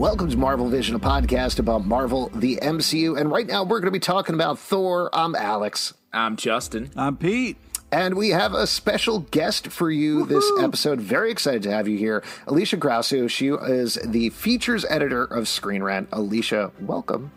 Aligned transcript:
Welcome 0.00 0.30
to 0.30 0.36
Marvel 0.38 0.70
Vision, 0.70 0.94
a 0.94 0.98
podcast 0.98 1.58
about 1.58 1.84
Marvel, 1.84 2.30
the 2.34 2.56
MCU. 2.62 3.20
And 3.20 3.30
right 3.30 3.46
now 3.46 3.64
we're 3.64 3.80
going 3.80 3.92
to 3.92 3.98
be 3.98 4.00
talking 4.00 4.34
about 4.34 4.58
Thor. 4.58 5.10
I'm 5.12 5.34
Alex. 5.34 5.92
I'm 6.10 6.36
Justin. 6.36 6.90
I'm 6.96 7.18
Pete. 7.18 7.58
And 7.92 8.14
we 8.14 8.30
have 8.30 8.54
a 8.54 8.66
special 8.66 9.18
guest 9.18 9.68
for 9.68 9.90
you 9.90 10.20
Woo-hoo. 10.20 10.34
this 10.34 10.64
episode. 10.64 11.02
Very 11.02 11.30
excited 11.30 11.64
to 11.64 11.70
have 11.70 11.86
you 11.86 11.98
here. 11.98 12.24
Alicia 12.46 12.78
Grauso. 12.78 13.28
She 13.28 13.48
is 13.48 13.98
the 14.02 14.30
features 14.30 14.86
editor 14.88 15.22
of 15.22 15.46
Screen 15.46 15.82
Rant. 15.82 16.08
Alicia, 16.12 16.72
welcome. 16.80 17.30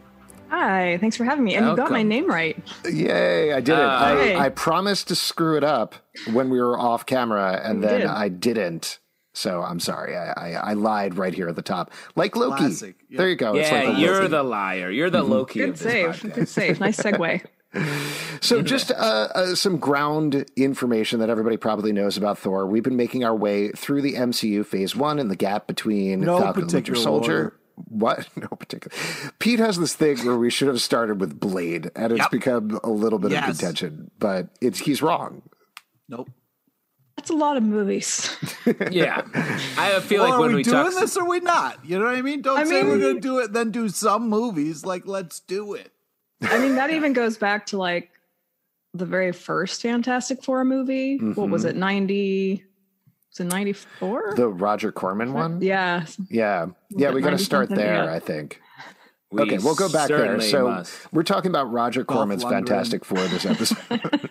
Hi, 0.47 0.97
thanks 0.99 1.17
for 1.17 1.25
having 1.25 1.43
me. 1.43 1.55
And 1.55 1.65
welcome. 1.65 1.83
you 1.83 1.89
got 1.89 1.91
my 1.91 2.03
name 2.03 2.29
right. 2.29 2.57
Yay, 2.89 3.51
I 3.51 3.59
did 3.59 3.75
uh, 3.75 3.81
it. 3.81 4.37
I, 4.37 4.45
I, 4.45 4.49
promised 4.49 5.09
to 5.09 5.15
screw 5.15 5.57
it 5.57 5.65
up 5.65 5.95
when 6.31 6.49
we 6.49 6.61
were 6.61 6.79
off 6.79 7.05
camera, 7.05 7.59
and 7.61 7.81
you 7.81 7.89
then 7.89 7.99
did. 8.01 8.09
I 8.09 8.29
didn't. 8.29 8.99
So 9.33 9.61
I'm 9.63 9.79
sorry, 9.79 10.15
I, 10.15 10.31
I, 10.31 10.51
I, 10.51 10.73
lied 10.73 11.17
right 11.17 11.33
here 11.33 11.47
at 11.49 11.55
the 11.55 11.63
top, 11.63 11.91
like 12.15 12.35
Loki. 12.35 12.65
Yeah. 13.09 13.17
There 13.17 13.29
you 13.29 13.35
go. 13.35 13.55
Yeah, 13.55 13.71
like 13.71 13.97
you're 13.97 14.15
Loki. 14.15 14.27
the 14.27 14.43
liar. 14.43 14.91
You're 14.91 15.09
the 15.09 15.23
mm-hmm. 15.23 15.31
Loki. 15.31 15.59
Good 15.59 15.79
save. 15.79 16.33
Good 16.33 16.47
save. 16.47 16.79
Nice 16.79 16.97
segue. 16.97 17.43
so, 18.41 18.61
just 18.61 18.91
uh, 18.91 18.93
uh, 19.33 19.55
some 19.55 19.77
ground 19.77 20.45
information 20.55 21.19
that 21.19 21.29
everybody 21.29 21.57
probably 21.57 21.91
knows 21.91 22.15
about 22.15 22.37
Thor. 22.37 22.67
We've 22.67 22.83
been 22.83 22.95
making 22.95 23.23
our 23.23 23.35
way 23.35 23.71
through 23.71 24.03
the 24.03 24.13
MCU 24.13 24.63
Phase 24.65 24.95
One 24.95 25.17
and 25.17 25.31
the 25.31 25.35
gap 25.35 25.65
between 25.65 26.21
no 26.21 26.39
Falcon 26.39 26.63
and 26.63 26.73
Winter 26.73 26.95
Soldier. 26.95 27.37
Order. 27.37 27.59
What? 27.89 28.27
No 28.35 28.47
particular. 28.47 28.95
Pete 29.39 29.57
has 29.57 29.79
this 29.79 29.95
thing 29.95 30.23
where 30.25 30.37
we 30.37 30.51
should 30.51 30.67
have 30.67 30.81
started 30.81 31.19
with 31.19 31.39
Blade, 31.39 31.89
and 31.95 32.11
it's 32.11 32.21
yep. 32.21 32.29
become 32.29 32.79
a 32.83 32.89
little 32.89 33.17
bit 33.17 33.31
yes. 33.31 33.49
of 33.49 33.57
contention, 33.57 34.11
but 34.19 34.49
it's 34.61 34.77
he's 34.77 35.01
wrong. 35.01 35.41
Nope. 36.07 36.29
That's 37.17 37.29
a 37.29 37.35
lot 37.35 37.57
of 37.57 37.63
movies. 37.63 38.35
yeah, 38.91 39.21
I 39.77 39.99
feel 40.01 40.23
well, 40.23 40.31
like 40.31 40.39
when 40.39 40.49
we, 40.49 40.55
we 40.57 40.63
doing 40.63 40.91
talk... 40.91 40.99
this 40.99 41.15
or 41.15 41.27
we 41.27 41.39
not? 41.39 41.85
You 41.85 41.99
know 41.99 42.05
what 42.05 42.15
I 42.15 42.21
mean? 42.21 42.41
Don't 42.41 42.57
I 42.57 42.63
say 42.63 42.81
mean, 42.81 42.87
we're 42.87 42.99
going 42.99 43.15
to 43.15 43.21
do 43.21 43.39
it, 43.39 43.53
then 43.53 43.71
do 43.71 43.87
some 43.87 44.29
movies. 44.29 44.83
Like, 44.83 45.05
let's 45.05 45.39
do 45.39 45.73
it. 45.73 45.91
I 46.41 46.57
mean, 46.59 46.75
that 46.75 46.89
even 46.89 47.13
goes 47.13 47.37
back 47.37 47.67
to 47.67 47.77
like 47.77 48.09
the 48.93 49.05
very 49.05 49.31
first 49.31 49.81
Fantastic 49.81 50.43
Four 50.43 50.65
movie. 50.65 51.17
Mm-hmm. 51.17 51.33
What 51.33 51.49
was 51.49 51.61
mm-hmm. 51.61 51.69
it? 51.69 51.75
Ninety? 51.77 52.65
Was 53.31 53.39
it 53.39 53.49
ninety 53.49 53.73
four? 53.73 54.33
The 54.35 54.47
Roger 54.47 54.91
Corman 54.91 55.33
one. 55.33 55.61
Yeah. 55.61 56.05
Yeah. 56.29 56.67
Yeah. 56.89 57.11
We 57.11 57.21
got 57.21 57.31
to 57.31 57.37
start 57.37 57.69
there. 57.69 58.03
Yeah. 58.05 58.13
I 58.13 58.19
think. 58.19 58.59
We 59.33 59.41
okay, 59.41 59.57
we'll 59.57 59.73
go 59.73 59.91
back 59.91 60.09
there. 60.09 60.39
So 60.41 60.67
must. 60.67 61.11
we're 61.11 61.23
talking 61.23 61.49
about 61.49 61.71
Roger 61.71 62.05
Corman's 62.05 62.43
Fantastic 62.43 63.03
Four 63.03 63.17
this 63.17 63.47
episode. 63.47 63.79
Perfect 63.87 64.21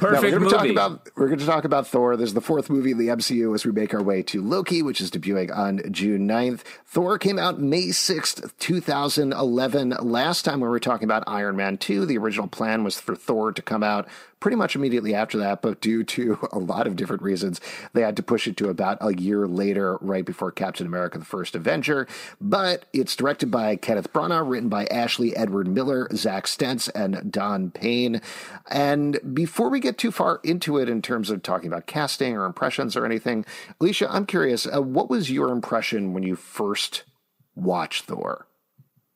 no, 0.02 0.20
we're 0.20 0.40
movie. 0.40 0.50
Talk 0.50 0.66
about, 0.66 1.08
we're 1.14 1.28
going 1.28 1.38
to 1.38 1.46
talk 1.46 1.64
about 1.64 1.86
Thor. 1.86 2.16
This 2.16 2.30
is 2.30 2.34
the 2.34 2.40
fourth 2.40 2.68
movie 2.68 2.90
in 2.90 2.98
the 2.98 3.08
MCU 3.08 3.54
as 3.54 3.64
we 3.64 3.70
make 3.70 3.94
our 3.94 4.02
way 4.02 4.24
to 4.24 4.42
Loki, 4.42 4.82
which 4.82 5.00
is 5.00 5.08
debuting 5.08 5.56
on 5.56 5.82
June 5.92 6.28
9th. 6.28 6.62
Thor 6.84 7.16
came 7.16 7.38
out 7.38 7.60
May 7.60 7.86
6th, 7.86 8.50
2011. 8.58 9.90
Last 10.00 10.44
time 10.44 10.60
we 10.60 10.68
were 10.68 10.80
talking 10.80 11.04
about 11.04 11.22
Iron 11.28 11.54
Man 11.54 11.78
2, 11.78 12.04
the 12.04 12.18
original 12.18 12.48
plan 12.48 12.82
was 12.82 12.98
for 12.98 13.14
Thor 13.14 13.52
to 13.52 13.62
come 13.62 13.84
out 13.84 14.08
pretty 14.44 14.56
much 14.58 14.76
immediately 14.76 15.14
after 15.14 15.38
that, 15.38 15.62
but 15.62 15.80
due 15.80 16.04
to 16.04 16.38
a 16.52 16.58
lot 16.58 16.86
of 16.86 16.96
different 16.96 17.22
reasons, 17.22 17.62
they 17.94 18.02
had 18.02 18.14
to 18.14 18.22
push 18.22 18.46
it 18.46 18.58
to 18.58 18.68
about 18.68 18.98
a 19.00 19.14
year 19.14 19.46
later, 19.46 19.96
right 20.02 20.26
before 20.26 20.52
Captain 20.52 20.86
America 20.86 21.16
the 21.16 21.24
First 21.24 21.54
Avenger. 21.54 22.06
But 22.42 22.84
it's 22.92 23.16
directed 23.16 23.50
by 23.50 23.76
Kenneth 23.76 24.12
Branagh, 24.12 24.46
written 24.46 24.68
by 24.68 24.84
Ashley 24.88 25.34
Edward 25.34 25.66
Miller, 25.66 26.14
Zach 26.14 26.46
Stentz, 26.46 26.90
and 26.90 27.32
Don 27.32 27.70
Payne. 27.70 28.20
And 28.68 29.18
before 29.32 29.70
we 29.70 29.80
get 29.80 29.96
too 29.96 30.10
far 30.10 30.40
into 30.44 30.76
it 30.76 30.90
in 30.90 31.00
terms 31.00 31.30
of 31.30 31.42
talking 31.42 31.68
about 31.68 31.86
casting 31.86 32.36
or 32.36 32.44
impressions 32.44 32.98
or 32.98 33.06
anything, 33.06 33.46
Alicia, 33.80 34.12
I'm 34.12 34.26
curious, 34.26 34.66
uh, 34.66 34.82
what 34.82 35.08
was 35.08 35.30
your 35.30 35.52
impression 35.52 36.12
when 36.12 36.22
you 36.22 36.36
first 36.36 37.04
watched 37.54 38.04
Thor? 38.04 38.46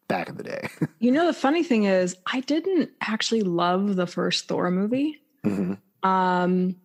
Back 0.08 0.28
in 0.28 0.36
the 0.36 0.42
day. 0.42 0.68
you 0.98 1.12
know, 1.12 1.26
the 1.26 1.32
funny 1.32 1.62
thing 1.62 1.84
is, 1.84 2.16
I 2.26 2.40
didn't 2.40 2.90
actually 3.00 3.42
love 3.42 3.96
the 3.96 4.06
first 4.06 4.48
Thor 4.48 4.70
movie. 4.70 5.20
Mm-hmm. 5.44 6.08
Um, 6.08 6.76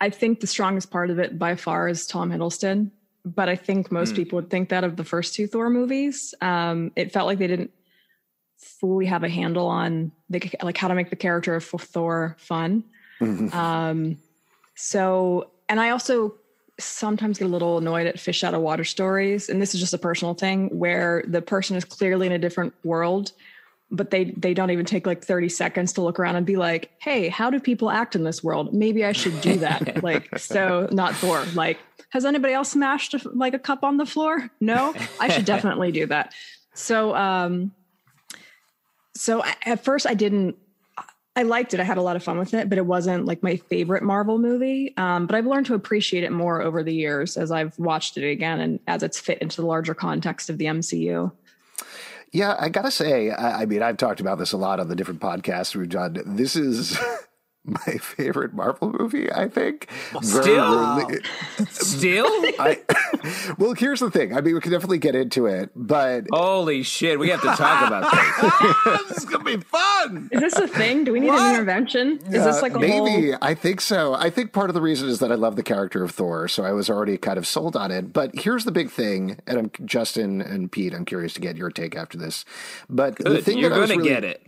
I 0.00 0.10
think 0.10 0.40
the 0.40 0.46
strongest 0.46 0.90
part 0.90 1.10
of 1.10 1.18
it 1.18 1.38
by 1.38 1.56
far 1.56 1.88
is 1.88 2.06
Tom 2.06 2.30
Hiddleston, 2.30 2.90
but 3.24 3.48
I 3.48 3.56
think 3.56 3.90
most 3.90 4.12
mm. 4.12 4.16
people 4.16 4.36
would 4.36 4.50
think 4.50 4.68
that 4.68 4.84
of 4.84 4.96
the 4.96 5.04
first 5.04 5.34
two 5.34 5.46
Thor 5.46 5.70
movies. 5.70 6.34
Um, 6.40 6.92
it 6.96 7.12
felt 7.12 7.26
like 7.26 7.38
they 7.38 7.46
didn't 7.46 7.70
fully 8.58 9.06
have 9.06 9.24
a 9.24 9.28
handle 9.28 9.66
on 9.66 10.12
the, 10.30 10.50
like 10.62 10.76
how 10.76 10.88
to 10.88 10.94
make 10.94 11.10
the 11.10 11.16
character 11.16 11.54
of 11.54 11.64
Thor 11.64 12.36
fun. 12.38 12.84
Mm-hmm. 13.20 13.56
Um, 13.56 14.18
so, 14.74 15.50
and 15.68 15.80
I 15.80 15.90
also 15.90 16.34
sometimes 16.78 17.38
get 17.38 17.44
a 17.44 17.48
little 17.48 17.78
annoyed 17.78 18.06
at 18.06 18.18
fish 18.18 18.42
out 18.42 18.54
of 18.54 18.60
water 18.60 18.84
stories 18.84 19.48
and 19.48 19.62
this 19.62 19.74
is 19.74 19.80
just 19.80 19.94
a 19.94 19.98
personal 19.98 20.34
thing 20.34 20.68
where 20.76 21.24
the 21.28 21.40
person 21.40 21.76
is 21.76 21.84
clearly 21.84 22.26
in 22.26 22.32
a 22.32 22.38
different 22.38 22.74
world 22.84 23.32
but 23.90 24.10
they 24.10 24.24
they 24.36 24.54
don't 24.54 24.70
even 24.70 24.84
take 24.84 25.06
like 25.06 25.24
30 25.24 25.48
seconds 25.48 25.92
to 25.92 26.02
look 26.02 26.18
around 26.18 26.36
and 26.36 26.44
be 26.44 26.56
like 26.56 26.90
hey 26.98 27.28
how 27.28 27.48
do 27.50 27.60
people 27.60 27.90
act 27.90 28.16
in 28.16 28.24
this 28.24 28.42
world? 28.42 28.74
Maybe 28.74 29.04
i 29.04 29.12
should 29.12 29.40
do 29.40 29.56
that. 29.58 29.82
Like 30.02 30.38
so 30.38 30.88
not 30.90 31.14
thor 31.14 31.44
like 31.54 31.78
has 32.10 32.24
anybody 32.24 32.52
else 32.52 32.72
smashed 32.72 33.14
a, 33.14 33.20
like 33.30 33.54
a 33.54 33.58
cup 33.58 33.84
on 33.84 33.96
the 33.96 34.06
floor? 34.06 34.50
No 34.60 34.94
i 35.20 35.28
should 35.28 35.44
definitely 35.44 35.92
do 35.92 36.06
that. 36.06 36.34
So 36.74 37.14
um 37.14 37.72
so 39.16 39.42
I, 39.44 39.54
at 39.64 39.84
first 39.84 40.06
i 40.06 40.14
didn't 40.14 40.56
I 41.36 41.42
liked 41.42 41.74
it. 41.74 41.80
I 41.80 41.84
had 41.84 41.98
a 41.98 42.02
lot 42.02 42.14
of 42.14 42.22
fun 42.22 42.38
with 42.38 42.54
it, 42.54 42.68
but 42.68 42.78
it 42.78 42.86
wasn't 42.86 43.24
like 43.24 43.42
my 43.42 43.56
favorite 43.56 44.04
Marvel 44.04 44.38
movie. 44.38 44.94
Um, 44.96 45.26
but 45.26 45.34
I've 45.34 45.46
learned 45.46 45.66
to 45.66 45.74
appreciate 45.74 46.22
it 46.22 46.30
more 46.30 46.62
over 46.62 46.84
the 46.84 46.94
years 46.94 47.36
as 47.36 47.50
I've 47.50 47.76
watched 47.78 48.16
it 48.16 48.28
again 48.28 48.60
and 48.60 48.78
as 48.86 49.02
it's 49.02 49.18
fit 49.18 49.38
into 49.38 49.60
the 49.60 49.66
larger 49.66 49.94
context 49.94 50.48
of 50.48 50.58
the 50.58 50.66
MCU. 50.66 51.32
Yeah, 52.30 52.56
I 52.58 52.68
gotta 52.68 52.90
say, 52.90 53.30
I, 53.30 53.62
I 53.62 53.66
mean, 53.66 53.82
I've 53.82 53.96
talked 53.96 54.20
about 54.20 54.38
this 54.38 54.52
a 54.52 54.56
lot 54.56 54.80
on 54.80 54.88
the 54.88 54.96
different 54.96 55.20
podcasts 55.20 55.74
we've 55.74 55.88
done. 55.88 56.22
This 56.24 56.56
is 56.56 56.98
my 57.64 57.78
favorite 58.00 58.52
Marvel 58.52 58.94
movie, 58.98 59.32
I 59.32 59.48
think. 59.48 59.88
Still, 60.22 61.00
still. 61.68 62.26
I, 62.58 62.80
well, 63.58 63.72
here's 63.72 64.00
the 64.00 64.10
thing. 64.10 64.36
I 64.36 64.40
mean, 64.40 64.54
we 64.54 64.60
can 64.60 64.70
definitely 64.70 64.98
get 64.98 65.14
into 65.14 65.46
it, 65.46 65.70
but 65.74 66.26
holy 66.30 66.82
shit, 66.82 67.18
we 67.18 67.30
have 67.30 67.40
to 67.40 67.48
talk 67.48 67.86
about 67.86 68.12
this. 68.12 69.08
this 69.08 69.18
is 69.18 69.24
gonna 69.24 69.44
be 69.44 69.56
fun. 69.56 70.28
Is 70.30 70.40
this 70.40 70.54
a 70.54 70.68
thing? 70.68 71.04
Do 71.04 71.12
we 71.12 71.20
need 71.20 71.28
what? 71.28 71.40
an 71.40 71.54
intervention? 71.54 72.18
Is 72.28 72.42
uh, 72.42 72.52
this 72.52 72.62
like 72.62 72.74
a 72.74 72.78
maybe? 72.78 73.30
Whole... 73.30 73.38
I 73.40 73.54
think 73.54 73.80
so. 73.80 74.14
I 74.14 74.30
think 74.30 74.52
part 74.52 74.68
of 74.70 74.74
the 74.74 74.82
reason 74.82 75.08
is 75.08 75.20
that 75.20 75.32
I 75.32 75.36
love 75.36 75.56
the 75.56 75.62
character 75.62 76.04
of 76.04 76.10
Thor, 76.10 76.48
so 76.48 76.64
I 76.64 76.72
was 76.72 76.90
already 76.90 77.16
kind 77.16 77.38
of 77.38 77.46
sold 77.46 77.76
on 77.76 77.90
it. 77.90 78.12
But 78.12 78.38
here's 78.38 78.64
the 78.64 78.72
big 78.72 78.90
thing, 78.90 79.38
and 79.46 79.58
I'm 79.58 79.70
Justin 79.86 80.42
and 80.42 80.70
Pete. 80.70 80.92
I'm 80.92 81.04
curious 81.04 81.32
to 81.34 81.40
get 81.40 81.56
your 81.56 81.70
take 81.70 81.96
after 81.96 82.18
this. 82.18 82.44
But 82.90 83.16
Good. 83.16 83.26
the 83.26 83.42
thing 83.42 83.58
you're 83.58 83.70
going 83.70 83.88
to 83.88 83.96
really, 83.96 84.08
get 84.08 84.24
it. 84.24 84.44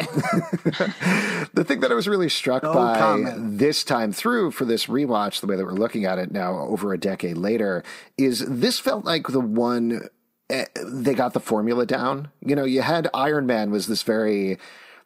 the 1.55 1.65
thing 1.65 1.81
that 1.81 1.91
I 1.91 1.94
was 1.94 2.06
really 2.06 2.28
struck 2.28 2.62
no 2.62 2.75
by 2.75 3.06
this 3.37 3.85
time 3.85 4.12
through 4.12 4.50
for 4.53 4.64
this 4.64 4.87
rewatch, 4.87 5.41
the 5.41 5.47
way 5.47 5.56
that 5.56 5.64
we're 5.64 5.73
looking 5.73 6.05
at 6.05 6.19
it 6.19 6.31
now, 6.31 6.58
over 6.58 6.93
a 6.93 6.99
decade 6.99 7.37
later, 7.37 7.82
is 8.17 8.41
this 8.41 8.79
felt 8.79 9.05
like 9.05 9.29
the 9.29 9.41
one 9.41 10.08
eh, 10.50 10.67
they 10.85 11.14
got 11.14 11.32
the 11.32 11.41
formula 11.41 11.87
down. 11.87 12.31
You 12.41 12.56
know, 12.56 12.64
you 12.64 12.82
had 12.82 13.08
Iron 13.14 13.47
Man 13.47 13.70
was 13.70 13.87
this 13.87 14.03
very 14.03 14.58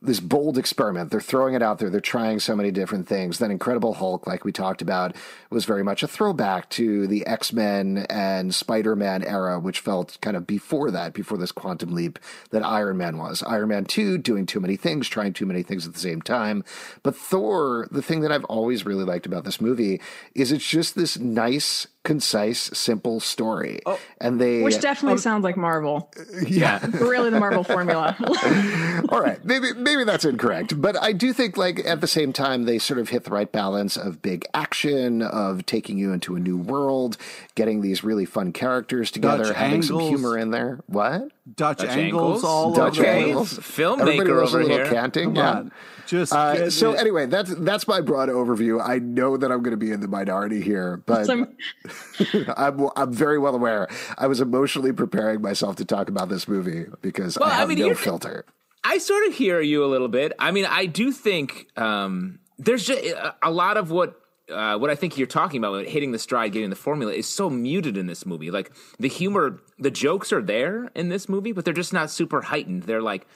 this 0.02 0.20
bold 0.20 0.56
experiment. 0.56 1.11
They're 1.11 1.20
throwing 1.20 1.55
it 1.55 1.62
out 1.62 1.79
there. 1.79 1.91
They're 1.91 2.00
trying 2.00 2.41
so 2.41 2.56
many 2.56 2.70
different 2.70 3.06
things. 3.06 3.38
Then 3.38 3.50
Incredible 3.50 3.94
Hulk, 3.94 4.26
like 4.26 4.44
we 4.44 4.52
talked 4.52 4.81
about, 4.81 5.14
was 5.50 5.67
very 5.67 5.85
much 5.85 6.02
a 6.02 6.08
throwback 6.08 6.70
to 6.70 7.06
the 7.06 7.26
X 7.26 7.52
Men 7.52 8.06
and 8.08 8.55
Spider 8.55 8.97
Man 8.97 9.23
era, 9.23 9.58
which 9.61 9.81
felt 9.81 10.19
kind 10.23 10.37
of 10.37 10.47
before 10.47 10.91
that, 10.91 11.12
before 11.12 11.37
this 11.37 11.52
quantum 11.52 11.93
leap 11.93 12.19
that 12.50 12.64
Iron 12.64 12.97
Man 12.97 13.19
was. 13.19 13.43
Iron 13.43 13.69
Man 13.69 13.85
2 13.85 14.19
doing 14.19 14.47
too 14.47 14.61
many 14.61 14.76
things, 14.76 15.06
trying 15.08 15.35
too 15.35 15.47
many 15.47 15.62
things 15.62 15.87
at 15.87 15.93
the 15.93 16.00
same 16.00 16.23
time. 16.23 16.64
But 17.03 17.14
Thor, 17.14 17.87
the 17.91 18.03
thing 18.03 18.20
that 18.23 18.32
I've 18.32 18.44
always 18.44 18.87
really 18.87 19.05
liked 19.05 19.26
about 19.26 19.44
this 19.44 19.61
movie 19.61 20.00
is 20.35 20.50
it's 20.50 20.69
just 20.69 20.94
this 20.94 21.19
nice 21.19 21.87
concise, 22.05 22.70
simple 22.73 23.20
story. 23.20 23.81
Oh, 23.85 23.99
and 24.20 24.41
they 24.41 24.62
Which 24.62 24.81
definitely 24.81 25.14
um, 25.14 25.19
sounds 25.19 25.44
like 25.44 25.56
Marvel. 25.56 26.11
yeah. 26.47 26.85
really 26.93 27.31
the 27.31 27.38
Marvel 27.38 27.64
formula. 27.64 28.17
All 29.11 29.20
right, 29.20 29.44
maybe 29.44 29.73
maybe 29.75 30.05
that's 30.05 30.25
incorrect, 30.25 30.81
but 30.81 31.00
I 31.00 31.12
do 31.12 31.32
think 31.32 31.56
like 31.56 31.85
at 31.85 32.00
the 32.00 32.06
same 32.06 32.32
time 32.32 32.64
they 32.64 32.79
sort 32.79 33.00
of 33.00 33.11
hit 33.11 33.25
the 33.25 33.31
right 33.31 33.50
balance 33.50 33.97
of 33.97 34.23
big 34.23 34.44
action, 34.55 35.23
of 35.23 35.67
taking 35.67 35.99
you 35.99 36.12
into 36.12 36.37
a 36.37 36.41
new 36.41 36.56
world, 36.56 37.17
getting 37.55 37.81
these 37.81 38.03
really 38.03 38.25
fun 38.25 38.53
characters 38.53 39.11
together, 39.11 39.44
Dutch 39.44 39.56
having 39.56 39.82
some 39.82 40.00
humor 40.00 40.38
in 40.38 40.50
there. 40.50 40.81
What? 40.87 41.31
Dutch, 41.54 41.78
Dutch 41.78 41.88
angles, 41.90 42.44
angles? 42.44 42.44
all 42.44 42.72
Dutch 42.72 42.98
over. 42.98 43.08
Okay. 43.08 43.25
angles. 43.31 43.58
Filmmaker 43.58 44.00
Everybody 44.00 44.31
loves 44.31 44.54
a 44.54 44.56
over 44.56 44.62
little 44.69 44.76
here. 44.78 44.92
canting. 44.92 45.25
Come 45.25 45.37
yeah. 45.37 45.50
on. 45.52 45.72
Just 46.06 46.32
Uh, 46.32 46.70
so 46.70 46.92
it. 46.92 46.98
anyway, 47.00 47.26
that's 47.26 47.54
that's 47.56 47.87
my 47.88 48.00
broad 48.00 48.28
overview. 48.28 48.81
I 48.84 48.98
know 48.98 49.37
that 49.37 49.50
I'm 49.52 49.62
going 49.62 49.70
to 49.72 49.76
be 49.76 49.92
in 49.92 50.00
the 50.00 50.08
minority 50.08 50.60
here, 50.60 51.02
but 51.06 51.28
I'm 52.56 52.88
I'm 52.96 53.12
very 53.12 53.38
well 53.38 53.54
aware. 53.54 53.88
I 54.19 54.26
was 54.26 54.40
emotionally 54.40 54.92
preparing 54.92 55.40
myself 55.40 55.76
to 55.76 55.84
talk 55.84 56.08
about 56.08 56.28
this 56.28 56.48
movie 56.48 56.87
because 57.00 57.38
Well, 57.38 57.48
I 57.50 57.62
I 57.62 57.66
mean, 57.66 57.78
no 57.78 57.86
you're- 57.86 57.96
filter. 57.96 58.44
I 58.82 58.96
sort 58.98 59.26
of 59.26 59.34
hear 59.34 59.60
you 59.60 59.84
a 59.84 59.88
little 59.88 60.08
bit. 60.08 60.32
I 60.38 60.52
mean, 60.52 60.64
I 60.64 60.86
do 60.86 61.12
think 61.12 61.66
um, 61.76 62.38
there's 62.58 62.86
just 62.86 63.02
a 63.43 63.50
lot 63.50 63.76
of 63.76 63.90
what 63.90 64.19
uh, 64.50 64.79
what 64.79 64.91
I 64.91 64.94
think 64.94 65.17
you're 65.17 65.26
talking 65.26 65.58
about, 65.58 65.87
hitting 65.87 66.12
the 66.12 66.19
stride, 66.19 66.52
getting 66.52 66.70
the 66.70 66.76
formula, 66.76 67.12
is 67.12 67.29
so 67.29 67.50
muted 67.50 67.97
in 67.97 68.06
this 68.06 68.26
movie. 68.26 68.50
Like 68.50 68.73
the 68.99 69.08
humor, 69.08 69.61
the 69.79 69.91
jokes 69.91 70.32
are 70.32 70.43
there 70.43 70.91
in 70.94 71.08
this 71.08 71.29
movie, 71.29 71.52
but 71.52 71.64
they're 71.64 71.75
just 71.75 71.93
not 71.93 72.11
super 72.11 72.43
heightened. 72.43 72.85
They're 72.85 73.02
like 73.02 73.26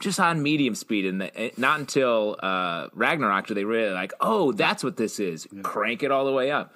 just 0.00 0.20
on 0.20 0.42
medium 0.42 0.74
speed, 0.74 1.06
and 1.06 1.20
the, 1.20 1.52
not 1.56 1.80
until 1.80 2.36
uh, 2.42 2.88
Ragnarok 2.92 3.46
do 3.46 3.54
they 3.54 3.64
really 3.64 3.92
like, 3.92 4.12
oh, 4.20 4.52
that's 4.52 4.84
what 4.84 4.96
this 4.96 5.18
is. 5.18 5.46
Crank 5.62 6.02
it 6.02 6.10
all 6.10 6.24
the 6.24 6.32
way 6.32 6.50
up. 6.50 6.74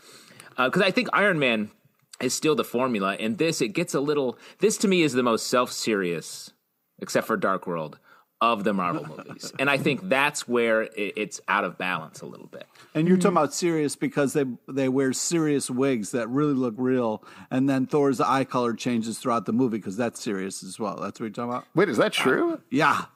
Because 0.56 0.82
I 0.82 0.90
think 0.90 1.08
Iron 1.12 1.38
Man 1.38 1.70
is 2.20 2.34
still 2.34 2.54
the 2.54 2.64
formula, 2.64 3.16
and 3.18 3.38
this 3.38 3.60
it 3.60 3.68
gets 3.68 3.94
a 3.94 4.00
little. 4.00 4.38
This 4.58 4.76
to 4.78 4.88
me 4.88 5.02
is 5.02 5.12
the 5.12 5.22
most 5.22 5.46
self 5.48 5.72
serious, 5.72 6.52
except 7.00 7.26
for 7.26 7.36
Dark 7.36 7.66
World, 7.66 7.98
of 8.52 8.64
the 8.64 8.72
Marvel 8.72 9.06
movies, 9.06 9.52
and 9.58 9.70
I 9.70 9.78
think 9.78 10.08
that's 10.08 10.46
where 10.46 10.88
it's 10.96 11.40
out 11.48 11.64
of 11.64 11.78
balance 11.78 12.20
a 12.20 12.26
little 12.26 12.46
bit. 12.46 12.66
And 12.94 13.08
you're 13.08 13.16
talking 13.16 13.36
about 13.36 13.54
serious 13.54 13.96
because 13.96 14.34
they 14.34 14.44
they 14.68 14.88
wear 14.88 15.12
serious 15.12 15.70
wigs 15.70 16.10
that 16.10 16.28
really 16.28 16.54
look 16.54 16.74
real, 16.76 17.24
and 17.50 17.68
then 17.68 17.86
Thor's 17.86 18.20
eye 18.20 18.44
color 18.44 18.74
changes 18.74 19.18
throughout 19.18 19.46
the 19.46 19.52
movie 19.52 19.78
because 19.78 19.96
that's 19.96 20.20
serious 20.20 20.62
as 20.62 20.78
well. 20.78 20.96
That's 20.96 21.18
what 21.18 21.26
you're 21.26 21.30
talking 21.30 21.50
about. 21.50 21.66
Wait, 21.74 21.88
is 21.88 21.96
that 21.96 22.12
true? 22.12 22.60
Yeah, 22.70 23.06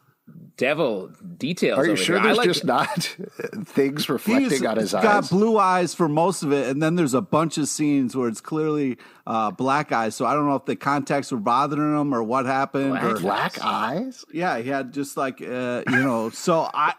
Devil 0.56 1.12
details. 1.36 1.78
Are 1.78 1.84
you 1.84 1.92
over 1.92 2.02
sure 2.02 2.16
here. 2.16 2.24
There's 2.24 2.36
like 2.36 2.48
just 2.48 2.64
it. 2.64 2.66
not 2.66 2.88
things 3.64 4.08
reflecting 4.08 4.50
He's 4.50 4.64
on 4.64 4.76
his 4.76 4.90
got 4.90 5.04
eyes? 5.04 5.28
Got 5.28 5.30
blue 5.30 5.56
eyes 5.56 5.94
for 5.94 6.08
most 6.08 6.42
of 6.42 6.52
it, 6.52 6.68
and 6.68 6.82
then 6.82 6.96
there's 6.96 7.14
a 7.14 7.20
bunch 7.20 7.58
of 7.58 7.68
scenes 7.68 8.16
where 8.16 8.28
it's 8.28 8.40
clearly 8.40 8.98
uh, 9.24 9.52
black 9.52 9.92
eyes. 9.92 10.16
So 10.16 10.26
I 10.26 10.34
don't 10.34 10.46
know 10.48 10.56
if 10.56 10.64
the 10.64 10.74
contacts 10.74 11.30
were 11.30 11.38
bothering 11.38 12.00
him 12.00 12.12
or 12.12 12.24
what 12.24 12.44
happened. 12.46 12.98
or, 12.98 13.20
Black 13.20 13.64
eyes? 13.64 14.24
yeah, 14.32 14.58
he 14.58 14.68
had 14.68 14.92
just 14.92 15.16
like 15.16 15.40
uh, 15.40 15.84
you 15.88 16.02
know. 16.02 16.30
So 16.30 16.68
I, 16.74 16.94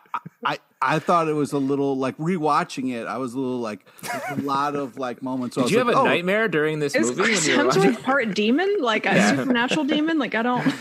I, 0.45 0.59
I 0.81 0.99
thought 0.99 1.27
it 1.27 1.33
was 1.33 1.51
a 1.51 1.57
little 1.57 1.97
like 1.97 2.17
rewatching 2.17 2.93
it. 2.93 3.05
I 3.05 3.17
was 3.17 3.33
a 3.33 3.39
little 3.39 3.59
like 3.59 3.85
a 4.29 4.35
lot 4.41 4.75
of 4.75 4.97
like 4.97 5.21
moments. 5.21 5.57
Where 5.57 5.63
I 5.65 5.67
Did 5.67 5.67
was 5.67 5.71
you 5.73 5.77
have 5.79 5.87
like, 5.87 5.95
a 5.97 5.99
oh, 5.99 6.05
nightmare 6.05 6.47
during 6.47 6.79
this 6.79 6.95
Is 6.95 7.07
movie? 7.09 7.21
when 7.21 7.29
Chris 7.29 7.47
you 7.47 7.57
were 7.57 7.65
watching? 7.65 7.81
Hemsworth 7.83 8.03
part 8.03 8.33
demon? 8.33 8.75
Like 8.79 9.05
a 9.05 9.29
supernatural 9.35 9.85
demon? 9.85 10.17
Like 10.19 10.35
I 10.35 10.41
don't 10.41 10.73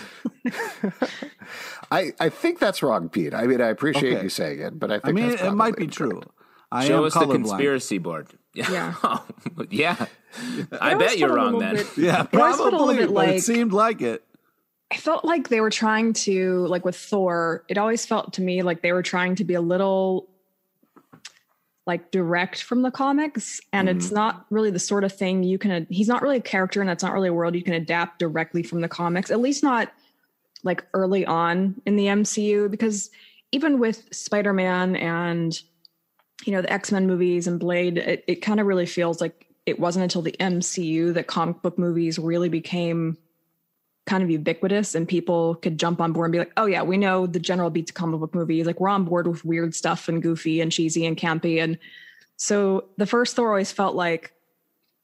I, 1.90 2.12
I 2.20 2.28
think 2.28 2.58
that's 2.58 2.82
wrong, 2.82 3.08
Pete. 3.08 3.32
I 3.34 3.46
mean, 3.46 3.60
I 3.60 3.68
appreciate 3.68 4.14
Okay. 4.14 4.22
you 4.24 4.28
saying 4.28 4.60
it, 4.60 4.78
but 4.78 4.90
I 4.90 4.94
think 4.98 5.06
I 5.06 5.12
mean, 5.12 5.30
that's 5.30 5.42
it 5.42 5.50
might 5.52 5.70
probably 5.70 5.86
be 5.86 5.90
true. 5.92 6.22
I 6.70 6.86
Show 6.86 6.98
am 6.98 7.04
us 7.04 7.14
the 7.14 7.26
conspiracy 7.26 7.98
board. 7.98 8.28
Yeah. 8.54 8.94
Oh, 9.04 9.24
yeah. 9.70 10.06
I 10.80 10.92
always 10.94 11.08
bet 11.10 11.18
you're 11.18 11.32
wrong 11.34 11.54
little 11.58 11.60
then. 11.60 11.76
bit- 11.76 11.86
Yeah, 11.96 12.22
It 12.22 12.34
a 12.34 12.36
little 12.38 12.70
probably, 12.70 12.96
bit 12.98 13.14
but 13.14 13.28
it 13.28 13.42
seemed 13.42 13.72
like 13.72 14.02
it. 14.02 14.24
I 14.90 14.96
felt 14.96 15.24
like 15.24 15.48
they 15.48 15.60
were 15.60 15.70
trying 15.70 16.14
to 16.14 16.66
like 16.66 16.84
with 16.84 16.96
Thor, 16.96 17.64
it 17.68 17.78
always 17.78 18.06
felt 18.06 18.32
to 18.34 18.42
me 18.42 18.62
like 18.62 18.82
they 18.82 18.92
were 18.92 19.02
trying 19.02 19.34
to 19.36 19.44
be 19.44 19.54
a 19.54 19.60
little 19.60 20.28
like 21.88 22.10
direct 22.10 22.62
from 22.62 22.82
the 22.82 22.90
comics 22.90 23.62
and 23.72 23.88
it's 23.88 24.06
mm-hmm. 24.06 24.16
not 24.16 24.46
really 24.50 24.70
the 24.70 24.78
sort 24.78 25.04
of 25.04 25.12
thing 25.12 25.42
you 25.42 25.56
can 25.56 25.86
he's 25.88 26.06
not 26.06 26.20
really 26.20 26.36
a 26.36 26.40
character 26.40 26.80
and 26.80 26.88
that's 26.88 27.02
not 27.02 27.14
really 27.14 27.30
a 27.30 27.32
world 27.32 27.54
you 27.54 27.62
can 27.62 27.72
adapt 27.72 28.18
directly 28.18 28.62
from 28.62 28.82
the 28.82 28.88
comics 28.88 29.30
at 29.30 29.40
least 29.40 29.62
not 29.62 29.90
like 30.64 30.84
early 30.92 31.24
on 31.24 31.80
in 31.86 31.96
the 31.96 32.04
MCU 32.04 32.70
because 32.70 33.10
even 33.52 33.78
with 33.78 34.06
Spider-Man 34.12 34.96
and 34.96 35.58
you 36.44 36.52
know 36.52 36.60
the 36.60 36.72
X-Men 36.72 37.06
movies 37.06 37.46
and 37.46 37.58
Blade 37.58 37.96
it, 37.96 38.22
it 38.26 38.42
kind 38.42 38.60
of 38.60 38.66
really 38.66 38.86
feels 38.86 39.20
like 39.22 39.46
it 39.64 39.80
wasn't 39.80 40.02
until 40.02 40.22
the 40.22 40.36
MCU 40.40 41.14
that 41.14 41.26
comic 41.26 41.62
book 41.62 41.78
movies 41.78 42.18
really 42.18 42.50
became 42.50 43.16
kind 44.08 44.22
of 44.22 44.30
ubiquitous 44.30 44.94
and 44.94 45.06
people 45.06 45.56
could 45.56 45.78
jump 45.78 46.00
on 46.00 46.12
board 46.12 46.26
and 46.26 46.32
be 46.32 46.38
like, 46.38 46.52
oh 46.56 46.64
yeah, 46.64 46.82
we 46.82 46.96
know 46.96 47.26
the 47.26 47.38
general 47.38 47.68
beats 47.68 47.90
of 47.90 47.94
comic 47.94 48.18
book 48.18 48.34
movies. 48.34 48.66
Like 48.66 48.80
we're 48.80 48.88
on 48.88 49.04
board 49.04 49.26
with 49.28 49.44
weird 49.44 49.74
stuff 49.74 50.08
and 50.08 50.22
goofy 50.22 50.60
and 50.62 50.72
cheesy 50.72 51.04
and 51.04 51.16
campy. 51.16 51.62
And 51.62 51.78
so 52.36 52.86
the 52.96 53.06
first 53.06 53.36
Thor 53.36 53.48
always 53.48 53.70
felt 53.70 53.94
like 53.94 54.32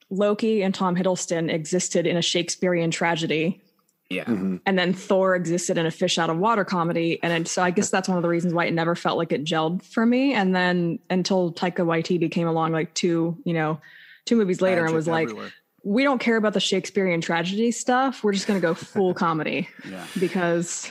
Loki 0.08 0.62
and 0.62 0.74
Tom 0.74 0.96
Hiddleston 0.96 1.52
existed 1.52 2.06
in 2.06 2.16
a 2.16 2.22
Shakespearean 2.22 2.90
tragedy. 2.90 3.60
Yeah. 4.08 4.24
Mm-hmm. 4.24 4.56
And 4.64 4.78
then 4.78 4.94
Thor 4.94 5.34
existed 5.34 5.76
in 5.76 5.84
a 5.84 5.90
fish 5.90 6.18
out 6.18 6.30
of 6.30 6.38
water 6.38 6.64
comedy. 6.64 7.18
And 7.22 7.30
then, 7.30 7.44
so 7.44 7.62
I 7.62 7.70
guess 7.70 7.90
that's 7.90 8.08
one 8.08 8.16
of 8.16 8.22
the 8.22 8.28
reasons 8.28 8.54
why 8.54 8.64
it 8.64 8.72
never 8.72 8.94
felt 8.94 9.18
like 9.18 9.32
it 9.32 9.44
gelled 9.44 9.82
for 9.82 10.06
me. 10.06 10.32
And 10.32 10.56
then 10.56 10.98
until 11.10 11.52
Taika 11.52 11.84
Waititi 11.84 12.30
came 12.30 12.48
along 12.48 12.72
like 12.72 12.94
two, 12.94 13.36
you 13.44 13.52
know, 13.52 13.80
two 14.24 14.36
movies 14.36 14.62
later 14.62 14.84
and 14.84 14.92
Magic 14.92 14.96
was 14.96 15.08
like, 15.08 15.24
everywhere. 15.24 15.52
We 15.84 16.02
don't 16.02 16.18
care 16.18 16.36
about 16.36 16.54
the 16.54 16.60
Shakespearean 16.60 17.20
tragedy 17.20 17.70
stuff. 17.70 18.24
We're 18.24 18.32
just 18.32 18.46
going 18.46 18.60
to 18.60 18.66
go 18.66 18.74
full 18.74 19.14
comedy 19.24 19.68
Yeah. 19.88 20.04
because, 20.18 20.90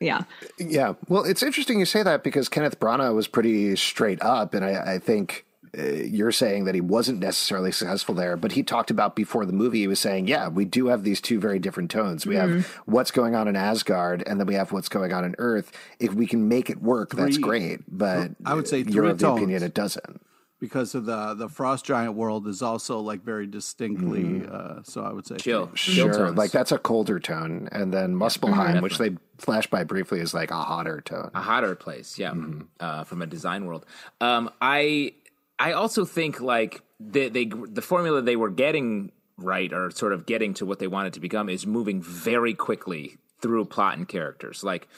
yeah, 0.00 0.24
Yeah. 0.58 0.94
Well, 1.08 1.24
it's 1.24 1.42
interesting 1.42 1.78
you 1.78 1.86
say 1.86 2.02
that 2.02 2.22
because 2.22 2.48
Kenneth 2.48 2.78
Branagh 2.78 3.14
was 3.14 3.26
pretty 3.26 3.74
straight 3.76 4.20
up. 4.22 4.52
And 4.54 4.64
I, 4.64 4.94
I 4.94 4.98
think 4.98 5.46
uh, 5.76 5.82
you're 5.82 6.30
saying 6.30 6.66
that 6.66 6.74
he 6.74 6.80
wasn't 6.80 7.20
necessarily 7.20 7.72
successful 7.72 8.14
there, 8.14 8.36
but 8.36 8.52
he 8.52 8.62
talked 8.62 8.90
about 8.90 9.16
before 9.16 9.46
the 9.46 9.52
movie, 9.52 9.80
he 9.80 9.88
was 9.88 9.98
saying, 9.98 10.28
yeah, 10.28 10.48
we 10.48 10.64
do 10.66 10.86
have 10.88 11.04
these 11.04 11.20
two 11.20 11.40
very 11.40 11.58
different 11.58 11.90
tones. 11.90 12.26
We 12.26 12.36
have 12.36 12.66
what's 12.84 13.10
going 13.10 13.34
on 13.34 13.48
in 13.48 13.56
Asgard 13.56 14.22
and 14.26 14.38
then 14.38 14.46
we 14.46 14.54
have 14.54 14.72
what's 14.72 14.88
going 14.90 15.12
on 15.12 15.24
in 15.24 15.34
Earth. 15.38 15.72
If 15.98 16.12
we 16.14 16.26
can 16.26 16.48
make 16.48 16.68
it 16.70 16.82
work, 16.82 17.10
that's 17.12 17.38
great. 17.38 17.80
But 17.88 18.32
I 18.44 18.54
would 18.54 18.68
say 18.68 18.84
you're 18.86 19.06
of 19.06 19.18
the 19.18 19.26
tones. 19.26 19.38
opinion 19.38 19.62
it 19.62 19.74
doesn't. 19.74 20.20
Because 20.64 20.94
of 20.94 21.04
the 21.04 21.34
the 21.34 21.48
frost 21.48 21.84
giant 21.84 22.14
world 22.14 22.46
is 22.48 22.62
also 22.62 22.98
like 23.00 23.22
very 23.22 23.46
distinctly. 23.46 24.22
Mm-hmm. 24.24 24.54
Uh, 24.54 24.82
so 24.82 25.02
I 25.02 25.12
would 25.12 25.26
say 25.26 25.36
Chill. 25.36 25.66
Chill 25.74 26.06
Sure. 26.06 26.12
tones. 26.28 26.38
Like 26.38 26.52
that's 26.52 26.72
a 26.72 26.78
colder 26.78 27.20
tone. 27.20 27.68
And 27.70 27.92
then 27.92 28.14
Muspelheim, 28.14 28.80
which 28.82 28.96
they 28.98 29.10
flash 29.38 29.66
by 29.68 29.84
briefly, 29.84 30.20
is 30.20 30.32
like 30.32 30.50
a 30.50 30.62
hotter 30.70 31.00
tone. 31.02 31.30
a 31.34 31.40
hotter 31.40 31.74
place 31.74 32.18
yeah 32.18 32.32
Mm-hmm. 32.32 32.62
uh, 32.80 33.04
from 33.04 33.20
a 33.22 33.26
design 33.26 33.66
world 33.66 33.84
um, 34.20 34.50
i 34.62 35.12
i 35.58 35.72
also 35.72 36.04
think 36.04 36.40
like 36.40 36.80
they, 36.98 37.28
they 37.28 37.44
the 37.78 37.82
formula 37.82 38.22
they 38.22 38.36
were 38.36 38.50
getting 38.50 39.12
right 39.36 39.72
or 39.72 39.90
sort 39.90 40.12
of 40.12 40.24
getting 40.26 40.54
to 40.54 40.64
what 40.64 40.78
they 40.78 40.86
wanted 40.86 41.12
to 41.14 41.20
become 41.20 41.48
is 41.48 41.66
moving 41.66 42.00
very 42.00 42.54
quickly 42.54 43.16
through 43.44 43.64
plot 43.66 43.96
and 43.98 44.08
characters 44.08 44.64
like 44.64 44.88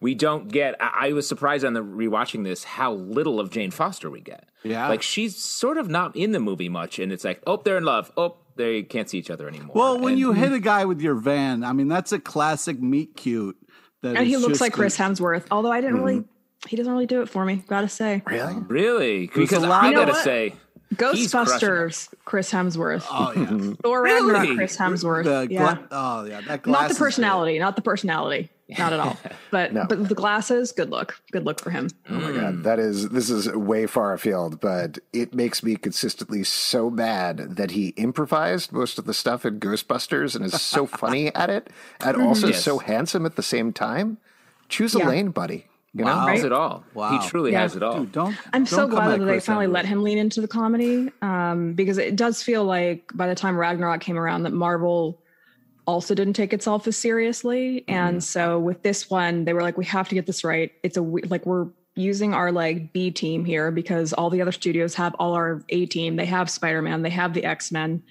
we 0.00 0.14
don't 0.14 0.48
get 0.52 0.76
I, 0.80 1.08
I 1.08 1.12
was 1.12 1.26
surprised 1.26 1.64
on 1.64 1.72
the 1.72 1.82
rewatching 1.82 2.44
this 2.44 2.62
how 2.64 2.92
little 2.92 3.40
of 3.40 3.50
jane 3.50 3.70
foster 3.70 4.10
we 4.10 4.20
get 4.20 4.44
Yeah. 4.62 4.88
like 4.88 5.00
she's 5.02 5.36
sort 5.36 5.78
of 5.78 5.88
not 5.88 6.14
in 6.14 6.32
the 6.32 6.40
movie 6.40 6.68
much 6.68 6.98
and 6.98 7.10
it's 7.10 7.24
like 7.24 7.42
oh 7.46 7.56
they're 7.64 7.78
in 7.78 7.84
love 7.84 8.12
oh 8.18 8.36
they 8.56 8.82
can't 8.82 9.08
see 9.10 9.18
each 9.18 9.30
other 9.30 9.48
anymore 9.48 9.74
Well, 9.74 9.98
when 9.98 10.12
And- 10.12 10.18
you 10.20 10.32
hit 10.32 10.52
a 10.52 10.60
guy 10.60 10.84
with 10.84 11.00
your 11.00 11.14
van, 11.16 11.64
I 11.64 11.72
mean 11.72 11.88
that's 11.88 12.12
a 12.12 12.20
classic 12.20 12.80
meet 12.80 13.16
cute. 13.16 13.56
That 14.02 14.16
and 14.16 14.26
he 14.26 14.36
looks 14.36 14.60
like 14.60 14.72
Chris 14.74 14.96
Hemsworth. 14.98 15.46
Although 15.50 15.72
I 15.72 15.80
didn't 15.80 15.96
really, 15.96 16.18
mm-hmm. 16.18 16.68
he 16.68 16.76
doesn't 16.76 16.92
really 16.92 17.06
do 17.06 17.22
it 17.22 17.28
for 17.28 17.44
me. 17.44 17.64
Gotta 17.66 17.88
say, 17.88 18.22
Really? 18.26 18.54
really 18.68 19.26
because 19.34 19.64
a 19.64 19.66
lot- 19.66 19.82
i 19.84 19.92
gotta 19.92 20.12
what? 20.12 20.22
say 20.22 20.50
He's 20.50 20.52
crushing 20.52 20.63
Ghostbusters, 20.94 22.08
Chris 22.24 22.50
Hemsworth. 22.52 23.04
Oh 23.10 23.32
yeah, 23.34 23.74
Thor 23.82 24.02
Really? 24.02 24.32
Ragnarok, 24.32 24.56
Chris 24.56 24.76
Hemsworth. 24.76 25.24
the 25.24 25.46
yeah, 25.50 25.74
gla- 25.76 25.88
oh 25.90 26.24
yeah, 26.24 26.40
that 26.42 26.66
not 26.66 26.88
the 26.88 26.94
personality, 26.94 27.58
not 27.58 27.76
the 27.76 27.82
personality, 27.82 28.50
not 28.78 28.92
at 28.92 29.00
all. 29.00 29.16
But 29.50 29.72
No. 29.72 29.86
but 29.88 30.08
the 30.08 30.14
glasses, 30.14 30.72
good 30.72 30.90
look, 30.90 31.20
good 31.32 31.44
look 31.44 31.60
for 31.60 31.70
him. 31.70 31.88
Oh 32.10 32.14
my 32.14 32.30
Mm. 32.30 32.40
god, 32.40 32.62
that 32.64 32.78
is 32.78 33.08
this 33.10 33.30
is 33.30 33.48
way 33.52 33.86
far 33.86 34.12
afield, 34.12 34.60
but 34.60 34.98
it 35.12 35.34
makes 35.34 35.62
me 35.62 35.76
consistently 35.76 36.44
so 36.44 36.90
mad 36.90 37.56
that 37.56 37.70
he 37.72 37.88
improvised 37.96 38.72
most 38.72 38.98
of 38.98 39.04
the 39.04 39.14
stuff 39.14 39.44
in 39.44 39.60
Ghostbusters 39.60 40.34
and 40.36 40.44
is 40.44 40.60
so 40.60 40.86
funny 40.86 41.34
at 41.34 41.50
it, 41.50 41.70
and 42.00 42.16
also 42.20 42.48
Yes. 42.48 42.62
so 42.64 42.78
handsome 42.78 43.24
at 43.26 43.36
the 43.36 43.42
same 43.42 43.72
time. 43.72 44.18
Choose 44.68 44.94
a 44.94 44.98
Yeah. 44.98 45.08
lane, 45.08 45.30
buddy. 45.30 45.66
You 45.96 46.04
Wow. 46.04 46.26
know, 46.26 46.32
has 46.32 46.42
it 46.42 46.52
all 46.52 46.82
Wow. 46.94 47.18
he 47.20 47.28
truly 47.28 47.52
Yeah. 47.52 47.60
has 47.60 47.76
it 47.76 47.82
all 47.82 48.00
Dude, 48.00 48.12
don't. 48.12 48.34
I'm 48.52 48.64
don't 48.64 48.66
so 48.66 48.88
glad 48.88 49.20
that 49.20 49.24
they 49.24 49.38
finally 49.40 49.66
Hemsworth. 49.66 49.72
let 49.72 49.86
him 49.86 50.02
lean 50.02 50.18
into 50.18 50.40
the 50.40 50.48
comedy 50.48 51.10
um, 51.22 51.74
because 51.74 51.98
it 51.98 52.16
does 52.16 52.42
feel 52.42 52.64
like 52.64 53.10
by 53.14 53.28
the 53.28 53.34
time 53.36 53.56
Ragnarok 53.56 54.00
came 54.00 54.18
around 54.18 54.42
that 54.42 54.52
Marvel 54.52 55.20
also 55.86 56.14
didn't 56.14 56.32
take 56.32 56.52
itself 56.52 56.86
as 56.88 56.96
seriously, 56.96 57.84
and 57.88 58.24
so 58.24 58.58
with 58.58 58.82
this 58.82 59.08
one 59.10 59.44
they 59.44 59.52
were 59.52 59.62
like, 59.62 59.76
we 59.76 59.84
have 59.84 60.08
to 60.08 60.14
get 60.14 60.26
this 60.26 60.42
right. 60.42 60.72
It's 60.82 60.96
a 60.96 61.02
we- 61.02 61.22
like 61.22 61.44
we're 61.46 61.66
using 61.94 62.34
our 62.34 62.50
like 62.50 62.92
B 62.92 63.10
team 63.12 63.44
here 63.44 63.70
because 63.70 64.12
all 64.14 64.30
the 64.30 64.40
other 64.42 64.50
studios 64.50 64.94
have 64.94 65.14
all 65.20 65.34
our 65.34 65.62
A 65.68 65.86
team. 65.86 66.16
They 66.16 66.24
have 66.26 66.50
Spider 66.50 66.82
Man, 66.82 67.02
they 67.02 67.10
have 67.10 67.34
the 67.34 67.44
X 67.44 67.70
Men. 67.70 68.02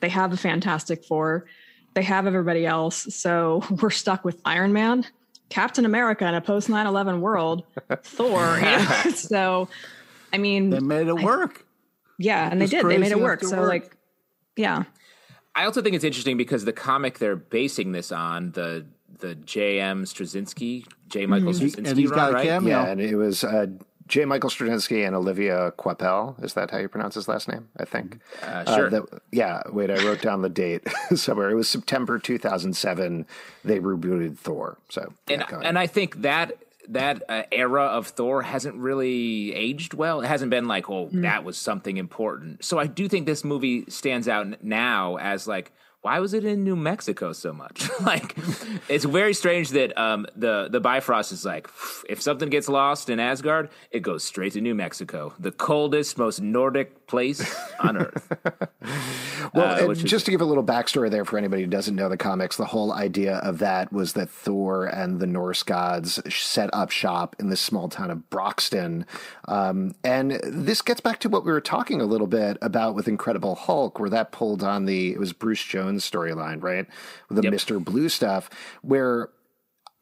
They 0.00 0.08
have 0.10 0.30
the 0.30 0.36
Fantastic 0.36 1.04
Four. 1.06 1.46
They 1.94 2.02
have 2.02 2.26
everybody 2.26 2.66
else. 2.66 3.14
So 3.14 3.62
we're 3.80 3.88
stuck 3.90 4.24
with 4.26 4.42
Iron 4.44 4.72
Man, 4.74 5.06
Captain 5.54 5.84
America 5.84 6.26
in 6.26 6.34
a 6.34 6.40
post 6.40 6.68
9 6.68 6.84
11 6.84 7.20
world, 7.20 7.62
Thor. 8.02 8.56
You 8.56 8.62
know? 8.62 8.86
so, 9.14 9.68
I 10.32 10.38
mean, 10.38 10.70
they 10.70 10.80
made 10.80 11.06
it 11.06 11.14
work. 11.14 11.64
yeah, 12.18 12.50
and 12.50 12.60
they 12.60 12.66
did. 12.66 12.84
They 12.84 12.98
made 12.98 13.12
it 13.12 13.20
work. 13.20 13.40
So, 13.40 13.58
work. 13.58 13.68
like, 13.68 13.96
yeah. 14.56 14.82
I 15.54 15.64
also 15.64 15.80
think 15.80 15.94
it's 15.94 16.02
interesting 16.02 16.36
because 16.36 16.64
the 16.64 16.72
comic 16.72 17.20
they're 17.20 17.36
basing 17.36 17.92
this 17.92 18.10
on 18.10 18.50
the 18.50 18.84
the 19.20 19.36
J.M. 19.36 20.02
Straczynski, 20.02 20.88
J. 21.06 21.26
Michael 21.26 21.52
Straczynski, 21.52 21.88
and 21.88 21.98
he's 21.98 22.10
got 22.10 22.16
run, 22.16 22.30
a 22.30 22.32
right? 22.32 22.46
cameo. 22.48 22.70
Yeah, 22.70 22.86
and 22.90 23.00
it 23.00 23.14
was 23.14 23.44
uh, 23.44 23.66
J. 24.06 24.24
Michael 24.26 24.50
Straczynski 24.50 25.06
and 25.06 25.16
Olivier 25.16 25.70
Coipel. 25.78 26.42
Is 26.44 26.54
that 26.54 26.70
how 26.70 26.78
you 26.78 26.88
pronounce 26.88 27.14
his 27.14 27.26
last 27.28 27.48
name? 27.48 27.68
I 27.78 27.84
think. 27.84 28.20
Uh, 28.42 28.76
sure. 28.76 28.90
that- 28.90 29.22
yeah. 29.32 29.62
Wait, 29.70 29.90
I 29.90 30.04
wrote 30.04 30.20
down 30.20 30.42
the 30.42 30.48
date 30.50 30.86
somewhere. 31.14 31.50
It 31.50 31.54
was 31.54 31.68
September 31.68 32.18
2007. 32.18 33.26
They 33.64 33.78
rebooted 33.80 34.38
Thor. 34.38 34.76
So 34.90 35.12
and 35.28 35.44
yeah, 35.50 35.60
and 35.62 35.78
I 35.78 35.86
think 35.86 36.22
that 36.22 36.52
that 36.88 37.22
uh, 37.30 37.44
era 37.50 37.84
of 37.84 38.08
Thor 38.08 38.42
hasn't 38.42 38.76
really 38.76 39.54
aged 39.54 39.94
well. 39.94 40.20
It 40.20 40.26
hasn't 40.26 40.50
been 40.50 40.68
like, 40.68 40.90
oh, 40.90 41.08
that 41.12 41.42
was 41.42 41.56
something 41.56 41.96
important. 41.96 42.62
So 42.62 42.78
I 42.78 42.86
do 42.86 43.08
think 43.08 43.24
this 43.24 43.42
movie 43.42 43.86
stands 43.88 44.28
out 44.28 44.62
now 44.62 45.16
as 45.16 45.46
like, 45.48 45.72
why 46.04 46.20
was 46.20 46.34
it 46.34 46.44
in 46.44 46.64
New 46.64 46.76
Mexico 46.76 47.32
so 47.32 47.50
much? 47.54 47.88
like, 48.02 48.36
it's 48.90 49.06
very 49.06 49.32
strange 49.32 49.70
that 49.70 49.96
um, 49.96 50.26
the 50.36 50.68
the 50.70 50.78
Bifrost 50.78 51.32
is 51.32 51.46
like, 51.46 51.66
if 52.10 52.20
something 52.20 52.50
gets 52.50 52.68
lost 52.68 53.08
in 53.08 53.18
Asgard, 53.18 53.70
it 53.90 54.00
goes 54.00 54.22
straight 54.22 54.52
to 54.52 54.60
New 54.60 54.74
Mexico, 54.74 55.32
the 55.38 55.50
coldest, 55.50 56.18
most 56.18 56.42
Nordic 56.42 57.03
place 57.06 57.54
on 57.80 57.96
Earth. 57.98 58.32
Well, 59.52 59.84
uh, 59.84 59.86
which 59.88 59.98
is- 60.04 60.10
just 60.10 60.24
to 60.24 60.30
give 60.30 60.40
a 60.40 60.44
little 60.44 60.64
backstory 60.64 61.10
there 61.10 61.24
for 61.24 61.38
anybody 61.38 61.62
who 61.62 61.68
doesn't 61.68 61.94
know 61.94 62.08
the 62.08 62.16
comics, 62.16 62.56
the 62.56 62.64
whole 62.64 62.92
idea 62.92 63.36
of 63.36 63.58
that 63.58 63.92
was 63.92 64.14
that 64.14 64.28
Thor 64.30 64.86
and 64.86 65.20
the 65.20 65.26
Norse 65.26 65.62
gods 65.62 66.20
set 66.34 66.70
up 66.72 66.90
shop 66.90 67.36
in 67.38 67.50
this 67.50 67.60
small 67.60 67.88
town 67.88 68.10
of 68.10 68.28
Broxton. 68.30 69.06
Um, 69.46 69.94
and 70.02 70.32
this 70.42 70.82
gets 70.82 71.00
back 71.00 71.20
to 71.20 71.28
what 71.28 71.44
we 71.44 71.52
were 71.52 71.60
talking 71.60 72.00
a 72.00 72.04
little 72.06 72.26
bit 72.26 72.56
about 72.62 72.94
with 72.94 73.06
Incredible 73.06 73.54
Hulk, 73.54 74.00
where 74.00 74.10
that 74.10 74.32
pulled 74.32 74.62
on 74.64 74.86
the, 74.86 75.12
it 75.12 75.20
was 75.20 75.32
Bruce 75.32 75.62
Jones 75.62 76.08
storyline, 76.08 76.62
right? 76.62 76.86
With 77.28 77.36
the 77.36 77.42
Yep. 77.44 77.52
Mr. 77.52 77.84
Blue 77.84 78.08
stuff, 78.08 78.50
where 78.82 79.28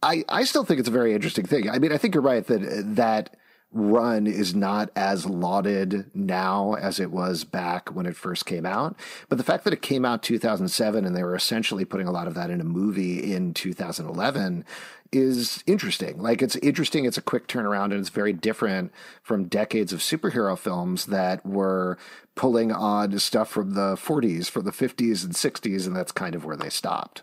I, 0.02 0.24
I 0.28 0.44
still 0.44 0.64
think 0.64 0.80
it's 0.80 0.88
a 0.88 0.92
very 0.92 1.14
interesting 1.14 1.46
thing. 1.46 1.68
I 1.68 1.78
mean, 1.78 1.92
I 1.92 1.98
think 1.98 2.14
you're 2.14 2.22
right 2.22 2.46
that 2.46 2.96
that 2.96 3.36
run 3.72 4.26
is 4.26 4.54
not 4.54 4.90
as 4.94 5.26
lauded 5.26 6.10
now 6.14 6.74
as 6.74 7.00
it 7.00 7.10
was 7.10 7.44
back 7.44 7.88
when 7.94 8.06
it 8.06 8.16
first 8.16 8.44
came 8.44 8.66
out. 8.66 8.96
But 9.28 9.38
the 9.38 9.44
fact 9.44 9.64
that 9.64 9.72
it 9.72 9.82
came 9.82 10.04
out 10.04 10.22
2007 10.22 11.04
and 11.04 11.16
they 11.16 11.22
were 11.22 11.34
essentially 11.34 11.84
putting 11.84 12.06
a 12.06 12.12
lot 12.12 12.26
of 12.28 12.34
that 12.34 12.50
in 12.50 12.60
a 12.60 12.64
movie 12.64 13.32
in 13.32 13.54
2011 13.54 14.64
is 15.10 15.62
interesting. 15.66 16.20
Like 16.20 16.42
it's 16.42 16.56
interesting. 16.56 17.04
It's 17.04 17.18
a 17.18 17.22
quick 17.22 17.46
turnaround 17.46 17.86
and 17.86 17.94
it's 17.94 18.08
very 18.08 18.32
different 18.32 18.92
from 19.22 19.48
decades 19.48 19.92
of 19.92 20.00
superhero 20.00 20.58
films 20.58 21.06
that 21.06 21.44
were 21.44 21.98
pulling 22.34 22.72
on 22.72 23.18
stuff 23.18 23.48
from 23.48 23.74
the 23.74 23.94
40s, 23.96 24.48
from 24.48 24.64
the 24.64 24.70
50s 24.70 25.24
and 25.24 25.34
60s. 25.34 25.86
And 25.86 25.96
that's 25.96 26.12
kind 26.12 26.34
of 26.34 26.44
where 26.44 26.56
they 26.56 26.70
stopped. 26.70 27.22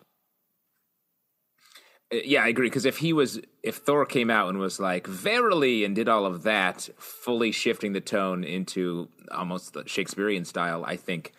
Yeah, 2.12 2.44
I 2.44 2.48
agree. 2.48 2.68
Because 2.68 2.86
if 2.86 2.98
he 2.98 3.14
was, 3.14 3.40
if 3.62 3.78
Thor 3.78 4.06
came 4.06 4.30
out 4.30 4.50
and 4.50 4.60
was 4.60 4.80
like, 4.80 5.06
verily, 5.06 5.84
and 5.86 5.96
did 5.96 6.10
all 6.10 6.26
of 6.26 6.44
that, 6.44 6.90
fully 6.98 7.52
shifting 7.52 7.94
the 7.94 8.02
tone 8.02 8.44
into 8.44 9.10
almost 9.32 9.74
the 9.74 9.88
Shakespearean 9.88 10.46
style, 10.46 10.84
I 10.86 10.96
think 10.96 11.34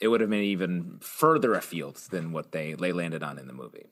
it 0.00 0.08
would 0.08 0.20
have 0.20 0.30
been 0.30 0.42
even 0.42 0.98
further 1.00 1.54
afield 1.54 1.96
than 2.10 2.32
what 2.32 2.52
they, 2.52 2.72
they 2.72 2.92
landed 2.92 3.22
on 3.22 3.38
in 3.38 3.46
the 3.46 3.52
movie. 3.52 3.86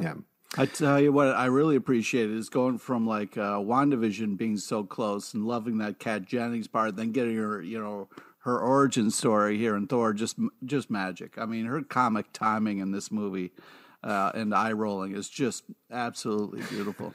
Yeah. 0.00 0.14
I 0.56 0.66
tell 0.66 0.98
you 0.98 1.12
what, 1.12 1.28
I 1.28 1.46
really 1.46 1.76
appreciate 1.76 2.30
is 2.30 2.48
going 2.48 2.78
from 2.78 3.06
like 3.06 3.36
uh, 3.36 3.58
WandaVision 3.58 4.38
being 4.38 4.56
so 4.56 4.82
close 4.82 5.34
and 5.34 5.46
loving 5.46 5.78
that 5.78 5.98
Kat 5.98 6.28
Dennings 6.28 6.68
part, 6.68 6.96
then 6.96 7.12
getting 7.12 7.36
her, 7.36 7.60
you 7.60 7.78
know, 7.78 8.08
her 8.44 8.58
origin 8.58 9.10
story 9.10 9.58
here 9.58 9.76
in 9.76 9.86
Thor, 9.86 10.14
just 10.14 10.36
just 10.64 10.90
magic. 10.90 11.36
I 11.36 11.44
mean, 11.44 11.66
her 11.66 11.82
comic 11.82 12.32
timing 12.32 12.78
in 12.78 12.92
this 12.92 13.12
movie 13.12 13.52
uh, 14.02 14.32
and 14.34 14.54
eye 14.54 14.72
rolling 14.72 15.14
is 15.14 15.28
just 15.28 15.64
absolutely 15.90 16.62
beautiful. 16.70 17.12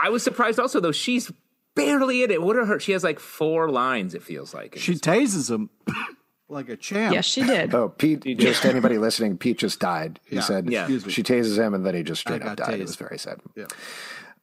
I 0.00 0.08
was 0.10 0.22
surprised 0.22 0.58
also, 0.58 0.80
though, 0.80 0.92
she's 0.92 1.32
barely 1.74 2.22
in 2.22 2.30
it. 2.30 2.42
What 2.42 2.56
are 2.56 2.64
her? 2.66 2.78
She 2.80 2.92
has 2.92 3.04
like 3.04 3.18
four 3.20 3.70
lines, 3.70 4.14
it 4.14 4.22
feels 4.22 4.52
like. 4.54 4.76
She 4.76 4.94
tases 4.94 5.50
him 5.50 5.70
like 6.48 6.68
a 6.68 6.76
champ. 6.76 7.14
Yes, 7.14 7.24
she 7.24 7.42
did. 7.42 7.74
Oh, 7.74 7.88
Pete, 7.88 8.22
just 8.38 8.64
anybody 8.64 8.98
listening, 8.98 9.38
Pete 9.38 9.58
just 9.58 9.80
died. 9.80 10.20
He 10.26 10.36
Yeah, 10.36 10.42
said 10.42 10.70
yeah. 10.70 10.82
Excuse 10.82 11.06
me. 11.06 11.12
she 11.12 11.22
tases 11.22 11.56
him 11.58 11.74
and 11.74 11.84
then 11.86 11.94
he 11.94 12.02
just 12.02 12.20
straight 12.20 12.42
I 12.42 12.46
up 12.50 12.56
got 12.58 12.66
died. 12.68 12.80
It 12.80 12.82
was 12.82 12.96
very 12.96 13.18
sad. 13.18 13.40
Yeah. 13.56 13.66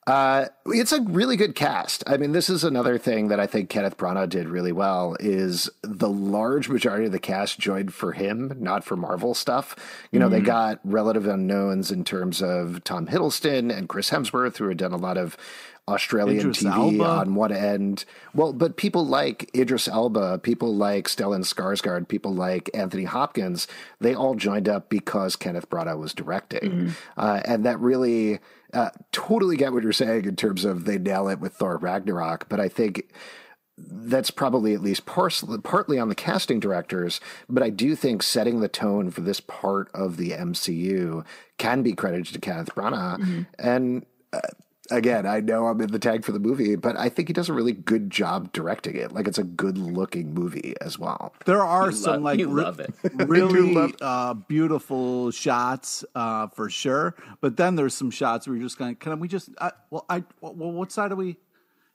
Uh, 0.07 0.47
it's 0.65 0.91
a 0.91 1.01
really 1.01 1.37
good 1.37 1.53
cast. 1.53 2.03
I 2.07 2.17
mean, 2.17 2.31
this 2.31 2.49
is 2.49 2.63
another 2.63 2.97
thing 2.97 3.27
that 3.27 3.39
I 3.39 3.45
think 3.45 3.69
Kenneth 3.69 3.97
Branagh 3.97 4.29
did 4.29 4.49
really 4.49 4.71
well 4.71 5.15
is 5.19 5.69
the 5.83 6.09
large 6.09 6.69
majority 6.69 7.05
of 7.05 7.11
the 7.11 7.19
cast 7.19 7.59
joined 7.59 7.93
for 7.93 8.13
him, 8.13 8.51
not 8.59 8.83
for 8.83 8.95
Marvel 8.95 9.35
stuff. 9.35 9.75
You 10.11 10.19
know, 10.19 10.27
they 10.27 10.41
got 10.41 10.79
relative 10.83 11.27
unknowns 11.27 11.91
in 11.91 12.03
terms 12.03 12.41
of 12.41 12.83
Tom 12.83 13.07
Hiddleston 13.07 13.75
and 13.75 13.87
Chris 13.87 14.09
Hemsworth, 14.09 14.57
who 14.57 14.69
had 14.69 14.77
done 14.77 14.91
a 14.91 14.97
lot 14.97 15.17
of 15.17 15.37
Australian 15.87 16.39
Idris 16.39 16.63
TV 16.63 17.05
on 17.05 17.35
one 17.35 17.51
end. 17.51 18.05
Well, 18.33 18.53
but 18.53 18.77
people 18.77 19.05
like 19.05 19.49
Idris 19.55 19.87
Elba, 19.87 20.39
people 20.39 20.75
like 20.75 21.07
Stellan 21.07 21.41
Skarsgård, 21.41 22.07
people 22.07 22.33
like 22.33 22.69
Anthony 22.73 23.03
Hopkins, 23.03 23.67
they 23.99 24.13
all 24.13 24.35
joined 24.35 24.69
up 24.69 24.89
because 24.89 25.35
Kenneth 25.35 25.69
Branagh 25.69 25.99
was 25.99 26.13
directing. 26.13 26.93
Uh, 27.17 27.41
and 27.45 27.65
that 27.65 27.79
really 27.79 28.39
uh, 28.73 28.89
totally 29.11 29.57
get 29.57 29.73
what 29.73 29.83
you're 29.83 29.93
saying 29.93 30.25
in 30.25 30.35
terms 30.35 30.65
of 30.65 30.85
they 30.85 30.97
nail 30.97 31.27
it 31.27 31.39
with 31.39 31.53
Thor 31.53 31.77
Ragnarok. 31.77 32.47
But 32.49 32.59
I 32.59 32.67
think 32.67 33.11
that's 33.77 34.31
probably 34.31 34.73
at 34.73 34.81
least 34.81 35.05
parcel, 35.05 35.57
partly 35.59 35.97
on 35.97 36.09
the 36.09 36.15
casting 36.15 36.59
directors, 36.59 37.19
but 37.49 37.63
I 37.63 37.69
do 37.69 37.95
think 37.95 38.21
setting 38.21 38.59
the 38.59 38.67
tone 38.67 39.09
for 39.09 39.21
this 39.21 39.39
part 39.39 39.89
of 39.93 40.17
the 40.17 40.31
MCU 40.31 41.25
can 41.57 41.81
be 41.81 41.93
credited 41.93 42.33
to 42.33 42.39
Kenneth 42.39 42.75
Branagh. 42.75 43.47
And 43.57 44.05
uh, 44.33 44.39
again, 44.91 45.25
I 45.25 45.39
know 45.39 45.67
I'm 45.67 45.79
in 45.81 45.91
the 45.91 45.99
tag 45.99 46.23
for 46.23 46.31
the 46.31 46.39
movie, 46.39 46.75
but 46.75 46.95
I 46.97 47.09
think 47.09 47.27
he 47.29 47.33
does 47.33 47.49
a 47.49 47.53
really 47.53 47.71
good 47.73 48.09
job 48.09 48.51
directing 48.53 48.95
it. 48.95 49.11
Like 49.13 49.27
it's 49.27 49.37
a 49.37 49.43
good 49.43 49.77
looking 49.77 50.33
movie 50.33 50.75
as 50.81 50.99
well. 50.99 51.33
There 51.45 51.63
are 51.63 51.87
You 51.87 51.95
some 51.95 52.13
love- 52.15 52.21
like 52.23 52.39
you 52.39 52.49
re- 52.49 52.63
love 52.63 52.79
it. 52.79 52.93
really 53.27 53.73
love- 53.73 53.95
uh, 54.01 54.33
beautiful 54.35 55.31
shots 55.31 56.03
uh, 56.15 56.47
for 56.47 56.69
sure. 56.69 57.15
But 57.39 57.57
then 57.57 57.75
there's 57.75 57.93
some 57.93 58.11
shots 58.11 58.47
where 58.47 58.55
you're 58.55 58.65
just 58.65 58.77
going, 58.77 58.95
can 58.95 59.19
we 59.19 59.27
just? 59.27 59.49
I, 59.59 59.71
well, 59.89 60.05
I 60.09 60.23
well, 60.41 60.71
what 60.71 60.91
side 60.91 61.11
are 61.11 61.15
we? 61.15 61.37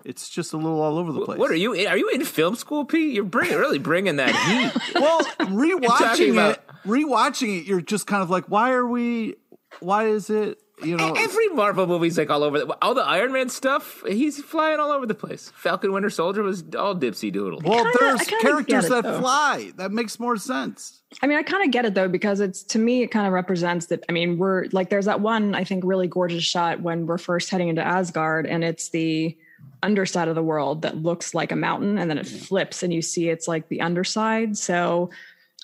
It's 0.05 0.29
just 0.29 0.53
a 0.53 0.57
little 0.57 0.81
all 0.81 0.99
over 0.99 1.11
the 1.11 1.21
place. 1.25 1.39
What 1.39 1.51
are 1.51 1.57
you? 1.57 1.73
in- 1.73 1.89
Are 1.89 1.97
you 1.97 2.09
in 2.11 2.25
film 2.25 2.55
school, 2.55 2.85
Pete? 2.85 3.13
You're 3.15 3.25
bringing, 3.25 3.57
really 3.59 3.79
bringing 3.79 4.17
that 4.17 4.35
heat. 4.35 4.83
Well, 4.95 5.21
talking 5.39 5.55
rewatching 5.57 6.33
about- 6.33 6.57
it, 6.57 6.63
rewatching 6.87 7.61
it, 7.61 7.67
you're 7.67 7.81
just 7.81 8.07
kind 8.07 8.23
of 8.23 8.31
like, 8.31 8.45
why 8.47 8.71
are 8.73 8.87
we? 8.87 9.35
Why 9.81 10.07
is 10.07 10.31
it? 10.31 10.59
You 10.85 10.97
know, 10.97 11.15
Every 11.15 11.49
Marvel 11.49 11.87
movie's 11.87 12.19
like 12.19 12.29
all 12.29 12.43
over. 12.43 12.59
The, 12.59 12.79
all 12.83 12.95
the 12.95 13.03
Iron 13.03 13.33
Man 13.33 13.49
stuff, 13.49 14.03
he's 14.07 14.43
flying 14.43 14.79
all 14.79 14.91
over 14.91 15.07
the 15.07 15.15
place. 15.15 15.51
Falcon 15.57 15.91
Winter 15.91 16.11
Soldier 16.11 16.43
was 16.43 16.63
all 16.77 16.95
dipsy 16.95 17.33
doodle. 17.33 17.63
well, 17.65 17.83
kinda- 17.85 17.99
there's 17.99 18.21
characters 18.43 18.85
it, 18.85 18.89
that 18.91 19.05
though. 19.05 19.21
fly. 19.21 19.73
That 19.77 19.91
makes 19.91 20.21
more 20.21 20.37
sense. 20.37 21.01
I 21.23 21.27
mean, 21.29 21.39
I 21.39 21.43
kind 21.45 21.65
of 21.65 21.71
get 21.71 21.87
it 21.87 21.95
though, 21.95 22.09
because 22.09 22.41
it's 22.41 22.63
to 22.65 22.79
me, 22.79 23.03
it 23.03 23.09
kind 23.09 23.27
of 23.27 23.33
represents 23.33 23.87
that. 23.87 24.05
I 24.11 24.13
mean, 24.13 24.37
we're 24.37 24.67
like, 24.73 24.91
there's 24.91 25.07
that 25.07 25.21
one, 25.23 25.55
I 25.55 25.65
think, 25.65 25.83
really 25.83 26.09
gorgeous 26.09 26.45
shot 26.45 26.83
when 26.83 27.07
we're 27.07 27.17
first 27.19 27.49
heading 27.49 27.69
into 27.69 27.83
Asgard, 27.83 28.47
and 28.47 28.63
it's 28.63 28.91
the 28.91 29.35
underside 29.83 30.29
of 30.29 30.35
the 30.35 30.43
world 30.43 30.83
that 30.83 30.99
looks 30.99 31.33
like 31.35 31.53
a 31.53 31.57
mountain, 31.57 31.97
and 31.97 32.11
then 32.11 32.19
it 32.19 32.27
flips, 32.27 32.83
and 32.83 32.93
you 32.93 33.01
see 33.01 33.31
it's 33.31 33.49
like 33.49 33.69
the 33.69 33.81
underside. 33.81 34.59
So 34.59 35.09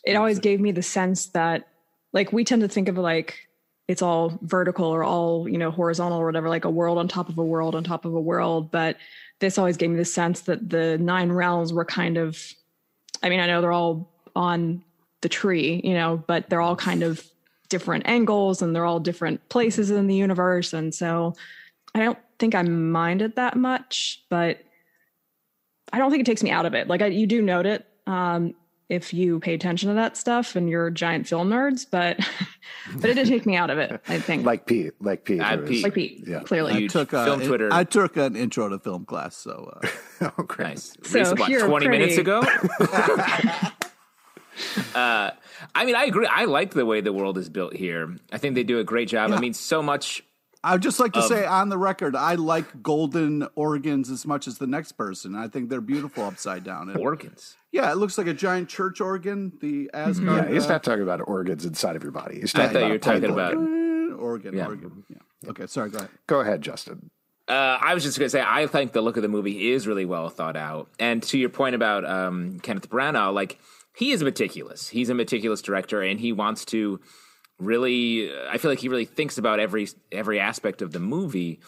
it 0.05 0.15
always 0.17 0.39
gave 0.39 0.59
me 0.59 0.73
the 0.73 0.83
sense 0.83 1.27
that, 1.27 1.69
like, 2.15 2.33
we 2.33 2.45
tend 2.45 2.63
to 2.63 2.69
think 2.69 2.89
of 2.89 2.97
like 2.97 3.49
it's 3.89 4.03
all 4.03 4.39
vertical 4.43 4.87
or 4.87 5.03
all, 5.05 5.49
you 5.49 5.59
know, 5.59 5.71
horizontal 5.71 6.19
or 6.19 6.27
whatever, 6.27 6.49
like 6.49 6.65
a 6.65 6.71
world 6.71 6.99
on 6.99 7.09
top 7.09 7.29
of 7.29 7.39
a 7.39 7.45
world 7.45 7.75
on 7.75 7.85
top 7.85 8.05
of 8.05 8.15
a 8.15 8.21
world. 8.21 8.71
But 8.71 8.97
this 9.41 9.59
always 9.59 9.77
gave 9.77 9.91
me 9.91 9.97
the 9.97 10.05
sense 10.05 10.43
that 10.43 10.71
the 10.71 10.99
nine 10.99 11.33
realms 11.33 11.73
were 11.73 11.85
kind 11.85 12.17
of 12.17 12.55
I 13.23 13.29
mean, 13.29 13.41
I 13.41 13.47
know 13.47 13.61
they're 13.61 13.73
all 13.73 14.11
on 14.35 14.83
the 15.21 15.29
tree, 15.29 15.81
you 15.85 15.95
know, 15.95 16.23
but 16.27 16.51
they're 16.51 16.61
all 16.61 16.77
kind 16.77 17.03
of 17.03 17.25
different 17.69 18.07
angles 18.07 18.61
and 18.61 18.75
they're 18.75 18.85
all 18.85 19.01
different 19.01 19.49
places 19.49 19.91
in 19.91 20.07
the 20.07 20.15
universe. 20.15 20.73
And 20.73 20.95
so 20.95 21.35
I 21.95 22.01
don't 22.01 22.19
think 22.39 22.55
I 22.55 22.63
minded 22.63 23.37
that 23.37 23.57
much, 23.57 24.25
but 24.29 24.63
I 25.93 25.99
don't 25.99 26.11
think 26.11 26.23
it 26.23 26.27
takes 26.27 26.43
me 26.43 26.51
out 26.51 26.67
of 26.67 26.75
it. 26.75 26.89
Like 26.89 27.03
I, 27.03 27.07
you 27.07 27.27
do 27.27 27.41
note 27.41 27.67
it 27.67 27.87
um, 28.07 28.55
if 28.93 29.15
you 29.15 29.41
pay 29.41 29.55
attention 29.55 29.89
to 29.89 29.95
that 29.95 30.17
stuff 30.17 30.55
and 30.55 30.69
you're 30.69 30.91
giant 30.91 31.27
film 31.27 31.49
nerds, 31.51 31.87
but 31.91 32.19
but 33.01 33.09
it 33.11 33.15
did 33.15 33.27
take 33.27 33.47
me 33.47 33.57
out 33.57 33.71
of 33.71 33.79
it. 33.79 34.01
I 34.07 34.19
think, 34.19 34.45
Like 34.53 34.67
Pete, 34.67 34.93
like 35.01 35.25
Pete. 35.25 35.41
Pete. 35.67 35.83
like 35.83 35.95
Pete, 35.95 36.25
Yeah. 36.27 36.41
clearly. 36.41 36.73
I 36.75 36.79
Huge 36.81 36.93
took 36.93 37.13
a, 37.13 37.25
film 37.25 37.41
Twitter. 37.41 37.69
I 37.73 37.85
took 37.85 38.17
an 38.17 38.37
intro 38.37 38.69
to 38.69 38.79
film 38.79 39.05
class, 39.07 39.35
so 39.37 39.73
uh, 39.83 39.89
Oh, 40.39 40.43
great. 40.45 40.69
Nice. 40.69 40.97
So 41.05 41.19
Recent- 41.21 41.39
what, 41.41 41.49
you're 41.51 41.67
20 41.67 41.89
minutes 41.89 42.19
ago? 42.19 42.43
uh, 44.95 45.31
I 45.75 45.85
mean, 45.85 45.95
I 45.97 46.05
agree. 46.05 46.27
I 46.27 46.45
like 46.45 46.73
the 46.75 46.85
way 46.85 47.01
the 47.01 47.13
world 47.13 47.39
is 47.39 47.49
built 47.49 47.75
here. 47.75 48.17
I 48.33 48.39
think 48.39 48.55
they 48.55 48.65
do 48.65 48.79
a 48.79 48.85
great 48.85 49.09
job. 49.09 49.33
I 49.33 49.41
mean, 49.41 49.55
so 49.55 49.83
much. 49.83 50.23
I 50.65 50.73
would 50.73 50.83
just 50.83 51.01
like 51.01 51.13
to 51.15 51.21
Um, 51.21 51.29
say 51.29 51.45
on 51.45 51.71
the 51.71 51.79
record, 51.79 52.15
I 52.15 52.35
like 52.37 52.83
golden 52.83 53.49
organs 53.57 54.11
as 54.11 54.25
much 54.27 54.47
as 54.47 54.59
the 54.59 54.67
next 54.69 54.93
person. 54.93 55.35
I 55.35 55.49
think 55.49 55.71
they're 55.71 55.81
beautiful 55.81 56.25
upside 56.25 56.63
down. 56.63 56.89
And- 56.91 56.99
Organs. 56.99 57.57
Yeah, 57.73 57.91
it 57.91 57.97
looks 57.97 58.19
like 58.19 58.27
a 58.27 58.35
giant 58.35 58.69
church 58.69 59.01
organ. 59.01 59.53
The 59.61 59.91
Asgard. 59.93 60.49
Yeah, 60.49 60.55
he's 60.55 60.67
uh, 60.67 60.69
not 60.69 60.85
talking 60.85 61.03
about 61.03 61.21
organs 61.27 61.65
inside 61.65 61.97
of 61.97 62.03
your 62.03 62.13
body. 62.13 62.41
He's 62.41 62.55
I 62.55 62.67
talking 62.67 62.73
thought 62.75 62.83
you 62.83 62.89
were 62.91 62.95
a 62.95 62.99
pipe 62.99 63.23
talking 63.23 63.31
organ. 63.31 64.11
about. 64.11 64.21
organ. 64.21 64.57
Yeah. 64.57 64.67
Organ. 64.67 65.05
Yeah. 65.09 65.51
Okay. 65.51 65.67
Sorry. 65.67 65.91
Go 65.91 65.99
ahead. 65.99 66.11
Go 66.27 66.41
ahead, 66.41 66.61
Justin. 66.61 67.11
Uh, 67.49 67.79
I 67.81 67.95
was 67.95 68.05
just 68.05 68.19
going 68.19 68.27
to 68.27 68.31
say, 68.31 68.45
I 68.47 68.67
think 68.67 68.93
the 68.93 69.01
look 69.01 69.17
of 69.17 69.23
the 69.23 69.29
movie 69.29 69.73
is 69.73 69.87
really 69.87 70.05
well 70.05 70.29
thought 70.29 70.57
out. 70.57 70.89
And 71.01 71.23
to 71.25 71.39
your 71.39 71.49
point 71.49 71.75
about 71.75 72.05
um, 72.05 72.61
Kenneth 72.61 72.89
Branagh, 72.89 73.35
like 73.35 73.59
he 73.97 74.13
is 74.13 74.23
meticulous. 74.23 74.89
He's 74.89 75.11
a 75.11 75.15
meticulous 75.15 75.61
director, 75.61 76.03
and 76.03 76.21
he 76.21 76.33
wants 76.33 76.65
to 76.67 77.01
really. 77.59 78.31
I 78.49 78.59
feel 78.59 78.71
like 78.71 78.79
he 78.79 78.89
really 78.89 79.05
thinks 79.07 79.39
about 79.39 79.61
every 79.61 79.89
every 80.11 80.39
aspect 80.41 80.83
of 80.83 80.93
the 80.93 81.01
movie. 81.01 81.61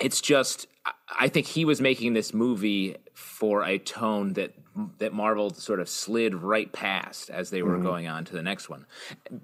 It's 0.00 0.20
just, 0.20 0.66
I- 0.86 0.92
I 1.20 1.28
think 1.28 1.46
he 1.46 1.64
was 1.64 1.80
making 1.80 2.14
this 2.14 2.32
movie 2.32 2.96
for 3.14 3.64
a 3.64 3.78
tone 3.78 4.32
that 4.34 4.54
that 4.98 5.12
Marvel 5.12 5.52
sort 5.52 5.80
of 5.80 5.88
slid 5.88 6.34
right 6.34 6.72
past 6.72 7.28
as 7.28 7.50
they 7.50 7.62
were 7.62 7.74
mm-hmm. 7.74 7.82
going 7.82 8.08
on 8.08 8.24
to 8.24 8.32
the 8.32 8.42
next 8.42 8.70
one. 8.70 8.86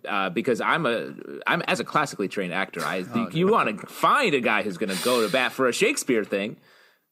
Uh, 0.09 0.31
because 0.31 0.63
I'm 0.63 0.87
a 0.87 1.13
I'm 1.47 1.61
as 1.63 1.81
a 1.81 1.85
classically 1.85 2.29
trained 2.29 2.55
actor, 2.55 2.83
I 2.83 3.03
think 3.03 3.35
you 3.35 3.47
want 3.49 3.81
to 3.81 3.87
find 3.87 4.33
a 4.35 4.41
guy 4.41 4.63
who's 4.63 4.79
going 4.79 4.97
to 4.97 5.05
go 5.05 5.21
to 5.21 5.31
bat 5.31 5.53
for 5.53 5.69
a 5.69 5.73
Shakespeare 5.73 6.25
thing. 6.25 6.57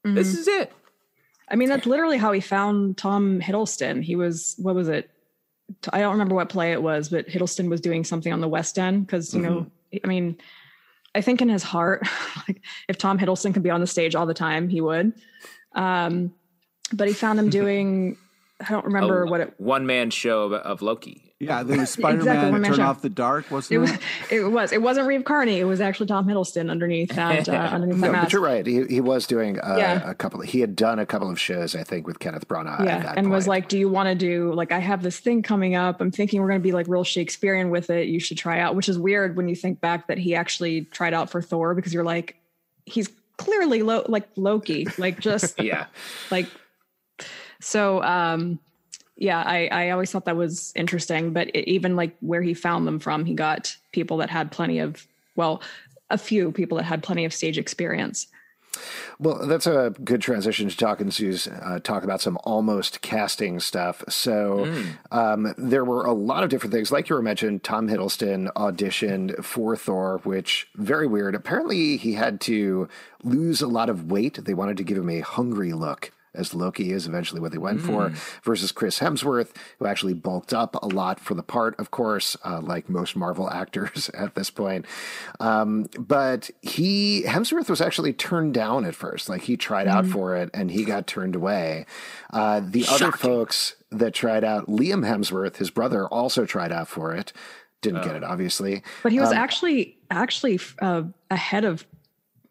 This 0.03 0.29
mm-hmm. 0.29 0.39
is 0.39 0.49
it. 0.49 0.73
I 1.49 1.57
mean, 1.57 1.69
that's 1.69 1.87
literally 1.87 2.17
how 2.17 2.33
he 2.33 2.41
found 2.41 2.97
Tom 2.97 3.41
Hiddleston. 3.41 4.03
He 4.03 4.17
was, 4.17 4.55
what 4.59 4.75
was 4.75 4.89
it? 4.89 5.11
I 5.93 6.01
don't 6.01 6.13
remember 6.13 6.35
what 6.35 6.49
play 6.49 6.73
it 6.73 6.83
was, 6.83 7.09
but 7.09 7.29
Hiddleston 7.29 7.69
was 7.69 7.81
doing 7.81 8.05
something 8.05 8.33
on 8.33 8.41
the 8.41 8.49
West 8.49 8.79
End 8.79 9.07
because, 9.07 9.35
you 9.35 9.43
know, 9.43 9.67
mm-hmm. 9.93 9.99
I 10.05 10.09
mean, 10.09 10.39
I 11.17 11.23
think 11.23 11.41
in 11.41 11.49
his 11.49 11.63
heart, 11.63 12.07
like 12.49 12.63
if 12.89 12.99
Tom 12.99 13.19
Hiddleston 13.19 13.55
could 13.55 13.63
be 13.63 13.71
on 13.71 13.81
the 13.81 13.87
stage 13.87 14.15
all 14.15 14.27
the 14.27 14.35
time, 14.35 14.69
he 14.69 14.81
would. 14.81 15.15
Um, 15.75 16.35
but 16.93 17.09
he 17.09 17.15
found 17.15 17.39
him 17.39 17.49
doing, 17.61 18.19
I 18.61 18.71
don't 18.71 18.85
remember 18.85 19.27
what 19.27 19.41
it 19.41 19.55
one 19.59 19.87
man 19.87 20.11
show 20.11 20.45
of, 20.45 20.53
of 20.53 20.83
Loki. 20.83 21.26
Yeah, 21.39 21.63
there 21.65 21.77
was 21.79 21.91
Spider 21.91 22.25
Man 22.25 22.51
one 22.51 22.63
man 22.63 22.71
Turn. 22.73 22.81
Off 22.87 23.03
the 23.03 23.11
Dark, 23.11 23.51
wasn't 23.51 23.73
it 23.73 23.77
it? 23.77 23.81
was. 23.81 23.99
It 24.31 24.51
was. 24.51 24.73
It 24.73 24.81
wasn't 24.81 25.07
Reeve 25.07 25.25
Carney. 25.25 25.59
It 25.61 25.65
was 25.65 25.83
actually 25.83 26.07
Tom 26.07 26.27
Hiddleston 26.27 26.71
underneath 26.71 27.11
that. 27.11 27.47
Uh, 27.47 27.53
underneath 27.73 28.01
that 28.01 28.13
No, 28.13 28.21
but 28.23 28.33
you're 28.33 28.41
right. 28.41 28.65
He, 28.67 28.85
he 28.87 29.01
was 29.03 29.27
doing 29.27 29.61
uh, 29.61 29.77
Yeah. 29.79 30.09
a 30.11 30.15
couple. 30.15 30.41
He 30.41 30.61
had 30.61 30.75
done 30.75 30.99
a 30.99 31.05
couple 31.05 31.29
of 31.31 31.39
shows, 31.39 31.75
I 31.77 31.83
think, 31.85 32.07
with 32.07 32.21
Kenneth 32.21 32.49
Branagh. 32.49 32.81
at 32.81 32.87
yeah 32.87 33.03
that 33.03 33.19
and 33.19 33.31
was 33.31 33.47
like 33.47 33.69
do 33.69 33.79
you 33.79 33.89
want 33.89 34.09
to 34.09 34.15
do 34.15 34.51
like 34.55 34.73
i 34.73 34.79
have 34.79 35.03
this 35.03 35.19
thing 35.19 35.43
coming 35.43 35.75
up 35.75 36.01
i'm 36.01 36.11
thinking 36.11 36.41
we're 36.41 36.49
going 36.49 36.61
to 36.61 36.63
be 36.65 36.73
like 36.73 36.87
real 36.89 37.05
shakespearean 37.05 37.69
with 37.71 37.91
it 37.91 38.07
you 38.09 38.19
should 38.19 38.39
try 38.39 38.59
out 38.61 38.75
which 38.75 38.89
is 38.89 38.99
weird 38.99 39.37
when 39.37 39.47
you 39.49 39.55
think 39.55 39.81
back 39.81 40.07
that 40.07 40.17
he 40.19 40.35
actually 40.35 40.83
tried 40.87 41.13
out 41.13 41.29
for 41.31 41.43
thor 41.43 41.75
because 41.75 41.93
you're 41.93 42.05
like 42.05 42.37
he's 42.87 43.09
clearly 43.37 43.83
lo- 43.83 44.05
like 44.09 44.27
loki 44.37 44.87
like 44.99 45.21
just 45.21 45.61
Yeah. 45.61 45.87
like 46.31 46.47
so 47.61 48.03
um 48.03 48.59
yeah 49.17 49.43
i 49.43 49.67
i 49.69 49.91
always 49.91 50.11
thought 50.11 50.25
that 50.25 50.37
was 50.37 50.73
interesting 50.77 51.33
but 51.33 51.49
it, 51.49 51.69
even 51.69 51.97
like 51.97 52.17
where 52.21 52.43
he 52.43 52.55
found 52.55 52.87
them 52.87 52.99
from 52.99 53.25
he 53.25 53.35
got 53.35 53.77
people 53.93 54.17
that 54.17 54.31
had 54.31 54.51
plenty 54.51 54.79
of 54.79 55.07
well 55.37 55.63
a 56.11 56.19
few 56.19 56.53
people 56.53 56.77
that 56.77 56.85
had 56.85 57.03
plenty 57.03 57.25
of 57.25 57.33
stage 57.33 57.59
experience 57.59 58.29
Well, 59.19 59.47
that's 59.47 59.67
a 59.67 59.95
good 60.05 60.21
transition 60.21 60.69
to 60.69 60.77
talk 60.77 61.01
into 61.01 61.39
uh, 61.63 61.79
talk 61.81 62.05
about 62.05 62.21
some 62.21 62.39
almost 62.45 63.01
casting 63.01 63.61
stuff. 63.61 64.05
So 64.09 64.65
um, 65.11 65.55
there 65.57 65.85
were 65.85 66.05
a 66.05 66.13
lot 66.13 66.45
of 66.45 66.51
different 66.51 66.75
things, 66.75 66.93
like 66.93 67.09
you 67.09 67.17
were 67.17 67.23
mentioned. 67.23 67.63
Tom 67.63 67.89
Hiddleston 67.89 68.53
auditioned 68.55 69.43
for 69.45 69.77
Thor, 69.77 70.21
which 70.25 70.69
very 70.75 71.07
weird. 71.07 71.35
Apparently, 71.35 71.97
he 71.97 72.15
had 72.15 72.41
to 72.43 72.89
lose 73.23 73.63
a 73.63 73.67
lot 73.67 73.89
of 73.89 74.11
weight. 74.11 74.45
They 74.45 74.55
wanted 74.55 74.77
to 74.77 74.85
give 74.85 74.99
him 74.99 75.11
a 75.11 75.21
hungry 75.21 75.73
look. 75.73 76.13
As 76.37 76.55
Loki 76.55 76.93
is 76.93 77.07
eventually 77.07 77.41
what 77.41 77.53
they 77.53 77.59
went 77.59 77.81
for, 77.81 78.13
versus 78.45 78.71
Chris 78.73 78.99
Hemsworth, 79.01 79.51
who 79.79 79.87
actually 79.87 80.15
bulked 80.15 80.53
up 80.55 80.77
a 80.83 80.87
lot 80.87 81.19
for 81.19 81.35
the 81.35 81.43
part, 81.43 81.75
of 81.81 81.91
course, 81.91 82.37
uh, 82.45 82.61
like 82.61 82.89
most 82.89 83.17
Marvel 83.17 83.51
actors 83.63 84.11
at 84.11 84.35
this 84.35 84.51
point. 84.51 84.85
Um, 85.41 85.87
but 85.99 86.51
he 86.63 87.23
Hemsworth 87.25 87.69
was 87.71 87.81
actually 87.81 88.13
turned 88.13 88.55
down 88.55 88.85
at 88.85 88.95
first. 88.95 89.29
Like 89.29 89.43
he 89.43 89.57
tried 89.57 89.89
out 89.89 90.07
for 90.07 90.37
it 90.37 90.51
and 90.55 90.71
he 90.71 90.85
got 90.85 91.07
turned 91.07 91.35
away. 91.35 91.87
Uh, 92.33 92.61
the 92.65 92.85
other 92.89 93.13
folks 93.13 93.77
that 93.91 94.13
tried 94.15 94.45
out, 94.45 94.67
Liam 94.67 95.07
Hemsworth, 95.07 95.57
his 95.57 95.71
brother, 95.71 96.07
also 96.07 96.45
tried 96.45 96.73
out 96.73 96.89
for 96.89 97.15
it. 97.15 97.33
Didn't 97.83 98.03
get 98.03 98.17
it, 98.17 98.25
obviously. 98.25 98.83
But 99.03 99.13
he 99.13 99.21
was 99.21 99.33
actually 99.33 99.97
actually 100.11 100.59
uh, 100.81 101.03
ahead 101.31 101.65
of 101.65 101.87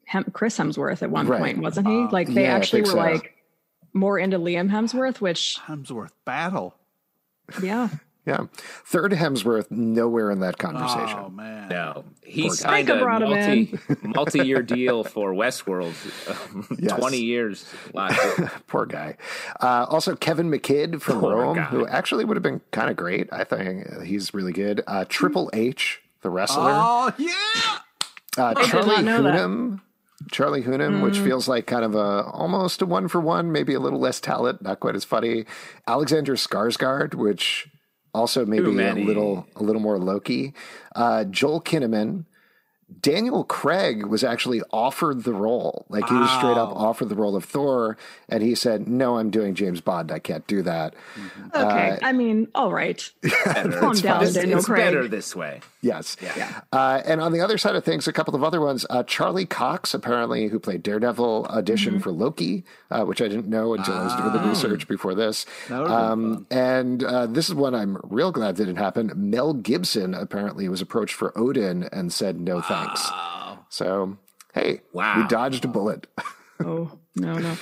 Hem- 0.06 0.26
Chris 0.34 0.58
Hemsworth 0.58 1.02
at 1.02 1.10
one 1.10 1.28
Right. 1.28 1.40
point, 1.42 1.58
wasn't 1.60 1.88
he? 1.88 2.06
Like 2.06 2.28
they 2.34 2.44
yeah, 2.44 2.56
actually 2.56 2.82
were 2.82 2.88
so. 2.88 2.96
like 2.98 3.35
more 3.96 4.20
into 4.20 4.38
Liam 4.38 4.70
Hemsworth, 4.70 5.22
which 5.22 5.58
Hemsworth 5.68 6.12
battle. 6.26 6.76
yeah, 7.64 7.90
Yeah. 8.28 8.46
Third 8.86 9.12
Hemsworth, 9.12 9.70
nowhere 9.70 10.32
in 10.32 10.40
that 10.40 10.58
conversation. 10.58 11.20
Oh 11.20 11.30
man. 11.30 11.70
No, 11.70 12.06
he 12.24 12.42
Poor 12.48 12.50
guy. 12.50 12.56
signed 12.56 12.90
a 12.90 12.96
multi 13.20 13.78
multi 14.04 14.44
year 14.48 14.64
deal 14.64 15.04
for 15.04 15.32
Westworld, 15.32 15.94
uh, 16.28 16.76
Yes. 16.80 16.98
twenty 17.00 17.22
years 17.22 17.72
last 17.94 18.16
year. 18.40 18.52
Poor 18.68 18.88
guy. 18.88 19.18
Uh, 19.62 19.86
also, 19.90 20.16
Kevin 20.16 20.50
McKidd 20.50 21.02
from 21.04 21.20
Poor 21.20 21.36
Rome, 21.36 21.56
guy. 21.58 21.64
who 21.66 21.86
actually 21.86 22.26
would 22.26 22.36
have 22.36 22.42
been 22.42 22.62
kind 22.72 22.90
of 22.90 22.96
great. 22.96 23.30
I 23.32 23.44
think 23.44 24.02
he's 24.02 24.34
really 24.34 24.54
good. 24.54 24.82
Uh, 24.88 25.06
Triple 25.08 25.52
H, 25.54 26.02
the 26.22 26.32
wrestler. 26.32 26.72
Oh 26.74 27.14
yeah. 27.20 27.34
Uh, 28.44 28.56
Charlie 28.66 29.04
not 29.04 29.22
that. 29.22 29.36
Hunnam. 29.36 29.82
Charlie 30.32 30.64
Hunnam, 30.64 31.02
which 31.04 31.16
Mm. 31.18 31.24
feels 31.26 31.48
like 31.48 31.68
kind 31.68 31.84
of 31.86 31.94
a 31.96 32.24
almost 32.32 32.82
a 32.82 32.86
one 32.86 33.08
for 33.08 33.20
one, 33.20 33.52
maybe 33.52 33.74
a 33.74 33.80
little 33.80 34.00
less 34.00 34.20
talent, 34.20 34.62
not 34.62 34.80
quite 34.80 34.96
as 34.96 35.04
funny. 35.04 35.46
Alexander 35.88 36.36
Skarsgård, 36.36 37.16
which 37.16 37.68
also 38.14 38.46
maybe 38.46 38.64
a 39.04 39.06
little 39.06 39.46
a 39.56 39.64
little 39.64 39.82
more 39.82 39.98
Loki. 40.00 40.54
Uh, 40.96 41.26
Joel 41.26 41.62
Kinnaman. 41.62 42.26
Daniel 43.02 43.44
Craig 43.44 44.06
was 44.06 44.24
actually 44.24 44.62
offered 44.72 45.24
the 45.24 45.34
role. 45.34 45.86
Like 45.90 46.08
he 46.08 46.16
was 46.16 46.30
straight 46.32 46.58
up 46.58 46.70
offered 46.76 47.10
the 47.10 47.16
role 47.16 47.36
of 47.36 47.46
Thor, 47.46 47.98
and 48.30 48.42
he 48.44 48.56
said, 48.56 48.88
"No, 48.88 49.18
I'm 49.18 49.30
doing 49.30 49.56
James 49.56 49.82
Bond. 49.82 50.12
I 50.12 50.20
can't 50.20 50.46
do 50.48 50.62
that." 50.64 50.96
okay. 51.56 51.98
I 52.02 52.12
mean, 52.14 52.48
all 52.56 52.72
right, 52.72 53.10
calm 53.46 53.96
down, 53.96 54.24
It's, 54.24 54.34
Daniel 54.34 54.58
it's 54.60 54.66
Craig. 54.68 54.80
better 54.86 55.08
this 55.08 55.36
way. 55.36 55.62
Yes. 55.82 56.18
Uh, 56.74 57.02
and 57.06 57.22
on 57.22 57.32
the 57.32 57.42
other 57.42 57.60
side 57.60 57.76
of 57.76 57.84
things, 57.84 58.08
a 58.08 58.14
couple 58.14 58.34
of 58.36 58.44
other 58.44 58.60
ones. 58.60 58.86
Uh, 58.90 59.04
Charlie 59.04 59.46
Cox, 59.46 59.94
apparently, 59.94 60.48
who 60.48 60.60
played 60.60 60.82
Daredevil, 60.82 61.48
auditioned 61.52 62.02
for 62.02 62.12
Loki, 62.12 62.64
uh, 62.90 63.04
which 63.06 63.22
I 63.22 63.28
didn't 63.28 63.48
know 63.48 63.76
until 63.76 63.94
I 63.94 64.04
was 64.06 64.16
doing 64.16 64.34
the 64.34 64.50
research 64.50 64.88
before 64.88 65.14
this. 65.14 65.46
That 65.70 65.82
would've 65.84 65.88
been 65.96 65.96
Um, 65.96 66.48
and 66.50 67.04
uh, 67.04 67.28
this 67.28 67.50
is 67.50 67.56
one 67.56 67.76
I'm 67.76 67.98
real 68.04 68.32
glad 68.32 68.56
didn't 68.56 68.78
happen. 68.78 69.12
Mel 69.16 69.54
Gibson 69.54 70.16
apparently 70.16 70.68
was 70.70 70.82
approached 70.82 71.14
for 71.14 71.38
Odin 71.38 71.84
and 71.92 72.12
said 72.12 72.40
no 72.40 72.62
thanks. 72.62 72.85
So, 73.70 74.18
hey, 74.54 74.82
Wow. 74.94 75.22
we 75.22 75.28
dodged 75.28 75.66
a 75.66 75.68
bullet. 75.68 76.08
Oh 76.62 76.90
no, 77.18 77.38
no. 77.38 77.58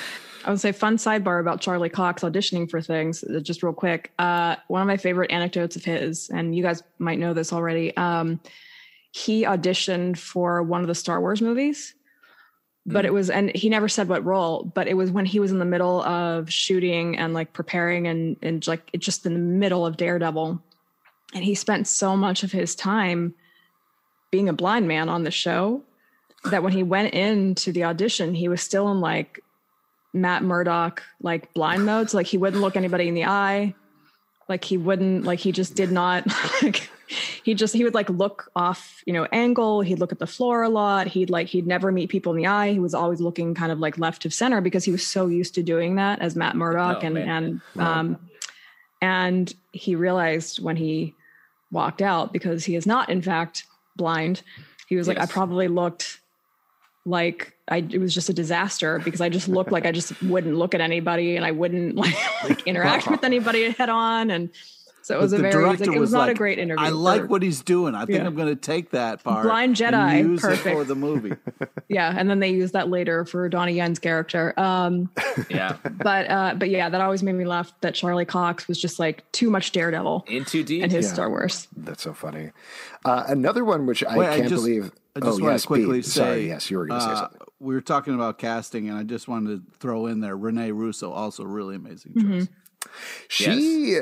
I 0.45 0.51
would 0.51 0.59
say 0.59 0.71
fun 0.71 0.97
sidebar 0.97 1.39
about 1.39 1.61
Charlie 1.61 1.89
Cox 1.89 2.21
auditioning 2.21 2.69
for 2.69 2.79
things. 2.79 3.23
uh, 3.23 3.39
Just 3.39 3.63
real 3.63 3.73
quick, 3.73 4.11
uh, 4.19 4.55
one 4.67 4.81
of 4.83 4.87
my 4.87 4.97
favorite 4.97 5.31
anecdotes 5.31 5.75
of 5.75 5.83
his, 5.83 6.29
and 6.29 6.55
you 6.55 6.61
guys 6.61 6.83
might 6.99 7.17
know 7.17 7.33
this 7.33 7.51
already. 7.51 7.95
Um, 7.97 8.39
he 9.11 9.45
auditioned 9.45 10.17
for 10.19 10.61
one 10.61 10.81
of 10.81 10.87
the 10.87 10.93
Star 10.95 11.19
Wars 11.21 11.41
movies, 11.41 11.95
but 12.85 13.03
it 13.03 13.11
was, 13.13 13.31
and 13.31 13.53
he 13.55 13.67
never 13.67 13.89
said 13.89 14.07
what 14.07 14.23
role. 14.23 14.63
But 14.75 14.87
it 14.87 14.93
was 14.93 15.09
when 15.09 15.25
he 15.25 15.39
was 15.39 15.51
in 15.51 15.57
the 15.57 15.65
middle 15.65 16.03
of 16.03 16.51
shooting 16.53 17.17
and 17.17 17.33
like 17.33 17.51
preparing, 17.53 18.05
and 18.07 18.37
and 18.43 18.65
like 18.67 18.87
it 18.93 18.99
just 18.99 19.25
in 19.25 19.33
the 19.33 19.39
middle 19.39 19.85
of 19.87 19.97
Daredevil, 19.97 20.61
and 21.33 21.43
he 21.43 21.55
spent 21.55 21.87
so 21.87 22.15
much 22.15 22.43
of 22.43 22.51
his 22.51 22.75
time 22.75 23.33
being 24.33 24.49
a 24.49 24.53
blind 24.53 24.87
man 24.87 25.09
on 25.09 25.21
the 25.23 25.29
show 25.29 25.79
that 26.45 26.63
when 26.63 26.73
he 26.73 26.81
went 26.81 27.13
into 27.13 27.71
the 27.71 27.83
audition, 27.83 28.33
he 28.33 28.47
was 28.47 28.63
still 28.63 28.91
in 28.91 28.99
like 28.99 29.39
Matt 30.11 30.41
Murdock, 30.41 31.03
like 31.21 31.53
blind 31.53 31.85
mode. 31.85 32.09
So 32.09 32.17
like 32.17 32.25
he 32.25 32.39
wouldn't 32.39 32.59
look 32.59 32.75
anybody 32.75 33.07
in 33.07 33.13
the 33.13 33.25
eye. 33.25 33.75
Like 34.49 34.65
he 34.65 34.75
wouldn't, 34.75 35.23
like 35.23 35.37
he 35.37 35.51
just 35.51 35.75
did 35.75 35.91
not 35.91 36.25
like 36.63 36.89
he 37.43 37.53
just 37.53 37.75
he 37.75 37.83
would 37.83 37.93
like 37.93 38.09
look 38.09 38.49
off, 38.55 39.03
you 39.05 39.13
know, 39.13 39.27
angle. 39.31 39.81
He'd 39.81 39.99
look 39.99 40.11
at 40.11 40.17
the 40.17 40.25
floor 40.25 40.63
a 40.63 40.69
lot. 40.69 41.05
He'd 41.05 41.29
like 41.29 41.45
he'd 41.47 41.67
never 41.67 41.91
meet 41.91 42.09
people 42.09 42.33
in 42.33 42.39
the 42.39 42.47
eye. 42.47 42.71
He 42.71 42.79
was 42.79 42.95
always 42.95 43.21
looking 43.21 43.53
kind 43.53 43.71
of 43.71 43.77
like 43.77 43.99
left 43.99 44.25
of 44.25 44.33
center 44.33 44.61
because 44.61 44.83
he 44.83 44.91
was 44.91 45.05
so 45.05 45.27
used 45.27 45.53
to 45.53 45.61
doing 45.61 45.97
that 45.97 46.21
as 46.21 46.35
Matt 46.35 46.55
Murdock 46.55 46.97
Oh, 47.03 47.05
and 47.05 47.13
man. 47.13 47.29
and 47.29 47.61
um 47.79 48.29
and 48.99 49.53
he 49.73 49.93
realized 49.93 50.57
when 50.59 50.75
he 50.75 51.13
walked 51.69 52.01
out 52.01 52.33
because 52.33 52.65
he 52.65 52.75
is 52.75 52.87
not 52.87 53.09
in 53.11 53.21
fact 53.21 53.65
blind. 53.95 54.41
He 54.87 54.95
was 54.95 55.07
like, 55.07 55.17
I 55.17 55.25
probably 55.25 55.67
looked 55.67 56.19
like 57.05 57.57
I 57.67 57.77
it 57.77 57.99
was 57.99 58.13
just 58.13 58.29
a 58.29 58.33
disaster 58.33 58.99
because 58.99 59.21
I 59.21 59.29
just 59.29 59.47
looked 59.47 59.71
like 59.71 59.85
I 59.85 59.91
just 59.91 60.21
wouldn't 60.23 60.55
look 60.55 60.73
at 60.73 60.81
anybody 60.81 61.35
and 61.35 61.45
I 61.45 61.51
wouldn't 61.51 61.95
like, 61.95 62.15
like 62.43 62.65
interact 62.67 63.09
with 63.09 63.23
anybody 63.25 63.69
head 63.71 63.89
on 63.89 64.31
and 64.31 64.49
So 65.03 65.15
it 65.17 65.21
was 65.21 65.31
But 65.31 65.35
a 65.35 65.43
the 65.43 65.49
very, 65.49 65.63
director 65.65 65.85
like, 65.85 65.95
it 65.97 65.99
was, 65.99 66.07
was 66.11 66.13
not 66.13 66.29
a 66.29 66.33
great 66.33 66.59
interview. 66.59 66.83
I 66.85 66.89
like 66.89 67.23
or- 67.23 67.27
what 67.27 67.43
he's 67.43 67.61
doing. 67.61 67.93
I 67.93 68.05
think 68.05 68.19
Yeah. 68.19 68.25
I'm 68.25 68.35
going 68.35 68.47
to 68.47 68.55
take 68.55 68.91
that 68.91 69.23
part. 69.23 69.43
Blind 69.43 69.79
and 69.81 69.93
Jedi, 69.95 70.19
use 70.23 70.43
it 70.43 70.47
perfect. 70.47 70.75
for 70.77 70.83
the 70.85 70.95
movie. 70.95 71.33
yeah, 71.89 72.13
and 72.17 72.29
then 72.29 72.39
they 72.39 72.49
used 72.51 72.73
that 72.73 72.89
later 72.89 73.25
for 73.25 73.49
Donnie 73.49 73.73
Yen's 73.73 73.99
character. 73.99 74.57
Um, 74.57 75.09
Yeah, 75.49 75.75
but 75.91 76.29
uh, 76.29 76.55
but 76.57 76.69
yeah, 76.69 76.89
that 76.89 77.01
always 77.01 77.21
made 77.21 77.33
me 77.35 77.43
laugh 77.45 77.73
that 77.81 77.95
Charlie 77.95 78.23
Cox 78.25 78.67
was 78.67 78.79
just 78.79 78.97
like 78.97 79.29
too 79.33 79.49
much 79.49 79.71
Daredevil 79.73 80.25
in 80.27 80.45
too 80.45 80.63
deep. 80.63 80.83
in 80.83 80.89
his 80.89 81.05
Yeah. 81.07 81.13
Star 81.13 81.29
Wars. 81.29 81.67
That's 81.75 82.01
so 82.03 82.13
funny. 82.13 82.51
Uh, 83.03 83.23
another 83.27 83.65
one 83.65 83.85
which 83.85 84.03
I 84.05 84.17
Wait, 84.17 84.27
I 84.29 84.37
can't 84.37 84.49
just- 84.49 84.63
believe. 84.63 84.91
I 85.15 85.19
just 85.19 85.39
oh 85.39 85.43
want 85.43 85.53
yes, 85.53 85.61
to 85.61 85.67
quickly 85.67 85.97
Pete. 85.99 86.05
say. 86.05 86.19
Sorry, 86.21 86.47
yes, 86.47 86.71
you 86.71 86.77
were 86.79 86.87
going 86.87 86.99
to 86.99 87.05
say 87.05 87.11
uh, 87.11 87.15
something. 87.17 87.41
We 87.59 87.75
were 87.75 87.81
talking 87.81 88.15
about 88.15 88.39
casting, 88.39 88.89
and 88.89 88.97
I 88.97 89.03
just 89.03 89.27
wanted 89.27 89.63
to 89.71 89.77
throw 89.77 90.07
in 90.07 90.21
there 90.21 90.35
Rene 90.35 90.71
Russo, 90.71 91.11
also 91.11 91.43
really 91.43 91.75
amazing 91.75 92.13
Mm-hmm. 92.13 92.39
choice. 92.39 92.47
She, 93.27 93.97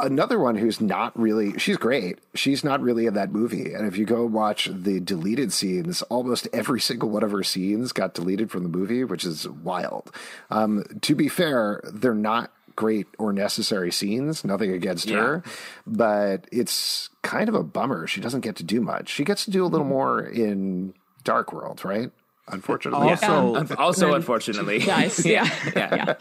another 0.00 0.38
one 0.38 0.56
who's 0.56 0.80
not 0.80 1.18
really, 1.18 1.58
she's 1.58 1.76
great. 1.76 2.18
She's 2.34 2.64
not 2.64 2.80
really 2.80 3.06
in 3.06 3.14
that 3.14 3.32
movie. 3.32 3.72
And 3.74 3.86
if 3.86 3.96
you 3.96 4.04
go 4.04 4.24
watch 4.24 4.68
the 4.72 5.00
deleted 5.00 5.52
scenes, 5.52 6.02
almost 6.02 6.48
every 6.52 6.80
single 6.80 7.10
one 7.10 7.22
of 7.22 7.30
her 7.32 7.42
scenes 7.42 7.92
got 7.92 8.14
deleted 8.14 8.50
from 8.50 8.62
the 8.62 8.68
movie, 8.68 9.04
which 9.04 9.24
is 9.24 9.48
wild. 9.48 10.10
Um, 10.50 10.84
to 11.02 11.14
be 11.14 11.28
fair, 11.28 11.80
they're 11.92 12.14
not 12.14 12.50
great 12.74 13.06
or 13.18 13.32
necessary 13.34 13.92
scenes, 13.92 14.44
nothing 14.44 14.70
against 14.72 15.06
Yeah. 15.10 15.16
her, 15.18 15.42
but 15.86 16.46
it's 16.50 17.10
kind 17.20 17.48
of 17.50 17.54
a 17.54 17.62
bummer. 17.62 18.06
She 18.06 18.20
doesn't 18.22 18.40
get 18.40 18.56
to 18.56 18.64
do 18.64 18.80
much. 18.80 19.10
She 19.10 19.24
gets 19.24 19.44
to 19.44 19.50
do 19.50 19.64
a 19.64 19.68
little 19.68 19.86
more 19.86 20.20
in 20.20 20.94
Dark 21.22 21.52
World, 21.52 21.84
right? 21.84 22.10
Unfortunately. 22.48 23.08
Also, 23.10 23.54
Un- 23.54 23.68
also, 23.78 24.14
unfortunately, 24.14 24.78
Guys, 24.84 25.24
yeah, 25.26 25.48
yeah. 25.76 25.94
yeah. 25.94 26.14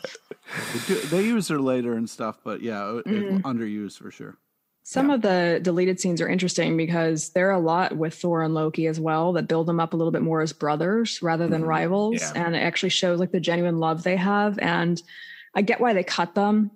they, 0.73 0.79
do- 0.93 1.01
they 1.07 1.21
use 1.23 1.47
her 1.47 1.59
later 1.59 1.93
and 1.93 2.09
stuff, 2.09 2.37
but 2.43 2.61
yeah, 2.61 2.97
it, 2.99 3.05
Mm-hmm. 3.05 3.37
it- 3.37 3.43
underused 3.43 3.97
for 3.97 4.11
sure. 4.11 4.37
Some 4.83 5.11
of 5.11 5.21
the 5.21 5.59
deleted 5.61 5.99
scenes 5.99 6.21
are 6.21 6.27
interesting 6.27 6.75
because 6.75 7.29
there 7.29 7.47
are 7.49 7.53
a 7.53 7.59
lot 7.59 7.95
with 7.95 8.15
Thor 8.15 8.41
and 8.41 8.55
Loki 8.55 8.87
as 8.87 8.99
well 8.99 9.31
that 9.33 9.47
build 9.47 9.67
them 9.67 9.79
up 9.79 9.93
a 9.93 9.95
little 9.95 10.11
bit 10.11 10.23
more 10.23 10.41
as 10.41 10.53
brothers 10.53 11.21
rather 11.21 11.47
than 11.47 11.63
rivals. 11.63 12.19
Yeah. 12.19 12.31
And 12.35 12.55
it 12.55 12.59
actually 12.59 12.89
shows 12.89 13.19
like 13.19 13.31
the 13.31 13.39
genuine 13.39 13.79
love 13.79 14.01
they 14.01 14.15
have. 14.17 14.57
And 14.57 15.01
I 15.53 15.61
get 15.61 15.79
why 15.79 15.93
they 15.93 16.03
cut 16.03 16.33
them 16.33 16.71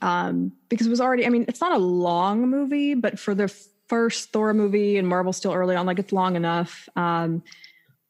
um, 0.00 0.52
because 0.70 0.86
it 0.86 0.90
was 0.90 1.00
already, 1.00 1.26
I 1.26 1.28
mean, 1.28 1.44
it's 1.46 1.60
not 1.60 1.72
a 1.72 1.78
long 1.78 2.48
movie, 2.48 2.94
but 2.94 3.18
for 3.18 3.34
the 3.34 3.48
first 3.86 4.32
Thor 4.32 4.54
movie 4.54 4.96
and 4.96 5.06
Marvel 5.06 5.32
still 5.34 5.52
early 5.52 5.76
on, 5.76 5.84
like 5.84 5.98
it's 5.98 6.12
long 6.12 6.36
enough. 6.36 6.88
Um, 6.96 7.42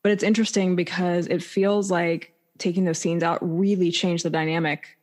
but 0.06 0.12
it's 0.12 0.22
interesting 0.22 0.76
because 0.76 1.26
it 1.26 1.42
feels 1.42 1.90
like 1.90 2.32
taking 2.58 2.84
those 2.84 2.96
scenes 2.96 3.24
out 3.24 3.40
really 3.42 3.90
changed 3.90 4.24
the 4.24 4.30
dynamic 4.30 4.96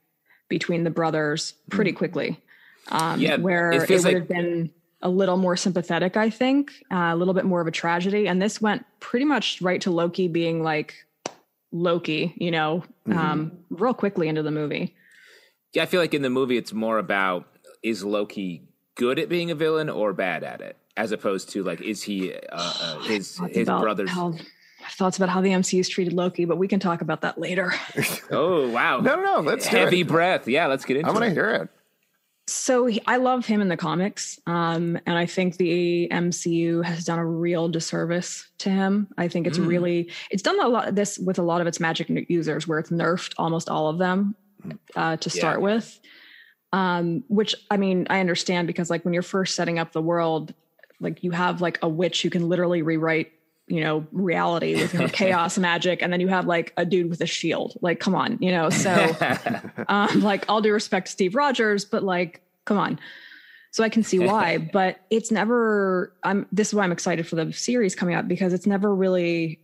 between 0.48 0.86
the 0.86 0.90
brothers 0.90 1.56
pretty 1.70 1.92
quickly. 1.92 2.40
Um, 2.88 3.20
Yeah, 3.20 3.36
where 3.36 3.74
it 3.74 3.82
it, 3.82 3.90
would 3.90 4.04
like- 4.06 4.16
have 4.16 4.28
been 4.30 4.72
a 5.02 5.10
little 5.10 5.36
more 5.36 5.58
sympathetic, 5.58 6.16
I 6.16 6.30
think, 6.30 6.72
uh, 6.90 7.10
a 7.12 7.18
little 7.18 7.34
bit 7.34 7.44
more 7.44 7.60
of 7.60 7.68
a 7.68 7.72
tragedy. 7.72 8.30
And 8.30 8.42
this 8.42 8.62
went 8.62 8.86
pretty 9.02 9.26
much 9.26 9.62
right 9.62 9.82
to 9.82 9.92
Loki 9.92 10.30
being 10.30 10.64
like 10.64 10.94
Loki, 11.74 12.34
you 12.38 12.52
know, 12.52 12.86
um, 13.08 13.52
real 13.72 13.94
quickly 13.94 14.30
into 14.30 14.42
the 14.42 14.52
movie. 14.52 14.96
Yeah, 15.74 15.84
I 15.84 15.86
feel 15.86 16.00
like 16.00 16.14
in 16.14 16.22
the 16.22 16.30
movie 16.30 16.56
it's 16.56 16.72
more 16.72 16.98
about 16.98 17.46
is 17.82 18.06
Loki 18.06 18.62
good 18.96 19.20
at 19.20 19.28
being 19.28 19.52
a 19.52 19.56
villain 19.56 19.90
or 19.90 20.14
bad 20.14 20.46
at 20.46 20.62
it, 20.62 20.78
as 20.96 21.12
opposed 21.12 21.50
to 21.50 21.62
like 21.62 21.82
is 21.82 22.04
he 22.04 22.34
uh, 22.34 22.38
uh, 22.54 23.00
his 23.02 23.38
his 23.50 23.68
brother's. 23.68 24.10
Thoughts 24.92 25.18
about 25.18 25.30
how 25.30 25.42
the 25.42 25.50
MCU's 25.50 25.90
treated 25.90 26.14
Loki, 26.14 26.46
but 26.46 26.58
we 26.58 26.68
can 26.68 26.80
talk 26.80 27.02
about 27.02 27.22
that 27.22 27.38
later. 27.40 27.74
Oh 28.32 28.70
wow! 28.70 29.00
No, 29.00 29.16
no, 29.16 29.22
no. 29.24 29.40
Let's 29.42 29.70
do 29.70 29.78
heavy 29.78 30.02
it. 30.02 30.08
breath. 30.08 30.48
Yeah, 30.48 30.68
let's 30.68 30.86
get 30.86 30.98
into. 30.98 31.10
I 31.10 31.12
want 31.12 31.24
to 31.26 31.30
it. 31.32 31.34
hear 31.34 31.50
it. 31.52 31.70
So 32.48 32.88
he, 32.88 33.02
I 33.08 33.18
love 33.18 33.46
him 33.46 33.62
in 33.62 33.70
the 33.70 33.78
comics, 33.78 34.38
um, 34.48 35.00
and 35.06 35.18
I 35.18 35.26
think 35.26 35.58
the 35.58 36.08
MCU 36.12 36.84
has 36.84 37.06
done 37.06 37.20
a 37.20 37.26
real 37.26 37.70
disservice 37.70 38.48
to 38.60 38.70
him. 38.70 39.08
I 39.18 39.28
think 39.30 39.48
it's 39.48 39.60
really 39.60 40.10
it's 40.32 40.42
done 40.44 40.60
a 40.60 40.68
lot 40.68 40.88
of 40.90 40.96
this 40.96 41.18
with 41.20 41.40
a 41.40 41.44
lot 41.44 41.62
of 41.62 41.68
its 41.68 41.80
magic 41.80 42.10
users, 42.30 42.68
where 42.68 42.80
it's 42.80 42.90
nerfed 42.90 43.34
almost 43.38 43.70
all 43.70 43.88
of 43.88 43.98
them 43.98 44.36
uh, 44.96 45.16
to 45.18 45.30
start 45.30 45.60
Yeah. 45.60 45.64
with. 45.64 46.00
Um, 46.74 47.24
which 47.28 47.54
I 47.70 47.78
mean, 47.78 48.08
I 48.10 48.20
understand 48.20 48.68
because 48.68 48.90
like 48.90 49.06
when 49.06 49.14
you're 49.14 49.22
first 49.24 49.56
setting 49.56 49.78
up 49.80 49.92
the 49.92 50.02
world, 50.02 50.54
like 51.00 51.24
you 51.24 51.32
have 51.32 51.62
like 51.62 51.78
a 51.84 51.88
witch 51.88 52.24
who 52.24 52.30
can 52.30 52.50
literally 52.50 52.82
rewrite 52.82 53.32
you 53.68 53.82
know 53.82 54.06
reality 54.12 54.76
with 54.76 54.92
her 54.92 55.08
chaos 55.10 55.58
magic 55.58 56.02
and 56.02 56.12
then 56.12 56.20
you 56.20 56.28
have 56.28 56.46
like 56.46 56.74
a 56.76 56.86
dude 56.86 57.10
with 57.10 57.22
a 57.22 57.26
shield 57.26 57.78
like 57.82 58.00
come 58.00 58.14
on 58.14 58.38
you 58.42 58.52
know 58.52 58.70
so 58.70 59.16
um, 59.88 60.22
like 60.22 60.46
all 60.50 60.62
due 60.62 60.74
respect 60.74 61.08
to 61.08 61.12
Steve 61.12 61.36
Rogers, 61.36 61.86
but 61.86 62.04
like, 62.04 62.42
come 62.66 62.78
on. 62.78 63.00
So 63.72 63.84
I 63.84 63.90
can 63.90 64.04
see 64.04 64.20
why, 64.20 64.58
but 64.74 65.00
it's 65.10 65.32
never. 65.32 66.14
I'm. 66.24 66.48
This 66.52 66.70
is 66.70 66.74
why 66.74 66.84
I'm 66.84 66.92
excited 66.92 67.28
for 67.28 67.36
the 67.36 67.52
series 67.54 67.96
coming 67.96 68.16
up 68.16 68.28
because 68.28 68.54
it's 68.54 68.68
never 68.68 68.94
really 68.94 69.60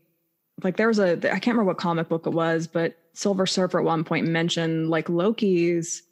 like 0.63 0.77
there 0.77 0.87
was 0.87 0.99
a. 0.99 1.13
I 1.13 1.39
can't 1.39 1.47
remember 1.47 1.65
what 1.65 1.77
comic 1.77 2.09
book 2.09 2.25
it 2.25 2.33
was, 2.33 2.67
but 2.67 2.97
Silver 3.13 3.45
Surfer 3.45 3.79
at 3.79 3.85
one 3.85 4.03
point 4.03 4.27
mentioned 4.27 4.89
like 4.89 5.09
Loki's 5.09 6.03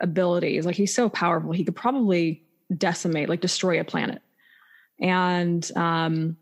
abilities. 0.00 0.64
Like 0.64 0.76
he's 0.76 0.94
so 0.94 1.08
powerful, 1.08 1.52
he 1.52 1.64
could 1.64 1.76
probably 1.76 2.42
decimate, 2.74 3.28
like 3.28 3.40
destroy 3.40 3.80
a 3.80 3.84
planet. 3.84 4.22
And 5.00 5.68
um, 5.76 6.36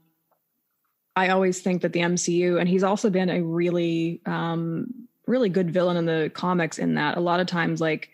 I 1.18 1.31
always 1.31 1.61
think 1.61 1.83
that 1.83 1.92
the 1.92 2.00
MCU, 2.00 2.61
and 2.61 2.68
he's 2.68 2.85
also 2.85 3.11
been 3.11 3.28
a 3.28 3.42
really 3.42 4.20
um, 4.24 5.09
really 5.26 5.48
good 5.48 5.70
villain 5.70 5.96
in 5.96 6.07
the 6.07 6.31
comics 6.33 6.78
in 6.78 6.94
that 6.94 7.16
a 7.16 7.20
lot 7.20 7.40
of 7.40 7.46
times 7.46 7.81
like 7.81 8.11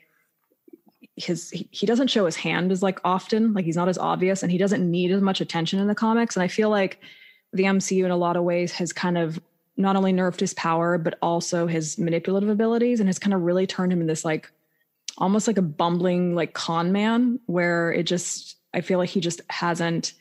his 1.17 1.51
he, 1.51 1.87
doesn't 1.87 2.09
show 2.09 2.27
his 2.27 2.35
hand 2.35 2.73
as 2.73 2.83
like 2.83 2.99
often 3.05 3.55
like 3.55 3.65
he's 3.65 3.77
not 3.77 3.89
as 3.89 3.99
obvious 3.99 4.43
and 4.43 4.51
he 4.51 4.59
doesn't 4.59 4.91
need 4.91 5.13
as 5.13 5.23
much 5.23 5.41
attention 5.41 5.79
in 5.79 5.87
the 5.87 5.95
comics 5.95 6.35
and 6.35 6.43
i 6.43 6.49
feel 6.49 6.71
like 6.71 6.99
the 7.53 7.63
mcu 7.63 8.05
in 8.05 8.11
a 8.11 8.17
lot 8.17 8.37
of 8.37 8.43
ways 8.43 8.73
has 8.73 8.93
kind 8.93 9.17
of 9.17 9.41
not 9.77 9.95
only 9.95 10.13
nerfed 10.13 10.41
his 10.41 10.55
power 10.55 10.99
but 10.99 11.17
also 11.23 11.69
his 11.69 11.99
manipulative 11.99 12.49
abilities 12.49 12.99
and 12.99 13.09
has 13.09 13.21
kind 13.21 13.33
of 13.33 13.43
really 13.43 13.65
turned 13.65 13.93
him 13.93 14.01
in 14.01 14.09
this 14.09 14.25
like 14.25 14.51
almost 15.17 15.47
like 15.47 15.59
a 15.59 15.63
bumbling 15.63 16.35
like 16.35 16.53
con 16.53 16.91
man 16.91 17.39
where 17.47 17.93
it 17.93 18.05
just 18.05 18.57
i 18.73 18.81
feel 18.81 18.99
like 18.99 19.11
he 19.11 19.21
just 19.21 19.41
hasn't 19.51 20.15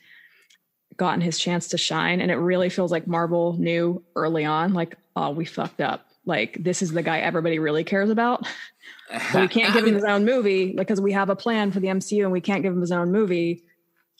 gotten 0.96 1.20
his 1.20 1.38
chance 1.38 1.68
to 1.68 1.78
shine 1.78 2.20
and 2.20 2.30
it 2.30 2.36
really 2.36 2.68
feels 2.68 2.92
like 2.92 3.06
marvel 3.06 3.54
knew 3.58 4.02
early 4.16 4.44
on 4.44 4.72
like 4.72 4.96
oh 5.16 5.30
we 5.30 5.44
fucked 5.44 5.80
up 5.80 6.06
like 6.26 6.56
this 6.62 6.82
is 6.82 6.92
the 6.92 7.02
guy 7.02 7.18
everybody 7.18 7.58
really 7.58 7.84
cares 7.84 8.10
about 8.10 8.46
but 9.32 9.42
we 9.42 9.48
can't 9.48 9.72
give 9.74 9.86
him 9.86 9.94
his 9.94 10.04
own 10.04 10.24
movie 10.24 10.72
because 10.72 11.00
we 11.00 11.12
have 11.12 11.30
a 11.30 11.36
plan 11.36 11.70
for 11.70 11.80
the 11.80 11.88
MCU 11.88 12.22
and 12.22 12.32
we 12.32 12.40
can't 12.40 12.62
give 12.62 12.72
him 12.72 12.80
his 12.80 12.92
own 12.92 13.12
movie. 13.12 13.62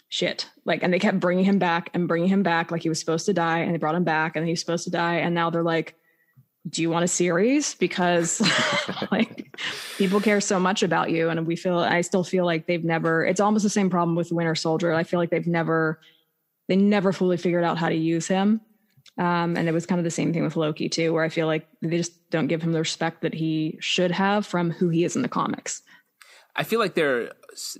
Shit. 0.08 0.48
Like, 0.64 0.82
and 0.82 0.92
they 0.92 0.98
kept 0.98 1.20
bringing 1.20 1.44
him 1.44 1.58
back 1.58 1.90
and 1.94 2.06
bringing 2.06 2.28
him 2.28 2.42
back 2.42 2.70
like 2.70 2.82
he 2.82 2.88
was 2.88 3.00
supposed 3.00 3.26
to 3.26 3.32
die, 3.32 3.60
and 3.60 3.74
they 3.74 3.78
brought 3.78 3.94
him 3.94 4.04
back 4.04 4.36
and 4.36 4.46
he 4.46 4.52
was 4.52 4.60
supposed 4.60 4.84
to 4.84 4.90
die, 4.90 5.16
and 5.16 5.34
now 5.34 5.50
they're 5.50 5.62
like, 5.62 5.96
"Do 6.68 6.82
you 6.82 6.90
want 6.90 7.04
a 7.04 7.08
series?" 7.08 7.74
Because 7.74 8.40
like 9.10 9.58
people 9.98 10.20
care 10.20 10.40
so 10.40 10.60
much 10.60 10.82
about 10.82 11.10
you, 11.10 11.30
and 11.30 11.46
we 11.46 11.56
feel. 11.56 11.78
I 11.78 12.02
still 12.02 12.22
feel 12.22 12.44
like 12.44 12.66
they've 12.66 12.84
never. 12.84 13.26
It's 13.26 13.40
almost 13.40 13.64
the 13.64 13.70
same 13.70 13.90
problem 13.90 14.14
with 14.14 14.30
Winter 14.30 14.54
Soldier. 14.54 14.92
I 14.92 15.02
feel 15.02 15.18
like 15.18 15.30
they've 15.30 15.46
never, 15.46 15.98
they 16.68 16.76
never 16.76 17.12
fully 17.12 17.36
figured 17.36 17.64
out 17.64 17.78
how 17.78 17.88
to 17.88 17.94
use 17.94 18.26
him. 18.26 18.60
Um, 19.16 19.56
and 19.56 19.68
it 19.68 19.72
was 19.72 19.86
kind 19.86 19.98
of 19.98 20.04
the 20.04 20.10
same 20.10 20.32
thing 20.32 20.42
with 20.42 20.56
Loki 20.56 20.88
too, 20.88 21.12
where 21.12 21.22
I 21.22 21.28
feel 21.28 21.46
like 21.46 21.68
they 21.82 21.96
just 21.96 22.30
don't 22.30 22.48
give 22.48 22.62
him 22.62 22.72
the 22.72 22.80
respect 22.80 23.22
that 23.22 23.34
he 23.34 23.76
should 23.80 24.10
have 24.10 24.46
from 24.46 24.70
who 24.70 24.88
he 24.88 25.04
is 25.04 25.14
in 25.14 25.22
the 25.22 25.28
comics. 25.28 25.82
I 26.56 26.64
feel 26.64 26.80
like 26.80 26.94
they're 26.94 27.32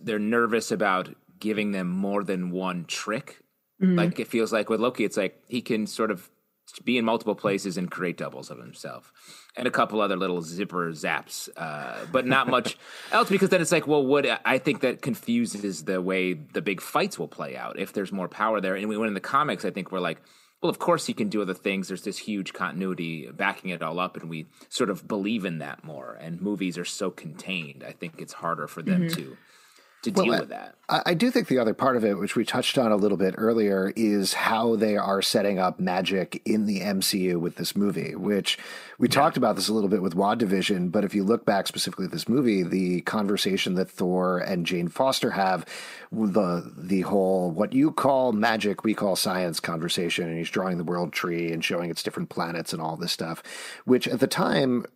they're 0.03 0.18
nervous 0.18 0.70
about 0.70 1.14
giving 1.40 1.73
them 1.73 1.88
more 1.88 2.23
than 2.23 2.51
one 2.51 2.85
trick. 2.85 3.40
Mm-hmm. 3.83 3.97
Like 3.97 4.20
it 4.20 4.29
feels 4.29 4.53
like 4.53 4.68
with 4.68 4.81
Loki, 4.81 5.05
it's 5.05 5.16
like 5.16 5.42
he 5.49 5.61
can 5.61 5.87
sort 5.87 6.11
of 6.11 6.31
be 6.85 6.99
in 6.99 7.05
multiple 7.05 7.35
places 7.35 7.77
and 7.77 7.90
create 7.90 8.16
doubles 8.16 8.51
of 8.51 8.59
himself, 8.59 9.12
and 9.57 9.69
a 9.69 9.71
couple 9.71 10.01
other 10.01 10.17
little 10.17 10.43
zipper 10.43 10.90
zaps, 10.93 11.49
uh, 11.57 12.07
but 12.11 12.27
not 12.27 12.49
much 12.49 12.77
else. 13.12 13.29
Because 13.29 13.51
then 13.51 13.61
it's 13.61 13.73
like, 13.73 13.87
well, 13.87 14.05
what 14.05 14.27
I 14.45 14.59
think 14.59 14.81
that 14.81 15.03
confuses 15.03 15.85
the 15.85 16.01
way 16.01 16.35
the 16.35 16.62
big 16.62 16.81
fights 16.81 17.19
will 17.19 17.29
play 17.29 17.57
out 17.57 17.79
if 17.79 17.93
there's 17.93 18.12
more 18.12 18.29
power 18.29 18.61
there. 18.61 18.75
And 18.75 18.88
we 18.88 18.97
went 18.97 19.09
in 19.09 19.14
the 19.14 19.21
comics, 19.21 19.64
I 19.64 19.71
think 19.71 19.93
we're 19.93 20.01
like. 20.01 20.21
Well, 20.62 20.71
of 20.71 20.79
course 20.79 21.05
he 21.05 21.12
can 21.12 21.29
do 21.29 21.43
other 21.43 21.53
things. 21.53 21.88
There's 21.88 22.05
this 22.05 22.17
huge 22.17 22.55
continuity 22.55 23.31
backing 23.31 23.69
it 23.69 23.83
all 23.83 24.01
up, 24.01 24.17
and 24.17 24.31
we 24.31 24.47
sort 24.71 24.88
of 24.88 25.07
believe 25.07 25.45
in 25.45 25.59
that 25.59 25.85
more. 25.85 26.17
And 26.19 26.40
movies 26.40 26.79
are 26.79 26.87
so 26.87 27.11
contained. 27.11 27.85
I 27.87 27.93
think 27.93 28.14
it's 28.17 28.33
harder 28.33 28.67
for 28.67 28.81
them 28.81 29.11
to 29.11 29.37
to 30.05 30.11
deal 30.11 30.29
Well, 30.29 30.40
with 30.40 30.49
that. 30.51 30.77
I, 30.88 31.03
I 31.07 31.14
do 31.14 31.31
think 31.31 31.49
the 31.49 31.59
other 31.59 31.75
part 31.75 31.97
of 31.97 32.05
it, 32.05 32.19
which 32.19 32.37
we 32.37 32.45
touched 32.45 32.79
on 32.79 32.93
a 32.93 32.97
little 32.97 33.17
bit 33.17 33.35
earlier, 33.37 33.93
is 33.97 34.35
how 34.35 34.77
they 34.77 34.97
are 34.97 35.23
setting 35.23 35.59
up 35.59 35.81
magic 35.81 36.40
in 36.45 36.67
the 36.67 36.81
MCU 36.81 37.38
with 37.38 37.57
this 37.57 37.75
movie, 37.75 38.14
which 38.14 38.59
we 38.99 39.09
talked 39.09 39.37
about 39.37 39.57
this 39.57 39.69
a 39.69 39.75
little 39.75 39.88
bit 39.88 40.03
with 40.03 40.14
WandaVision. 40.14 40.93
But 40.93 41.05
if 41.05 41.14
you 41.14 41.25
look 41.25 41.45
back 41.45 41.67
specifically 41.67 42.07
at 42.07 42.11
this 42.12 42.29
movie, 42.29 42.62
the 42.62 43.01
conversation 43.03 43.75
that 43.75 43.90
Thor 43.90 44.38
and 44.38 44.67
Jane 44.67 44.88
Foster 44.88 45.33
have, 45.33 45.67
the 46.12 46.73
the 46.77 47.03
whole 47.03 47.51
what 47.51 47.73
you 47.73 47.90
call 47.90 48.33
magic, 48.33 48.85
we 48.85 48.95
call 48.95 49.17
science 49.17 49.61
conversation, 49.61 50.29
and 50.29 50.38
he's 50.38 50.51
drawing 50.51 50.79
the 50.79 50.85
world 50.85 51.12
tree 51.12 51.51
and 51.51 51.64
showing 51.64 51.90
its 51.90 52.03
different 52.03 52.29
planets 52.29 52.73
and 52.73 52.81
all 52.81 52.97
this 52.97 53.12
stuff, 53.12 53.43
which 53.85 54.07
at 54.07 54.21
the 54.21 54.27
time 54.27 54.87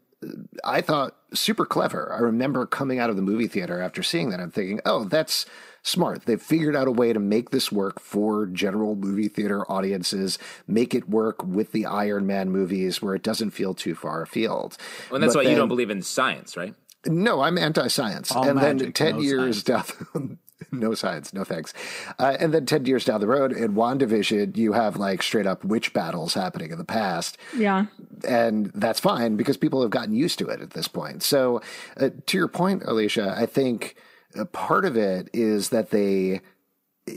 I 0.64 0.80
thought 0.80 1.14
super 1.32 1.64
clever. 1.64 2.12
I 2.12 2.18
remember 2.20 2.66
coming 2.66 2.98
out 2.98 3.10
of 3.10 3.16
the 3.16 3.22
movie 3.22 3.46
theater 3.46 3.80
after 3.80 4.02
seeing 4.02 4.30
that. 4.30 4.40
I'm 4.40 4.50
thinking, 4.50 4.80
oh, 4.84 5.04
that's 5.04 5.46
smart. 5.82 6.26
They've 6.26 6.42
figured 6.42 6.74
out 6.74 6.88
a 6.88 6.92
way 6.92 7.12
to 7.12 7.20
make 7.20 7.50
this 7.50 7.70
work 7.70 8.00
for 8.00 8.46
general 8.46 8.96
movie 8.96 9.28
theater 9.28 9.70
audiences, 9.70 10.38
make 10.66 10.94
it 10.94 11.08
work 11.08 11.44
with 11.44 11.72
the 11.72 11.86
Iron 11.86 12.26
Man 12.26 12.50
movies 12.50 13.00
where 13.00 13.14
it 13.14 13.22
doesn't 13.22 13.50
feel 13.50 13.74
too 13.74 13.94
far 13.94 14.22
afield. 14.22 14.76
Well, 15.10 15.16
and 15.16 15.22
that's 15.22 15.34
But 15.34 15.44
why 15.44 15.50
you 15.50 15.56
don't 15.56 15.68
believe 15.68 15.90
in 15.90 16.02
science, 16.02 16.56
right? 16.56 16.74
No, 17.06 17.40
I'm 17.42 17.56
anti-science. 17.56 18.32
All 18.32 18.46
and 18.46 18.58
then 18.58 18.76
magic, 18.78 18.94
ten 18.94 19.16
no 19.16 19.22
years 19.22 19.62
down, 19.62 20.38
no 20.72 20.94
science, 20.94 21.32
no 21.32 21.44
thanks. 21.44 21.72
Uh, 22.18 22.36
and 22.40 22.52
then 22.52 22.66
ten 22.66 22.84
years 22.86 23.04
down 23.04 23.20
the 23.20 23.26
road, 23.26 23.52
in 23.52 23.74
Wandavision, 23.74 24.56
you 24.56 24.72
have 24.72 24.96
like 24.96 25.22
straight 25.22 25.46
up 25.46 25.64
witch 25.64 25.92
battles 25.92 26.34
happening 26.34 26.70
in 26.70 26.78
the 26.78 26.84
past, 26.84 27.38
Yeah. 27.56 27.86
and 28.26 28.66
that's 28.74 29.00
fine 29.00 29.36
because 29.36 29.56
people 29.56 29.82
have 29.82 29.90
gotten 29.90 30.14
used 30.14 30.38
to 30.40 30.48
it 30.48 30.60
at 30.60 30.70
this 30.70 30.88
point. 30.88 31.22
So, 31.22 31.60
uh, 31.98 32.10
to 32.26 32.36
your 32.36 32.48
point, 32.48 32.82
Alicia, 32.84 33.34
I 33.36 33.46
think 33.46 33.94
uh, 34.38 34.44
part 34.46 34.84
of 34.84 34.96
it 34.96 35.28
is 35.32 35.68
that 35.70 35.90
they 35.90 36.40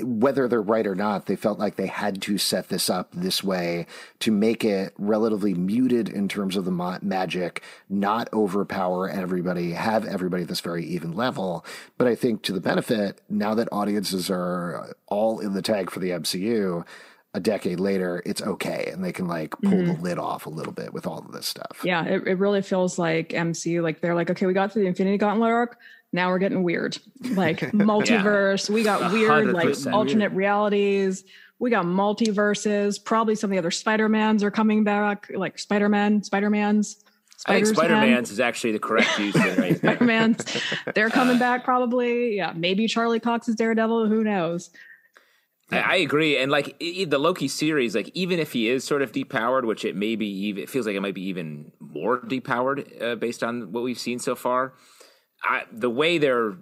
whether 0.04 0.48
they're 0.48 0.62
right 0.62 0.88
or 0.88 0.96
not, 0.96 1.26
they 1.26 1.36
felt 1.36 1.60
like 1.60 1.76
they 1.76 1.88
had 1.88 2.22
to 2.24 2.38
set 2.38 2.70
this 2.70 2.90
up 2.90 3.10
this 3.14 3.44
way 3.44 3.86
to 4.20 4.32
make 4.32 4.64
it 4.64 4.94
relatively 4.98 5.54
muted 5.54 6.10
in 6.10 6.28
terms 6.28 6.56
of 6.56 6.66
the 6.66 6.72
ma- 6.72 7.00
magic, 7.02 7.64
not 7.90 8.32
overpower 8.34 9.10
everybody, 9.10 9.72
have 9.72 10.06
everybody 10.06 10.44
at 10.44 10.50
this 10.50 10.62
very 10.62 10.86
even 10.86 11.14
level. 11.14 11.66
But 11.98 12.08
I 12.08 12.16
think 12.16 12.42
to 12.44 12.54
the 12.54 12.62
benefit, 12.62 13.22
now 13.30 13.56
that 13.56 13.70
audiences 13.72 14.30
are 14.30 14.96
all 15.08 15.40
in 15.40 15.54
the 15.54 15.62
tag 15.62 15.90
for 15.90 16.00
the 16.00 16.12
MCU, 16.12 16.86
a 17.34 17.40
decade 17.40 17.80
later, 17.80 18.22
it's 18.26 18.42
okay. 18.42 18.90
And 18.92 19.04
they 19.04 19.14
can 19.14 19.28
like 19.28 19.52
pull 19.62 19.72
the 19.72 19.78
mm-hmm. 19.78 20.02
lid 20.02 20.18
off 20.18 20.46
a 20.46 20.50
little 20.50 20.74
bit 20.74 20.94
with 20.94 21.08
all 21.08 21.20
of 21.20 21.32
this 21.32 21.48
stuff. 21.48 21.82
Yeah. 21.84 22.04
It, 22.04 22.28
it 22.28 22.40
really 22.40 22.62
feels 22.62 23.00
like 23.00 23.30
MCU. 23.30 23.82
Like 23.82 24.02
they're 24.02 24.16
like, 24.16 24.30
okay, 24.30 24.46
we 24.46 24.54
got 24.54 24.74
through 24.74 24.84
the 24.84 24.90
Infinity 24.90 25.18
Gauntlet 25.18 25.50
arc. 25.50 25.78
Now 26.14 26.30
we're 26.30 26.40
getting 26.40 26.64
weird. 26.64 26.98
Like 27.32 27.60
multiverse. 27.72 28.70
We 28.70 28.84
got 28.84 29.12
weird, 29.12 29.54
like 29.54 29.70
100% 29.70 29.94
alternate 29.94 30.32
realities. 30.32 31.24
We 31.60 31.70
got 31.70 31.86
multiverses. 31.86 33.04
Probably 33.04 33.36
some 33.36 33.50
of 33.50 33.54
the 33.54 33.60
other 33.60 33.72
Spider-Mans 33.72 34.44
are 34.44 34.52
coming 34.52 34.84
back, 34.84 35.30
like 35.34 35.60
Spider-Man, 35.60 36.24
Spider-Mans. 36.24 37.04
I 37.46 37.56
think 37.56 37.68
Spider-Man's 37.68 38.30
is 38.30 38.40
actually 38.40 38.74
the 38.74 38.80
correct 38.80 39.18
use 39.18 39.36
of 39.36 39.46
it 39.46 39.58
right. 39.58 39.78
Spider-Man's. 39.78 40.58
They're 40.94 41.10
coming 41.10 41.40
back 41.40 41.64
probably. 41.64 42.36
Yeah. 42.36 42.54
Maybe 42.56 42.88
Charlie 42.88 43.20
Cox 43.20 43.48
is 43.48 43.56
Daredevil. 43.56 44.08
Who 44.08 44.24
knows? 44.24 44.70
I, 45.72 45.98
agree, 45.98 46.38
and 46.38 46.52
like 46.52 46.78
the 46.80 47.18
Loki 47.18 47.48
series, 47.48 47.96
like 47.96 48.12
even 48.14 48.40
if 48.40 48.52
he 48.52 48.68
is 48.68 48.84
sort 48.84 49.02
of 49.02 49.14
depowered, 49.14 49.64
which 49.64 49.86
it 49.86 49.96
may 49.96 50.18
be, 50.18 50.28
even 50.28 50.64
it 50.64 50.70
feels 50.70 50.86
like 50.86 50.96
it 50.96 51.00
might 51.00 51.14
be 51.14 51.24
even 51.24 51.72
more 51.80 52.20
depowered 52.20 53.02
uh, 53.02 53.16
based 53.16 53.42
on 53.42 53.72
what 53.72 53.82
we've 53.82 54.00
seen 54.00 54.20
so 54.20 54.36
far. 54.36 54.74
I, 55.44 55.64
the 55.72 55.90
way 55.90 56.18
they're 56.18 56.56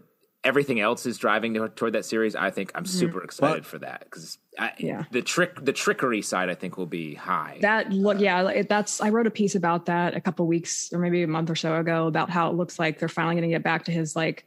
everything 0.43 0.79
else 0.79 1.05
is 1.05 1.17
driving 1.17 1.53
to, 1.53 1.69
toward 1.69 1.93
that 1.93 2.05
series, 2.05 2.35
I 2.35 2.49
think 2.49 2.71
I'm 2.75 2.83
mm-hmm. 2.83 2.99
super 2.99 3.23
excited 3.23 3.65
for 3.65 3.77
that 3.79 4.05
because 4.05 4.37
Yeah. 4.77 5.03
the 5.11 5.21
trick, 5.21 5.63
the 5.63 5.73
trickery 5.73 6.21
side, 6.21 6.49
I 6.49 6.55
think 6.55 6.77
will 6.77 6.85
be 6.85 7.13
high. 7.13 7.59
That 7.61 7.91
look, 7.91 8.17
uh, 8.17 8.21
yeah, 8.21 8.61
that's. 8.63 9.01
I 9.01 9.09
wrote 9.09 9.27
a 9.27 9.31
piece 9.31 9.55
about 9.55 9.85
that 9.87 10.15
a 10.15 10.21
couple 10.21 10.47
weeks 10.47 10.91
or 10.93 10.99
maybe 10.99 11.23
a 11.23 11.27
month 11.27 11.49
or 11.49 11.55
so 11.55 11.75
ago 11.75 12.07
about 12.07 12.29
how 12.29 12.49
it 12.49 12.55
looks 12.55 12.79
like 12.79 12.99
they're 12.99 13.09
finally 13.09 13.35
going 13.35 13.49
to 13.49 13.53
get 13.53 13.63
back 13.63 13.85
to 13.85 13.91
his 13.91 14.15
like. 14.15 14.45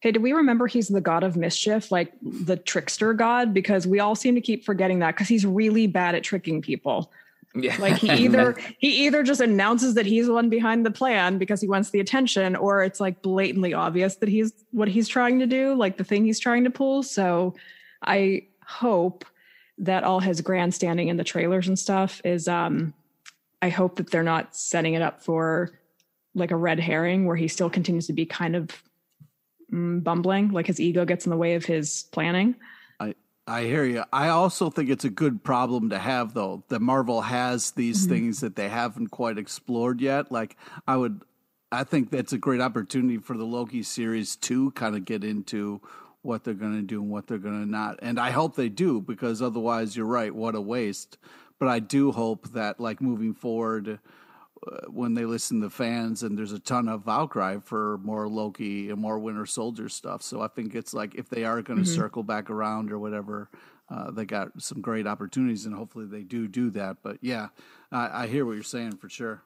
Hey, 0.00 0.12
do 0.12 0.20
we 0.20 0.34
remember 0.34 0.66
he's 0.66 0.88
the 0.88 1.00
god 1.00 1.22
of 1.22 1.34
mischief, 1.34 1.90
like 1.90 2.12
the 2.20 2.58
trickster 2.58 3.14
god? 3.14 3.54
Because 3.54 3.86
we 3.86 4.00
all 4.00 4.14
seem 4.14 4.34
to 4.34 4.40
keep 4.42 4.62
forgetting 4.62 4.98
that 4.98 5.14
because 5.14 5.28
he's 5.28 5.46
really 5.46 5.86
bad 5.86 6.14
at 6.14 6.22
tricking 6.22 6.60
people. 6.60 7.10
Yeah, 7.54 7.76
Like 7.78 7.98
he 7.98 8.10
either 8.24 8.56
he 8.78 9.06
either 9.06 9.22
just 9.22 9.40
announces 9.40 9.94
that 9.94 10.06
he's 10.06 10.26
the 10.26 10.32
one 10.32 10.48
behind 10.48 10.84
the 10.84 10.90
plan 10.90 11.38
because 11.38 11.60
he 11.60 11.68
wants 11.68 11.90
the 11.90 12.00
attention, 12.00 12.56
or 12.56 12.82
it's 12.82 13.00
like 13.00 13.22
blatantly 13.22 13.74
obvious 13.74 14.16
that 14.16 14.28
he's 14.28 14.52
what 14.72 14.88
he's 14.88 15.08
trying 15.08 15.38
to 15.38 15.46
do, 15.46 15.74
like 15.74 15.96
the 15.96 16.04
thing 16.04 16.24
he's 16.24 16.40
trying 16.40 16.64
to 16.64 16.70
pull. 16.70 17.02
So 17.02 17.54
I 18.02 18.46
hope 18.66 19.24
that 19.78 20.04
all 20.04 20.20
his 20.20 20.40
grandstanding 20.40 21.08
in 21.08 21.16
the 21.16 21.24
trailers 21.24 21.68
and 21.68 21.78
stuff 21.78 22.20
is 22.24 22.48
um 22.48 22.92
I 23.62 23.68
hope 23.68 23.96
that 23.96 24.10
they're 24.10 24.22
not 24.22 24.54
setting 24.54 24.94
it 24.94 25.02
up 25.02 25.22
for 25.22 25.70
like 26.34 26.50
a 26.50 26.56
red 26.56 26.80
herring 26.80 27.24
where 27.24 27.36
he 27.36 27.48
still 27.48 27.70
continues 27.70 28.08
to 28.08 28.12
be 28.12 28.26
kind 28.26 28.56
of 28.56 28.70
mm, 29.72 30.02
bumbling, 30.02 30.50
like 30.50 30.66
his 30.66 30.80
ego 30.80 31.04
gets 31.04 31.24
in 31.24 31.30
the 31.30 31.36
way 31.36 31.54
of 31.54 31.64
his 31.64 32.04
planning. 32.10 32.56
I 33.46 33.64
hear 33.64 33.84
you. 33.84 34.04
I 34.12 34.28
also 34.28 34.70
think 34.70 34.88
it's 34.88 35.04
a 35.04 35.10
good 35.10 35.44
problem 35.44 35.90
to 35.90 35.98
have, 35.98 36.32
though. 36.32 36.64
That 36.68 36.80
Marvel 36.80 37.20
has 37.20 37.72
these 37.72 38.02
mm-hmm. 38.02 38.14
things 38.14 38.40
that 38.40 38.56
they 38.56 38.68
haven't 38.68 39.08
quite 39.08 39.36
explored 39.36 40.00
yet. 40.00 40.32
Like 40.32 40.56
I 40.86 40.96
would, 40.96 41.22
I 41.70 41.84
think 41.84 42.10
that's 42.10 42.32
a 42.32 42.38
great 42.38 42.60
opportunity 42.60 43.18
for 43.18 43.36
the 43.36 43.44
Loki 43.44 43.82
series 43.82 44.36
to 44.36 44.70
kind 44.72 44.96
of 44.96 45.04
get 45.04 45.24
into 45.24 45.82
what 46.22 46.42
they're 46.42 46.54
going 46.54 46.76
to 46.76 46.82
do 46.82 47.02
and 47.02 47.10
what 47.10 47.26
they're 47.26 47.36
going 47.36 47.62
to 47.62 47.70
not. 47.70 47.98
And 48.00 48.18
I 48.18 48.30
hope 48.30 48.56
they 48.56 48.70
do 48.70 49.02
because 49.02 49.42
otherwise, 49.42 49.94
you're 49.94 50.06
right. 50.06 50.34
What 50.34 50.54
a 50.54 50.60
waste. 50.60 51.18
But 51.58 51.68
I 51.68 51.80
do 51.80 52.12
hope 52.12 52.48
that, 52.52 52.80
like 52.80 53.02
moving 53.02 53.34
forward, 53.34 53.98
when 54.88 55.14
they 55.14 55.24
listen 55.24 55.60
to 55.60 55.70
fans 55.70 56.22
and 56.22 56.36
there's 56.36 56.52
a 56.52 56.58
ton 56.58 56.88
of 56.88 57.08
outcry 57.08 57.58
for 57.58 57.98
more 57.98 58.28
Loki 58.28 58.90
and 58.90 59.00
more 59.00 59.18
Winter 59.18 59.46
Soldier 59.46 59.88
stuff. 59.88 60.22
So 60.22 60.40
I 60.40 60.48
think 60.48 60.74
it's 60.74 60.94
like 60.94 61.14
if 61.14 61.28
they 61.28 61.44
are 61.44 61.62
going 61.62 61.82
to 61.82 61.88
circle 61.88 62.22
back 62.22 62.50
around 62.50 62.92
or 62.92 62.98
whatever, 62.98 63.50
uh, 63.90 64.10
they 64.10 64.24
got 64.24 64.50
some 64.62 64.80
great 64.80 65.06
opportunities 65.06 65.66
and 65.66 65.74
hopefully 65.74 66.06
they 66.06 66.22
do 66.22 66.48
do 66.48 66.70
that. 66.70 66.98
But 67.02 67.18
yeah, 67.20 67.48
I, 67.92 68.24
I 68.24 68.26
hear 68.26 68.46
what 68.46 68.52
you're 68.52 68.62
saying 68.62 68.96
for 68.96 69.08
sure. 69.08 69.42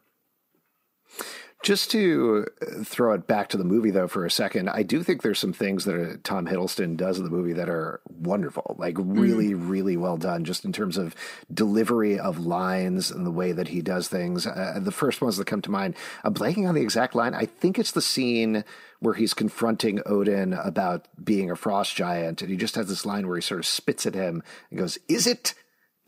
Just 1.61 1.91
to 1.91 2.47
uh, 2.63 2.85
throw 2.85 3.15
it 3.15 3.27
back 3.27 3.49
to 3.49 3.57
the 3.57 3.65
movie, 3.65 3.91
though, 3.91 4.07
for 4.07 4.25
a 4.25 4.31
second, 4.31 4.69
I 4.69 4.85
do 4.85 5.03
think 5.03 5.23
there's 5.23 5.41
some 5.41 5.53
things 5.53 5.85
that 5.87 6.01
uh, 6.01 6.17
Tom 6.23 6.47
Hiddleston 6.47 6.97
does 6.97 7.19
in 7.19 7.25
the 7.25 7.31
movie 7.31 7.53
that 7.55 7.69
are 7.69 8.01
wonderful, 8.09 8.77
like 8.79 8.95
really, 8.97 9.55
really 9.55 9.97
well 9.97 10.17
done, 10.17 10.45
just 10.45 10.65
in 10.65 10.73
terms 10.73 10.97
of 10.97 11.17
delivery 11.53 12.17
of 12.17 12.39
lines 12.39 13.11
and 13.11 13.27
the 13.27 13.33
way 13.33 13.51
that 13.51 13.69
he 13.69 13.83
does 13.83 14.07
things. 14.07 14.47
Uh, 14.47 14.79
the 14.81 14.93
first 14.93 15.21
ones 15.21 15.37
that 15.37 15.49
come 15.49 15.61
to 15.63 15.71
mind, 15.71 15.97
I'm 16.23 16.33
blanking 16.33 16.69
on 16.69 16.77
the 16.77 16.83
exact 16.83 17.17
line. 17.17 17.35
I 17.35 17.47
think 17.47 17.77
it's 17.77 17.93
the 17.93 18.03
scene 18.03 18.63
where 19.01 19.15
he's 19.15 19.35
confronting 19.35 20.01
Odin 20.07 20.53
about 20.53 21.09
being 21.23 21.51
a 21.51 21.57
frost 21.57 21.97
giant, 21.97 22.41
and 22.41 22.53
he 22.53 22.57
just 22.57 22.77
has 22.77 22.89
this 22.89 23.05
line 23.05 23.27
where 23.27 23.37
he 23.37 23.43
sort 23.43 23.61
of 23.61 23.67
spits 23.67 24.07
at 24.07 24.15
him 24.15 24.45
and 24.71 24.79
goes, 24.79 24.97
Is 25.09 25.27
it? 25.27 25.55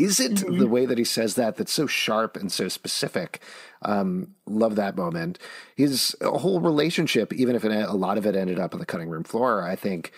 Is 0.00 0.20
it 0.20 0.36
the 0.36 0.66
way 0.66 0.86
that 0.86 0.98
he 0.98 1.04
says 1.04 1.34
that 1.34 1.56
that's 1.56 1.72
so 1.72 1.86
sharp 1.86 2.36
and 2.36 2.50
so 2.50 2.68
specific? 2.68 3.40
Um, 3.82 4.34
love 4.46 4.76
that 4.76 4.96
moment. 4.96 5.38
His 5.76 6.16
whole 6.22 6.60
relationship, 6.60 7.32
even 7.32 7.54
if 7.54 7.64
it, 7.64 7.72
a 7.72 7.92
lot 7.92 8.18
of 8.18 8.26
it 8.26 8.36
ended 8.36 8.58
up 8.58 8.74
on 8.74 8.80
the 8.80 8.86
cutting 8.86 9.08
room 9.08 9.24
floor, 9.24 9.62
I 9.62 9.76
think 9.76 10.12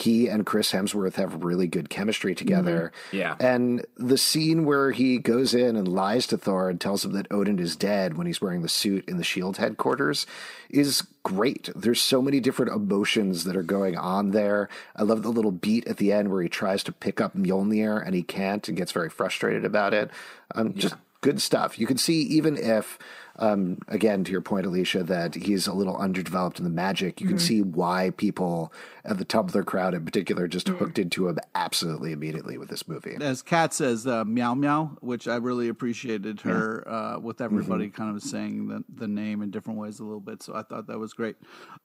he 0.00 0.28
and 0.28 0.46
Chris 0.46 0.72
Hemsworth 0.72 1.14
have 1.14 1.44
really 1.44 1.66
good 1.66 1.90
chemistry 1.90 2.34
together. 2.34 2.92
Yeah. 3.12 3.36
And 3.40 3.84
the 3.96 4.18
scene 4.18 4.64
where 4.64 4.92
he 4.92 5.18
goes 5.18 5.54
in 5.54 5.76
and 5.76 5.88
lies 5.88 6.26
to 6.28 6.38
Thor 6.38 6.70
and 6.70 6.80
tells 6.80 7.04
him 7.04 7.12
that 7.12 7.30
Odin 7.30 7.58
is 7.58 7.76
dead 7.76 8.16
when 8.16 8.26
he's 8.26 8.40
wearing 8.40 8.62
the 8.62 8.68
suit 8.68 9.08
in 9.08 9.18
the 9.18 9.24
Shield 9.24 9.56
headquarters 9.56 10.26
is 10.70 11.06
great. 11.22 11.70
There's 11.74 12.00
so 12.00 12.22
many 12.22 12.40
different 12.40 12.72
emotions 12.72 13.44
that 13.44 13.56
are 13.56 13.62
going 13.62 13.96
on 13.96 14.30
there. 14.30 14.68
I 14.94 15.02
love 15.02 15.22
the 15.22 15.30
little 15.30 15.52
beat 15.52 15.86
at 15.86 15.96
the 15.96 16.12
end 16.12 16.30
where 16.30 16.42
he 16.42 16.48
tries 16.48 16.82
to 16.84 16.92
pick 16.92 17.20
up 17.20 17.36
Mjolnir 17.36 18.04
and 18.04 18.14
he 18.14 18.22
can't 18.22 18.66
and 18.68 18.76
gets 18.76 18.92
very 18.92 19.10
frustrated 19.10 19.64
about 19.64 19.94
it. 19.94 20.10
Um, 20.54 20.74
Just 20.74 20.94
good 21.20 21.42
stuff. 21.42 21.78
You 21.78 21.86
can 21.86 21.98
see 21.98 22.22
even 22.22 22.56
if, 22.56 22.98
um, 23.38 23.78
again, 23.86 24.24
to 24.24 24.32
your 24.32 24.40
point, 24.40 24.66
Alicia, 24.66 25.04
that 25.04 25.34
he's 25.34 25.68
a 25.68 25.72
little 25.72 25.96
underdeveloped 25.96 26.58
in 26.58 26.64
the 26.64 26.70
magic, 26.70 27.20
you 27.20 27.28
can 27.28 27.38
see 27.38 27.62
why 27.62 28.10
people 28.16 28.72
at 29.04 29.18
the 29.18 29.24
top 29.24 29.46
of 29.46 29.52
their 29.52 29.62
crowd 29.62 29.94
in 29.94 30.04
particular 30.04 30.48
just 30.48 30.68
hooked 30.68 30.98
into 30.98 31.28
him 31.28 31.38
absolutely 31.54 32.10
immediately 32.10 32.58
with 32.58 32.68
this 32.68 32.88
movie. 32.88 33.16
As 33.20 33.42
Kat 33.42 33.72
says, 33.72 34.06
uh, 34.08 34.24
meow 34.24 34.54
meow, 34.54 34.96
which 35.00 35.28
I 35.28 35.36
really 35.36 35.68
appreciated 35.68 36.40
her 36.40 36.86
uh, 36.88 37.18
with 37.20 37.40
everybody 37.40 37.90
kind 37.90 38.16
of 38.16 38.22
saying 38.22 38.68
the, 38.68 38.84
the 38.92 39.08
name 39.08 39.40
in 39.42 39.52
different 39.52 39.78
ways 39.78 40.00
a 40.00 40.04
little 40.04 40.20
bit. 40.20 40.42
So 40.42 40.54
I 40.54 40.62
thought 40.62 40.88
that 40.88 40.98
was 40.98 41.12
great. 41.12 41.36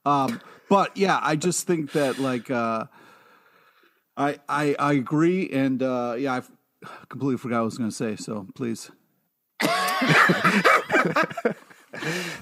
Um, 0.06 0.42
but 0.70 0.98
yeah, 0.98 1.20
I 1.22 1.36
just 1.36 1.68
think 1.68 1.92
that 1.92 2.18
like 2.18 2.50
uh, 2.50 2.86
I, 4.18 4.40
I 4.50 4.76
I 4.80 4.94
agree, 4.94 5.50
and 5.52 5.84
uh, 5.84 6.16
yeah, 6.18 6.34
I 6.34 6.42
completely 7.10 7.38
forgot 7.38 7.58
what 7.58 7.62
I 7.62 7.66
was 7.66 7.78
going 7.78 7.90
to 7.92 7.96
say. 7.96 8.16
So 8.16 8.48
please. 8.56 8.90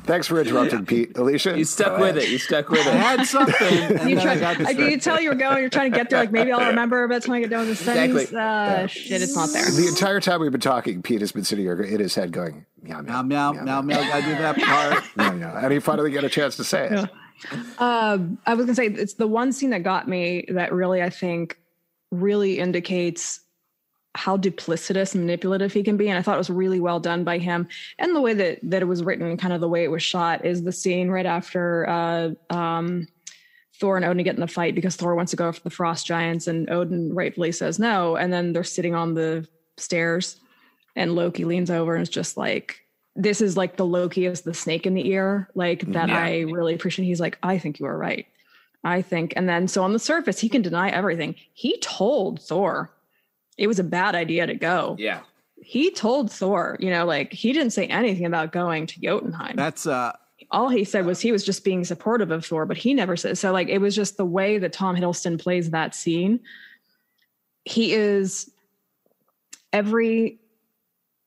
Thanks 0.04 0.28
for 0.28 0.40
interrupting, 0.40 0.86
Pete. 0.86 1.18
Alicia? 1.18 1.58
you 1.58 1.66
stuck 1.66 2.00
with 2.00 2.16
it. 2.16 2.30
You 2.30 2.38
stuck 2.38 2.70
with 2.70 2.88
I 2.88 2.92
it. 2.92 2.96
had 2.96 3.26
something. 3.26 3.56
And 4.00 4.10
You 4.10 4.16
then 4.16 4.24
try, 4.24 4.32
I 4.34 4.40
got 4.40 4.66
I, 4.66 4.70
you 4.72 4.98
tell 4.98 5.20
you 5.20 5.30
were 5.30 5.36
going, 5.36 5.58
you're 5.60 5.70
trying 5.70 5.92
to 5.92 5.98
get 5.98 6.10
there, 6.10 6.20
like 6.20 6.32
maybe 6.32 6.54
I'll 6.54 6.68
remember, 6.70 7.06
but 7.10 7.18
it's 7.18 7.28
when 7.28 7.38
I 7.38 7.42
get 7.42 7.50
done 7.50 7.68
with 7.68 7.78
the 7.78 7.84
sentence. 7.84 8.22
Exactly. 8.32 8.40
Uh, 8.40 8.88
Shit, 8.88 9.22
it's 9.22 9.36
not 9.36 9.50
there. 9.52 9.70
The 9.70 9.88
entire 9.90 10.22
time 10.22 10.40
we've 10.40 10.52
been 10.54 10.62
talking, 10.62 11.02
Pete 11.02 11.20
has 11.20 11.34
been 11.34 11.44
sitting 11.44 11.66
here 11.66 11.82
in 11.82 12.00
his 12.00 12.16
head 12.16 12.32
going, 12.32 12.66
meow, 12.82 13.02
meow, 13.02 13.22
Meow 13.22 13.52
meow 13.52 13.62
meow 13.62 13.82
meow. 13.82 14.00
I 14.00 14.22
do 14.22 14.32
that 14.32 14.58
part. 14.58 15.04
meow, 15.18 15.32
meow. 15.34 15.58
And 15.58 15.74
he 15.74 15.80
finally 15.80 16.12
got 16.12 16.24
a 16.24 16.30
chance 16.30 16.56
to 16.56 16.64
say 16.64 16.88
it. 16.90 17.10
Um, 17.80 18.38
I 18.46 18.54
was 18.54 18.66
gonna 18.66 18.76
say 18.76 18.86
it's 18.88 19.16
the 19.16 19.28
one 19.28 19.52
scene 19.52 19.72
that 19.72 19.84
got 19.84 20.08
me 20.08 20.46
that 20.50 20.72
really 20.72 21.02
I 21.02 21.10
think 21.10 21.58
really 22.12 22.58
indicates 22.60 23.41
how 24.16 24.36
duplicitous 24.38 25.14
and 25.16 25.24
manipulative 25.24 25.72
he 25.72 25.84
can 25.84 25.96
be 25.96 26.10
and 26.10 26.18
i 26.18 26.22
thought 26.22 26.36
it 26.36 26.38
was 26.38 26.50
really 26.50 26.80
well 26.80 27.00
done 27.00 27.24
by 27.24 27.38
him 27.38 27.68
and 27.98 28.16
the 28.16 28.22
way 28.22 28.34
that 28.34 28.60
that 28.62 28.82
it 28.82 28.86
was 28.86 29.04
written 29.04 29.38
kind 29.38 29.54
of 29.54 29.62
the 29.62 29.70
way 29.70 29.84
it 29.84 29.92
was 29.92 30.04
shot 30.04 30.44
is 30.46 30.64
the 30.64 30.72
scene 30.72 31.10
right 31.10 31.26
after 31.26 31.88
uh 31.88 32.30
um 32.54 33.08
thor 33.80 33.96
and 33.96 34.06
odin 34.06 34.24
get 34.24 34.36
in 34.36 34.42
the 34.42 34.48
fight 34.48 34.76
because 34.76 34.96
thor 34.96 35.16
wants 35.16 35.30
to 35.32 35.38
go 35.38 35.52
for 35.52 35.62
the 35.62 35.70
frost 35.70 36.06
giants 36.06 36.48
and 36.48 36.70
odin 36.70 37.14
rightfully 37.14 37.52
says 37.52 37.80
no 37.80 38.16
and 38.18 38.34
then 38.34 38.52
they're 38.52 38.64
sitting 38.64 38.96
on 38.96 39.14
the 39.14 39.48
stairs 39.78 40.40
and 40.96 41.16
loki 41.16 41.46
leans 41.46 41.72
over 41.72 41.96
and 41.96 42.02
is 42.02 42.10
just 42.10 42.36
like 42.36 42.86
this 43.16 43.40
is 43.40 43.56
like 43.56 43.78
the 43.78 43.86
loki 43.86 44.26
is 44.26 44.42
the 44.42 44.54
snake 44.54 44.86
in 44.86 44.94
the 44.94 45.08
ear 45.08 45.50
like 45.56 45.82
that 45.94 46.10
Yeah. 46.10 46.20
i 46.22 46.40
really 46.42 46.74
appreciate 46.74 47.06
he's 47.06 47.22
like 47.22 47.38
i 47.44 47.58
think 47.58 47.80
you 47.80 47.86
are 47.86 47.98
right 47.98 48.26
I 48.84 49.04
think. 49.04 49.34
And 49.36 49.48
then 49.48 49.68
so 49.68 49.84
on 49.84 49.94
the 49.94 50.00
surface, 50.00 50.40
he 50.40 50.50
can 50.50 50.64
deny 50.64 50.90
everything. 50.90 51.36
He 51.54 51.78
told 51.82 52.42
Thor 52.42 52.92
it 53.62 53.68
was 53.68 53.78
a 53.78 53.84
bad 53.84 54.16
idea 54.16 54.48
to 54.48 54.56
go. 54.56 54.96
Yeah. 54.98 55.22
He 55.62 55.92
told 55.92 56.32
Thor, 56.32 56.78
you 56.80 56.90
know, 56.90 57.06
like 57.06 57.32
he 57.32 57.54
didn't 57.54 57.74
say 57.74 57.86
anything 57.86 58.26
about 58.26 58.52
going 58.52 58.88
to 58.88 59.00
Jotunheim. 59.00 59.56
That's 59.56 59.86
uh 59.86 60.14
All 60.50 60.70
he 60.70 60.84
said 60.84 61.06
was 61.06 61.22
he 61.22 61.32
was 61.32 61.46
just 61.46 61.64
being 61.64 61.86
supportive 61.86 62.32
of 62.32 62.44
Thor, 62.44 62.66
but 62.66 62.76
he 62.76 62.96
never 62.96 63.16
said 63.16 63.38
so. 63.38 63.52
Like 63.52 63.70
it 63.70 63.78
was 63.78 63.96
just 63.96 64.18
the 64.18 64.26
way 64.26 64.58
that 64.58 64.74
Tom 64.74 64.96
Hiddleston 64.96 65.40
plays 65.40 65.70
that 65.70 65.94
scene. 65.94 66.40
He 67.66 67.94
is 67.94 68.50
every 69.72 70.40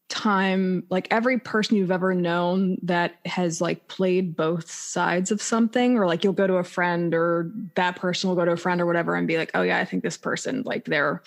time 0.08 0.84
like 0.90 1.06
every 1.12 1.38
person 1.38 1.76
you've 1.76 1.92
ever 1.92 2.16
known 2.16 2.78
that 2.82 3.14
has 3.26 3.60
like 3.60 3.86
played 3.86 4.34
both 4.34 4.68
sides 4.68 5.30
of 5.30 5.40
something 5.40 5.96
or 5.96 6.06
like 6.06 6.24
you'll 6.24 6.32
go 6.32 6.48
to 6.48 6.54
a 6.54 6.64
friend 6.64 7.14
or 7.14 7.52
that 7.76 7.94
person 7.96 8.28
will 8.28 8.36
go 8.36 8.44
to 8.44 8.52
a 8.52 8.56
friend 8.56 8.80
or 8.80 8.86
whatever 8.86 9.14
and 9.14 9.26
be 9.26 9.38
like 9.38 9.50
oh 9.54 9.62
yeah 9.62 9.78
i 9.78 9.84
think 9.84 10.02
this 10.02 10.18
person 10.18 10.62
like 10.66 10.84
they're 10.84 11.22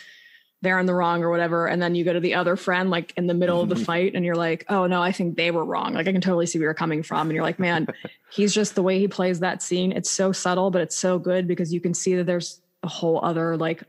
they're 0.61 0.79
in 0.79 0.85
the 0.87 0.93
wrong 0.93 1.23
or 1.23 1.29
whatever 1.29 1.67
and 1.67 1.81
then 1.81 1.93
you 1.93 2.03
go 2.03 2.13
to 2.13 2.19
the 2.19 2.33
other 2.33 2.55
friend 2.55 2.89
like 2.89 3.13
in 3.15 3.27
the 3.27 3.33
middle 3.33 3.61
of 3.61 3.69
the 3.69 3.75
fight 3.89 4.13
and 4.15 4.25
you're 4.25 4.35
like 4.35 4.65
oh 4.69 4.87
no 4.87 5.01
i 5.03 5.11
think 5.11 5.35
they 5.37 5.51
were 5.51 5.63
wrong. 5.63 5.93
Like 5.93 6.07
i 6.07 6.11
can 6.11 6.21
totally 6.21 6.45
see 6.47 6.57
where 6.57 6.65
you're 6.67 6.73
coming 6.73 7.03
from 7.03 7.27
and 7.27 7.35
you're 7.35 7.43
like 7.43 7.59
man 7.59 7.87
he's 8.31 8.53
just 8.53 8.75
the 8.75 8.81
way 8.83 8.99
he 8.99 9.07
plays 9.07 9.39
that 9.39 9.61
scene. 9.61 9.91
It's 9.91 10.09
so 10.09 10.31
subtle 10.31 10.71
but 10.71 10.81
it's 10.81 10.97
so 10.97 11.19
good 11.19 11.47
because 11.47 11.73
you 11.73 11.79
can 11.79 11.93
see 11.93 12.15
that 12.15 12.25
there's 12.25 12.61
a 12.83 12.87
whole 12.87 13.23
other 13.23 13.55
like 13.55 13.83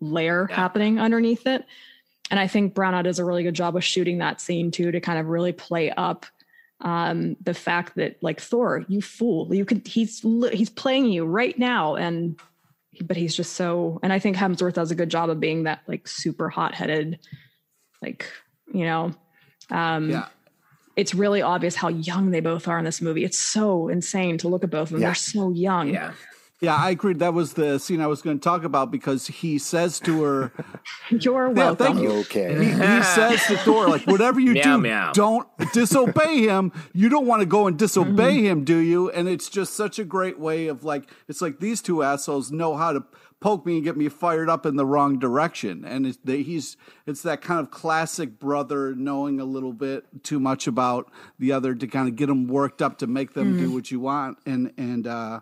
layer 0.00 0.46
Yeah. 0.50 0.56
happening 0.56 0.98
underneath 1.00 1.46
it. 1.46 1.64
And 2.30 2.40
I 2.40 2.46
think 2.46 2.74
Branagh 2.74 3.04
does 3.04 3.18
a 3.18 3.24
really 3.24 3.42
good 3.42 3.54
job 3.54 3.76
of 3.76 3.84
shooting 3.84 4.18
that 4.18 4.40
scene 4.40 4.70
too 4.70 4.90
to 4.90 5.00
kind 5.00 5.18
of 5.18 5.26
really 5.26 5.52
play 5.52 5.90
up 5.90 6.24
um, 6.80 7.36
the 7.42 7.54
fact 7.54 7.94
that 7.96 8.22
like 8.22 8.40
Thor, 8.40 8.84
you 8.88 9.00
fool, 9.02 9.54
you 9.54 9.64
could 9.64 9.86
he's 9.86 10.20
he's 10.52 10.70
playing 10.70 11.06
you 11.06 11.24
right 11.24 11.56
now, 11.58 11.94
and 11.94 12.40
but 13.00 13.16
he's 13.16 13.34
just 13.34 13.54
so. 13.54 13.98
And 14.02 14.12
I 14.12 14.18
think 14.18 14.36
Hemsworth 14.36 14.74
does 14.74 14.90
a 14.90 14.94
good 14.94 15.08
job 15.08 15.30
of 15.30 15.40
being 15.40 15.64
that 15.64 15.80
like 15.86 16.06
super 16.06 16.48
hot 16.48 16.74
headed, 16.74 17.18
like 18.02 18.26
you 18.72 18.84
know, 18.84 19.14
um, 19.70 20.10
yeah. 20.10 20.28
it's 20.96 21.14
really 21.14 21.42
obvious 21.42 21.74
how 21.74 21.88
young 21.88 22.30
they 22.30 22.40
both 22.40 22.68
are 22.68 22.78
in 22.78 22.84
this 22.84 23.00
movie. 23.00 23.24
It's 23.24 23.38
so 23.38 23.88
insane 23.88 24.38
to 24.38 24.48
look 24.48 24.64
at 24.64 24.70
both 24.70 24.88
of 24.88 24.90
them. 24.90 25.00
Yeah. 25.00 25.08
They're 25.08 25.14
so 25.14 25.50
young. 25.50 25.88
Yeah. 25.88 26.12
Yeah, 26.62 26.76
I 26.76 26.90
agreed. 26.90 27.18
That 27.18 27.34
was 27.34 27.54
the 27.54 27.78
scene 27.78 28.00
I 28.00 28.06
was 28.06 28.22
going 28.22 28.38
to 28.38 28.42
talk 28.42 28.62
about 28.62 28.92
because 28.92 29.26
he 29.26 29.58
says 29.58 29.98
to 30.00 30.22
her, 30.22 30.52
You're 31.10 31.48
Yeah, 31.48 31.52
welcome. 31.54 31.86
thank 31.86 32.00
you. 32.00 32.10
Okay. 32.20 32.54
he, 32.56 32.70
he 32.70 33.02
says 33.02 33.44
to 33.46 33.56
Thor, 33.58 33.88
like, 33.88 34.06
whatever 34.06 34.38
you 34.38 34.52
Meow, 34.52 34.76
do, 34.76 34.78
meow. 34.82 35.12
don't 35.12 35.48
disobey 35.72 36.42
him. 36.42 36.70
You 36.92 37.08
don't 37.08 37.26
want 37.26 37.40
to 37.40 37.46
go 37.46 37.66
and 37.66 37.76
disobey 37.76 38.36
Mm-hmm. 38.38 38.46
him, 38.46 38.64
do 38.64 38.76
you? 38.76 39.10
And 39.10 39.28
it's 39.28 39.48
just 39.48 39.74
such 39.74 39.98
a 39.98 40.04
great 40.04 40.38
way 40.38 40.68
of 40.68 40.84
like, 40.84 41.10
it's 41.26 41.42
like 41.42 41.58
these 41.58 41.82
two 41.82 42.04
assholes 42.04 42.52
know 42.52 42.76
how 42.76 42.92
to 42.92 43.02
poke 43.40 43.66
me 43.66 43.74
and 43.74 43.82
get 43.84 43.96
me 43.96 44.08
fired 44.08 44.48
up 44.48 44.64
in 44.64 44.76
the 44.76 44.86
wrong 44.86 45.18
direction. 45.18 45.84
And 45.84 46.06
it's 46.06 46.18
the, 46.22 46.44
he's, 46.44 46.76
it's 47.06 47.22
that 47.22 47.40
kind 47.40 47.58
of 47.58 47.72
classic 47.72 48.38
brother 48.38 48.94
knowing 48.94 49.40
a 49.40 49.44
little 49.44 49.72
bit 49.72 50.04
too 50.22 50.38
much 50.38 50.68
about 50.68 51.10
the 51.40 51.50
other 51.50 51.74
to 51.74 51.86
kind 51.88 52.06
of 52.08 52.14
get 52.14 52.26
them 52.28 52.46
worked 52.46 52.80
up 52.80 52.98
to 52.98 53.08
make 53.08 53.32
them 53.34 53.54
Mm-hmm. 53.54 53.64
do 53.64 53.72
what 53.74 53.90
you 53.90 53.98
want. 53.98 54.38
And, 54.46 54.72
and, 54.76 55.08
uh, 55.08 55.40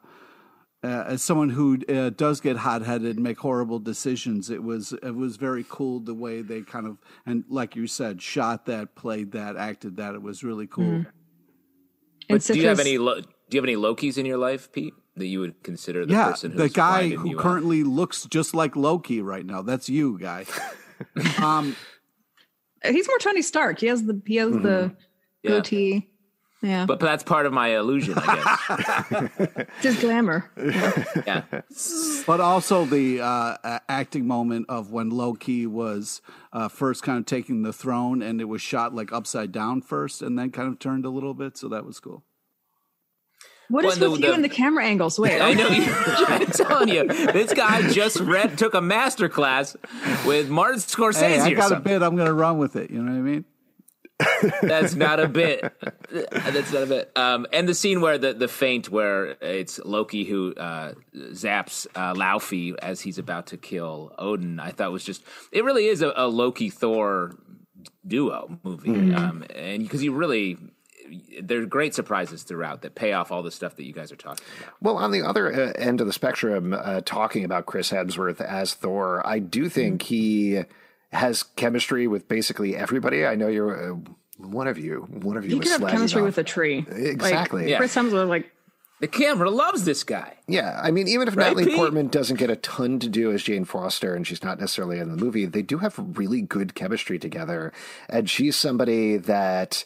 uh, 0.82 1.04
as 1.06 1.22
someone 1.22 1.50
who 1.50 1.78
uh, 1.88 2.10
does 2.10 2.40
get 2.40 2.56
hot-headed 2.56 3.16
and 3.16 3.22
make 3.22 3.38
horrible 3.38 3.78
decisions, 3.78 4.48
it 4.50 4.62
was 4.62 4.92
it 5.02 5.14
was 5.14 5.36
very 5.36 5.64
cool 5.68 6.00
the 6.00 6.14
way 6.14 6.40
they 6.42 6.62
kind 6.62 6.86
of 6.86 6.98
and 7.26 7.44
like 7.48 7.76
you 7.76 7.86
said, 7.86 8.22
shot 8.22 8.66
that, 8.66 8.94
played 8.94 9.32
that, 9.32 9.56
acted 9.56 9.96
that. 9.98 10.14
It 10.14 10.22
was 10.22 10.42
really 10.42 10.66
cool. 10.66 10.84
Mm-hmm. 10.84 11.10
But 12.28 12.42
do 12.44 12.58
you 12.58 12.68
have 12.68 12.80
any 12.80 12.96
lo- 12.98 13.20
do 13.20 13.26
you 13.50 13.58
have 13.60 13.64
any 13.64 13.76
Lokis 13.76 14.16
in 14.16 14.24
your 14.24 14.38
life, 14.38 14.70
Pete, 14.72 14.94
that 15.16 15.26
you 15.26 15.40
would 15.40 15.62
consider 15.62 16.06
the 16.06 16.12
yeah, 16.12 16.30
person 16.30 16.52
who's 16.52 16.60
the 16.60 16.68
guy 16.68 17.08
who 17.08 17.30
you 17.30 17.36
out? 17.36 17.42
currently 17.42 17.82
looks 17.82 18.24
just 18.26 18.54
like 18.54 18.76
Loki 18.76 19.20
right 19.20 19.44
now. 19.44 19.62
That's 19.62 19.88
you, 19.88 20.18
guy. 20.18 20.46
um, 21.42 21.76
He's 22.84 23.06
more 23.08 23.18
Tony 23.18 23.42
Stark. 23.42 23.80
He 23.80 23.88
has 23.88 24.04
the 24.04 24.22
he 24.24 24.36
has 24.36 24.52
the 24.52 24.94
Yeah. 25.42 25.50
goatee. 25.50 26.09
Yeah, 26.62 26.84
But, 26.84 27.00
but 27.00 27.06
that's 27.06 27.22
part 27.24 27.46
of 27.46 27.54
my 27.54 27.68
illusion, 27.68 28.14
I 28.18 29.30
it's 29.78 29.82
his 29.82 30.00
glamour. 30.00 30.50
yeah. 31.26 31.44
but 32.26 32.40
also 32.40 32.84
the 32.84 33.22
uh, 33.22 33.78
acting 33.88 34.26
moment 34.26 34.66
of 34.68 34.90
when 34.92 35.08
Loki 35.08 35.66
was 35.66 36.20
uh, 36.52 36.68
first 36.68 37.02
kind 37.02 37.18
of 37.18 37.24
taking 37.24 37.62
the 37.62 37.72
throne, 37.72 38.20
and 38.20 38.40
it 38.42 38.44
was 38.44 38.60
shot 38.60 38.94
like 38.94 39.10
upside 39.10 39.52
down 39.52 39.80
first, 39.80 40.20
and 40.20 40.38
then 40.38 40.50
kind 40.50 40.68
of 40.68 40.78
turned 40.78 41.06
a 41.06 41.10
little 41.10 41.32
bit. 41.32 41.56
So 41.56 41.66
that 41.68 41.86
was 41.86 41.98
cool. 41.98 42.24
What 43.70 43.84
is 43.86 43.98
Well, 43.98 44.10
with 44.10 44.20
the- 44.20 44.26
you 44.26 44.30
the- 44.32 44.34
and 44.34 44.44
the 44.44 44.48
camera 44.50 44.84
angles? 44.84 45.18
Wait, 45.18 45.40
I 45.40 45.54
know 45.54 45.68
you. 45.68 45.84
I'm 45.94 46.46
telling 46.46 46.88
you, 46.88 47.06
this 47.08 47.54
guy 47.54 47.88
just 47.90 48.20
read 48.20 48.58
took 48.58 48.74
a 48.74 48.80
master 48.82 49.28
class 49.30 49.76
with 50.26 50.50
Martin 50.50 50.80
Scorsese 50.80 51.20
Hey, 51.20 51.38
I 51.40 51.50
or 51.50 51.54
got 51.54 51.66
a 51.66 51.68
something. 51.68 51.84
bit. 51.92 52.02
I'm 52.02 52.16
going 52.16 52.26
to 52.26 52.34
run 52.34 52.58
with 52.58 52.76
it. 52.76 52.90
You 52.90 53.00
know 53.02 53.12
what 53.12 53.18
I 53.18 53.22
mean? 53.22 53.44
That's 54.62 54.94
not 54.94 55.20
a 55.20 55.28
bit. 55.28 55.60
That's 56.10 56.72
not 56.72 56.82
a 56.82 56.86
bit. 56.86 57.12
Um, 57.16 57.46
and 57.52 57.68
the 57.68 57.74
scene 57.74 58.00
where 58.00 58.18
the 58.18 58.32
the 58.32 58.48
feint 58.48 58.90
where 58.90 59.36
it's 59.40 59.78
Loki 59.84 60.24
who 60.24 60.54
uh, 60.54 60.94
zaps 61.14 61.86
uh, 61.94 62.14
Laufey 62.14 62.74
as 62.78 63.00
he's 63.00 63.18
about 63.18 63.46
to 63.48 63.56
kill 63.56 64.12
Odin, 64.18 64.60
I 64.60 64.70
thought 64.70 64.92
was 64.92 65.04
just. 65.04 65.22
It 65.52 65.64
really 65.64 65.86
is 65.86 66.02
a, 66.02 66.12
a 66.16 66.28
Loki 66.28 66.70
Thor 66.70 67.36
duo 68.06 68.58
movie, 68.62 69.14
um, 69.14 69.44
and 69.54 69.82
because 69.82 70.02
you 70.02 70.12
really. 70.12 70.58
There 71.42 71.60
are 71.60 71.66
great 71.66 71.92
surprises 71.92 72.44
throughout 72.44 72.82
that 72.82 72.94
pay 72.94 73.14
off 73.14 73.32
all 73.32 73.42
the 73.42 73.50
stuff 73.50 73.74
that 73.76 73.84
you 73.84 73.92
guys 73.92 74.12
are 74.12 74.16
talking 74.16 74.44
about. 74.60 74.74
Well, 74.80 74.96
on 74.96 75.10
the 75.10 75.22
other 75.22 75.52
uh, 75.52 75.72
end 75.74 76.00
of 76.00 76.06
the 76.06 76.12
spectrum, 76.12 76.72
uh, 76.72 77.00
talking 77.04 77.44
about 77.44 77.66
Chris 77.66 77.90
Hemsworth 77.90 78.40
as 78.40 78.74
Thor, 78.74 79.26
I 79.26 79.40
do 79.40 79.68
think 79.68 80.02
he 80.02 80.60
has 81.12 81.42
chemistry 81.42 82.06
with 82.06 82.28
basically 82.28 82.76
everybody. 82.76 83.26
I 83.26 83.34
know 83.34 83.48
you're 83.48 83.92
uh, 83.92 83.96
one 84.38 84.66
of 84.68 84.78
you. 84.78 85.00
One 85.10 85.36
of 85.36 85.44
you. 85.44 85.50
you 85.50 85.58
was 85.58 85.68
could 85.72 85.80
have 85.82 85.90
chemistry 85.90 86.20
off- 86.22 86.26
with 86.26 86.38
a 86.38 86.44
tree. 86.44 86.84
Exactly. 86.88 87.62
Like, 87.62 87.70
Yeah. 87.70 87.76
Chris 87.78 87.94
Hemsworth, 87.94 88.28
like 88.28 88.50
The 89.00 89.08
camera 89.08 89.50
loves 89.50 89.84
this 89.84 90.04
guy. 90.04 90.34
Yeah, 90.46 90.78
I 90.82 90.90
mean, 90.90 91.08
even 91.08 91.26
if 91.28 91.36
Right, 91.36 91.44
Natalie 91.48 91.64
Pete? 91.66 91.76
Portman 91.76 92.08
doesn't 92.08 92.36
get 92.38 92.50
a 92.50 92.56
ton 92.56 92.98
to 93.00 93.08
do 93.08 93.32
as 93.32 93.42
Jane 93.42 93.64
Foster, 93.64 94.14
and 94.14 94.26
she's 94.26 94.42
not 94.44 94.60
necessarily 94.60 94.98
in 94.98 95.10
the 95.10 95.16
movie, 95.16 95.46
they 95.46 95.62
do 95.62 95.78
have 95.78 95.94
really 95.98 96.42
good 96.42 96.74
chemistry 96.74 97.18
together. 97.18 97.72
And 98.08 98.28
she's 98.28 98.56
somebody 98.56 99.16
that 99.16 99.84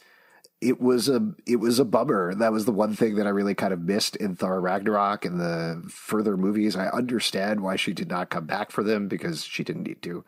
it 0.64 0.81
was 0.81 1.09
a 1.09 1.35
it 1.46 1.57
was 1.57 1.79
a 1.79 1.85
bummer. 1.85 2.35
That 2.35 2.53
was 2.53 2.64
the 2.64 2.72
one 2.72 2.94
thing 2.94 3.16
that 3.16 3.27
I 3.27 3.31
really 3.31 3.55
kind 3.55 3.72
of 3.72 3.83
missed 3.83 4.16
in 4.16 4.35
Thor 4.35 4.61
Ragnarok 4.61 5.27
and 5.27 5.38
the 5.38 5.83
further 5.88 6.37
movies. 6.38 6.74
I 6.74 6.88
understand 6.88 7.61
why 7.61 7.77
she 7.77 7.92
did 7.92 8.09
not 8.09 8.31
come 8.31 8.46
back 8.46 8.70
for 8.70 8.83
them 8.83 9.07
because 9.07 9.44
she 9.44 9.62
didn't 9.62 9.83
need 9.83 10.00
to, 10.03 10.24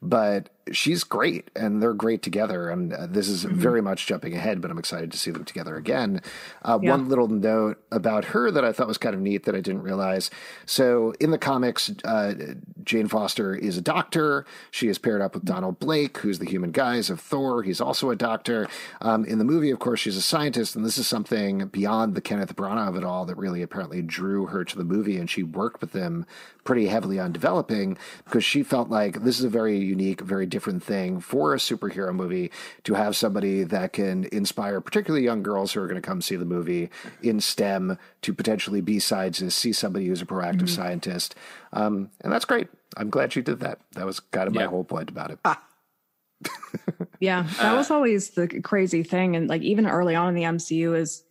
but 0.00 0.48
she's 0.70 1.02
great 1.02 1.50
and 1.56 1.82
they're 1.82 1.92
great 1.92 2.22
together. 2.22 2.70
And 2.70 2.92
uh, 2.92 3.06
this 3.06 3.28
is 3.28 3.42
very 3.42 3.80
much 3.82 4.06
jumping 4.06 4.34
ahead, 4.34 4.60
but 4.60 4.70
I'm 4.70 4.78
excited 4.78 5.10
to 5.10 5.18
see 5.18 5.32
them 5.32 5.44
together 5.44 5.74
again. 5.74 6.20
Uh, 6.62 6.78
Yeah. 6.80 6.92
One 6.92 7.08
little 7.08 7.26
note 7.26 7.82
about 7.90 8.26
her 8.26 8.52
that 8.52 8.64
I 8.64 8.72
thought 8.72 8.86
was 8.86 8.98
kind 8.98 9.14
of 9.14 9.20
neat 9.20 9.44
that 9.44 9.56
I 9.56 9.60
didn't 9.60 9.82
realize. 9.82 10.30
So 10.66 11.12
in 11.18 11.32
the 11.32 11.38
comics, 11.38 11.90
uh, 12.04 12.54
Jane 12.84 13.08
Foster 13.08 13.54
is 13.56 13.76
a 13.76 13.82
doctor. 13.82 14.46
She 14.70 14.86
is 14.86 14.98
paired 14.98 15.20
up 15.20 15.34
with 15.34 15.44
Donald 15.44 15.80
Blake, 15.80 16.18
who's 16.18 16.38
the 16.38 16.46
human 16.48 16.70
guise 16.70 17.10
of 17.10 17.20
Thor. 17.20 17.64
He's 17.64 17.80
also 17.80 18.10
a 18.10 18.16
doctor. 18.16 18.68
Um, 19.00 19.24
in 19.24 19.38
the 19.38 19.44
movie, 19.44 19.72
of 19.72 19.79
course, 19.80 20.00
she's 20.00 20.16
a 20.16 20.22
scientist, 20.22 20.76
and 20.76 20.84
this 20.84 20.96
is 20.96 21.06
something 21.06 21.66
beyond 21.66 22.14
the 22.14 22.20
Kenneth 22.20 22.54
Branagh 22.54 22.88
of 22.88 22.96
it 22.96 23.04
all 23.04 23.24
that 23.26 23.36
really 23.36 23.62
apparently 23.62 24.02
drew 24.02 24.46
her 24.46 24.64
to 24.64 24.78
the 24.78 24.84
movie, 24.84 25.16
and 25.16 25.28
she 25.28 25.42
worked 25.42 25.80
with 25.80 25.92
them 25.92 26.24
pretty 26.62 26.86
heavily 26.86 27.18
on 27.18 27.32
developing 27.32 27.98
because 28.24 28.44
she 28.44 28.62
felt 28.62 28.88
like 28.88 29.22
this 29.22 29.38
is 29.38 29.44
a 29.44 29.48
very 29.48 29.78
unique, 29.78 30.20
very 30.20 30.46
different 30.46 30.82
thing 30.82 31.20
for 31.20 31.54
a 31.54 31.58
superhero 31.58 32.14
movie 32.14 32.50
to 32.84 32.94
have 32.94 33.16
somebody 33.16 33.64
that 33.64 33.92
can 33.92 34.24
inspire 34.30 34.80
particularly 34.80 35.24
young 35.24 35.42
girls 35.42 35.72
who 35.72 35.80
are 35.80 35.86
going 35.88 36.00
to 36.00 36.06
come 36.06 36.22
see 36.22 36.36
the 36.36 36.44
movie 36.44 36.90
in 37.22 37.40
STEM 37.40 37.98
to 38.22 38.32
potentially 38.32 38.80
be 38.80 38.98
scientists, 38.98 39.56
see 39.56 39.72
somebody 39.72 40.06
who's 40.06 40.22
a 40.22 40.26
proactive 40.26 40.68
scientist. 40.68 41.34
Um, 41.72 42.10
and 42.20 42.32
that's 42.32 42.44
great. 42.44 42.68
I'm 42.96 43.10
glad 43.10 43.32
she 43.32 43.42
did 43.42 43.60
that. 43.60 43.80
That 43.92 44.06
was 44.06 44.20
kind 44.20 44.46
of 44.46 44.54
my 44.54 44.64
whole 44.64 44.84
point 44.84 45.10
about 45.10 45.30
it. 45.30 45.38
Yeah, 47.20 47.46
that 47.58 47.76
was 47.76 47.90
always 47.90 48.30
the 48.30 48.48
crazy 48.48 49.02
thing. 49.02 49.36
And 49.36 49.48
like 49.48 49.62
even 49.62 49.86
early 49.86 50.14
on 50.14 50.30
in 50.30 50.34
the 50.34 50.42
MCU 50.42 50.96
is 50.96 51.22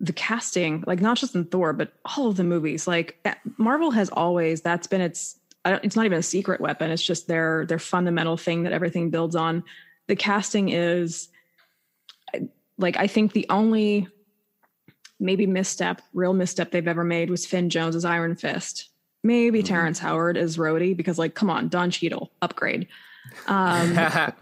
the 0.00 0.12
casting, 0.12 0.82
like 0.86 1.00
not 1.00 1.16
just 1.16 1.36
in 1.36 1.44
Thor, 1.44 1.72
but 1.72 1.92
all 2.04 2.26
of 2.26 2.36
the 2.36 2.44
movies. 2.44 2.88
Like 2.88 3.18
eh, 3.24 3.34
Marvel 3.56 3.92
has 3.92 4.10
always, 4.10 4.60
that's 4.60 4.88
been 4.88 5.00
its 5.00 5.38
it's 5.64 5.94
not 5.94 6.06
even 6.06 6.18
a 6.18 6.22
secret 6.22 6.60
weapon. 6.60 6.90
It's 6.90 7.02
just 7.02 7.28
their 7.28 7.64
their 7.66 7.78
fundamental 7.78 8.36
thing 8.36 8.64
that 8.64 8.72
everything 8.72 9.10
builds 9.10 9.36
on. 9.36 9.62
The 10.08 10.16
casting 10.16 10.70
is 10.70 11.28
like 12.78 12.96
I 12.96 13.06
think 13.06 13.32
the 13.32 13.46
only 13.48 14.08
maybe 15.20 15.46
misstep, 15.46 16.02
real 16.12 16.32
misstep 16.32 16.72
they've 16.72 16.88
ever 16.88 17.04
made 17.04 17.30
was 17.30 17.46
Finn 17.46 17.70
Jones 17.70 17.94
as 17.94 18.04
Iron 18.04 18.34
Fist. 18.34 18.88
Maybe 19.22 19.60
mm-hmm. 19.60 19.68
Terrence 19.68 20.00
Howard 20.00 20.36
as 20.36 20.56
Rhodey 20.56 20.96
because 20.96 21.18
like 21.18 21.34
come 21.34 21.48
on, 21.48 21.68
Don 21.68 21.90
Cheadle 21.92 22.32
upgrade. 22.42 22.88
Um, 23.46 23.94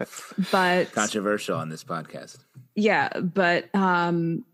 but 0.51 0.91
controversial 0.91 1.57
on 1.57 1.69
this 1.69 1.83
podcast. 1.83 2.39
Yeah, 2.75 3.09
but 3.19 3.73
um, 3.75 4.45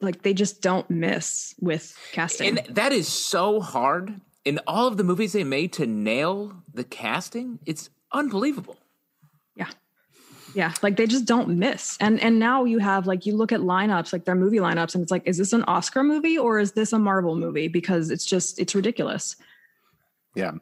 like 0.00 0.22
they 0.22 0.34
just 0.34 0.60
don't 0.60 0.88
miss 0.90 1.54
with 1.60 1.96
casting. 2.12 2.58
And 2.58 2.76
that 2.76 2.92
is 2.92 3.08
so 3.08 3.60
hard 3.60 4.20
in 4.44 4.60
all 4.66 4.86
of 4.86 4.96
the 4.96 5.04
movies 5.04 5.32
they 5.32 5.44
made 5.44 5.72
to 5.74 5.86
nail 5.86 6.52
the 6.72 6.84
casting. 6.84 7.58
It's 7.66 7.90
unbelievable. 8.12 8.76
Yeah. 9.56 9.70
Yeah, 10.54 10.72
like 10.82 10.96
they 10.96 11.06
just 11.06 11.24
don't 11.24 11.48
miss. 11.58 11.96
And 12.00 12.20
and 12.20 12.38
now 12.38 12.64
you 12.64 12.78
have 12.78 13.06
like 13.06 13.26
you 13.26 13.36
look 13.36 13.50
at 13.50 13.60
lineups, 13.60 14.12
like 14.12 14.24
their 14.24 14.36
movie 14.36 14.58
lineups 14.58 14.94
and 14.94 15.02
it's 15.02 15.10
like 15.10 15.26
is 15.26 15.38
this 15.38 15.52
an 15.52 15.64
Oscar 15.64 16.04
movie 16.04 16.38
or 16.38 16.58
is 16.58 16.72
this 16.72 16.92
a 16.92 16.98
Marvel 16.98 17.34
movie 17.34 17.68
because 17.68 18.10
it's 18.10 18.24
just 18.24 18.60
it's 18.60 18.74
ridiculous. 18.74 19.36
Yeah. 20.34 20.52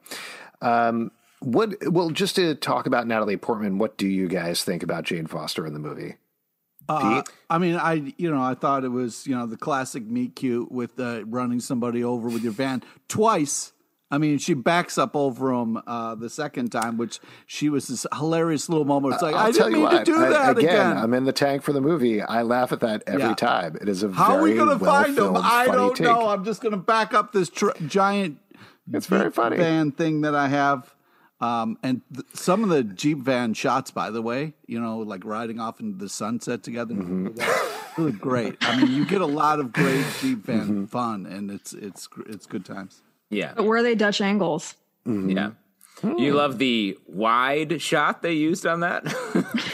Um 0.62 1.10
what 1.45 1.74
well 1.90 2.11
just 2.11 2.36
to 2.36 2.55
talk 2.55 2.86
about 2.86 3.07
Natalie 3.07 3.36
Portman, 3.36 3.78
what 3.78 3.97
do 3.97 4.07
you 4.07 4.28
guys 4.28 4.64
think 4.64 4.82
about 4.82 5.05
Jane 5.05 5.26
Foster 5.26 5.66
in 5.66 5.72
the 5.72 5.80
movie? 5.80 6.16
Uh, 6.88 7.22
I 7.49 7.59
mean, 7.59 7.76
I 7.76 8.12
you 8.16 8.30
know 8.30 8.43
I 8.43 8.55
thought 8.55 8.84
it 8.84 8.88
was 8.88 9.26
you 9.26 9.36
know 9.36 9.47
the 9.47 9.57
classic 9.57 10.05
meet 10.05 10.36
cute 10.36 10.70
with 10.70 10.99
uh, 10.99 11.24
running 11.26 11.61
somebody 11.61 12.03
over 12.03 12.28
with 12.28 12.43
your 12.43 12.53
van 12.53 12.82
twice. 13.09 13.72
I 14.11 14.18
mean, 14.18 14.36
she 14.36 14.53
backs 14.53 14.99
up 14.99 15.16
over 15.16 15.51
him 15.53 15.80
uh, 15.86 16.14
the 16.16 16.28
second 16.28 16.70
time, 16.70 16.99
which 16.99 17.18
she 17.47 17.70
was 17.70 17.88
this 17.88 18.07
hilarious 18.12 18.68
little 18.68 18.84
moment. 18.84 19.14
It's 19.14 19.22
like 19.22 19.34
I'll 19.34 19.47
I 19.47 19.51
didn't 19.53 19.72
mean 19.72 19.82
what, 19.84 20.05
to 20.05 20.05
do 20.05 20.16
I, 20.16 20.28
that 20.28 20.59
again, 20.59 20.68
again, 20.68 20.99
I'm 20.99 21.14
in 21.14 21.24
the 21.24 21.32
tank 21.32 21.62
for 21.62 21.72
the 21.72 21.80
movie. 21.80 22.20
I 22.20 22.43
laugh 22.43 22.72
at 22.72 22.80
that 22.80 23.03
every 23.07 23.22
yeah. 23.22 23.34
time. 23.34 23.78
It 23.80 23.88
is 23.88 24.03
a 24.03 24.11
how 24.11 24.36
are 24.36 24.43
we 24.43 24.55
going 24.55 24.78
to 24.78 24.84
find 24.84 25.16
him? 25.16 25.34
I 25.36 25.64
don't 25.66 25.97
take. 25.97 26.07
know. 26.07 26.28
I'm 26.28 26.45
just 26.45 26.61
going 26.61 26.72
to 26.72 26.78
back 26.78 27.14
up 27.14 27.32
this 27.32 27.49
tr- 27.49 27.70
giant. 27.86 28.38
It's 28.93 29.07
very 29.07 29.30
funny 29.30 29.57
van 29.57 29.93
thing 29.93 30.22
that 30.22 30.34
I 30.34 30.49
have. 30.49 30.91
Um, 31.43 31.76
and 31.82 32.03
th- 32.14 32.24
some 32.34 32.62
of 32.62 32.70
the 32.70 32.84
Jeep 32.84 33.18
van 33.18 33.53
shots, 33.53 33.90
by 33.90 34.11
the 34.11 34.22
way, 34.22 34.55
you 34.68 34.80
know, 34.80 34.99
like 34.99 35.24
riding 35.24 35.59
off 35.59 35.80
into 35.80 35.99
the 35.99 36.09
sunset 36.09 36.62
together, 36.62 36.95
mm-hmm. 36.95 38.01
really 38.01 38.12
great. 38.12 38.57
I 38.61 38.76
mean, 38.76 38.93
you 38.93 39.05
get 39.05 39.20
a 39.20 39.26
lot 39.26 39.59
of 39.59 39.72
great 39.72 40.07
Jeep 40.20 40.47
van 40.47 40.61
mm-hmm. 40.61 40.84
fun, 40.84 41.26
and 41.26 41.51
it's 41.51 41.72
it's 41.72 42.09
it's 42.26 42.47
good 42.47 42.64
times. 42.64 43.03
Yeah, 43.28 43.55
but 43.57 43.64
were 43.64 43.82
they 43.82 43.97
Dutch 43.97 44.20
angles? 44.20 44.76
Mm-hmm. 45.05 45.30
Yeah, 45.30 45.51
you 46.16 46.34
love 46.34 46.59
the 46.59 46.97
wide 47.09 47.82
shot 47.82 48.22
they 48.22 48.34
used 48.34 48.64
on 48.64 48.80
that. 48.80 49.05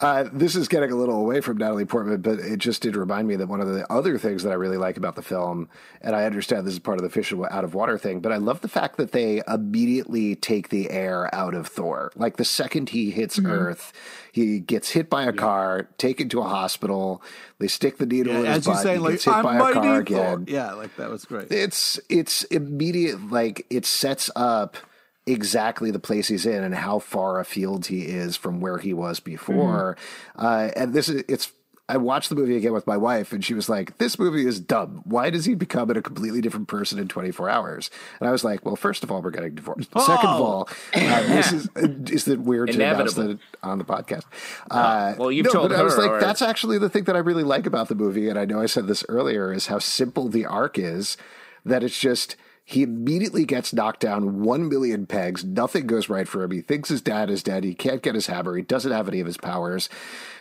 Uh, 0.00 0.24
this 0.32 0.56
is 0.56 0.66
getting 0.66 0.90
a 0.90 0.96
little 0.96 1.16
away 1.16 1.42
from 1.42 1.58
Natalie 1.58 1.84
Portman, 1.84 2.22
but 2.22 2.38
it 2.38 2.58
just 2.58 2.80
did 2.80 2.96
remind 2.96 3.28
me 3.28 3.36
that 3.36 3.48
one 3.48 3.60
of 3.60 3.68
the 3.68 3.90
other 3.92 4.16
things 4.16 4.42
that 4.44 4.50
I 4.50 4.54
really 4.54 4.78
like 4.78 4.96
about 4.96 5.14
the 5.14 5.22
film, 5.22 5.68
and 6.00 6.16
I 6.16 6.24
understand 6.24 6.66
this 6.66 6.72
is 6.72 6.78
part 6.78 6.98
of 6.98 7.02
the 7.02 7.10
fish 7.10 7.34
out 7.34 7.64
of 7.64 7.74
water 7.74 7.98
thing, 7.98 8.20
but 8.20 8.32
I 8.32 8.36
love 8.38 8.62
the 8.62 8.68
fact 8.68 8.96
that 8.96 9.12
they 9.12 9.42
immediately 9.46 10.36
take 10.36 10.70
the 10.70 10.90
air 10.90 11.32
out 11.34 11.54
of 11.54 11.66
Thor. 11.66 12.12
Like 12.16 12.38
the 12.38 12.46
second 12.46 12.88
he 12.90 13.10
hits 13.10 13.38
mm-hmm. 13.38 13.50
Earth, 13.50 13.92
he 14.32 14.58
gets 14.58 14.90
hit 14.90 15.10
by 15.10 15.24
a 15.24 15.26
yeah. 15.26 15.32
car, 15.32 15.88
taken 15.98 16.30
to 16.30 16.40
a 16.40 16.48
hospital. 16.48 17.22
They 17.58 17.68
stick 17.68 17.98
the 17.98 18.06
needle 18.06 18.32
yeah, 18.32 18.38
in 18.40 18.46
his 18.54 18.66
butt. 18.66 18.82
Say, 18.82 18.94
he 18.94 18.98
like, 18.98 19.12
gets 19.12 19.24
hit 19.24 19.34
I'm 19.34 19.44
by 19.44 19.70
a 19.70 19.72
car 19.74 20.00
again. 20.00 20.46
Yeah, 20.48 20.72
like 20.72 20.96
that 20.96 21.10
was 21.10 21.26
great. 21.26 21.52
It's 21.52 22.00
it's 22.08 22.44
immediate. 22.44 23.30
Like 23.30 23.66
it 23.68 23.84
sets 23.84 24.30
up 24.34 24.78
exactly 25.26 25.90
the 25.90 25.98
place 25.98 26.28
he's 26.28 26.46
in 26.46 26.64
and 26.64 26.74
how 26.74 26.98
far 26.98 27.40
afield 27.40 27.86
he 27.86 28.02
is 28.02 28.36
from 28.36 28.60
where 28.60 28.78
he 28.78 28.92
was 28.92 29.20
before. 29.20 29.96
Mm-hmm. 30.36 30.46
Uh, 30.46 30.70
and 30.76 30.92
this 30.92 31.08
is 31.08 31.24
it's. 31.28 31.52
I 31.88 31.96
watched 31.96 32.28
the 32.28 32.36
movie 32.36 32.56
again 32.56 32.72
with 32.72 32.86
my 32.86 32.96
wife, 32.96 33.32
and 33.32 33.44
she 33.44 33.52
was 33.52 33.68
like, 33.68 33.98
"This 33.98 34.16
movie 34.16 34.46
is 34.46 34.60
dumb. 34.60 35.02
Why 35.04 35.28
does 35.28 35.44
he 35.44 35.56
become 35.56 35.90
a 35.90 36.00
completely 36.00 36.40
different 36.40 36.68
person 36.68 37.00
in 37.00 37.08
24 37.08 37.50
hours?" 37.50 37.90
And 38.20 38.28
I 38.28 38.32
was 38.32 38.44
like, 38.44 38.64
"Well, 38.64 38.76
first 38.76 39.02
of 39.02 39.10
all, 39.10 39.20
we're 39.20 39.32
getting 39.32 39.56
divorced. 39.56 39.90
Oh. 39.94 40.06
Second 40.06 40.30
of 40.30 40.40
all, 40.40 40.68
uh, 40.94 41.22
this 41.22 41.52
is 41.52 41.68
is 42.12 42.28
it 42.28 42.38
weird 42.38 42.70
to 42.70 42.74
announce 42.74 43.14
that 43.14 43.40
on 43.64 43.78
the 43.78 43.84
podcast?" 43.84 44.22
Uh, 44.70 45.14
well, 45.18 45.32
you've 45.32 45.46
no, 45.46 45.52
told 45.52 45.70
but 45.70 45.76
her. 45.76 45.80
I 45.80 45.84
was 45.84 45.98
like, 45.98 46.10
or... 46.10 46.20
"That's 46.20 46.42
actually 46.42 46.78
the 46.78 46.88
thing 46.88 47.04
that 47.04 47.16
I 47.16 47.20
really 47.20 47.42
like 47.42 47.66
about 47.66 47.88
the 47.88 47.96
movie." 47.96 48.28
And 48.28 48.38
I 48.38 48.44
know 48.44 48.60
I 48.60 48.66
said 48.66 48.86
this 48.86 49.04
earlier 49.08 49.52
is 49.52 49.66
how 49.66 49.80
simple 49.80 50.28
the 50.28 50.46
arc 50.46 50.78
is. 50.78 51.16
That 51.64 51.82
it's 51.82 51.98
just 51.98 52.36
he 52.70 52.82
immediately 52.82 53.44
gets 53.44 53.72
knocked 53.72 54.00
down 54.00 54.42
one 54.42 54.68
million 54.68 55.04
pegs. 55.04 55.44
Nothing 55.44 55.88
goes 55.88 56.08
right 56.08 56.28
for 56.28 56.44
him. 56.44 56.52
He 56.52 56.60
thinks 56.60 56.88
his 56.88 57.02
dad 57.02 57.28
is 57.28 57.42
dead. 57.42 57.64
He 57.64 57.74
can't 57.74 58.00
get 58.00 58.14
his 58.14 58.28
hammer. 58.28 58.54
He 58.54 58.62
doesn't 58.62 58.92
have 58.92 59.08
any 59.08 59.18
of 59.18 59.26
his 59.26 59.36
powers. 59.36 59.88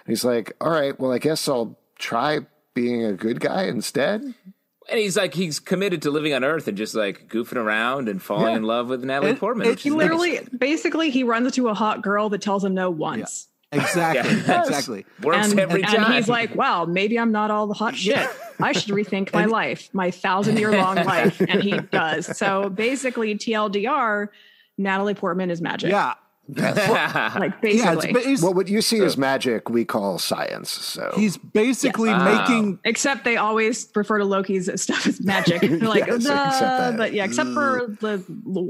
And 0.05 0.11
he's 0.11 0.23
like, 0.23 0.53
all 0.61 0.69
right, 0.69 0.97
well, 0.99 1.11
I 1.11 1.17
guess 1.17 1.47
I'll 1.47 1.79
try 1.97 2.41
being 2.75 3.03
a 3.03 3.13
good 3.13 3.39
guy 3.39 3.63
instead. 3.63 4.21
And 4.21 4.99
he's 4.99 5.17
like, 5.17 5.33
he's 5.33 5.59
committed 5.59 6.03
to 6.03 6.11
living 6.11 6.33
on 6.33 6.43
Earth 6.43 6.67
and 6.67 6.77
just 6.77 6.93
like 6.93 7.29
goofing 7.29 7.57
around 7.57 8.07
and 8.07 8.21
falling 8.21 8.51
yeah. 8.51 8.57
in 8.57 8.63
love 8.63 8.89
with 8.89 9.03
Natalie 9.03 9.31
it, 9.31 9.39
Portman. 9.39 9.67
It, 9.67 9.79
he 9.79 9.89
literally, 9.89 10.35
nice. 10.35 10.49
basically, 10.49 11.09
he 11.09 11.23
runs 11.23 11.47
into 11.47 11.67
a 11.67 11.73
hot 11.73 12.03
girl 12.03 12.29
that 12.29 12.41
tells 12.41 12.63
him 12.63 12.75
no 12.75 12.91
once. 12.91 13.47
Yeah. 13.47 13.58
Exactly. 13.71 14.35
Yeah. 14.47 14.61
Exactly. 14.61 15.05
Works 15.21 15.51
and, 15.51 15.59
every 15.59 15.81
and, 15.83 15.91
time. 15.91 16.05
And 16.05 16.13
he's 16.15 16.27
like, 16.27 16.55
wow, 16.55 16.85
maybe 16.85 17.19
I'm 17.19 17.31
not 17.31 17.51
all 17.51 17.67
the 17.67 17.73
hot 17.73 17.95
shit. 17.97 18.27
I 18.59 18.71
should 18.71 18.93
rethink 18.93 19.33
my 19.33 19.45
life, 19.59 19.89
my 19.93 20.11
thousand 20.11 20.57
year 20.57 20.71
long 20.71 20.95
life. 20.95 21.39
And 21.39 21.61
he 21.61 21.77
does. 21.77 22.37
So 22.37 22.69
basically, 22.69 23.35
TLDR, 23.35 24.29
Natalie 24.77 25.13
Portman 25.13 25.51
is 25.51 25.61
magic. 25.61 25.91
Yeah. 25.91 26.15
like 26.55 27.61
basically, 27.61 28.11
yeah, 28.11 28.37
well, 28.41 28.55
what 28.55 28.67
you 28.67 28.81
see 28.81 28.99
as 29.01 29.17
magic, 29.17 29.69
we 29.69 29.85
call 29.85 30.17
science. 30.17 30.71
So 30.71 31.11
he's 31.15 31.37
basically 31.37 32.09
yes. 32.09 32.23
making. 32.23 32.71
Wow. 32.71 32.79
Except 32.85 33.23
they 33.23 33.37
always 33.37 33.87
refer 33.93 34.17
to 34.17 34.25
Loki's 34.25 34.69
stuff 34.81 35.05
as 35.05 35.23
magic. 35.23 35.61
They're 35.61 35.77
like, 35.77 36.07
yes, 36.07 36.97
but 36.97 37.13
yeah, 37.13 37.25
except 37.25 37.51
for 37.53 37.95
the 38.01 38.23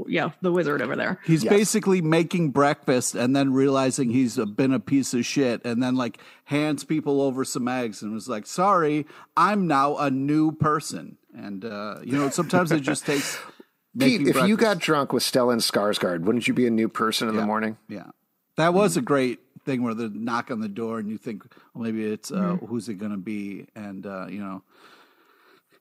yeah 0.08 0.30
the 0.42 0.52
wizard 0.52 0.82
over 0.82 0.94
there. 0.94 1.20
He's 1.24 1.42
yes. 1.42 1.50
basically 1.50 2.02
making 2.02 2.50
breakfast 2.50 3.14
and 3.14 3.34
then 3.34 3.54
realizing 3.54 4.10
he's 4.10 4.36
been 4.36 4.74
a 4.74 4.80
piece 4.80 5.14
of 5.14 5.24
shit, 5.24 5.64
and 5.64 5.82
then 5.82 5.94
like 5.94 6.18
hands 6.44 6.84
people 6.84 7.22
over 7.22 7.46
some 7.46 7.66
eggs 7.66 8.02
and 8.02 8.12
was 8.12 8.28
like, 8.28 8.46
"Sorry, 8.46 9.06
I'm 9.38 9.66
now 9.66 9.96
a 9.96 10.10
new 10.10 10.52
person." 10.52 11.16
And 11.34 11.64
uh, 11.64 12.00
you 12.04 12.18
know, 12.18 12.28
sometimes 12.28 12.72
it 12.72 12.80
just 12.80 13.06
takes 13.06 13.38
Pete, 13.98 14.20
if 14.20 14.24
breakfast. 14.24 14.48
you 14.48 14.56
got 14.56 14.78
drunk 14.78 15.12
with 15.12 15.22
Stellan 15.22 15.58
Skarsgård, 15.58 16.20
wouldn't 16.20 16.46
you 16.46 16.54
be 16.54 16.66
a 16.66 16.70
new 16.70 16.88
person 16.88 17.28
in 17.28 17.34
yeah. 17.34 17.40
the 17.40 17.46
morning? 17.46 17.76
Yeah, 17.88 18.10
that 18.56 18.72
was 18.72 18.96
a 18.96 19.02
great 19.02 19.40
thing 19.64 19.82
where 19.82 19.94
they 19.94 20.08
knock 20.08 20.50
on 20.50 20.60
the 20.60 20.68
door 20.68 20.98
and 20.98 21.08
you 21.10 21.18
think, 21.18 21.44
well, 21.74 21.84
maybe 21.84 22.04
it's 22.04 22.30
uh, 22.30 22.36
mm-hmm. 22.36 22.66
who's 22.66 22.88
it 22.88 22.94
going 22.94 23.10
to 23.10 23.18
be, 23.18 23.66
and 23.74 24.06
uh, 24.06 24.26
you 24.28 24.38
know, 24.38 24.62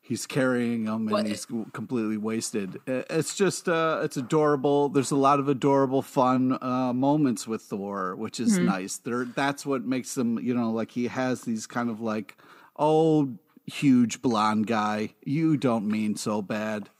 he's 0.01 0.25
carrying 0.25 0.85
him 0.85 0.93
and 0.93 1.11
what? 1.11 1.27
he's 1.27 1.45
completely 1.45 2.17
wasted. 2.17 2.79
It's 2.87 3.35
just 3.35 3.69
uh, 3.69 4.01
it's 4.03 4.17
adorable. 4.17 4.89
There's 4.89 5.11
a 5.11 5.15
lot 5.15 5.39
of 5.39 5.47
adorable, 5.47 6.01
fun 6.01 6.57
uh, 6.61 6.93
moments 6.93 7.47
with 7.47 7.61
Thor, 7.61 8.15
which 8.15 8.39
is 8.39 8.55
mm-hmm. 8.55 8.65
nice. 8.65 8.97
There, 8.97 9.25
that's 9.25 9.67
what 9.67 9.85
makes 9.85 10.15
them, 10.15 10.39
you 10.39 10.55
know, 10.55 10.71
like 10.71 10.89
he 10.89 11.07
has 11.07 11.41
these 11.41 11.67
kind 11.67 11.91
of 11.91 12.01
like, 12.01 12.37
oh, 12.75 13.29
huge 13.67 14.23
blonde 14.23 14.65
guy. 14.65 15.13
You 15.23 15.57
don't 15.57 15.87
mean 15.87 16.15
so 16.15 16.41
bad 16.41 16.89
He's 16.89 16.98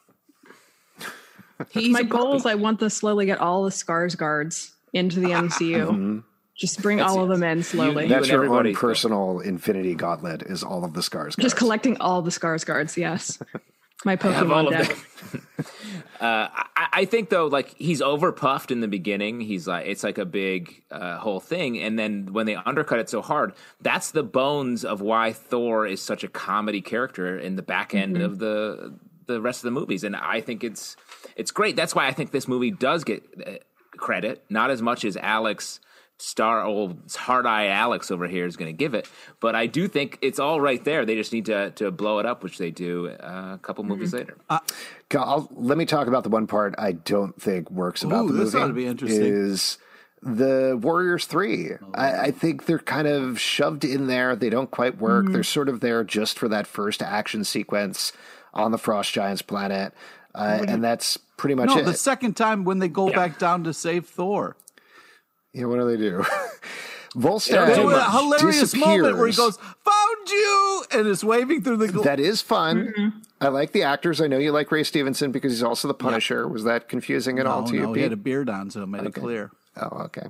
My 1.75 2.03
goal 2.03 2.35
is 2.35 2.45
I 2.45 2.55
want 2.55 2.79
to 2.79 2.89
slowly 2.89 3.25
get 3.25 3.39
all 3.39 3.63
the 3.63 3.69
Skarsgårds 3.69 4.71
into 4.93 5.19
the 5.19 5.29
MCU. 5.29 5.89
Mm-hmm. 5.89 6.19
Just 6.55 6.81
bring 6.81 6.97
That's 6.97 7.09
all 7.09 7.23
of 7.23 7.29
them 7.29 7.41
in 7.41 7.63
slowly. 7.63 8.03
You, 8.03 8.09
you 8.09 8.15
That's 8.15 8.27
your 8.27 8.45
own 8.53 8.73
personal 8.75 9.39
Infinity 9.39 9.95
Gauntlet. 9.95 10.41
Is 10.41 10.61
all 10.61 10.83
of 10.83 10.93
the 10.93 10.99
Skarsgårds. 10.99 11.39
Just 11.39 11.55
collecting 11.55 11.95
all 12.01 12.21
the 12.21 12.31
Skarsgårds. 12.31 12.97
Yes, 12.97 13.39
my 14.03 14.15
Pokemon 14.17 14.69
deck. 14.69 14.97
uh, 16.19 16.49
I, 16.75 16.87
I, 16.91 17.05
think 17.05 17.29
though, 17.29 17.47
like 17.47 17.73
he's 17.77 18.01
overpuffed 18.01 18.71
in 18.71 18.81
the 18.81 18.89
beginning. 18.89 19.39
He's 19.39 19.69
like 19.69 19.87
it's 19.87 20.03
like 20.03 20.17
a 20.17 20.25
big 20.25 20.83
uh, 20.91 21.17
whole 21.19 21.39
thing, 21.39 21.79
and 21.79 21.97
then 21.97 22.33
when 22.33 22.45
they 22.45 22.55
undercut 22.55 22.99
it 22.99 23.09
so 23.09 23.21
hard, 23.21 23.53
that's 23.79 24.11
the 24.11 24.23
bones 24.23 24.83
of 24.83 24.99
why 24.99 25.31
Thor 25.31 25.87
is 25.87 26.01
such 26.01 26.25
a 26.25 26.27
comedy 26.27 26.81
character 26.81 27.39
in 27.39 27.55
the 27.55 27.61
back 27.61 27.95
end 27.95 28.17
mm-hmm. 28.17 28.25
of 28.25 28.39
the 28.39 28.99
the 29.27 29.39
rest 29.39 29.59
of 29.59 29.73
the 29.73 29.79
movies. 29.79 30.03
And 30.03 30.13
I 30.13 30.41
think 30.41 30.65
it's 30.65 30.97
it's 31.35 31.51
great. 31.51 31.75
That's 31.75 31.95
why 31.95 32.07
I 32.07 32.11
think 32.11 32.31
this 32.31 32.47
movie 32.47 32.71
does 32.71 33.03
get 33.03 33.23
uh, 33.45 33.51
credit, 33.97 34.43
not 34.49 34.71
as 34.71 34.81
much 34.81 35.05
as 35.05 35.17
Alex 35.17 35.79
star 36.21 36.65
old 36.65 36.97
hard 37.15 37.45
eye 37.45 37.67
Alex 37.67 38.11
over 38.11 38.27
here 38.27 38.45
is 38.45 38.57
going 38.57 38.67
to 38.67 38.77
give 38.77 38.93
it, 38.93 39.07
but 39.39 39.55
I 39.55 39.67
do 39.67 39.87
think 39.87 40.17
it's 40.21 40.37
all 40.37 40.59
right 40.59 40.83
there. 40.83 41.05
They 41.05 41.15
just 41.15 41.31
need 41.31 41.45
to 41.45 41.71
to 41.71 41.91
blow 41.91 42.19
it 42.19 42.25
up, 42.25 42.43
which 42.43 42.57
they 42.57 42.71
do 42.71 43.07
uh, 43.07 43.53
a 43.53 43.59
couple 43.61 43.83
movies 43.85 44.09
mm-hmm. 44.09 44.17
later. 44.17 44.37
Uh, 44.49 45.45
let 45.51 45.77
me 45.77 45.85
talk 45.85 46.07
about 46.07 46.23
the 46.23 46.29
one 46.29 46.45
part 46.45 46.75
I 46.77 46.91
don't 46.91 47.41
think 47.41 47.71
works 47.71 48.03
about 48.03 48.25
ooh, 48.25 48.27
the 48.27 48.33
movie. 48.33 48.43
This 48.45 48.55
ought 48.55 48.67
to 48.67 48.73
be 48.73 48.85
interesting. 48.85 49.23
Is 49.23 49.77
the 50.21 50.77
Warriors 50.81 51.25
3. 51.25 51.71
Oh. 51.71 51.91
I, 51.93 52.21
I, 52.23 52.31
think 52.31 52.65
they're 52.65 52.79
kind 52.79 53.07
of 53.07 53.39
shoved 53.39 53.85
in 53.85 54.07
there. 54.07 54.35
They 54.35 54.49
don't 54.49 54.69
quite 54.69 54.97
work. 54.97 55.25
Mm-hmm. 55.25 55.33
They're 55.33 55.43
sort 55.43 55.69
of 55.69 55.79
there 55.79 56.03
just 56.03 56.37
for 56.37 56.49
that 56.49 56.67
first 56.67 57.01
action 57.01 57.45
sequence 57.45 58.11
on 58.53 58.71
the 58.71 58.77
Frost 58.77 59.13
Giants 59.13 59.41
planet. 59.41 59.93
Uh, 60.35 60.63
and 60.67 60.83
that's 60.83 61.17
pretty 61.37 61.55
much 61.55 61.67
No, 61.69 61.77
it. 61.77 61.85
the 61.85 61.93
second 61.93 62.35
time 62.35 62.63
when 62.65 62.79
they 62.79 62.87
go 62.89 63.09
back 63.11 63.39
down 63.39 63.63
to 63.65 63.73
save 63.73 64.05
Thor. 64.07 64.55
yeah, 65.53 65.65
what 65.65 65.79
do 65.79 65.85
they 65.87 65.97
do? 65.97 66.23
Volstagg 67.15 67.67
They 67.67 67.73
There 67.73 67.85
was 67.87 67.97
a 67.97 68.11
hilarious 68.11 68.75
moment 68.75 69.17
where 69.17 69.25
he 69.27 69.33
goes, 69.35 69.57
"Found 69.57 70.29
you," 70.29 70.83
and 70.91 71.07
is 71.07 71.23
waving 71.23 71.63
through 71.63 71.77
the. 71.77 71.87
gl- 71.87 72.03
That 72.03 72.19
is 72.19 72.41
fun. 72.43 73.23
I 73.41 73.47
like 73.47 73.71
the 73.71 73.81
actors. 73.81 74.21
I 74.21 74.27
know 74.27 74.37
you 74.37 74.51
like 74.51 74.71
Ray 74.71 74.83
Stevenson 74.83 75.31
because 75.31 75.51
he's 75.51 75.63
also 75.63 75.87
the 75.87 75.95
Punisher. 75.95 76.47
Was 76.47 76.65
that 76.65 76.87
confusing 76.87 77.39
at 77.39 77.47
all 77.47 77.63
oh 77.63 77.67
to 77.71 77.73
you, 77.73 77.81
no, 77.83 77.93
he 77.93 78.03
had 78.03 78.13
a 78.13 78.17
beard 78.17 78.47
on, 78.47 78.69
so 78.69 78.83
it 78.83 78.87
made 78.87 79.05
it 79.05 79.13
clear. 79.15 79.49
Oh, 79.81 80.03
okay. 80.05 80.23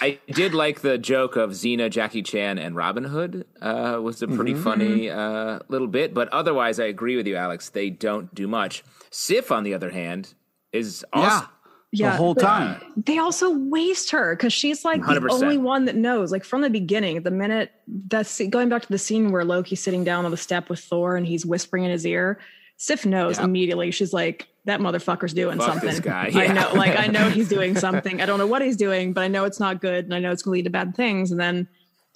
I 0.00 0.18
did 0.28 0.54
like 0.54 0.80
the 0.80 0.98
joke 0.98 1.36
of 1.36 1.50
Xena, 1.50 1.90
Jackie 1.90 2.22
Chan, 2.22 2.58
and 2.58 2.74
Robin 2.76 3.04
Hood. 3.04 3.46
Uh, 3.60 3.98
was 4.02 4.22
a 4.22 4.28
pretty 4.28 4.54
funny 4.54 5.10
uh, 5.10 5.60
little 5.68 5.86
bit, 5.88 6.14
but 6.14 6.28
otherwise, 6.30 6.80
I 6.80 6.84
agree 6.86 7.16
with 7.16 7.26
you, 7.26 7.36
Alex. 7.36 7.68
They 7.70 7.90
don't 7.90 8.34
do 8.34 8.46
much. 8.48 8.82
Sif, 9.10 9.52
on 9.52 9.64
the 9.64 9.74
other 9.74 9.90
hand, 9.90 10.34
is 10.72 11.04
awesome. 11.12 11.48
Yeah, 11.94 12.12
the 12.12 12.16
whole 12.16 12.34
time. 12.34 12.80
They 12.96 13.18
also 13.18 13.50
waste 13.50 14.10
her 14.12 14.34
because 14.34 14.54
she's 14.54 14.82
like 14.82 15.02
100%. 15.02 15.20
the 15.20 15.28
only 15.30 15.58
one 15.58 15.84
that 15.84 15.94
knows. 15.94 16.32
Like 16.32 16.42
from 16.42 16.62
the 16.62 16.70
beginning, 16.70 17.22
the 17.22 17.30
minute 17.30 17.70
that's 18.08 18.40
going 18.48 18.70
back 18.70 18.80
to 18.82 18.88
the 18.88 18.96
scene 18.96 19.30
where 19.30 19.44
Loki's 19.44 19.82
sitting 19.82 20.02
down 20.02 20.24
on 20.24 20.30
the 20.30 20.38
step 20.38 20.70
with 20.70 20.80
Thor 20.80 21.16
and 21.16 21.26
he's 21.26 21.44
whispering 21.44 21.84
in 21.84 21.90
his 21.90 22.06
ear. 22.06 22.38
Sif 22.78 23.04
knows 23.04 23.38
Yeah. 23.38 23.44
immediately. 23.44 23.90
She's 23.90 24.14
like, 24.14 24.48
"That 24.64 24.80
motherfucker's 24.80 25.34
doing 25.34 25.58
Fuck 25.58 25.68
something." 25.68 25.88
this 25.88 26.00
guy, 26.00 26.30
I 26.34 26.48
know, 26.48 26.72
like 26.74 26.98
I 26.98 27.06
know 27.06 27.30
he's 27.30 27.48
doing 27.56 27.76
something. 27.76 28.20
I 28.20 28.26
don't 28.26 28.38
know 28.38 28.46
what 28.46 28.62
he's 28.62 28.76
doing, 28.76 29.12
but 29.12 29.22
I 29.22 29.28
know 29.28 29.44
it's 29.44 29.60
not 29.60 29.80
good, 29.80 30.04
and 30.04 30.14
I 30.14 30.18
know 30.18 30.30
it's 30.30 30.42
going 30.42 30.52
to 30.52 30.58
lead 30.58 30.64
to 30.64 30.70
bad 30.70 30.94
things. 30.94 31.30
And 31.30 31.40
then 31.40 31.68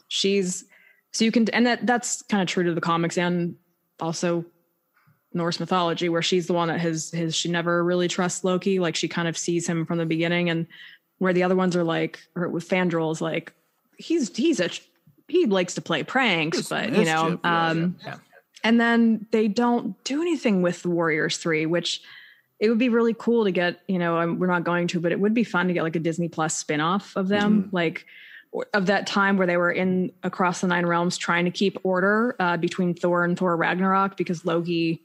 she's 0.08 0.64
so 1.12 1.24
you 1.24 1.32
can, 1.32 1.48
and 1.50 1.66
that 1.66 1.86
that's 1.86 2.22
kind 2.22 2.42
of 2.42 2.48
true 2.48 2.64
to 2.64 2.74
the 2.74 2.80
comics 2.80 3.16
and 3.16 3.56
also 4.00 4.44
Norse 5.32 5.60
mythology, 5.60 6.08
where 6.08 6.22
she's 6.22 6.46
the 6.46 6.52
one 6.52 6.68
that 6.68 6.80
has 6.80 7.10
his 7.10 7.34
she 7.34 7.50
never 7.50 7.82
really 7.84 8.08
trusts 8.08 8.44
Loki. 8.44 8.78
Like 8.78 8.96
she 8.96 9.08
kind 9.08 9.28
of 9.28 9.36
sees 9.36 9.66
him 9.66 9.86
from 9.86 9.98
the 9.98 10.06
beginning, 10.06 10.50
and 10.50 10.66
where 11.18 11.32
the 11.32 11.42
other 11.42 11.56
ones 11.56 11.76
are 11.76 11.84
like, 11.84 12.20
or 12.34 12.48
with 12.48 12.68
Fandral 12.68 13.12
is 13.12 13.20
like, 13.20 13.52
he's 13.96 14.34
he's 14.36 14.60
a 14.60 14.70
he 15.28 15.46
likes 15.46 15.74
to 15.74 15.80
play 15.80 16.02
pranks, 16.02 16.68
but 16.68 16.92
you 16.92 17.04
know, 17.04 17.40
um, 17.44 17.96
yeah. 18.04 18.16
and 18.62 18.80
then 18.80 19.26
they 19.30 19.48
don't 19.48 20.02
do 20.04 20.20
anything 20.20 20.62
with 20.62 20.82
the 20.82 20.90
Warriors 20.90 21.38
Three, 21.38 21.66
which 21.66 22.02
it 22.58 22.68
would 22.68 22.78
be 22.78 22.88
really 22.88 23.14
cool 23.18 23.44
to 23.44 23.50
get. 23.50 23.80
You 23.86 23.98
know, 23.98 24.18
um, 24.18 24.38
we're 24.38 24.46
not 24.46 24.64
going 24.64 24.88
to, 24.88 25.00
but 25.00 25.12
it 25.12 25.20
would 25.20 25.34
be 25.34 25.44
fun 25.44 25.68
to 25.68 25.74
get 25.74 25.82
like 25.82 25.96
a 25.96 26.00
Disney 26.00 26.28
Plus 26.28 26.62
spinoff 26.62 27.14
of 27.16 27.28
them, 27.28 27.68
like 27.72 28.06
of 28.72 28.86
that 28.86 29.06
time 29.06 29.36
where 29.36 29.46
they 29.46 29.56
were 29.56 29.72
in 29.72 30.12
across 30.22 30.60
the 30.62 30.66
nine 30.66 30.86
realms 30.86 31.18
trying 31.18 31.44
to 31.44 31.50
keep 31.50 31.76
order 31.82 32.34
uh, 32.38 32.56
between 32.56 32.94
Thor 32.94 33.24
and 33.24 33.38
Thor 33.38 33.56
Ragnarok 33.56 34.16
because 34.16 34.44
Loki 34.46 35.02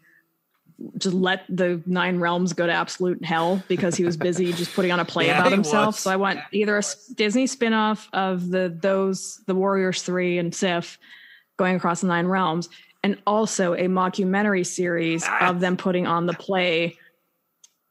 just 0.97 1.13
let 1.13 1.43
the 1.49 1.81
nine 1.85 2.19
realms 2.19 2.53
go 2.53 2.65
to 2.65 2.71
absolute 2.71 3.23
hell 3.23 3.61
because 3.67 3.95
he 3.95 4.03
was 4.05 4.17
busy 4.17 4.51
just 4.61 4.73
putting 4.73 4.91
on 4.91 4.99
a 4.99 5.05
play 5.05 5.27
Yeah, 5.27 5.39
about 5.39 5.51
himself. 5.51 5.87
was. 5.87 5.99
So 5.99 6.11
I 6.11 6.15
want 6.15 6.39
either 6.51 6.77
a 6.77 6.83
Disney 7.15 7.45
spinoff 7.45 8.07
of 8.13 8.49
the 8.49 8.75
those 8.81 9.41
the 9.47 9.55
Warriors 9.55 10.01
Three 10.01 10.37
and 10.37 10.55
Sif 10.55 10.97
going 11.57 11.75
across 11.75 12.01
the 12.01 12.07
nine 12.07 12.27
realms, 12.27 12.69
and 13.03 13.17
also 13.27 13.73
a 13.73 13.87
mockumentary 13.87 14.65
series 14.65 15.27
of 15.41 15.59
them 15.59 15.77
putting 15.77 16.07
on 16.07 16.25
the 16.25 16.33
play 16.33 16.97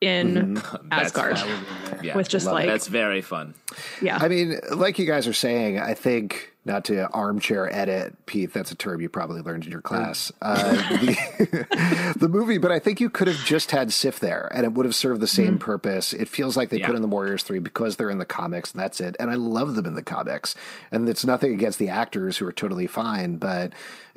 in 0.01 0.55
That's 0.91 1.15
Asgard 1.17 1.39
fun. 1.39 1.65
Yeah. 2.03 2.17
with 2.17 2.29
just 2.29 2.47
like 2.47 2.67
That's 2.67 2.87
very 2.87 3.21
fun. 3.21 3.55
yeah. 4.01 4.19
I 4.21 4.29
mean, 4.29 4.59
like 4.75 4.99
you 4.99 5.07
guys 5.07 5.27
are 5.27 5.33
saying, 5.35 5.79
I 5.79 5.95
think 5.95 6.47
not 6.65 6.85
to 6.87 7.09
armchair 7.11 7.75
edit, 7.75 8.15
Pete. 8.27 8.53
That's 8.53 8.71
a 8.71 8.75
term 8.75 9.01
you 9.01 9.09
probably 9.09 9.41
learned 9.41 9.65
in 9.65 9.71
your 9.71 9.81
class. 9.81 10.31
Uh, 10.43 10.73
the, 10.99 12.15
the 12.19 12.29
movie, 12.29 12.59
but 12.59 12.71
I 12.71 12.79
think 12.79 13.01
you 13.01 13.09
could 13.11 13.29
have 13.29 13.43
just 13.45 13.71
had 13.71 13.93
Sif 13.93 14.21
there, 14.21 14.51
and 14.55 14.65
it 14.65 14.73
would 14.73 14.85
have 14.87 14.95
served 14.95 15.21
the 15.21 15.27
same 15.27 15.59
purpose. 15.59 16.13
It 16.13 16.29
feels 16.29 16.57
like 16.57 16.69
they 16.69 16.79
Yeah. 16.79 16.87
put 16.87 16.97
in 16.97 17.03
the 17.03 17.09
Warriors 17.09 17.43
three 17.43 17.59
because 17.61 17.97
they're 17.97 18.11
in 18.11 18.19
the 18.19 18.25
comics, 18.27 18.73
and 18.73 18.81
that's 18.81 19.01
it. 19.01 19.17
And 19.19 19.31
I 19.31 19.35
love 19.35 19.75
them 19.75 19.87
in 19.87 19.95
the 19.95 20.03
comics, 20.03 20.55
and 20.93 21.09
it's 21.09 21.25
nothing 21.25 21.53
against 21.55 21.79
the 21.79 21.89
actors 21.89 22.37
who 22.39 22.47
are 22.47 22.53
totally 22.53 22.87
fine, 22.87 23.37
but 23.37 23.73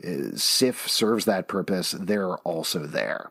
uh, 0.05 0.35
Sif 0.35 0.87
serves 0.89 1.25
that 1.25 1.47
purpose. 1.47 1.95
They're 1.97 2.35
also 2.39 2.85
there. 2.85 3.29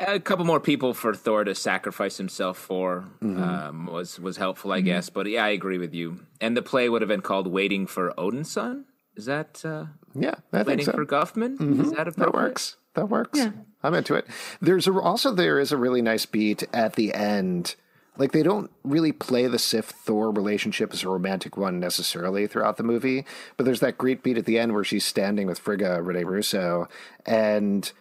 A 0.00 0.20
couple 0.20 0.44
more 0.44 0.60
people 0.60 0.94
for 0.94 1.14
Thor 1.14 1.44
to 1.44 1.54
sacrifice 1.54 2.16
himself 2.16 2.58
for 2.58 3.04
Mm-hmm. 3.22 3.42
um, 3.42 3.86
was 3.86 4.18
was 4.20 4.36
helpful, 4.36 4.72
I 4.72 4.80
guess. 4.80 5.10
But 5.10 5.26
yeah, 5.28 5.44
I 5.44 5.50
agree 5.50 5.78
with 5.78 5.94
you. 5.94 6.20
And 6.40 6.56
the 6.56 6.62
play 6.62 6.88
would 6.88 7.02
have 7.02 7.08
been 7.08 7.20
called 7.22 7.46
"Waiting 7.46 7.86
for 7.86 8.18
Odin's 8.18 8.50
Son." 8.50 8.84
Is 9.16 9.26
that 9.26 9.62
uh, 9.64 9.86
Yeah, 10.14 10.34
I 10.52 10.58
think 10.58 10.68
waiting 10.68 10.84
so. 10.86 10.92
for 10.92 11.04
Guffman? 11.04 11.80
Is 11.84 11.92
that 11.92 12.08
a 12.08 12.12
That 12.12 12.32
works. 12.32 12.76
That 12.94 13.08
works. 13.08 13.38
I'm 13.82 13.94
into 13.94 14.14
it. 14.14 14.26
There's 14.60 14.86
a, 14.86 14.92
also 14.92 15.32
there 15.32 15.58
is 15.58 15.72
a 15.72 15.76
really 15.76 16.02
nice 16.02 16.26
beat 16.26 16.62
at 16.72 16.94
the 16.94 17.12
end. 17.14 17.74
Like 18.16 18.32
they 18.32 18.42
don't 18.42 18.70
really 18.84 19.12
play 19.12 19.46
the 19.46 19.58
Sif 19.58 19.86
Thor 19.86 20.30
relationship 20.30 20.92
as 20.92 21.02
a 21.04 21.08
romantic 21.08 21.56
one 21.56 21.80
necessarily 21.80 22.46
throughout 22.46 22.76
the 22.76 22.82
movie, 22.82 23.24
but 23.56 23.64
there's 23.64 23.80
that 23.80 23.96
great 23.98 24.22
beat 24.22 24.36
at 24.38 24.44
the 24.44 24.58
end 24.58 24.74
where 24.74 24.84
she's 24.84 25.04
standing 25.04 25.46
with 25.46 25.58
Frigga 25.58 26.02
Rene 26.02 26.24
Russo 26.24 26.88
and 27.24 27.92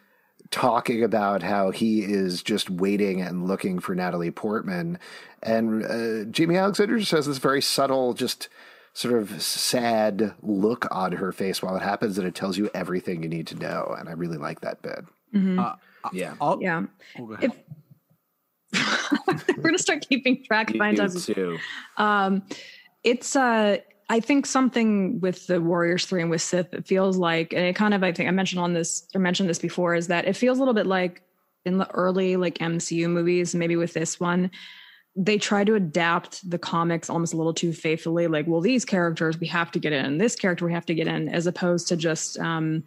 talking 0.51 1.03
about 1.03 1.43
how 1.43 1.71
he 1.71 2.01
is 2.01 2.41
just 2.43 2.69
waiting 2.69 3.21
and 3.21 3.47
looking 3.47 3.79
for 3.79 3.93
Natalie 3.95 4.31
Portman, 4.31 4.97
and 5.43 5.83
uh, 5.85 6.25
Jaimie 6.31 6.59
Alexander 6.59 6.97
just 6.99 7.11
has 7.11 7.25
this 7.27 7.37
very 7.37 7.61
subtle, 7.61 8.13
just 8.13 8.49
sort 8.93 9.13
of 9.21 9.41
sad 9.41 10.33
look 10.41 10.87
on 10.91 11.11
her 11.13 11.31
face 11.31 11.61
while 11.61 11.75
it 11.75 11.81
happens, 11.83 12.17
and 12.17 12.27
it 12.27 12.35
tells 12.35 12.57
you 12.57 12.69
everything 12.73 13.21
you 13.23 13.29
need 13.29 13.47
to 13.47 13.55
know. 13.55 13.95
And 13.97 14.09
I 14.09 14.13
really 14.13 14.37
like 14.37 14.61
that 14.61 14.81
bit. 14.81 15.05
Yeah, 16.13 16.33
I'll- 16.41 16.59
yeah. 16.61 16.85
oh, 17.19 17.25
go 17.25 17.33
ahead. 17.33 17.51
We're 19.57 19.63
gonna 19.63 19.77
start 19.77 20.07
keeping 20.07 20.43
track. 20.43 20.71
you 20.73 20.77
Find 20.79 20.97
do 20.97 21.19
too. 21.19 21.57
Um, 21.97 22.43
it's 23.03 23.35
uh, 23.35 23.77
I 24.11 24.19
think 24.19 24.47
something 24.47 25.19
with 25.19 25.45
the 25.45 25.61
Warriors 25.61 26.05
three 26.05 26.21
and 26.21 26.31
with 26.31 26.41
Sif, 26.41 26.73
it 26.73 26.87
feels 26.87 27.17
like, 27.17 27.53
and 27.53 27.63
it 27.63 27.75
kind 27.75 27.93
of, 27.93 28.03
I 28.03 28.11
think 28.11 28.27
I 28.27 28.31
mentioned 28.31 28.59
on 28.59 28.73
this 28.73 29.07
or 29.13 29.21
mentioned 29.21 29.47
this 29.47 29.59
before, 29.59 29.93
is 29.93 30.07
that 30.07 30.27
it 30.27 30.35
feels 30.35 30.57
a 30.57 30.61
little 30.61 30.73
bit 30.73 30.87
like 30.87 31.21
in 31.65 31.77
the 31.77 31.89
early 31.91 32.35
like 32.35 32.57
MCU 32.57 33.07
movies, 33.07 33.53
maybe 33.53 33.75
with 33.75 33.93
this 33.93 34.19
one, 34.19 34.49
they 35.15 35.37
try 35.37 35.63
to 35.63 35.75
adapt 35.75 36.49
the 36.49 36.57
comics 36.57 37.09
almost 37.09 37.33
a 37.33 37.37
little 37.37 37.53
too 37.53 37.71
faithfully. 37.71 38.27
Like, 38.27 38.47
well, 38.47 38.61
these 38.61 38.83
characters 38.83 39.39
we 39.39 39.47
have 39.47 39.71
to 39.71 39.79
get 39.79 39.93
in, 39.93 40.17
this 40.17 40.35
character 40.35 40.65
we 40.65 40.73
have 40.73 40.85
to 40.87 40.95
get 40.95 41.07
in, 41.07 41.29
as 41.29 41.45
opposed 41.45 41.87
to 41.89 41.97
just 41.97 42.39
um, 42.39 42.83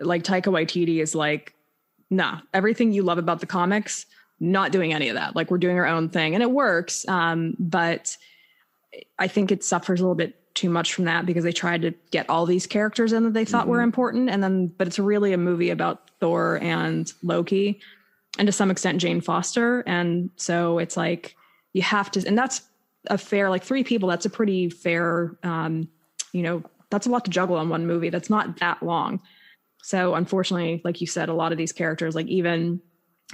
like 0.00 0.22
Taika 0.22 0.52
Waititi 0.52 1.00
is 1.00 1.14
like, 1.14 1.54
nah, 2.10 2.40
everything 2.52 2.92
you 2.92 3.02
love 3.02 3.18
about 3.18 3.40
the 3.40 3.46
comics, 3.46 4.06
not 4.40 4.72
doing 4.72 4.92
any 4.92 5.08
of 5.08 5.14
that. 5.14 5.34
Like 5.34 5.50
we're 5.50 5.58
doing 5.58 5.78
our 5.78 5.86
own 5.86 6.08
thing, 6.08 6.34
and 6.34 6.42
it 6.42 6.50
works. 6.50 7.08
Um, 7.08 7.54
but 7.58 8.16
I 9.18 9.28
think 9.28 9.50
it 9.52 9.64
suffers 9.64 10.00
a 10.00 10.02
little 10.02 10.14
bit 10.14 10.34
too 10.54 10.70
much 10.70 10.94
from 10.94 11.04
that 11.04 11.26
because 11.26 11.44
they 11.44 11.52
tried 11.52 11.82
to 11.82 11.92
get 12.10 12.28
all 12.30 12.46
these 12.46 12.66
characters 12.66 13.12
in 13.12 13.24
that 13.24 13.34
they 13.34 13.44
thought 13.44 13.68
were 13.68 13.82
important, 13.82 14.30
and 14.30 14.42
then 14.42 14.68
but 14.68 14.86
it's 14.86 14.98
really 14.98 15.32
a 15.32 15.38
movie 15.38 15.70
about 15.70 16.10
Thor 16.18 16.58
and 16.62 17.12
Loki, 17.22 17.80
and 18.38 18.46
to 18.46 18.52
some 18.52 18.70
extent 18.70 19.00
Jane 19.00 19.20
Foster, 19.20 19.82
and 19.86 20.30
so 20.36 20.78
it's 20.78 20.96
like 20.96 21.36
you 21.72 21.82
have 21.82 22.10
to, 22.12 22.26
and 22.26 22.38
that's 22.38 22.62
a 23.08 23.18
fair 23.18 23.50
like 23.50 23.62
three 23.62 23.84
people. 23.84 24.08
That's 24.08 24.26
a 24.26 24.30
pretty 24.30 24.70
fair, 24.70 25.36
um, 25.42 25.88
you 26.32 26.42
know, 26.42 26.62
that's 26.90 27.06
a 27.06 27.10
lot 27.10 27.24
to 27.26 27.30
juggle 27.30 27.56
on 27.56 27.68
one 27.68 27.86
movie. 27.86 28.10
That's 28.10 28.30
not 28.30 28.58
that 28.58 28.82
long. 28.82 29.20
So 29.82 30.14
unfortunately, 30.14 30.80
like 30.84 31.00
you 31.00 31.06
said, 31.06 31.28
a 31.28 31.34
lot 31.34 31.52
of 31.52 31.58
these 31.58 31.72
characters, 31.72 32.14
like 32.14 32.26
even 32.26 32.80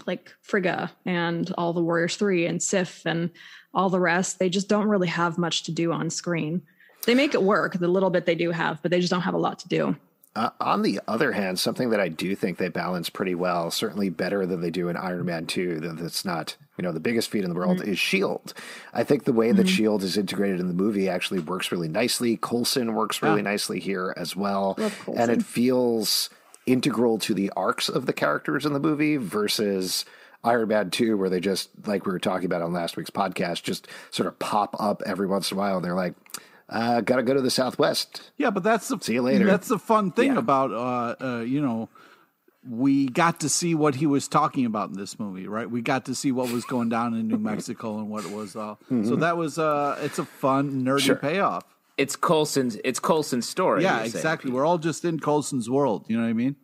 like 0.06 0.32
Frigga 0.40 0.90
and 1.04 1.52
all 1.58 1.72
the 1.72 1.82
Warriors 1.82 2.16
Three 2.16 2.46
and 2.46 2.62
Sif 2.62 3.04
and 3.06 3.30
all 3.74 3.90
the 3.90 4.00
rest, 4.00 4.38
they 4.38 4.48
just 4.48 4.68
don't 4.68 4.88
really 4.88 5.08
have 5.08 5.38
much 5.38 5.64
to 5.64 5.72
do 5.72 5.92
on 5.92 6.10
screen. 6.10 6.62
They 7.06 7.14
make 7.14 7.34
it 7.34 7.42
work, 7.42 7.74
the 7.74 7.88
little 7.88 8.10
bit 8.10 8.26
they 8.26 8.34
do 8.34 8.50
have, 8.50 8.80
but 8.82 8.90
they 8.90 9.00
just 9.00 9.10
don't 9.10 9.22
have 9.22 9.34
a 9.34 9.38
lot 9.38 9.58
to 9.60 9.68
do. 9.68 9.96
Uh, 10.34 10.48
on 10.60 10.80
the 10.80 10.98
other 11.06 11.32
hand, 11.32 11.60
something 11.60 11.90
that 11.90 12.00
I 12.00 12.08
do 12.08 12.34
think 12.34 12.56
they 12.56 12.68
balance 12.68 13.10
pretty 13.10 13.34
well, 13.34 13.70
certainly 13.70 14.08
better 14.08 14.46
than 14.46 14.62
they 14.62 14.70
do 14.70 14.88
in 14.88 14.96
Iron 14.96 15.26
Man 15.26 15.44
2, 15.44 15.80
that 15.80 15.98
that's 15.98 16.24
not, 16.24 16.56
you 16.78 16.82
know, 16.82 16.92
the 16.92 17.00
biggest 17.00 17.30
feat 17.30 17.44
in 17.44 17.50
the 17.50 17.56
world 17.56 17.82
is 17.82 17.98
S.H.I.E.L.D. 17.98 18.54
I 18.94 19.04
think 19.04 19.24
the 19.24 19.34
way 19.34 19.52
that 19.52 19.66
S.H.I.E.L.D. 19.66 20.06
is 20.06 20.16
integrated 20.16 20.58
in 20.58 20.68
the 20.68 20.74
movie 20.74 21.06
actually 21.10 21.40
works 21.40 21.70
really 21.70 21.88
nicely. 21.88 22.38
Coulson 22.38 22.94
works 22.94 23.20
really 23.20 23.42
nicely 23.42 23.78
here 23.78 24.14
as 24.16 24.34
well. 24.34 24.78
And 25.14 25.30
it 25.30 25.42
feels 25.42 26.30
integral 26.66 27.18
to 27.20 27.34
the 27.34 27.50
arcs 27.56 27.88
of 27.88 28.06
the 28.06 28.12
characters 28.12 28.64
in 28.66 28.72
the 28.72 28.80
movie 28.80 29.16
versus 29.16 30.04
Iron 30.44 30.68
Man 30.68 30.90
2, 30.90 31.16
where 31.16 31.28
they 31.30 31.40
just, 31.40 31.70
like 31.86 32.04
we 32.06 32.12
were 32.12 32.18
talking 32.18 32.46
about 32.46 32.62
on 32.62 32.72
last 32.72 32.96
week's 32.96 33.10
podcast, 33.10 33.62
just 33.62 33.88
sort 34.10 34.26
of 34.26 34.38
pop 34.38 34.74
up 34.80 35.02
every 35.06 35.26
once 35.26 35.50
in 35.50 35.56
a 35.56 35.60
while 35.60 35.76
and 35.76 35.84
they're 35.84 35.94
like, 35.94 36.14
uh, 36.68 37.00
gotta 37.02 37.22
go 37.22 37.34
to 37.34 37.40
the 37.42 37.50
Southwest. 37.50 38.30
Yeah, 38.36 38.50
but 38.50 38.62
that's 38.62 38.88
the 38.88 38.98
See 39.00 39.14
you 39.14 39.22
later. 39.22 39.44
That's 39.44 39.68
the 39.68 39.78
fun 39.78 40.10
thing 40.12 40.32
Yeah. 40.32 40.38
about 40.38 40.70
uh, 40.72 41.24
uh, 41.24 41.40
you 41.40 41.60
know, 41.60 41.88
we 42.68 43.06
got 43.08 43.40
to 43.40 43.48
see 43.48 43.74
what 43.74 43.96
he 43.96 44.06
was 44.06 44.28
talking 44.28 44.64
about 44.66 44.88
in 44.90 44.96
this 44.96 45.18
movie, 45.18 45.48
right? 45.48 45.68
We 45.68 45.82
got 45.82 46.04
to 46.06 46.14
see 46.14 46.30
what 46.32 46.50
was 46.52 46.64
going 46.64 46.88
down 46.88 47.12
in 47.14 47.26
New 47.28 47.38
Mexico 47.50 47.98
and 47.98 48.08
what 48.08 48.24
it 48.24 48.30
was 48.30 48.54
all. 48.56 48.78
So 48.88 49.16
that 49.16 49.36
was 49.36 49.58
uh, 49.58 49.98
it's 50.02 50.18
a 50.20 50.24
fun 50.24 50.84
nerdy 50.84 51.00
Sure. 51.00 51.16
payoff. 51.16 51.64
It's 51.96 52.16
Coulson's. 52.16 52.76
It's 52.84 52.98
Coulson's 52.98 53.48
story. 53.48 53.82
Yeah, 53.82 53.90
you're 53.90 53.98
saying, 54.06 54.16
exactly. 54.16 54.48
Pete. 54.48 54.54
We're 54.54 54.66
all 54.66 54.78
just 54.78 55.04
in 55.04 55.20
Coulson's 55.20 55.68
world. 55.68 56.06
You 56.08 56.16
know 56.16 56.24
what 56.24 56.30
I 56.30 56.34
mean? 56.34 56.56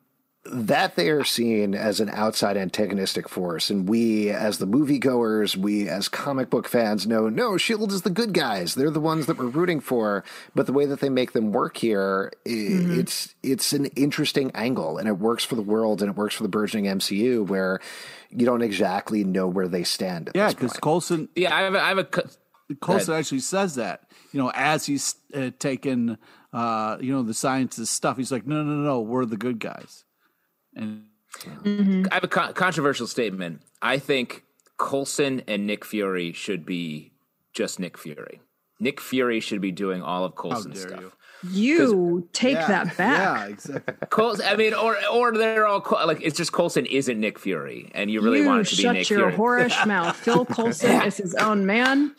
that 0.53 0.97
they 0.97 1.11
are 1.11 1.25
seen 1.25 1.75
as 1.75 2.01
an 2.01 2.09
outside 2.11 2.57
antagonistic 2.57 3.29
force, 3.29 3.71
and 3.71 3.89
we, 3.89 4.31
as 4.31 4.59
the 4.59 4.67
moviegoers, 4.67 5.57
we 5.57 5.89
as 5.89 6.09
comic 6.09 6.49
book 6.49 6.69
fans, 6.69 7.07
know 7.07 7.29
no, 7.29 7.57
Shield 7.57 7.93
is 7.93 8.03
the 8.03 8.11
good 8.11 8.33
guys. 8.33 8.75
They're 8.75 8.91
the 8.91 9.01
ones 9.01 9.27
that 9.27 9.39
we're 9.39 9.47
rooting 9.47 9.81
for. 9.81 10.25
But 10.55 10.67
the 10.67 10.73
way 10.73 10.87
that 10.87 11.01
they 11.01 11.09
make 11.09 11.33
them 11.33 11.53
work 11.53 11.77
here, 11.77 12.33
mm-hmm. 12.47 12.99
it's 12.99 13.35
it's 13.43 13.73
an 13.73 13.87
interesting 13.87 14.51
angle, 14.55 14.99
and 14.99 15.09
it 15.09 15.19
works 15.19 15.45
for 15.45 15.55
the 15.55 15.63
world, 15.63 16.03
and 16.03 16.11
it 16.11 16.17
works 16.17 16.35
for 16.35 16.43
the 16.43 16.49
burgeoning 16.49 16.87
MCU, 16.87 17.47
where 17.47 17.81
you 18.31 18.47
don't 18.47 18.63
exactly 18.63 19.25
know 19.25 19.47
where 19.47 19.69
they 19.69 19.85
stand. 19.85 20.31
yeah, 20.35 20.49
because 20.49 20.73
Coulson. 20.75 21.29
Yeah, 21.35 21.55
I 21.55 21.63
have 21.63 21.75
a, 21.75 21.83
I 21.83 21.89
have 21.89 21.99
a. 21.99 22.09
Coulson 22.81 23.15
actually 23.15 23.41
says 23.41 23.77
that 23.77 24.08
you 24.33 24.41
know 24.41 24.51
as 24.55 24.87
he's 24.87 25.15
uh, 25.35 25.51
taken 25.59 26.19
uh, 26.53 26.97
you 27.01 27.13
know 27.13 27.23
the 27.23 27.35
scientist 27.35 27.93
stuff, 27.93 28.17
he's 28.17 28.33
like, 28.33 28.47
no, 28.47 28.63
no, 28.63 28.75
no, 28.75 28.83
no 28.83 29.01
we're 29.01 29.25
the 29.25 29.37
good 29.37 29.59
guys. 29.59 30.05
And 30.75 31.07
mm-hmm. 31.41 32.07
I 32.11 32.15
have 32.15 32.25
a 32.25 32.29
con- 32.29 32.53
controversial 32.55 33.07
statement. 33.07 33.63
I 33.83 33.99
think 33.99 34.45
Coulson 34.79 35.43
and 35.47 35.67
Nick 35.67 35.85
Fury 35.85 36.33
should 36.33 36.65
be 36.65 37.13
just 37.53 37.81
Nick 37.81 37.99
Fury. 37.99 38.41
Nick 38.81 39.01
Fury 39.01 39.41
should 39.41 39.61
be 39.61 39.73
doing 39.73 40.03
all 40.03 40.25
of 40.25 40.37
Coulson's 40.37 40.81
stuff. 40.81 41.01
You? 41.01 41.13
You 41.51 42.29
take 42.33 42.55
yeah, 42.55 42.67
that 42.67 42.97
back. 42.97 43.19
Yeah, 43.19 43.47
exactly. 43.47 43.95
Coulson, 44.11 44.47
I 44.49 44.57
mean, 44.57 44.75
or 44.75 44.97
or 45.13 45.33
they're 45.33 45.67
all 45.67 45.85
like 46.05 46.21
it's 46.21 46.37
just 46.37 46.53
Coulson 46.53 46.85
isn't 46.87 47.19
Nick 47.21 47.39
Fury, 47.39 47.93
and 47.95 48.11
you 48.11 48.21
really 48.21 48.41
you 48.41 48.47
want 48.47 48.67
it 48.67 48.71
to 48.71 48.77
be 48.77 48.89
Nick 48.89 49.07
Fury. 49.07 49.23
Shut 49.23 49.39
your 49.39 49.39
whorish 49.39 49.87
mouth. 49.87 50.17
Phil 50.17 50.45
Coulson 50.45 51.03
is 51.03 51.17
his 51.17 51.35
own 51.37 51.65
man. 51.65 52.15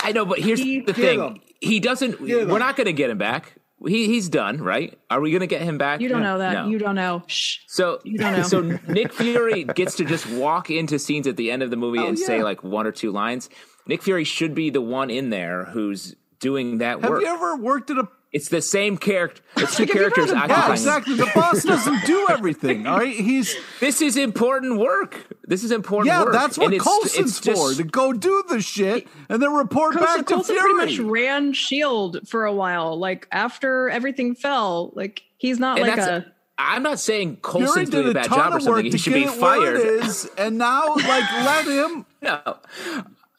I 0.00 0.12
know, 0.12 0.26
but 0.26 0.38
here's 0.38 0.60
he, 0.60 0.80
the 0.80 0.92
thing: 0.92 1.18
him. 1.18 1.40
He 1.60 1.80
doesn't. 1.80 2.20
We're 2.20 2.58
not 2.58 2.76
going 2.76 2.86
to 2.86 2.92
get 2.92 3.10
him 3.10 3.18
back. 3.18 3.54
He 3.86 4.06
he's 4.06 4.28
done, 4.28 4.60
right? 4.60 4.98
Are 5.08 5.20
we 5.20 5.30
going 5.30 5.40
to 5.40 5.46
get 5.46 5.62
him 5.62 5.78
back? 5.78 6.00
You 6.00 6.08
don't 6.08 6.22
know 6.22 6.38
that. 6.38 6.52
No. 6.52 6.68
You 6.68 6.78
don't 6.78 6.96
know. 6.96 7.22
Shh. 7.28 7.58
So 7.68 8.00
you 8.04 8.18
don't 8.18 8.32
know. 8.32 8.42
So 8.48 8.60
Nick 8.60 9.12
Fury 9.12 9.64
gets 9.64 9.96
to 9.96 10.04
just 10.04 10.28
walk 10.30 10.70
into 10.70 10.98
scenes 10.98 11.28
at 11.28 11.36
the 11.36 11.50
end 11.52 11.62
of 11.62 11.70
the 11.70 11.76
movie 11.76 12.00
oh, 12.00 12.08
and 12.08 12.18
yeah. 12.18 12.26
say 12.26 12.42
like 12.42 12.64
one 12.64 12.86
or 12.86 12.92
two 12.92 13.12
lines. 13.12 13.48
Nick 13.86 14.02
Fury 14.02 14.24
should 14.24 14.54
be 14.54 14.70
the 14.70 14.80
one 14.80 15.10
in 15.10 15.30
there 15.30 15.64
who's 15.64 16.16
doing 16.40 16.78
that 16.78 17.00
Have 17.00 17.10
work. 17.10 17.22
Have 17.22 17.28
you 17.28 17.34
ever 17.34 17.56
worked 17.56 17.90
at 17.90 17.98
a 17.98 18.08
it's 18.32 18.48
the 18.48 18.60
same 18.60 18.98
character. 18.98 19.42
It's 19.56 19.76
two 19.76 19.86
characters 19.86 20.30
occupying. 20.30 20.50
Yeah, 20.50 20.72
exactly. 20.72 21.14
The 21.14 21.30
boss 21.34 21.64
doesn't 21.64 22.04
do 22.04 22.26
everything. 22.30 22.86
All 22.86 22.98
right, 22.98 23.14
he's. 23.14 23.56
This 23.80 24.02
is 24.02 24.16
important 24.16 24.78
work. 24.78 25.26
This 25.44 25.64
is 25.64 25.70
important. 25.70 26.08
Yeah, 26.08 26.24
work. 26.24 26.32
that's 26.32 26.58
what 26.58 26.78
Coulson's 26.78 27.38
for 27.38 27.72
to 27.72 27.84
go 27.84 28.12
do 28.12 28.44
the 28.48 28.60
shit 28.60 29.08
and 29.30 29.42
then 29.42 29.52
report 29.54 29.94
Coulson, 29.94 30.16
back 30.16 30.26
to 30.26 30.34
Coulson 30.34 30.56
Fury. 30.56 30.74
pretty 30.74 30.98
much 30.98 31.10
ran 31.10 31.52
Shield 31.54 32.28
for 32.28 32.44
a 32.44 32.52
while. 32.52 32.98
Like 32.98 33.26
after 33.32 33.88
everything 33.88 34.34
fell, 34.34 34.92
like 34.94 35.22
he's 35.38 35.58
not 35.58 35.78
and 35.78 35.88
like 35.88 35.98
a. 35.98 36.26
I'm 36.60 36.82
not 36.82 36.98
saying 36.98 37.36
Coulson's 37.36 37.88
doing 37.88 38.08
a 38.08 38.14
bad 38.14 38.28
job 38.28 38.52
or 38.52 38.60
something. 38.60 38.84
He 38.84 38.98
should 38.98 39.14
be 39.14 39.26
fired. 39.26 39.76
Is, 39.76 40.28
and 40.36 40.58
now, 40.58 40.96
like, 40.96 41.32
let 41.32 41.66
him. 41.66 42.04
No, 42.20 42.58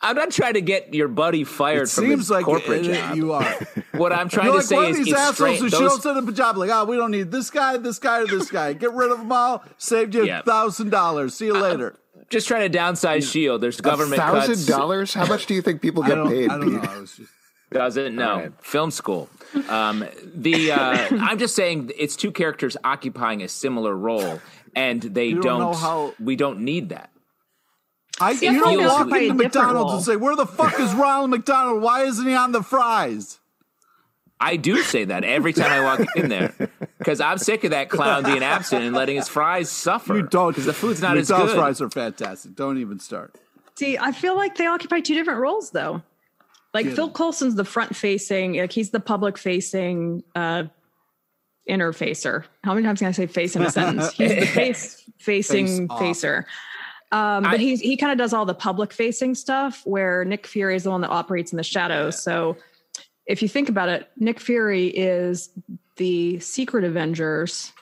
I'm 0.02 0.16
not 0.16 0.32
trying 0.32 0.54
to 0.54 0.62
get 0.62 0.94
your 0.94 1.10
buddy 1.10 1.44
fired 1.44 1.84
it 1.84 1.90
from 1.90 2.06
seems 2.06 2.20
his 2.22 2.30
like 2.30 2.46
corporate 2.46 2.86
it, 2.86 2.94
job. 2.96 3.16
You 3.16 3.34
are. 3.34 3.56
What 3.94 4.14
I'm 4.14 4.30
trying 4.30 4.46
You're 4.46 4.54
to 4.54 4.58
like 4.60 4.68
say 4.68 4.76
one 4.78 4.86
is, 4.86 5.00
of 5.00 5.06
these 5.06 5.14
assholes 5.14 5.60
who 5.60 5.70
those... 5.70 5.80
shows 5.80 6.06
up 6.06 6.16
at 6.16 6.30
a 6.30 6.32
job 6.32 6.56
like, 6.56 6.70
oh, 6.70 6.86
we 6.86 6.96
don't 6.96 7.12
need 7.12 7.32
this 7.32 7.50
guy, 7.50 7.76
this 7.76 8.00
guy, 8.00 8.22
or 8.22 8.28
this 8.28 8.50
guy. 8.50 8.72
Get 8.72 8.94
rid 8.94 9.12
of 9.12 9.18
them 9.18 9.30
all. 9.30 9.62
Saved 9.78 10.16
you 10.16 10.32
a 10.32 10.42
thousand 10.42 10.90
dollars. 10.90 11.36
See 11.36 11.48
you 11.48 11.54
later. 11.54 11.98
just 12.30 12.48
trying 12.48 12.72
to 12.72 12.78
downsize 12.78 13.30
Shield. 13.30 13.60
There's 13.60 13.82
government 13.82 14.22
thousand 14.22 14.68
dollars. 14.68 15.14
How 15.14 15.26
much 15.26 15.48
do 15.48 15.54
you 15.54 15.62
think 15.62 15.82
people 15.82 16.04
get 16.04 16.26
paid? 16.28 16.50
I 16.50 16.58
don't 16.58 16.74
know. 16.82 17.06
Just... 17.06 17.30
Doesn't 17.72 18.16
know. 18.16 18.36
Right. 18.36 18.52
Film 18.62 18.92
school. 18.92 19.30
Um, 19.68 20.06
the 20.34 20.72
uh, 20.72 21.08
I'm 21.20 21.38
just 21.38 21.56
saying 21.56 21.92
it's 21.98 22.16
two 22.16 22.32
characters 22.32 22.78
occupying 22.86 23.44
a 23.44 23.50
similar 23.50 23.98
role, 23.98 24.40
and 24.76 25.02
they 25.02 25.34
don't. 25.34 25.60
don't 25.60 25.76
how... 25.76 26.14
We 26.20 26.38
don't 26.38 26.62
need 26.62 26.90
that. 26.90 27.12
I 28.20 28.36
See, 28.36 28.48
you 28.48 28.60
don't 28.60 28.86
walk 28.86 29.12
into 29.12 29.34
McDonald's 29.34 29.94
and 29.94 30.04
say, 30.04 30.16
"Where 30.16 30.36
the 30.36 30.46
fuck 30.46 30.80
is 30.80 30.94
Ronald 30.94 31.30
McDonald? 31.30 31.82
Why 31.82 32.04
isn't 32.04 32.26
he 32.26 32.36
on 32.36 32.52
the 32.52 32.64
fries?" 32.64 33.40
I 34.42 34.56
do 34.56 34.82
say 34.84 35.04
that 35.06 35.24
every 35.26 35.52
time 35.52 35.70
I 35.70 35.82
walk 35.82 36.16
in 36.16 36.30
there 36.30 36.54
because 36.98 37.20
I'm 37.20 37.38
sick 37.38 37.66
of 37.66 37.72
that 37.72 37.90
clown 37.90 38.24
being 38.24 38.42
absent 38.44 38.84
and 38.84 38.96
letting 38.96 39.18
his 39.18 39.28
fries 39.28 39.70
suffer. 39.70 40.16
You 40.16 40.24
don't 40.24 40.52
because 40.52 40.66
the 40.66 40.74
food's 40.74 41.02
not 41.02 41.18
McDonald's 41.18 41.52
as 41.52 41.56
good. 41.56 41.60
fries 41.60 41.82
are 41.82 41.90
fantastic. 41.90 42.56
Don't 42.56 42.78
even 42.78 43.00
start. 43.00 43.36
See, 43.76 43.98
I 43.98 44.12
feel 44.14 44.36
like 44.38 44.56
they 44.56 44.66
occupy 44.66 45.02
two 45.02 45.14
different 45.14 45.42
roles 45.42 45.72
though. 45.72 46.04
Like 46.74 46.86
Phil 46.86 47.10
Coulson's 47.10 47.56
the 47.56 47.66
front 47.66 47.96
facing, 47.96 48.56
like 48.56 48.72
he's 48.72 48.92
the 48.92 49.00
public 49.00 49.38
facing 49.38 50.24
uh 50.36 50.66
interfacer. 51.70 52.46
How 52.64 52.74
many 52.74 52.86
times 52.86 53.00
can 53.00 53.10
I 53.10 53.12
say 53.12 53.28
face 53.28 53.56
in 53.56 53.62
a 53.64 53.72
sentence? 53.72 54.14
He's 54.14 54.36
the 54.36 54.46
face 54.46 55.04
facing 55.20 55.88
face 55.90 56.00
facer. 56.00 56.46
Um, 57.12 57.44
but 57.44 57.56
I, 57.56 57.58
he's 57.58 57.80
he 57.82 57.98
kind 57.98 58.12
of 58.12 58.18
does 58.18 58.34
all 58.34 58.46
the 58.46 58.54
public 58.54 58.94
facing 58.94 59.34
stuff 59.34 59.82
where 59.86 60.24
Nick 60.26 60.46
Fury 60.46 60.76
is 60.76 60.84
the 60.84 60.92
one 60.92 61.02
that 61.02 61.10
operates 61.10 61.52
in 61.52 61.58
the 61.58 61.64
shadows. 61.64 62.16
Yeah. 62.16 62.20
So 62.20 62.58
if 63.26 63.42
you 63.42 63.48
think 63.48 63.70
about 63.70 63.90
it, 63.90 64.10
Nick 64.18 64.40
Fury 64.40 64.88
is 64.88 65.50
the 65.98 66.40
secret 66.40 66.84
Avengers. 66.84 67.74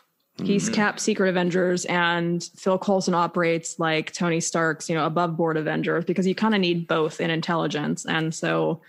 He's 0.43 0.65
mm-hmm. 0.65 0.75
Cap 0.75 0.99
Secret 0.99 1.29
Avengers, 1.29 1.85
and 1.85 2.43
Phil 2.55 2.77
Coulson 2.77 3.15
operates 3.15 3.79
like 3.79 4.13
Tony 4.13 4.39
Stark's, 4.39 4.87
you 4.87 4.95
know, 4.95 5.05
above 5.05 5.35
board 5.35 5.57
Avengers 5.57 6.05
because 6.05 6.27
you 6.27 6.35
kind 6.35 6.53
of 6.53 6.61
need 6.61 6.87
both 6.87 7.19
in 7.19 7.31
intelligence. 7.31 8.05
And 8.05 8.33
so 8.35 8.81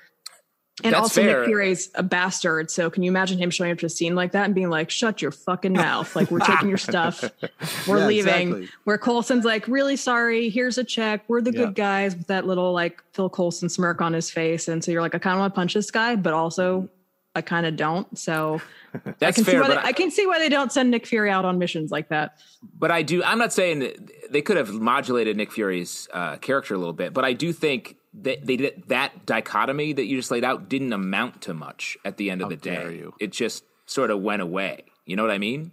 and 0.85 0.95
That's 0.95 1.03
also, 1.03 1.23
fair. 1.23 1.41
Nick 1.41 1.47
Fury's 1.47 1.91
a 1.95 2.03
bastard. 2.03 2.71
So, 2.71 2.89
can 2.89 3.03
you 3.03 3.11
imagine 3.11 3.39
him 3.39 3.51
showing 3.51 3.73
up 3.73 3.79
to 3.79 3.87
a 3.87 3.89
scene 3.89 4.15
like 4.15 4.33
that 4.33 4.45
and 4.45 4.55
being 4.55 4.71
like, 4.71 4.91
"Shut 4.91 5.21
your 5.21 5.33
fucking 5.33 5.73
mouth! 5.73 6.15
Like, 6.15 6.31
we're 6.31 6.39
taking 6.39 6.69
your 6.69 6.79
stuff, 6.79 7.25
we're 7.89 7.99
yeah, 7.99 8.07
leaving." 8.07 8.49
Exactly. 8.49 8.69
Where 8.85 8.99
Coulson's 8.99 9.45
like, 9.45 9.67
"Really 9.67 9.97
sorry. 9.97 10.49
Here's 10.49 10.79
a 10.79 10.85
check. 10.85 11.25
We're 11.29 11.41
the 11.41 11.53
yeah. 11.53 11.67
good 11.67 11.75
guys." 11.75 12.17
With 12.17 12.29
that 12.29 12.47
little 12.47 12.73
like 12.73 13.03
Phil 13.13 13.29
Coulson 13.29 13.69
smirk 13.69 14.01
on 14.01 14.13
his 14.13 14.31
face, 14.31 14.69
and 14.69 14.83
so 14.83 14.93
you're 14.93 15.03
like, 15.03 15.15
"I 15.15 15.19
kind 15.19 15.35
of 15.35 15.41
want 15.41 15.55
to 15.55 15.57
punch 15.57 15.75
this 15.75 15.91
guy, 15.91 16.15
but 16.17 16.33
also 16.33 16.89
I 17.35 17.43
kind 17.43 17.67
of 17.67 17.77
don't." 17.77 18.17
So, 18.17 18.61
That's 19.19 19.23
I 19.23 19.33
can 19.33 19.45
fair. 19.45 19.55
See 19.55 19.61
why 19.61 19.69
they, 19.69 19.77
I, 19.77 19.85
I 19.87 19.93
can 19.93 20.11
see 20.11 20.27
why 20.27 20.39
they 20.39 20.49
don't 20.49 20.73
send 20.73 20.91
Nick 20.91 21.07
Fury 21.07 21.31
out 21.31 21.45
on 21.45 21.59
missions 21.59 21.91
like 21.91 22.09
that. 22.11 22.39
But 22.79 22.91
I 22.91 23.03
do. 23.03 23.23
I'm 23.25 23.39
not 23.39 23.53
saying 23.53 23.81
that 23.81 24.33
they 24.33 24.43
could 24.43 24.57
have 24.57 24.71
modulated 24.73 25.37
Nick 25.37 25.53
Fury's 25.53 26.09
uh, 26.13 26.37
character 26.37 26.75
a 26.75 26.79
little 26.79 26.93
bit, 26.93 27.13
but 27.13 27.25
I 27.25 27.33
do 27.33 27.53
think 27.53 27.97
they, 28.15 28.37
they 28.37 28.57
that 28.87 29.27
dichotomy 29.27 29.93
that 29.93 30.05
you 30.05 30.17
just 30.17 30.31
laid 30.31 30.45
out 30.45 30.69
didn't 30.69 30.93
amount 30.93 31.43
to 31.43 31.55
much 31.55 31.97
at 32.05 32.17
the 32.17 32.31
end 32.31 32.41
of 32.41 32.47
How 32.47 32.51
the 32.51 32.57
day. 32.57 32.95
You. 32.97 33.15
It 33.21 33.33
just 33.33 33.65
sort 33.87 34.11
of 34.11 34.21
went 34.21 34.43
away. 34.43 34.85
You 35.07 35.17
know 35.17 35.23
what 35.23 35.33
I 35.33 35.39
mean? 35.39 35.73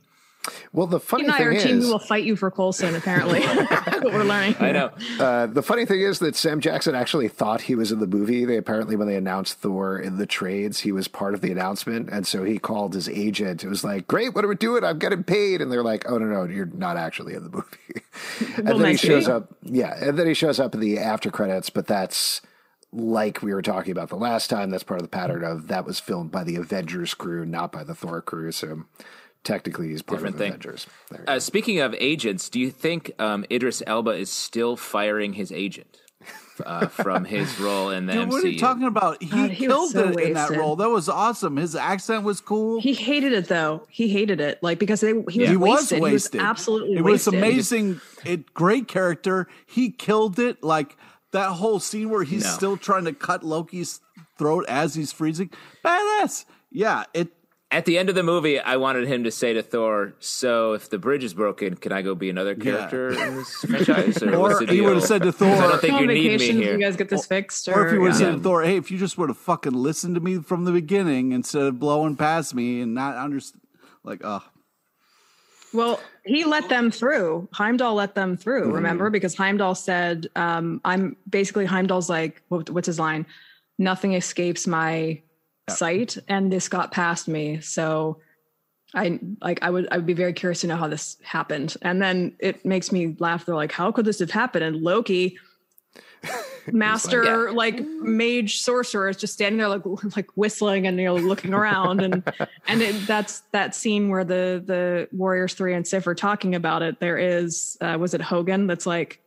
Well, 0.74 0.88
the 0.88 1.00
funny 1.00 1.24
you 1.24 1.30
and 1.30 1.38
thing 1.38 1.48
are 1.48 1.52
is, 1.52 1.64
a 1.64 1.68
team 1.68 1.82
who 1.82 1.88
will 1.90 2.00
fight 2.00 2.24
you 2.24 2.36
for 2.36 2.52
Coulson. 2.52 2.96
Apparently, 2.96 3.40
we're 4.04 4.24
learning. 4.24 4.56
I 4.60 4.72
know. 4.72 4.92
Uh, 5.20 5.48
the 5.48 5.64
funny 5.64 5.86
thing 5.86 6.02
is 6.02 6.20
that 6.20 6.36
Sam 6.36 6.60
Jackson 6.60 6.96
actually 6.96 7.28
thought 7.28 7.62
he 7.62 7.76
was 7.76 7.92
in 7.92 8.00
the 8.00 8.08
movie. 8.08 8.46
They 8.46 8.58
apparently, 8.58 8.96
when 8.96 9.08
they 9.08 9.16
announced 9.16 9.60
Thor 9.60 9.98
in 9.98 10.18
the 10.18 10.26
trades, 10.26 10.82
he 10.82 10.92
was 10.92 11.08
part 11.08 11.34
of 11.34 11.42
the 11.42 11.52
announcement, 11.52 12.10
and 12.10 12.28
so 12.28 12.44
he 12.44 12.58
called 12.58 12.94
his 12.94 13.08
agent. 13.08 13.64
It 13.64 13.70
was 13.70 13.84
like, 13.84 14.08
"Great, 14.08 14.36
what 14.36 14.44
are 14.44 14.48
we 14.48 14.56
doing? 14.56 14.84
I'm 14.84 15.00
getting 15.00 15.24
paid." 15.24 15.62
And 15.62 15.72
they're 15.72 15.84
like, 15.84 16.10
"Oh 16.10 16.18
no, 16.18 16.26
no, 16.26 16.44
you're 16.46 16.66
not 16.66 16.98
actually 16.98 17.36
in 17.36 17.44
the 17.44 17.50
movie." 17.50 18.02
and 18.58 18.68
well, 18.68 18.78
then 18.80 18.92
he 18.92 18.98
shows 18.98 19.28
up. 19.28 19.56
Yeah, 19.62 19.96
and 20.00 20.18
then 20.18 20.28
he 20.28 20.34
shows 20.34 20.60
up 20.60 20.74
in 20.74 20.82
the 20.82 21.00
after 21.00 21.32
credits, 21.32 21.70
but 21.70 21.88
that's 21.88 22.42
like 22.96 23.42
we 23.42 23.54
were 23.54 23.62
talking 23.62 23.92
about 23.92 24.10
the 24.10 24.16
last 24.16 24.50
time, 24.50 24.70
that's 24.70 24.84
part 24.84 25.00
of 25.00 25.06
the 25.06 25.10
pattern 25.10 25.44
of 25.44 25.68
that 25.68 25.86
was 25.86 26.00
filmed 26.00 26.32
by 26.32 26.44
the 26.44 26.56
Avengers 26.56 27.14
crew, 27.14 27.46
not 27.46 27.72
by 27.72 27.84
the 27.84 27.94
Thor 27.94 28.22
crew. 28.22 28.52
So 28.52 28.86
technically, 29.46 29.90
he's 29.90 30.02
part 30.02 30.20
Different 30.20 30.36
of 30.36 30.40
the 30.40 30.46
Avengers. 30.48 30.88
Uh, 31.28 31.40
speaking 31.40 31.80
of 31.80 31.96
agents, 32.00 32.50
do 32.50 32.60
you 32.60 32.72
think 32.72 33.12
um, 33.20 33.46
Idris 33.50 33.82
Elba 33.88 34.12
is 34.12 34.30
still 34.30 34.76
firing 34.76 35.34
his 35.34 35.52
agent? 35.52 36.02
Uh, 36.66 36.88
from 36.88 37.26
his 37.26 37.60
role 37.60 37.90
in 37.90 38.06
the 38.06 38.14
Dude, 38.14 38.30
MCU. 38.30 38.32
What 38.32 38.44
are 38.46 38.48
you 38.48 38.60
talking 38.60 38.86
about? 38.86 39.22
He, 39.22 39.30
God, 39.30 39.52
he 39.52 39.66
killed 39.68 39.92
so 39.92 40.08
it 40.08 40.16
wasted. 40.16 40.28
in 40.28 40.34
that 40.36 40.52
role. 40.52 40.78
That 40.78 40.90
was 40.90 41.10
awesome. 41.10 41.58
His 41.58 41.76
accent 41.76 42.24
was 42.24 42.40
cool. 42.40 42.80
He 42.80 42.94
hated 42.94 43.34
it 43.34 43.50
though. 43.50 43.86
He 43.90 44.08
hated 44.08 44.40
it, 44.40 44.64
like 44.64 44.80
because 44.80 45.02
they, 45.02 45.22
he, 45.30 45.44
yeah. 45.44 45.50
was 45.50 45.50
he, 45.50 45.58
wasted. 45.58 46.00
was 46.00 46.12
wasted. 46.14 46.34
He 46.34 46.38
was 46.38 46.50
absolutely. 46.50 46.96
It 46.96 47.02
wasted. 47.04 47.34
was 47.34 47.44
amazing. 47.44 48.02
It 48.24 48.54
great 48.54 48.88
character. 48.88 49.50
He 49.66 49.92
killed 49.92 50.40
it. 50.40 50.64
Like 50.64 50.96
that 51.32 51.50
whole 51.50 51.82
scene 51.82 52.10
where 52.10 52.24
he's 52.24 52.46
no. 52.46 52.50
still 52.52 52.78
trying 52.78 53.04
to 53.04 53.14
cut 53.14 53.44
Loki's 53.44 54.00
throat 54.38 54.64
as 54.70 54.96
he's 54.96 55.12
freezing. 55.12 55.50
Badass. 55.84 56.46
Yeah, 56.72 57.04
it 57.14 57.34
at 57.76 57.84
the 57.84 57.98
end 57.98 58.08
of 58.08 58.16
the 58.16 58.24
movie, 58.24 58.58
I 58.58 58.78
wanted 58.78 59.06
him 59.06 59.26
to 59.26 59.32
say 59.32 59.52
to 59.52 59.62
Thor, 59.62 60.14
"So 60.20 60.74
if 60.74 60.90
the 60.90 60.98
bridge 60.98 61.26
is 61.26 61.34
broken, 61.34 61.76
can 61.76 61.92
I 61.92 62.02
go 62.02 62.16
be 62.16 62.30
another 62.30 62.56
character 62.56 63.12
yeah. 63.12 63.28
in 63.28 63.36
this 63.36 63.54
franchise?" 63.56 64.24
Or, 64.24 64.34
or 64.34 64.66
he 64.66 64.80
would 64.80 64.96
have 64.96 65.04
said 65.04 65.24
to 65.24 65.34
Thor, 65.34 65.50
"I 65.50 65.68
don't 65.68 65.82
think 65.82 66.00
you 66.00 66.08
need 66.08 66.40
me 66.40 66.52
here." 66.54 66.72
You 66.72 66.80
guys 66.80 66.96
get 66.96 67.10
this 67.10 67.26
fixed, 67.26 67.68
or, 67.68 67.74
or 67.74 67.86
if 67.86 67.92
he 67.92 67.98
would 67.98 68.14
have 68.14 68.22
yeah. 68.22 68.28
said 68.28 68.36
to 68.38 68.40
Thor, 68.40 68.64
"Hey, 68.64 68.78
if 68.78 68.90
you 68.92 68.98
just 68.98 69.18
would 69.18 69.30
have 69.30 69.38
fucking 69.38 69.74
listened 69.74 70.16
to 70.16 70.22
me 70.22 70.40
from 70.40 70.64
the 70.64 70.72
beginning 70.72 71.34
instead 71.34 71.64
of 71.64 71.78
blowing 71.78 72.16
past 72.16 72.56
me 72.56 72.80
and 72.80 72.94
not 72.96 73.18
understand, 73.18 73.62
like, 74.06 74.22
oh." 74.24 74.44
Well, 75.74 76.00
he 76.26 76.46
let 76.46 76.70
them 76.70 76.92
through. 76.92 77.50
Heimdall 77.52 77.96
let 77.96 78.16
them 78.16 78.38
through. 78.38 78.68
Mm-hmm. 78.68 78.72
Remember, 78.72 79.10
because 79.10 79.36
Heimdall 79.36 79.76
said, 79.76 80.28
um, 80.38 80.80
"I'm 80.86 81.18
basically 81.30 81.66
Heimdall's 81.66 82.10
like, 82.10 82.42
what, 82.48 82.70
what's 82.70 82.88
his 82.88 83.00
line? 83.00 83.26
Nothing 83.78 84.14
escapes 84.14 84.66
my 84.66 85.22
sight, 85.70 86.18
and 86.28 86.52
this 86.52 86.68
got 86.68 86.92
past 86.92 87.28
me." 87.28 87.60
So, 87.62 88.20
I 88.96 89.20
like 89.42 89.60
I 89.62 89.70
would 89.70 89.88
I 89.92 89.98
would 89.98 90.06
be 90.06 90.14
very 90.14 90.34
curious 90.34 90.62
to 90.62 90.68
know 90.68 90.78
how 90.78 90.88
this 90.88 91.18
happened. 91.22 91.76
And 91.82 92.02
then 92.02 92.36
it 92.40 92.66
makes 92.66 92.92
me 92.92 93.16
laugh. 93.20 93.46
They're 93.46 93.56
like, 93.56 93.74
how 93.74 93.92
could 93.92 94.06
this 94.06 94.20
have 94.20 94.32
happened? 94.32 94.64
And 94.64 94.78
Loki, 94.78 95.38
master 96.72 97.52
like, 97.52 97.82
mage 97.82 98.62
sorcerer, 98.62 99.10
is 99.10 99.18
just 99.18 99.34
standing 99.34 99.58
there 99.58 99.68
like 99.68 99.84
like 100.16 100.30
whistling 100.36 100.88
and 100.88 100.98
you 100.98 101.06
know 101.06 101.16
looking 101.16 101.54
around 101.54 102.02
and 102.02 102.24
and 102.68 102.82
it, 102.82 102.96
that's 103.06 103.42
that 103.52 103.76
scene 103.76 104.10
where 104.10 104.24
the 104.24 104.64
the 104.66 105.10
Warriors 105.12 105.54
three 105.54 105.74
and 105.74 105.86
Sif 105.86 106.08
are 106.08 106.16
talking 106.16 106.56
about 106.56 106.82
it. 106.82 107.02
There 107.02 107.18
is 107.18 107.78
uh, 107.82 107.98
was 108.00 108.14
it 108.14 108.22
Hogun 108.22 108.66
that's 108.66 108.86
like 108.86 109.20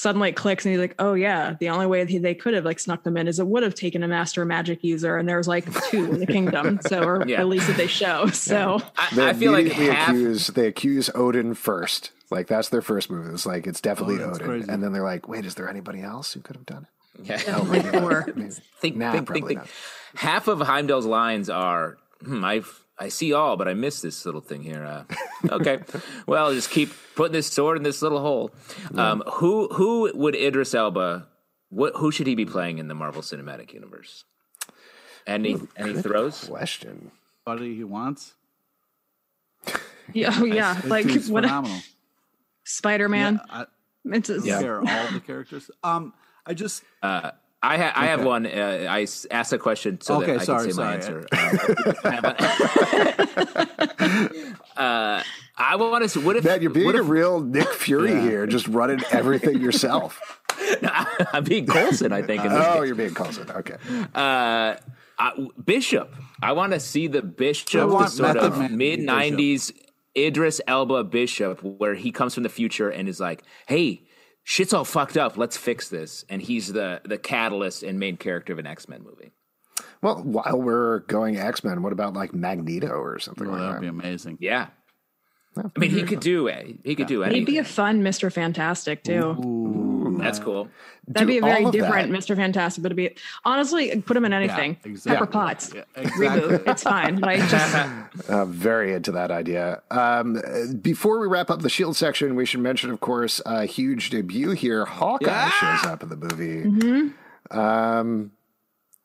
suddenly 0.00 0.30
it 0.30 0.32
clicks 0.36 0.64
and 0.64 0.72
he's 0.72 0.80
like, 0.80 0.94
oh 0.98 1.12
yeah, 1.12 1.56
the 1.60 1.68
only 1.68 1.86
way 1.86 2.04
they 2.04 2.34
could 2.34 2.54
have 2.54 2.64
like 2.64 2.78
snuck 2.80 3.02
them 3.02 3.18
in 3.18 3.28
is 3.28 3.38
it 3.38 3.46
would 3.46 3.62
have 3.62 3.74
taken 3.74 4.02
a 4.02 4.08
master 4.08 4.44
magic 4.46 4.82
user, 4.82 5.18
and 5.18 5.28
there's 5.28 5.46
like 5.46 5.66
two 5.90 6.04
in 6.12 6.18
the 6.20 6.26
kingdom, 6.26 6.80
so 6.86 7.02
or 7.02 7.24
Yeah. 7.28 7.40
at 7.40 7.48
least 7.48 7.66
that 7.66 7.76
they 7.76 7.86
show. 7.86 8.26
So 8.32 8.80
They 9.14 9.22
I, 9.26 9.28
I 9.30 9.32
feel 9.34 9.52
like 9.52 9.66
immediately 9.66 9.94
half. 9.94 10.08
accuse 10.08 10.46
they 10.48 10.66
accuse 10.66 11.10
Odin 11.14 11.52
first. 11.54 12.12
Like 12.30 12.46
that's 12.46 12.68
their 12.70 12.80
first 12.82 13.10
move. 13.10 13.32
It's 13.34 13.44
like 13.44 13.66
it's 13.66 13.80
definitely 13.80 14.22
Oh, 14.22 14.30
Odin, 14.30 14.46
crazy. 14.46 14.70
and 14.70 14.82
then 14.82 14.92
they're 14.92 15.02
like, 15.02 15.28
"Wait, 15.28 15.44
is 15.44 15.54
there 15.56 15.68
anybody 15.68 16.00
else 16.00 16.32
who 16.32 16.40
could 16.40 16.56
have 16.56 16.64
done 16.66 16.86
it?" 17.18 17.44
Yeah. 17.46 17.58
like 17.58 17.84
Thor. 17.92 18.24
Maybe. 18.34 18.50
think, 18.80 18.96
Nah, 18.96 19.12
think, 19.12 19.26
probably 19.26 19.56
think, 19.56 19.60
think. 19.64 19.70
Half 20.14 20.48
of 20.48 20.60
Heimdall's 20.60 21.04
lines 21.06 21.50
are, 21.50 21.98
hmm, 22.24 22.42
I 22.44 22.62
I 23.00 23.08
see 23.08 23.32
all, 23.32 23.56
but 23.56 23.66
I 23.66 23.72
miss 23.72 24.02
this 24.02 24.26
little 24.26 24.42
thing 24.42 24.62
here. 24.62 24.84
Uh, 24.84 25.04
okay, 25.54 25.80
well, 26.26 26.52
just 26.52 26.70
keep 26.70 26.92
putting 27.16 27.32
this 27.32 27.46
sword 27.46 27.78
in 27.78 27.82
this 27.82 28.02
little 28.02 28.20
hole. 28.20 28.50
Um, 28.94 29.22
who 29.26 29.68
who 29.68 30.12
would 30.14 30.36
Idris 30.36 30.74
Elba? 30.74 31.26
What 31.70 31.94
who 31.96 32.12
should 32.12 32.26
he 32.26 32.34
be 32.34 32.44
playing 32.44 32.76
in 32.78 32.88
the 32.88 32.94
Marvel 32.94 33.22
Cinematic 33.22 33.72
Universe? 33.72 34.24
Any 35.26 35.56
any 35.76 35.94
throws? 35.94 36.44
Question. 36.44 37.10
Buddy, 37.46 37.74
he 37.74 37.84
wants. 37.84 38.34
yeah, 40.12 40.34
oh, 40.36 40.44
yeah, 40.44 40.74
This 40.74 40.84
like 40.90 41.06
dude's 41.06 41.30
what 41.30 41.44
phenomenal. 41.44 41.78
Spider 42.64 43.08
Man. 43.08 43.40
I, 43.48 43.64
It's 44.04 44.28
a, 44.28 44.36
I 44.36 44.60
care 44.62 44.78
all 44.78 45.12
the 45.12 45.22
characters. 45.24 45.70
Um, 45.82 46.12
I 46.44 46.54
just 46.54 46.82
Uh, 47.02 47.30
I 47.62 47.76
ha- 47.76 47.92
I 47.94 48.06
have 48.06 48.24
one. 48.24 48.46
Uh, 48.46 48.86
I 48.88 49.02
s- 49.02 49.26
asked 49.30 49.52
a 49.52 49.58
question 49.58 50.00
so 50.00 50.22
Okay, 50.22 50.32
that 50.32 50.40
I 50.40 50.44
sorry, 50.44 50.66
can 50.68 50.74
say 50.74 50.82
my 50.82 50.94
answer. 50.94 51.26
Um, 51.32 52.24
uh, 54.76 55.22
I 55.56 55.76
want 55.76 56.02
to. 56.04 56.08
see 56.08 56.20
What 56.20 56.36
if? 56.36 56.44
Matt, 56.44 56.62
you're 56.62 56.70
being 56.70 56.86
what 56.86 56.94
a 56.96 57.02
real 57.02 57.40
Nick 57.40 57.68
Fury 57.68 58.18
here, 58.20 58.46
just 58.46 58.66
running 58.68 59.00
everything 59.10 59.60
yourself. 59.60 60.40
I'm 61.32 61.44
being 61.44 61.66
Coulson. 61.66 62.12
I 62.12 62.22
think. 62.22 62.44
In 62.44 62.52
this 62.52 62.64
Oh, 62.66 62.78
case. 62.80 62.86
you're 62.86 62.94
being 62.96 63.14
Coulson. 63.14 63.50
Okay. 63.50 63.76
uh, 64.14 64.76
I, 65.18 65.48
Bishop. 65.64 66.14
I 66.42 66.52
want 66.52 66.72
to 66.72 66.80
see 66.80 67.06
the 67.08 67.20
Bishop, 67.22 67.90
the 67.90 68.06
sort 68.08 68.36
of 68.38 68.56
Man 68.58 68.70
to 68.70 68.76
be 68.76 68.96
mid 68.96 69.00
'90s 69.00 69.72
Idris 70.16 70.60
Elba 70.66 71.04
Bishop, 71.04 71.62
where 71.62 71.94
he 71.94 72.10
comes 72.10 72.32
from 72.34 72.42
the 72.42 72.48
future 72.48 72.88
and 72.88 73.08
is 73.08 73.20
like, 73.20 73.42
"Hey, 73.66 74.04
shit's 74.50 74.74
all 74.74 74.84
fucked 74.84 75.16
up. 75.16 75.36
Let's 75.36 75.56
fix 75.56 75.88
this." 75.88 76.24
And 76.28 76.42
he's 76.42 76.72
the 76.72 77.00
the 77.04 77.18
catalyst 77.18 77.84
and 77.84 78.00
main 78.00 78.16
character 78.16 78.52
of 78.52 78.58
an 78.58 78.66
X 78.66 78.88
Men 78.88 79.04
movie. 79.04 79.30
Well, 80.02 80.16
while 80.16 80.60
we're 80.60 81.00
going 81.00 81.36
X 81.36 81.62
Men, 81.62 81.82
what 81.82 81.92
about 81.92 82.14
like 82.14 82.34
Magneto 82.34 82.88
or 82.88 83.18
something 83.18 83.46
well, 83.46 83.56
like 83.56 83.62
that'd 83.62 83.76
that? 83.76 83.80
be 83.82 83.88
amazing. 83.88 84.38
Yeah. 84.40 84.68
I 85.56 85.62
mean, 85.78 85.90
he 85.90 85.98
mm-hmm. 85.98 86.06
could 86.06 86.20
do 86.20 86.46
it. 86.46 86.78
He 86.84 86.94
could 86.94 87.08
do 87.08 87.22
it. 87.22 87.32
he'd 87.32 87.44
be 87.44 87.58
a 87.58 87.64
fun 87.64 88.02
Mr. 88.02 88.32
Fantastic 88.32 89.02
too. 89.02 89.99
That's 90.20 90.38
cool. 90.38 90.68
That'd 91.08 91.26
be 91.26 91.38
a 91.38 91.40
very 91.40 91.64
different 91.70 92.12
that. 92.12 92.18
Mr. 92.18 92.36
Fantastic, 92.36 92.82
but 92.82 92.92
it'd 92.92 92.96
be 92.96 93.16
honestly 93.44 94.00
put 94.02 94.16
him 94.16 94.24
in 94.24 94.32
anything. 94.32 94.76
exactly. 94.84 95.12
Pepper 95.12 95.26
Potts. 95.26 95.72
Yeah, 95.74 95.82
exactly. 95.96 96.58
Reboot. 96.58 96.66
It's 96.70 96.82
fine. 96.82 97.18
Like 97.20 97.40
just 97.48 97.76
Uh, 98.28 98.44
very 98.44 98.92
into 98.94 99.12
that 99.12 99.30
idea. 99.30 99.82
Um, 99.90 100.36
uh, 100.36 100.72
before 100.80 101.18
we 101.20 101.26
wrap 101.26 101.50
up 101.50 101.62
the 101.62 101.70
Shield 101.70 101.96
section, 101.96 102.34
we 102.36 102.44
should 102.46 102.60
mention, 102.60 102.90
of 102.90 103.00
course, 103.00 103.40
a 103.46 103.64
huge 103.64 104.10
debut 104.10 104.50
here. 104.50 104.84
Hawkeye 104.84 105.26
Yeah! 105.26 105.50
shows 105.50 105.86
up 105.90 106.02
in 106.02 106.08
the 106.10 106.16
movie. 106.16 106.62
Mm-hmm. 106.64 107.58
Um, 107.58 108.32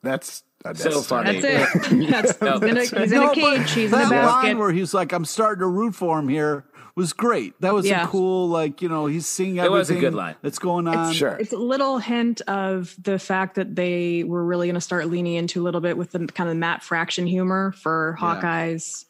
that's 0.04 0.44
So 0.76 1.02
funny. 1.02 1.40
that's 1.40 1.86
it. 1.88 2.10
That's 2.10 2.42
No, 2.42 2.60
he's 2.60 2.64
in 2.64 2.70
a, 2.70 2.74
that's- 2.74 2.90
he's 2.92 3.12
in 3.12 3.24
a 3.24 3.34
cage. 3.34 3.72
He's 3.72 3.94
in 3.94 4.00
a 4.00 4.04
that 4.04 4.10
line 4.10 4.10
basket. 4.44 4.58
where 4.58 4.72
he's 4.72 4.94
like, 4.94 5.12
"I'm 5.14 5.26
starting 5.26 5.60
to 5.62 5.68
root 5.68 5.96
for 5.96 6.20
him 6.20 6.28
here." 6.28 6.66
Was 6.96 7.12
great. 7.12 7.60
That 7.60 7.74
was 7.74 7.86
Yeah. 7.86 8.06
a 8.06 8.08
cool, 8.08 8.48
like 8.48 8.82
you 8.82 8.88
know, 8.88 9.06
he's 9.06 9.26
seeing 9.28 9.60
everything. 9.60 9.66
It 9.66 9.70
was 9.78 9.90
a 9.90 9.94
everything 9.94 10.12
good 10.12 10.18
line. 10.18 10.36
that's 10.42 10.60
going 10.60 10.88
on. 10.88 11.12
Sure. 11.14 11.36
It's 11.38 11.52
a 11.52 11.58
little 11.58 11.98
hint 11.98 12.40
of 12.48 12.96
the 13.02 13.20
fact 13.20 13.56
that 13.56 13.76
they 13.76 14.24
were 14.24 14.44
really 14.46 14.68
going 14.68 14.76
to 14.76 14.82
start 14.82 15.08
leaning 15.08 15.36
into 15.36 15.62
a 15.62 15.64
little 15.64 15.82
bit 15.82 15.98
with 15.98 16.12
the 16.12 16.26
kind 16.28 16.50
of 16.50 16.56
Matt 16.56 16.84
Fraction 16.84 17.28
humor 17.28 17.74
for 17.74 18.16
Hawkeye's 18.18 19.06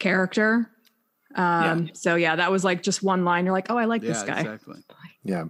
character. 0.00 0.68
Um, 1.36 1.90
So 1.94 2.16
yeah, 2.16 2.36
that 2.36 2.50
was 2.50 2.64
like 2.64 2.82
just 2.82 3.02
one 3.02 3.24
line. 3.24 3.44
You're 3.44 3.54
like, 3.54 3.70
oh, 3.70 3.76
I 3.76 3.84
like 3.84 4.02
Yeah, 4.02 4.08
this 4.08 4.22
guy. 4.24 4.40
exactly. 4.40 4.82
Yeah. 5.22 5.44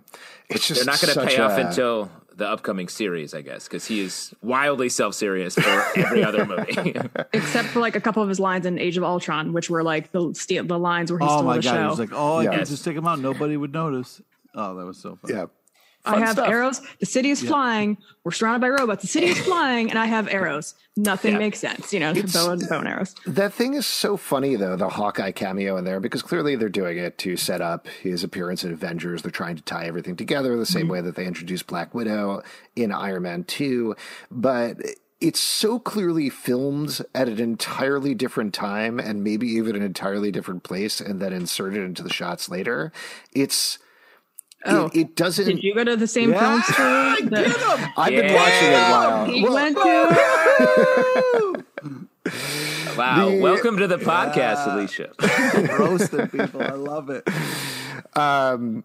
It's 0.50 0.68
just 0.68 0.80
They're 0.84 0.92
not 0.92 1.00
going 1.00 1.14
to 1.14 1.14
such 1.14 1.28
pay 1.30 1.38
off 1.42 1.58
until 1.58 2.10
the 2.36 2.48
upcoming 2.48 2.88
series, 2.88 3.32
I 3.34 3.42
guess, 3.42 3.64
because 3.64 3.86
he 3.86 4.00
is 4.00 4.34
wildly 4.42 4.88
self 4.88 5.14
serious 5.14 5.54
for 5.54 5.84
every 5.96 6.24
other 6.24 6.44
movie. 6.52 6.94
Except 7.32 7.68
for 7.68 7.80
like 7.80 7.96
a 7.96 8.00
couple 8.00 8.22
of 8.22 8.28
his 8.28 8.40
lines 8.40 8.66
in 8.66 8.78
Age 8.78 8.96
of 8.96 9.04
Ultron, 9.04 9.52
which 9.52 9.70
were 9.70 9.82
like 9.82 10.12
the 10.12 10.32
steal 10.34 10.64
the 10.64 10.78
lines 10.78 11.10
where 11.12 11.18
he 11.20 11.26
Oh 11.26 11.28
stole 11.38 11.42
my 11.44 11.56
the 11.56 11.62
god! 11.62 11.70
show. 11.74 11.80
He 11.82 11.86
was 11.88 11.98
like, 11.98 12.12
"Oh, 12.12 12.36
I 12.36 12.42
Yeah. 12.44 12.58
could 12.58 12.66
just 12.66 12.84
take 12.84 12.96
him 12.96 13.06
out. 13.06 13.18
Nobody 13.20 13.56
would 13.56 13.72
notice." 13.72 14.20
Oh, 14.54 14.74
that 14.76 14.84
was 14.84 14.98
so 14.98 15.16
fun. 15.16 15.30
Yeah. 15.30 15.46
I 16.04 16.18
have 16.18 16.32
stuff. 16.32 16.48
arrows. 16.48 16.82
The 17.00 17.06
city 17.06 17.30
is 17.30 17.42
flying. 17.42 17.96
We're 18.24 18.32
surrounded 18.32 18.60
by 18.60 18.68
robots. 18.68 19.02
The 19.02 19.08
city 19.08 19.26
is 19.26 19.38
flying, 19.40 19.90
and 19.90 19.98
I 19.98 20.06
have 20.06 20.28
arrows. 20.28 20.74
Nothing 20.96 21.32
Yeah. 21.32 21.38
makes 21.38 21.58
sense. 21.58 21.92
You 21.92 22.00
know, 22.00 22.14
bow 22.32 22.50
and, 22.50 22.68
bow 22.68 22.78
and 22.78 22.88
arrows. 22.88 23.14
That 23.26 23.52
thing 23.52 23.74
is 23.74 23.86
so 23.86 24.16
funny, 24.16 24.56
though, 24.56 24.76
the 24.76 24.88
Hawkeye 24.88 25.32
cameo 25.32 25.76
in 25.76 25.84
there, 25.84 26.00
because 26.00 26.22
clearly 26.22 26.56
they're 26.56 26.68
doing 26.68 26.98
it 26.98 27.16
to 27.18 27.36
set 27.36 27.60
up 27.60 27.88
his 27.88 28.22
appearance 28.22 28.64
in 28.64 28.72
Avengers. 28.72 29.22
They're 29.22 29.30
trying 29.30 29.56
to 29.56 29.62
tie 29.62 29.86
everything 29.86 30.16
together 30.16 30.56
the 30.56 30.66
same 30.66 30.82
mm-hmm. 30.82 30.92
way 30.92 31.00
that 31.00 31.16
they 31.16 31.26
introduced 31.26 31.66
Black 31.66 31.94
Widow 31.94 32.42
in 32.76 32.92
Iron 32.92 33.22
Man 33.22 33.44
2. 33.44 33.96
But 34.30 34.76
it's 35.20 35.40
so 35.40 35.78
clearly 35.78 36.28
filmed 36.28 37.00
at 37.14 37.28
an 37.28 37.40
entirely 37.40 38.14
different 38.14 38.52
time 38.52 38.98
and 39.00 39.24
maybe 39.24 39.48
even 39.48 39.74
an 39.74 39.82
entirely 39.82 40.30
different 40.30 40.64
place 40.64 41.00
and 41.00 41.20
then 41.20 41.32
inserted 41.32 41.82
into 41.82 42.02
the 42.02 42.12
shots 42.12 42.48
later. 42.50 42.92
It's. 43.32 43.78
Oh. 44.66 44.86
it, 44.86 44.96
it 44.96 45.16
doesn't. 45.16 45.44
Did 45.46 45.62
you 45.62 45.74
go 45.74 45.84
to 45.84 45.96
the 45.96 46.06
same 46.06 46.32
film 46.32 46.62
school? 46.62 46.76
that 46.84 47.92
I've 47.96 48.10
been 48.10 48.32
watching 48.34 48.68
it 48.68 48.74
a 48.74 48.90
while. 48.90 49.24
he 49.26 49.42
Well, 49.42 49.54
went 49.54 49.76
to? 49.76 51.64
wow. 52.96 53.28
The- 53.28 53.40
Welcome 53.40 53.76
to 53.78 53.86
the 53.86 53.98
podcast, 53.98 54.72
Alicia. 54.72 55.12
Roasting 55.78 56.28
people. 56.28 56.62
I 56.62 56.70
love 56.72 57.10
it. 57.10 57.28
Um, 58.16 58.84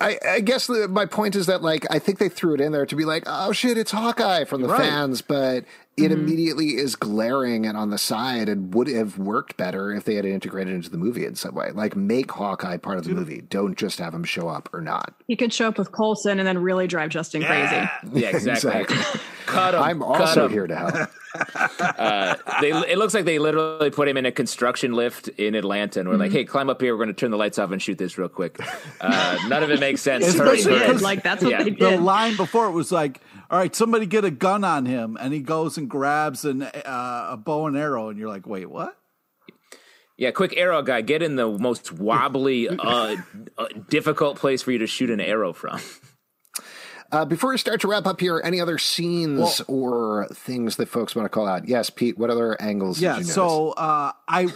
I, 0.00 0.18
I 0.28 0.40
guess 0.40 0.66
the, 0.66 0.88
my 0.88 1.06
point 1.06 1.36
is 1.36 1.46
that 1.46 1.62
like 1.62 1.86
I 1.90 1.98
think 1.98 2.18
they 2.18 2.28
threw 2.28 2.54
it 2.54 2.60
in 2.60 2.72
there 2.72 2.86
to 2.86 2.96
be 2.96 3.04
like, 3.04 3.24
oh 3.26 3.52
shit, 3.52 3.78
it's 3.78 3.92
Hawkeye 3.92 4.44
from 4.44 4.62
the 4.62 4.68
Right. 4.68 4.80
fans, 4.80 5.22
but 5.22 5.64
it 5.96 6.10
mm-hmm. 6.10 6.12
immediately 6.12 6.68
is 6.70 6.96
glaring 6.96 7.66
and 7.66 7.76
on 7.76 7.90
the 7.90 7.98
side 7.98 8.48
and 8.48 8.74
would 8.74 8.88
have 8.88 9.16
worked 9.16 9.56
better 9.56 9.92
if 9.92 10.04
they 10.04 10.16
had 10.16 10.24
integrated 10.24 10.74
into 10.74 10.90
the 10.90 10.96
movie 10.96 11.24
in 11.24 11.36
some 11.36 11.54
way. 11.54 11.70
Like 11.70 11.94
make 11.94 12.32
Hawkeye 12.32 12.78
part 12.78 12.98
of 12.98 13.04
the 13.04 13.14
movie. 13.14 13.42
Don't 13.42 13.78
just 13.78 14.00
have 14.00 14.12
him 14.12 14.24
show 14.24 14.48
up 14.48 14.68
or 14.72 14.80
not. 14.80 15.14
He 15.28 15.36
could 15.36 15.52
show 15.52 15.68
up 15.68 15.78
with 15.78 15.92
Coulson 15.92 16.40
and 16.40 16.48
then 16.48 16.58
really 16.58 16.88
drive 16.88 17.10
Justin 17.10 17.42
crazy. 17.42 17.88
Yeah, 18.12 18.30
exactly. 18.30 18.72
Exactly. 18.80 19.20
Cut 19.46 19.74
him. 19.74 19.82
I'm 19.82 20.00
cut 20.00 20.20
also 20.20 20.46
him. 20.46 20.52
here 20.52 20.66
to 20.66 20.76
help. 20.76 20.94
Uh, 21.34 22.36
they, 22.60 22.70
it 22.70 22.96
looks 22.96 23.12
like 23.12 23.24
they 23.24 23.40
literally 23.40 23.90
put 23.90 24.06
him 24.06 24.16
in 24.16 24.24
a 24.24 24.30
construction 24.30 24.92
lift 24.92 25.26
in 25.30 25.56
Atlanta 25.56 25.98
and 25.98 26.08
we're 26.08 26.14
like, 26.14 26.28
mm-hmm. 26.28 26.38
hey, 26.38 26.44
climb 26.44 26.70
up 26.70 26.80
here. 26.80 26.94
We're 26.94 27.04
going 27.04 27.14
to 27.14 27.20
turn 27.20 27.32
the 27.32 27.36
lights 27.36 27.58
off 27.58 27.72
and 27.72 27.82
shoot 27.82 27.98
this 27.98 28.16
real 28.16 28.28
quick. 28.28 28.60
Uh, 29.00 29.36
none 29.48 29.64
of 29.64 29.70
it 29.70 29.80
makes 29.88 30.00
sense. 30.00 30.26
Especially 30.26 30.62
Hurry, 30.64 30.78
hurry. 30.78 30.86
because- 30.88 31.02
Like 31.02 31.22
that's 31.22 31.42
what 31.42 31.50
Yeah. 31.52 31.62
they 31.64 31.70
The 31.70 31.96
line 31.98 32.36
before 32.36 32.66
it 32.66 32.72
was 32.72 32.90
like, 32.92 33.20
"All 33.50 33.58
right, 33.58 33.74
somebody 33.74 34.06
get 34.06 34.24
a 34.24 34.30
gun 34.30 34.64
on 34.64 34.86
him," 34.86 35.16
and 35.20 35.32
he 35.32 35.40
goes 35.40 35.76
and 35.78 35.88
grabs 35.88 36.44
an 36.44 36.62
uh, 36.62 37.28
a 37.30 37.36
bow 37.36 37.66
and 37.66 37.76
arrow, 37.76 38.08
and 38.08 38.18
you're 38.18 38.28
like, 38.28 38.46
"Wait, 38.46 38.68
what?" 38.70 38.96
Yeah, 40.16 40.30
quick 40.30 40.56
arrow 40.56 40.80
guy. 40.82 41.00
Get 41.00 41.22
in 41.22 41.36
the 41.36 41.48
most 41.58 41.92
wobbly, 41.92 42.68
uh, 42.78 43.16
uh, 43.58 43.66
difficult 43.88 44.38
place 44.38 44.62
for 44.62 44.70
you 44.72 44.78
to 44.78 44.86
shoot 44.86 45.10
an 45.10 45.20
arrow 45.20 45.52
from. 45.52 45.80
Uh, 47.12 47.24
before 47.24 47.50
we 47.50 47.58
start 47.58 47.80
to 47.80 47.86
wrap 47.86 48.06
up 48.06 48.18
here, 48.20 48.40
any 48.44 48.60
other 48.60 48.76
scenes 48.78 49.60
or 49.68 50.26
things 50.32 50.76
that 50.76 50.88
folks 50.88 51.14
want 51.14 51.24
to 51.26 51.28
call 51.28 51.46
out? 51.46 51.68
Yes, 51.68 51.88
Pete. 51.90 52.18
What 52.18 52.28
other 52.30 52.60
angles? 52.60 53.00
Yeah. 53.00 53.18
Did 53.18 53.26
you? 53.26 53.32
So 53.32 53.70
uh, 53.72 54.10
I, 54.26 54.46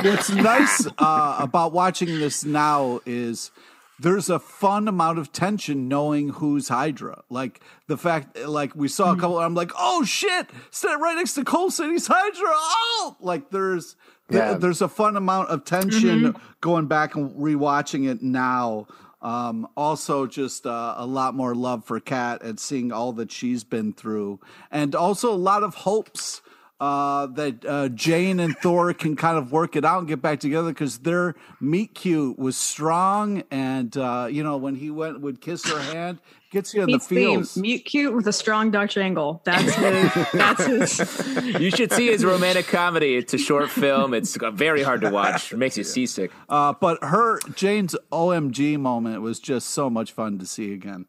what's 0.00 0.30
nice 0.30 0.86
uh, 0.98 1.36
about 1.40 1.72
watching 1.72 2.08
this 2.20 2.44
now 2.44 3.00
is 3.04 3.50
there's 3.98 4.28
a 4.30 4.38
fun 4.38 4.88
amount 4.88 5.18
of 5.18 5.32
tension 5.32 5.88
knowing 5.88 6.30
who's 6.30 6.68
Hydra. 6.68 7.22
Like 7.30 7.60
the 7.86 7.96
fact, 7.96 8.38
like 8.38 8.74
we 8.74 8.88
saw 8.88 9.12
a 9.12 9.16
couple. 9.16 9.38
I'm 9.38 9.54
like, 9.54 9.72
oh 9.78 10.04
shit, 10.04 10.50
stand 10.70 11.00
right 11.00 11.16
next 11.16 11.34
to 11.34 11.44
Coulson. 11.44 11.90
He's 11.90 12.06
Hydra. 12.06 12.48
Oh, 12.48 13.16
like 13.20 13.50
there's. 13.50 13.96
Yeah. 14.30 14.54
There's 14.54 14.80
a 14.80 14.88
fun 14.88 15.18
amount 15.18 15.50
of 15.50 15.66
tension 15.66 16.34
going 16.62 16.86
back 16.86 17.14
and 17.14 17.30
rewatching 17.32 18.10
it 18.10 18.22
now. 18.22 18.86
Um, 19.20 19.68
also, 19.76 20.26
just 20.26 20.66
uh, 20.66 20.94
a 20.96 21.04
lot 21.04 21.34
more 21.34 21.54
love 21.54 21.84
for 21.84 22.00
Kat 22.00 22.42
and 22.42 22.58
seeing 22.58 22.90
all 22.90 23.12
that 23.14 23.30
she's 23.30 23.64
been 23.64 23.92
through, 23.92 24.40
and 24.70 24.94
also 24.94 25.30
a 25.30 25.36
lot 25.36 25.62
of 25.62 25.74
hopes 25.74 26.40
uh, 26.80 27.26
that 27.26 27.64
uh, 27.64 27.88
Jane 27.90 28.40
and 28.40 28.56
Thor 28.58 28.92
can 28.92 29.16
kind 29.16 29.38
of 29.38 29.52
work 29.52 29.76
it 29.76 29.84
out 29.84 30.00
and 30.00 30.08
get 30.08 30.20
back 30.20 30.40
together 30.40 30.70
because 30.70 30.98
their 30.98 31.34
meet 31.60 31.94
cute 31.94 32.38
was 32.38 32.56
strong. 32.56 33.42
And, 33.50 33.96
uh, 33.96 34.28
you 34.30 34.42
know, 34.42 34.56
when 34.56 34.74
he 34.74 34.90
went, 34.90 35.20
would 35.20 35.40
kiss 35.40 35.64
her 35.70 35.80
hand, 35.80 36.18
gets 36.50 36.74
you 36.74 36.82
in 36.82 36.88
Pete's 36.88 37.06
the 37.06 37.14
feels. 37.14 37.54
theme, 37.54 37.62
mute 37.62 37.84
cute 37.84 38.14
with 38.14 38.26
a 38.26 38.32
strong 38.32 38.70
Dutch 38.70 38.96
angle. 38.96 39.40
That's 39.44 39.74
his. 39.74 40.26
that's 40.32 40.64
his. 40.64 41.60
You 41.60 41.70
should 41.70 41.92
see 41.92 42.08
his 42.08 42.24
romantic 42.24 42.66
comedy. 42.66 43.16
It's 43.16 43.34
a 43.34 43.38
short 43.38 43.70
film. 43.70 44.12
It's 44.12 44.36
very 44.52 44.82
hard 44.82 45.00
to 45.02 45.10
watch. 45.10 45.52
It 45.52 45.56
makes 45.56 45.78
you 45.78 45.84
seasick. 45.84 46.32
Uh, 46.48 46.72
but 46.72 47.02
her, 47.02 47.38
Jane's 47.54 47.94
OMG 48.10 48.78
moment 48.78 49.22
was 49.22 49.38
just 49.38 49.68
so 49.68 49.88
much 49.88 50.12
fun 50.12 50.38
to 50.38 50.46
see 50.46 50.72
again. 50.72 51.06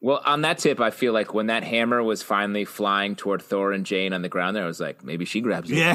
Well, 0.00 0.20
on 0.24 0.42
that 0.42 0.58
tip, 0.58 0.80
I 0.80 0.90
feel 0.90 1.12
like 1.12 1.32
when 1.34 1.46
that 1.46 1.64
hammer 1.64 2.02
was 2.02 2.22
finally 2.22 2.64
flying 2.64 3.16
toward 3.16 3.40
Thor 3.42 3.72
and 3.72 3.84
Jane 3.86 4.12
on 4.12 4.22
the 4.22 4.28
ground, 4.28 4.54
there 4.56 4.64
I 4.64 4.66
was 4.66 4.78
like, 4.80 5.02
maybe 5.02 5.24
she 5.24 5.40
grabs 5.40 5.70
it. 5.70 5.76
Yeah. 5.78 5.94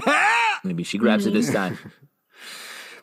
Maybe 0.63 0.83
she 0.83 0.97
grabs 0.99 1.25
it 1.25 1.33
this 1.33 1.51
time. 1.51 1.77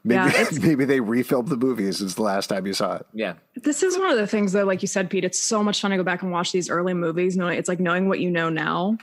Maybe, 0.04 0.14
Yeah, 0.16 0.28
it's- 0.40 0.58
maybe 0.60 0.84
they 0.84 1.00
refilmed 1.00 1.48
the 1.48 1.56
movie 1.56 1.90
since 1.92 2.14
the 2.14 2.22
last 2.22 2.46
time 2.48 2.66
you 2.66 2.72
saw 2.72 2.96
it. 2.96 3.06
Yeah. 3.12 3.34
This 3.56 3.82
is 3.82 3.98
one 3.98 4.10
of 4.10 4.16
the 4.16 4.26
things 4.28 4.52
that, 4.52 4.66
like 4.66 4.80
you 4.82 4.88
said, 4.88 5.10
Pete, 5.10 5.24
it's 5.24 5.40
so 5.40 5.62
much 5.64 5.80
fun 5.80 5.90
to 5.90 5.96
go 5.96 6.04
back 6.04 6.22
and 6.22 6.30
watch 6.30 6.52
these 6.52 6.70
early 6.70 6.94
movies. 6.94 7.36
Knowing 7.36 7.58
it's 7.58 7.68
like 7.68 7.80
knowing 7.80 8.08
what 8.08 8.20
you 8.20 8.30
know 8.30 8.48
now, 8.48 8.96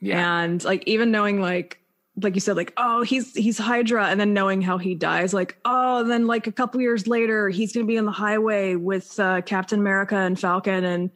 Yeah. 0.00 0.40
and 0.42 0.62
like 0.64 0.82
even 0.86 1.10
knowing 1.12 1.40
like 1.40 1.78
like 2.20 2.34
you 2.34 2.40
said, 2.40 2.56
like 2.56 2.72
oh 2.76 3.02
he's 3.02 3.32
he's 3.34 3.56
Hydra, 3.58 4.06
and 4.08 4.18
then 4.20 4.34
knowing 4.34 4.60
how 4.60 4.76
he 4.76 4.94
dies, 4.96 5.32
like 5.32 5.56
oh 5.64 6.02
then 6.04 6.26
like 6.26 6.46
a 6.48 6.52
couple 6.52 6.80
years 6.80 7.06
later 7.06 7.48
he's 7.48 7.72
gonna 7.72 7.86
be 7.86 7.96
on 7.98 8.04
the 8.04 8.10
highway 8.10 8.74
with 8.74 9.18
uh, 9.20 9.40
Captain 9.42 9.78
America 9.78 10.16
and 10.16 10.38
Falcon 10.38 10.84
and 10.84 11.10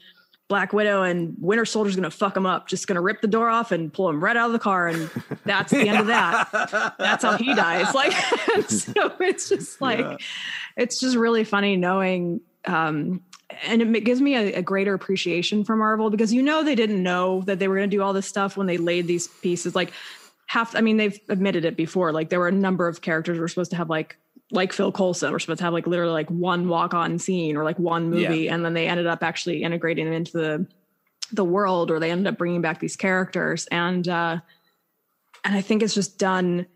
Black 0.54 0.72
Widow, 0.72 1.02
and 1.02 1.34
Winter 1.40 1.64
Soldier's 1.64 1.96
gonna 1.96 2.12
fuck 2.12 2.36
him 2.36 2.46
up, 2.46 2.68
just 2.68 2.86
gonna 2.86 3.00
rip 3.00 3.20
the 3.20 3.26
door 3.26 3.48
off 3.48 3.72
and 3.72 3.92
pull 3.92 4.08
him 4.08 4.22
right 4.22 4.36
out 4.36 4.46
of 4.46 4.52
the 4.52 4.60
car, 4.60 4.86
and 4.86 5.10
that's 5.44 5.72
the 5.72 5.88
end 5.88 5.98
of 5.98 6.06
that. 6.06 6.94
That's 6.98 7.24
how 7.24 7.36
he 7.36 7.52
dies. 7.56 7.92
Like 7.92 8.12
so, 8.68 9.12
it's 9.18 9.48
just 9.48 9.80
like 9.80 10.22
it's 10.76 11.00
just 11.00 11.16
really 11.16 11.42
funny 11.42 11.76
knowing 11.76 12.40
um 12.66 13.20
and 13.66 13.82
it 13.82 14.04
gives 14.04 14.20
me 14.20 14.36
a, 14.36 14.58
a 14.58 14.62
greater 14.62 14.94
appreciation 14.94 15.64
for 15.64 15.74
Marvel 15.74 16.08
because 16.08 16.32
you 16.32 16.40
know 16.40 16.62
they 16.62 16.76
didn't 16.76 17.02
know 17.02 17.40
that 17.46 17.58
they 17.58 17.66
were 17.66 17.74
going 17.74 17.90
to 17.90 17.96
do 17.96 18.00
all 18.00 18.12
this 18.12 18.28
stuff 18.28 18.56
when 18.56 18.68
they 18.68 18.78
laid 18.78 19.08
these 19.08 19.26
pieces. 19.26 19.74
Like 19.74 19.92
half, 20.46 20.76
I 20.76 20.82
mean, 20.82 20.98
they've 20.98 21.18
admitted 21.28 21.64
it 21.64 21.76
before. 21.76 22.12
Like 22.12 22.30
there 22.30 22.38
were 22.38 22.48
a 22.48 22.52
number 22.52 22.86
of 22.86 23.00
characters 23.00 23.40
were 23.40 23.48
supposed 23.48 23.72
to 23.72 23.76
have 23.76 23.90
like 23.90 24.18
like 24.54 24.72
Phil 24.72 24.92
Coulson 24.92 25.32
were 25.32 25.38
supposed 25.38 25.58
to 25.58 25.64
have 25.64 25.72
like 25.72 25.86
literally 25.86 26.12
like 26.12 26.30
one 26.30 26.68
walk 26.68 26.94
on 26.94 27.18
scene 27.18 27.56
or 27.56 27.64
like 27.64 27.78
one 27.78 28.08
movie, 28.10 28.48
and 28.48 28.64
then 28.64 28.74
they 28.74 28.86
ended 28.86 29.06
up 29.06 29.22
actually 29.22 29.62
integrating 29.62 30.06
them 30.06 30.14
into 30.14 30.32
the 30.32 30.66
the 31.32 31.44
world, 31.44 31.90
or 31.90 31.98
they 31.98 32.10
ended 32.10 32.26
up 32.26 32.38
bringing 32.38 32.62
back 32.62 32.80
these 32.80 32.96
characters, 32.96 33.66
and 33.66 34.08
uh, 34.08 34.38
and 35.44 35.54
I 35.54 35.60
think 35.60 35.82
it's 35.82 35.94
just 35.94 36.18
done. 36.18 36.66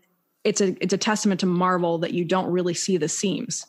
It's 0.43 0.61
a 0.61 0.75
it's 0.81 0.93
a 0.93 0.97
testament 0.97 1.39
to 1.41 1.45
Marvel 1.45 1.97
that 1.99 2.13
you 2.13 2.25
don't 2.25 2.51
really 2.51 2.73
see 2.73 2.97
the 2.97 3.09
seams 3.09 3.65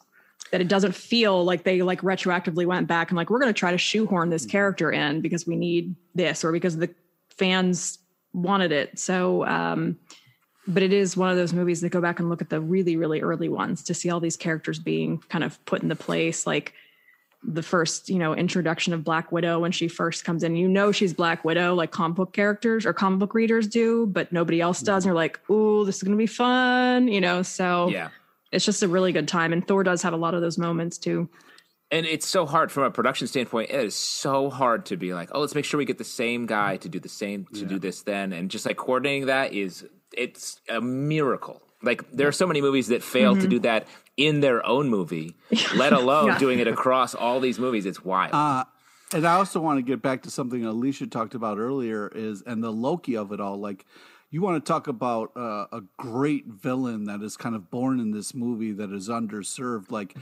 that 0.51 0.61
it 0.61 0.69
doesn't 0.69 0.95
feel 0.95 1.45
like 1.45 1.63
they 1.63 1.83
like 1.83 2.01
retroactively 2.01 2.67
went 2.67 2.87
back 2.87 3.11
and 3.11 3.17
like 3.17 3.31
we're 3.31 3.39
going 3.39 3.53
to 3.53 3.59
try 3.59 3.71
to 3.71 3.79
shoehorn 3.79 4.31
this 4.31 4.45
character 4.47 4.91
in 4.91 5.21
because 5.21 5.47
we 5.47 5.57
need 5.57 5.95
this 6.15 6.45
or 6.45 6.51
because 6.53 6.77
the 6.77 6.93
fans 7.31 7.99
wanted 8.33 8.73
it. 8.73 8.99
So 8.99 9.47
um 9.47 9.99
but 10.67 10.83
it 10.83 10.93
is 10.93 11.17
one 11.17 11.31
of 11.31 11.37
those 11.37 11.53
movies 11.53 11.81
that 11.81 11.89
go 11.91 12.01
back 12.01 12.21
and 12.21 12.29
look 12.29 12.43
at 12.43 12.51
the 12.51 12.61
really 12.61 12.97
really 12.97 13.21
early 13.21 13.49
ones 13.49 13.83
to 13.85 13.95
see 13.95 14.11
all 14.11 14.21
these 14.21 14.37
characters 14.37 14.79
being 14.79 15.19
kind 15.29 15.45
of 15.45 15.65
put 15.65 15.83
into 15.83 15.97
place. 15.97 16.47
Like 16.47 16.75
the 17.43 17.63
first 17.63 18.11
you 18.11 18.19
know 18.19 18.35
introduction 18.35 18.93
of 18.93 19.03
black 19.03 19.33
widow 19.33 19.59
when 19.61 19.73
she 19.73 19.89
first 19.89 20.25
comes 20.25 20.43
in. 20.43 20.57
You 20.57 20.69
know 20.69 20.93
she's 20.93 21.15
black 21.15 21.45
widow 21.45 21.75
like 21.75 21.91
comic 21.91 22.17
book 22.17 22.33
characters 22.35 22.85
or 22.85 22.93
comic 22.93 23.19
book 23.21 23.35
readers 23.35 23.67
do 23.67 24.07
but 24.07 24.31
nobody 24.33 24.61
else 24.61 24.81
does. 24.81 24.87
Mm-hmm. 24.87 24.97
And 24.97 25.05
you're 25.07 25.15
like 25.15 25.51
ooh 25.51 25.85
this 25.87 25.97
is 25.97 26.03
going 26.03 26.17
to 26.17 26.19
be 26.19 26.27
fun 26.27 27.09
you 27.09 27.21
know? 27.21 27.41
So 27.43 27.89
Yeah. 27.89 28.09
it's 28.53 28.65
just 28.67 28.83
a 28.83 28.89
really 28.89 29.13
good 29.13 29.27
time. 29.29 29.53
And 29.55 29.67
thor 29.67 29.83
does 29.83 30.03
have 30.03 30.13
a 30.13 30.19
lot 30.19 30.35
of 30.35 30.43
those 30.43 30.59
moments 30.59 30.99
too. 30.99 31.29
And 31.91 32.07
it's 32.07 32.27
so 32.29 32.47
hard 32.47 32.71
from 32.71 32.85
a 32.85 32.91
production 32.91 33.27
standpoint. 33.27 33.71
It 33.71 33.85
is 33.85 33.97
so 33.97 34.49
hard 34.49 34.87
to 34.87 34.97
be 34.97 35.13
like, 35.13 35.31
oh, 35.33 35.41
let's 35.41 35.57
make 35.57 35.65
sure 35.65 35.79
we 35.79 35.85
get 35.85 35.99
the 35.99 36.05
same 36.05 36.47
guy 36.47 36.77
to 36.77 36.89
do 36.89 37.01
the 37.01 37.09
same 37.09 37.47
to 37.55 37.65
do 37.65 37.81
this 37.81 38.03
then, 38.03 38.33
and 38.33 38.49
just 38.49 38.65
like 38.65 38.77
coordinating 38.77 39.27
that 39.27 39.55
is 39.55 39.85
it's 40.17 40.61
a 40.69 40.81
miracle. 40.81 41.63
Like 41.83 42.11
there 42.13 42.29
are 42.29 42.33
so 42.33 42.47
many 42.47 42.61
movies 42.61 42.89
that 42.89 43.03
fail 43.03 43.35
to 43.37 43.49
do 43.49 43.59
that 43.61 43.87
in 44.17 44.41
their 44.41 44.65
own 44.67 44.89
movie, 44.91 45.35
let 45.75 45.93
alone 45.93 46.29
Yeah. 46.29 46.39
doing 46.39 46.59
it 46.59 46.69
across 46.69 47.15
all 47.15 47.41
these 47.41 47.59
movies. 47.59 47.87
It's 47.87 48.05
wild. 48.05 48.35
Uh, 48.35 48.65
and 49.15 49.27
I 49.27 49.35
also 49.35 49.61
want 49.61 49.79
to 49.79 49.83
get 49.83 50.03
back 50.03 50.23
to 50.25 50.31
something 50.31 50.65
Alicia 50.65 51.07
talked 51.07 51.35
about 51.35 51.59
earlier 51.59 52.09
is 52.15 52.43
and 52.43 52.63
the 52.63 52.71
Loki 52.71 53.17
of 53.17 53.33
it 53.33 53.41
all. 53.41 53.59
Like 53.59 53.87
you 54.31 54.43
want 54.43 54.63
to 54.65 54.69
talk 54.73 54.89
about 54.89 55.33
uh, 55.37 55.67
a 55.73 55.83
great 55.97 56.47
villain 56.47 57.05
that 57.07 57.23
is 57.23 57.37
kind 57.37 57.55
of 57.57 57.71
born 57.71 57.99
in 57.99 58.11
this 58.11 58.35
movie 58.35 58.73
that 58.73 58.93
is 58.93 59.09
underserved. 59.09 59.91
Like 59.91 60.15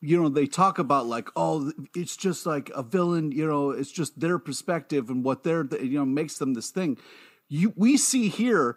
you 0.00 0.20
know 0.20 0.28
they 0.28 0.46
talk 0.46 0.78
about 0.78 1.06
like 1.06 1.28
oh 1.36 1.72
it's 1.94 2.16
just 2.16 2.44
like 2.46 2.70
a 2.74 2.82
villain 2.82 3.32
you 3.32 3.46
know 3.46 3.70
it's 3.70 3.90
just 3.90 4.18
their 4.20 4.38
perspective 4.38 5.08
and 5.10 5.24
what 5.24 5.42
they're 5.42 5.66
you 5.80 5.98
know 5.98 6.04
makes 6.04 6.36
them 6.38 6.52
this 6.52 6.68
thing 6.70 6.98
you 7.48 7.72
we 7.76 7.96
see 7.96 8.28
here 8.28 8.76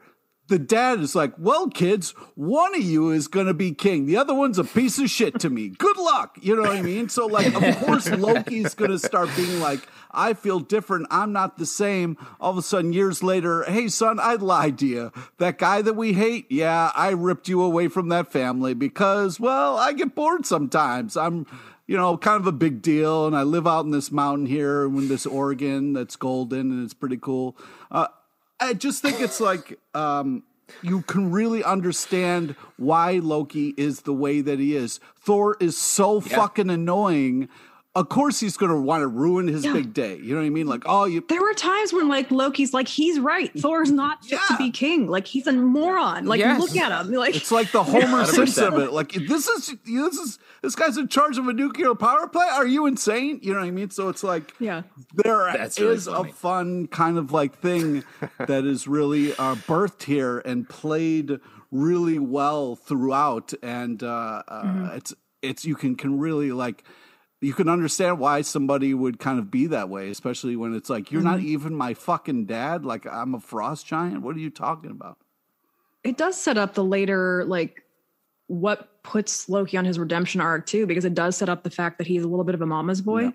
the 0.49 0.59
dad 0.59 0.99
is 0.99 1.15
like, 1.15 1.33
well, 1.37 1.69
kids, 1.69 2.11
one 2.35 2.75
of 2.75 2.81
you 2.81 3.11
is 3.11 3.27
going 3.27 3.45
to 3.45 3.53
be 3.53 3.71
king. 3.71 4.05
The 4.05 4.17
other 4.17 4.33
one's 4.33 4.59
a 4.59 4.63
piece 4.63 4.99
of 4.99 5.09
shit 5.09 5.39
to 5.39 5.49
me. 5.49 5.69
Good 5.69 5.97
luck. 5.97 6.37
You 6.41 6.55
know 6.55 6.63
what 6.63 6.77
I 6.77 6.81
mean? 6.81 7.07
So, 7.07 7.27
like, 7.27 7.53
of 7.53 7.77
course, 7.85 8.09
Loki's 8.09 8.73
going 8.73 8.91
to 8.91 8.99
start 8.99 9.29
being 9.35 9.59
like, 9.59 9.87
I 10.11 10.33
feel 10.33 10.59
different. 10.59 11.07
I'm 11.11 11.31
not 11.31 11.57
the 11.57 11.65
same. 11.65 12.17
All 12.39 12.51
of 12.51 12.57
a 12.57 12.61
sudden, 12.61 12.93
years 12.93 13.23
later, 13.23 13.63
hey, 13.63 13.87
son, 13.87 14.19
I 14.19 14.35
lied 14.35 14.79
to 14.79 14.87
you. 14.87 15.11
That 15.37 15.57
guy 15.57 15.81
that 15.81 15.95
we 15.95 16.13
hate, 16.13 16.51
yeah, 16.51 16.91
I 16.95 17.09
ripped 17.11 17.47
you 17.47 17.61
away 17.61 17.87
from 17.87 18.09
that 18.09 18.31
family 18.31 18.73
because, 18.73 19.39
well, 19.39 19.77
I 19.77 19.93
get 19.93 20.15
bored 20.15 20.45
sometimes. 20.45 21.15
I'm, 21.15 21.45
you 21.85 21.95
know, 21.95 22.17
kind 22.17 22.39
of 22.39 22.47
a 22.47 22.51
big 22.51 22.81
deal. 22.81 23.27
And 23.27 23.35
I 23.35 23.43
live 23.43 23.67
out 23.67 23.85
in 23.85 23.91
this 23.91 24.11
mountain 24.11 24.47
here 24.47 24.85
in 24.85 25.07
this 25.07 25.25
Oregon 25.25 25.93
that's 25.93 26.15
golden 26.15 26.71
and 26.71 26.83
it's 26.83 26.93
pretty 26.93 27.17
cool. 27.17 27.55
Uh, 27.91 28.07
I 28.59 28.73
just 28.73 29.01
think 29.01 29.21
it's 29.21 29.39
like 29.39 29.79
um, 29.93 30.43
you 30.81 31.01
can 31.01 31.31
really 31.31 31.63
understand 31.63 32.55
why 32.77 33.13
Loki 33.13 33.73
is 33.77 34.01
the 34.01 34.13
way 34.13 34.41
that 34.41 34.59
he 34.59 34.75
is. 34.75 34.99
Thor 35.15 35.57
is 35.59 35.77
so 35.77 36.19
fucking 36.19 36.69
annoying. 36.69 37.49
Of 37.95 38.07
course, 38.07 38.39
he's 38.39 38.55
going 38.55 38.71
to 38.71 38.77
want 38.79 39.01
to 39.01 39.07
ruin 39.07 39.47
his 39.47 39.63
big 39.63 39.93
day. 39.95 40.15
You 40.17 40.35
know 40.35 40.41
what 40.41 40.45
I 40.45 40.51
mean? 40.51 40.67
Like, 40.67 40.83
oh, 40.85 41.05
you. 41.05 41.25
there 41.27 41.41
were 41.41 41.53
times 41.55 41.91
when 41.91 42.07
like 42.07 42.29
loki's 42.29 42.71
like 42.71 42.87
he's 42.87 43.19
right 43.19 43.51
thor's 43.59 43.91
not 43.91 44.23
fit 44.23 44.39
to 44.47 44.57
be 44.57 44.69
king 44.69 45.07
like 45.07 45.25
he's 45.25 45.47
a 45.47 45.51
moron 45.51 46.25
like 46.27 46.39
Yes. 46.39 46.59
look 46.61 46.77
at 46.77 46.91
him 47.05 47.11
like 47.13 47.35
It's 47.35 47.51
like 47.51 47.71
the 47.71 47.83
Homer 47.91 48.25
Simpson 48.25 48.65
of 48.65 48.79
it. 48.79 48.93
Like 48.93 49.11
this 49.13 49.47
is 49.47 49.75
this 49.85 50.15
is 50.17 50.37
this 50.61 50.75
guy's 50.75 50.97
in 50.97 51.07
charge 51.07 51.39
of 51.39 51.47
a 51.47 51.53
nuclear 51.53 51.95
power 51.95 52.27
plant. 52.27 52.51
Are 52.51 52.67
you 52.67 52.85
insane? 52.85 53.39
You 53.41 53.53
know 53.53 53.59
what 53.59 53.65
I 53.67 53.71
mean? 53.71 53.89
So 53.89 54.07
it's 54.07 54.23
like 54.23 54.53
yeah 54.59 54.83
there 55.15 55.47
is 55.49 55.53
That's 55.55 55.79
really 55.79 56.29
a 56.29 56.33
fun 56.33 56.87
kind 56.87 57.17
of 57.17 57.31
like 57.31 57.59
thing 57.59 58.03
that 58.37 58.65
is 58.65 58.87
really 58.87 59.33
uh, 59.33 59.55
birthed 59.55 60.03
here 60.03 60.39
and 60.45 60.69
played 60.69 61.39
really 61.71 62.19
well 62.19 62.75
throughout, 62.75 63.51
and 63.63 64.01
uh, 64.03 64.43
uh, 64.47 64.63
Mm-hmm. 64.63 64.95
it's 64.97 65.13
it's 65.41 65.65
you 65.65 65.73
can 65.75 65.95
can 65.95 66.19
really 66.19 66.51
like 66.51 66.83
you 67.41 67.53
can 67.53 67.69
understand 67.69 68.19
why 68.19 68.41
somebody 68.41 68.93
would 68.93 69.17
kind 69.19 69.39
of 69.39 69.49
be 69.49 69.67
that 69.67 69.87
way, 69.89 70.09
especially 70.09 70.55
when 70.55 70.73
it's 70.73 70.89
like 70.89 71.11
you're 71.11 71.21
Mm-hmm. 71.21 71.31
not 71.31 71.39
even 71.41 71.73
my 71.75 71.93
fucking 71.93 72.45
dad. 72.45 72.83
Like 72.85 73.05
I'm 73.07 73.33
a 73.35 73.39
frost 73.39 73.85
giant. 73.87 74.21
What 74.21 74.35
are 74.35 74.39
you 74.39 74.49
talking 74.49 74.91
about? 74.91 75.17
it 76.03 76.15
does 76.17 76.39
set 76.39 76.57
up 76.57 76.75
the 76.75 76.83
later 76.83 77.43
like 77.45 77.83
what 78.47 79.03
puts 79.03 79.49
loki 79.49 79.75
on 79.75 79.83
his 79.83 79.99
redemption 79.99 80.39
arc 80.39 80.65
too 80.65 80.87
because 80.87 81.03
it 81.03 81.13
does 81.13 81.35
set 81.35 81.49
up 81.49 81.61
the 81.63 81.69
fact 81.69 81.97
that 81.97 82.07
he's 82.07 82.23
a 82.23 82.27
little 82.27 82.45
bit 82.45 82.55
of 82.55 82.61
a 82.61 82.65
mama's 82.65 83.01
boy 83.01 83.33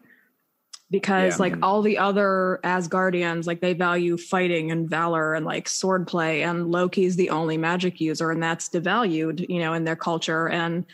because 0.90 1.34
Yeah. 1.34 1.42
like 1.42 1.54
all 1.62 1.82
the 1.82 1.98
other 1.98 2.60
asgardians 2.64 3.46
like 3.46 3.60
they 3.60 3.74
value 3.74 4.16
fighting 4.16 4.70
and 4.70 4.88
valor 4.88 5.34
and 5.34 5.44
like 5.44 5.66
swordplay 5.66 6.42
and 6.48 6.70
loki's 6.70 7.16
the 7.16 7.28
only 7.28 7.58
magic 7.58 8.00
user 8.00 8.30
and 8.30 8.42
that's 8.42 8.68
devalued 8.70 9.46
you 9.48 9.58
know 9.58 9.74
in 9.74 9.84
their 9.84 9.94
culture 9.96 10.48
and 10.48 10.86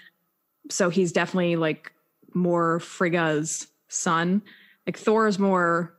so 0.71 0.91
he's 0.91 1.13
definitely 1.13 1.55
like 1.55 1.93
more 2.35 2.81
frigga's 2.81 3.67
son 3.89 4.43
like 4.87 4.97
thor 4.97 5.27
is 5.27 5.39
more 5.39 5.95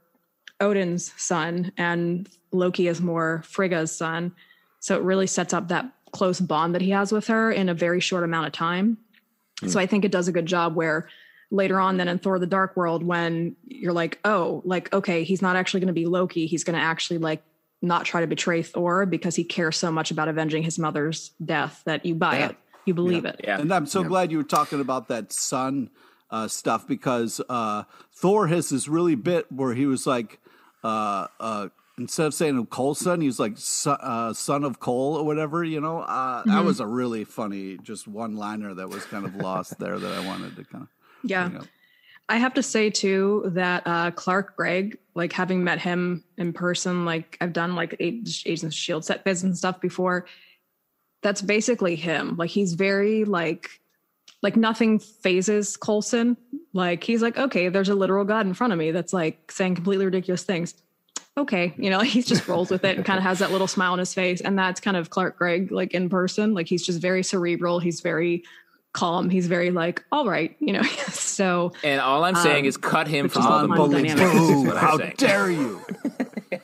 odin's 0.59 1.13
son 1.17 1.71
and 1.77 2.29
loki 2.51 2.87
is 2.87 3.01
more 3.01 3.43
frigga's 3.45 3.91
son 3.91 4.31
so 4.79 4.95
it 4.97 5.03
really 5.03 5.27
sets 5.27 5.53
up 5.53 5.67
that 5.67 5.91
close 6.11 6.39
bond 6.39 6.75
that 6.75 6.81
he 6.81 6.89
has 6.89 7.11
with 7.11 7.27
her 7.27 7.51
in 7.51 7.69
a 7.69 7.73
very 7.73 7.99
short 8.01 8.23
amount 8.23 8.45
of 8.47 8.51
time. 8.51 8.97
So 9.65 9.79
I 9.79 9.85
think 9.85 10.03
it 10.03 10.11
does 10.11 10.27
a 10.27 10.31
good 10.31 10.45
job 10.45 10.75
where 10.75 11.07
later 11.51 11.79
on 11.79 11.97
then 11.97 12.07
in 12.07 12.17
Thor 12.19 12.39
the 12.39 12.47
Dark 12.47 12.75
World 12.75 13.03
when 13.03 13.55
you're 13.65 13.93
like, 13.93 14.19
oh, 14.25 14.61
like 14.65 14.91
okay, 14.91 15.23
he's 15.23 15.41
not 15.41 15.55
actually 15.55 15.79
going 15.81 15.87
to 15.87 15.93
be 15.93 16.05
Loki, 16.07 16.47
he's 16.47 16.63
going 16.63 16.77
to 16.77 16.83
actually 16.83 17.19
like 17.19 17.43
not 17.81 18.05
try 18.05 18.21
to 18.21 18.27
betray 18.27 18.61
Thor 18.63 19.05
because 19.05 19.35
he 19.35 19.43
cares 19.43 19.77
so 19.77 19.91
much 19.91 20.11
about 20.11 20.27
avenging 20.27 20.63
his 20.63 20.77
mother's 20.79 21.31
death 21.45 21.81
that 21.85 22.05
you 22.05 22.15
buy 22.15 22.39
Yeah. 22.39 22.49
it. 22.49 22.55
You 22.85 22.93
believe 22.95 23.23
it. 23.25 23.39
yeah. 23.43 23.59
And 23.61 23.71
I'm 23.71 23.85
so 23.85 24.03
glad 24.03 24.31
you 24.31 24.37
were 24.37 24.43
talking 24.43 24.81
about 24.81 25.07
that 25.09 25.31
son 25.31 25.91
uh, 26.31 26.47
stuff 26.47 26.87
because 26.87 27.41
uh, 27.49 27.83
Thor 28.13 28.47
has 28.47 28.69
this 28.69 28.87
really 28.87 29.15
bit 29.15 29.51
where 29.51 29.73
he 29.73 29.85
was 29.85 30.07
like, 30.07 30.39
uh, 30.83 31.27
uh, 31.39 31.67
instead 31.97 32.25
of 32.27 32.33
saying 32.33 32.65
Coulson, 32.67 33.21
he's 33.21 33.39
like 33.39 33.53
son, 33.57 33.97
uh, 34.01 34.33
son 34.33 34.63
of 34.63 34.79
Cole 34.79 35.15
or 35.17 35.25
whatever. 35.25 35.63
You 35.63 35.81
know, 35.81 35.99
uh, 35.99 36.39
Mm-hmm. 36.41 36.49
that 36.51 36.63
was 36.63 36.79
a 36.79 36.87
really 36.87 37.23
funny, 37.25 37.77
just 37.83 38.07
one 38.07 38.35
liner 38.37 38.73
that 38.73 38.89
was 38.89 39.05
kind 39.05 39.25
of 39.25 39.35
lost 39.35 39.77
there 39.77 39.99
that 39.99 40.11
I 40.13 40.25
wanted 40.25 40.55
to 40.55 40.63
kind 40.63 40.83
of. 40.83 40.89
Yeah. 41.23 41.61
I 42.29 42.37
have 42.37 42.53
to 42.53 42.63
say 42.63 42.89
too 42.89 43.43
that 43.47 43.83
uh, 43.85 44.11
Clark 44.11 44.55
Gregg, 44.55 44.97
like 45.15 45.33
having 45.33 45.65
met 45.65 45.79
him 45.79 46.23
in 46.37 46.53
person, 46.53 47.03
like 47.03 47.37
I've 47.41 47.51
done 47.51 47.75
like 47.75 47.93
Ag- 47.99 48.29
Agents 48.45 48.63
of 48.63 48.73
Shield 48.73 49.03
set 49.03 49.25
vids 49.25 49.43
and 49.43 49.55
stuff 49.57 49.81
before. 49.81 50.25
That's 51.23 51.41
basically 51.41 51.97
him. 51.97 52.37
Like 52.37 52.49
he's 52.49 52.73
very 52.73 53.25
like, 53.25 53.80
like 54.41 54.55
nothing 54.55 54.99
phases 54.99 55.77
Coulson. 55.77 56.37
Like 56.73 57.03
he's 57.03 57.21
like, 57.21 57.37
okay, 57.37 57.69
there's 57.69 57.89
a 57.89 57.95
literal 57.95 58.23
god 58.25 58.45
in 58.47 58.53
front 58.53 58.73
of 58.73 58.79
me 58.79 58.91
that's 58.91 59.13
like 59.13 59.51
saying 59.51 59.75
completely 59.75 60.05
ridiculous 60.05 60.43
things. 60.43 60.73
Okay, 61.37 61.73
you 61.77 61.89
know, 61.89 61.99
he 62.13 62.21
just 62.21 62.47
rolls 62.47 62.69
with 62.69 62.83
it 62.83 62.97
and 62.97 63.05
kind 63.05 63.17
of 63.17 63.23
has 63.23 63.39
that 63.39 63.51
little 63.51 63.67
smile 63.67 63.93
on 63.93 63.99
his 63.99 64.13
face, 64.13 64.41
and 64.41 64.57
that's 64.57 64.81
kind 64.81 64.97
of 64.97 65.09
Clark 65.09 65.37
Gregg, 65.37 65.71
like 65.71 65.93
in 65.93 66.09
person. 66.09 66.53
Like 66.53 66.67
he's 66.67 66.85
just 66.85 66.99
very 67.01 67.23
cerebral. 67.23 67.79
He's 67.79 68.01
very 68.01 68.43
calm. 68.93 69.29
He's 69.29 69.47
very 69.47 69.71
like, 69.71 70.03
all 70.11 70.27
right, 70.27 70.55
you 70.59 70.73
know. 70.73 70.81
so 71.09 71.71
And 71.83 72.01
all 72.01 72.23
I'm 72.25 72.35
saying 72.35 72.65
is 72.65 72.75
cut 72.77 73.07
him 73.07 73.29
from 73.29 73.41
is 73.41 73.45
all 73.47 73.67
the 73.67 73.75
fun 73.75 73.91
dynamic. 73.91 74.17
This 74.17 74.33
is 74.33 74.49
Boom! 74.49 74.65
what 74.65 74.75
I'm 74.77 74.83
How 74.83 74.97
dare 74.97 75.49
you? 75.51 75.81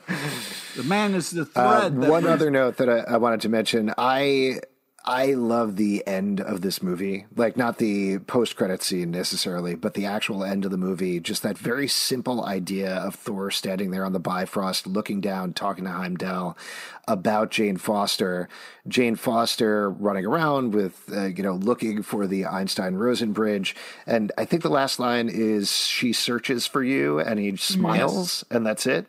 the 0.76 0.82
man 0.84 1.14
is 1.14 1.30
the 1.30 1.42
Uh, 1.54 1.80
thread. 1.80 2.00
that 2.02 2.10
one 2.10 2.22
brings- 2.22 2.26
other 2.34 2.50
note 2.50 2.76
that 2.78 2.88
I, 2.88 2.98
I 3.00 3.16
wanted 3.16 3.40
to 3.42 3.48
mention: 3.48 3.92
I 3.96 4.60
I 5.04 5.32
love 5.32 5.76
the 5.76 6.06
end 6.06 6.38
of 6.40 6.60
this 6.60 6.82
movie, 6.82 7.24
like 7.34 7.56
not 7.56 7.78
the 7.78 8.18
post 8.18 8.56
credit 8.56 8.82
scene 8.82 9.10
necessarily, 9.10 9.74
but 9.74 9.94
the 9.94 10.04
actual 10.04 10.44
end 10.44 10.66
of 10.66 10.70
the 10.70 10.76
movie. 10.76 11.18
Just 11.18 11.42
that 11.44 11.56
very 11.56 11.88
simple 11.88 12.44
idea 12.44 12.94
of 12.96 13.14
Thor 13.14 13.50
standing 13.50 13.90
there 13.90 14.04
on 14.04 14.12
the 14.12 14.18
Bifrost, 14.18 14.86
looking 14.86 15.22
down, 15.22 15.54
talking 15.54 15.84
to 15.84 15.90
Heimdall 15.90 16.58
about 17.06 17.50
Jane 17.50 17.78
Foster. 17.78 18.50
Jane 18.86 19.14
Foster 19.16 19.88
running 19.88 20.26
around 20.26 20.74
with, 20.74 21.02
uh, 21.10 21.26
you 21.26 21.42
know, 21.42 21.54
looking 21.54 22.02
for 22.02 22.26
the 22.26 22.44
Einstein 22.44 22.94
Rosen 22.96 23.32
bridge, 23.32 23.74
and 24.06 24.30
I 24.36 24.44
think 24.44 24.62
the 24.62 24.68
last 24.68 24.98
line 24.98 25.30
is 25.30 25.72
"She 25.72 26.12
searches 26.12 26.66
for 26.66 26.82
you," 26.82 27.18
and 27.18 27.38
he 27.38 27.56
smiles, 27.56 28.44
and 28.50 28.66
that's 28.66 28.84
it. 28.86 29.06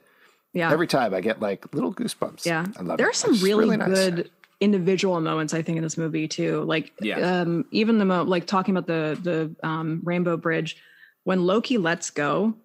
yeah, 0.54 0.72
Every 0.72 0.88
time 0.88 1.14
I 1.14 1.20
get 1.20 1.42
like 1.42 1.74
little 1.76 1.94
goosebumps. 1.94 2.46
Yeah. 2.46 2.66
I 2.78 2.84
love 2.84 2.98
there 3.00 3.08
it. 3.08 3.10
are 3.10 3.14
some 3.14 3.34
It's 3.34 3.44
really, 3.44 3.76
nice. 3.76 3.88
good 3.90 4.30
individual 4.60 5.20
moments, 5.22 5.54
I 5.54 5.62
think, 5.62 5.78
in 5.78 5.84
this 5.84 5.98
movie 5.98 6.28
too. 6.28 6.64
Like 6.64 6.94
Yeah. 7.02 7.42
um 7.42 7.66
even 7.72 7.98
the 7.98 8.06
mo 8.06 8.24
like 8.24 8.46
talking 8.46 8.76
about 8.76 8.88
the 8.88 9.18
the 9.22 9.68
um 9.68 10.02
Rainbow 10.04 10.38
Bridge, 10.38 10.78
when 11.24 11.46
Loki 11.46 11.78
lets 11.78 12.10
go, 12.10 12.56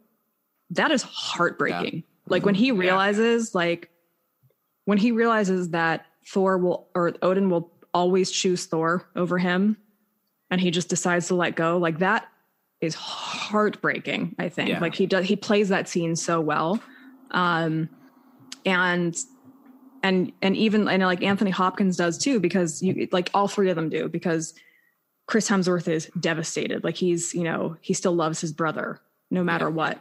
that 0.71 0.91
is 0.91 1.03
heartbreaking. 1.03 2.03
Like 2.29 2.45
when 2.47 2.55
he 2.55 2.73
realizes, 2.73 3.55
like 3.55 3.91
when 4.87 4.99
he 4.99 5.13
realizes 5.13 5.71
that 5.71 6.07
Thor 6.27 6.59
will 6.59 6.89
or 6.95 7.13
Odin 7.23 7.51
will 7.51 7.73
always 7.93 8.31
choose 8.31 8.67
Thor 8.67 9.07
over 9.15 9.39
him, 9.39 9.77
and 10.51 10.61
he 10.61 10.71
just 10.71 10.89
decides 10.89 11.29
to 11.29 11.35
let 11.35 11.55
go, 11.55 11.79
like 11.79 11.99
that 11.99 12.27
is 12.81 12.95
heartbreaking, 12.95 14.35
I 14.39 14.49
think. 14.49 14.69
Yeah. 14.71 14.81
Like 14.81 14.95
he 14.95 15.07
does 15.07 15.27
he 15.27 15.37
plays 15.37 15.69
that 15.69 15.89
scene 15.89 16.17
so 16.17 16.41
well. 16.41 16.81
Um 17.31 17.89
and 18.67 19.17
and 20.05 20.33
and 20.43 20.55
even 20.55 20.85
know 20.85 21.07
like 21.07 21.23
Anthony 21.23 21.51
Hopkins 21.51 21.97
does 21.97 22.19
too 22.19 22.39
because 22.39 22.83
you 22.83 23.09
like 23.11 23.31
all 23.35 23.49
three 23.49 23.71
of 23.71 23.77
them 23.77 23.89
do 23.89 24.09
because 24.09 24.55
Chris 25.27 25.49
Hemsworth 25.49 25.89
is 25.89 26.11
devastated. 26.21 26.85
Like 26.85 26.97
he's 26.97 27.35
you 27.35 27.43
know 27.43 27.77
he 27.81 27.95
still 27.95 28.15
loves 28.15 28.41
his 28.41 28.53
brother 28.53 29.01
no 29.31 29.43
matter 29.43 29.69
what. 29.69 30.01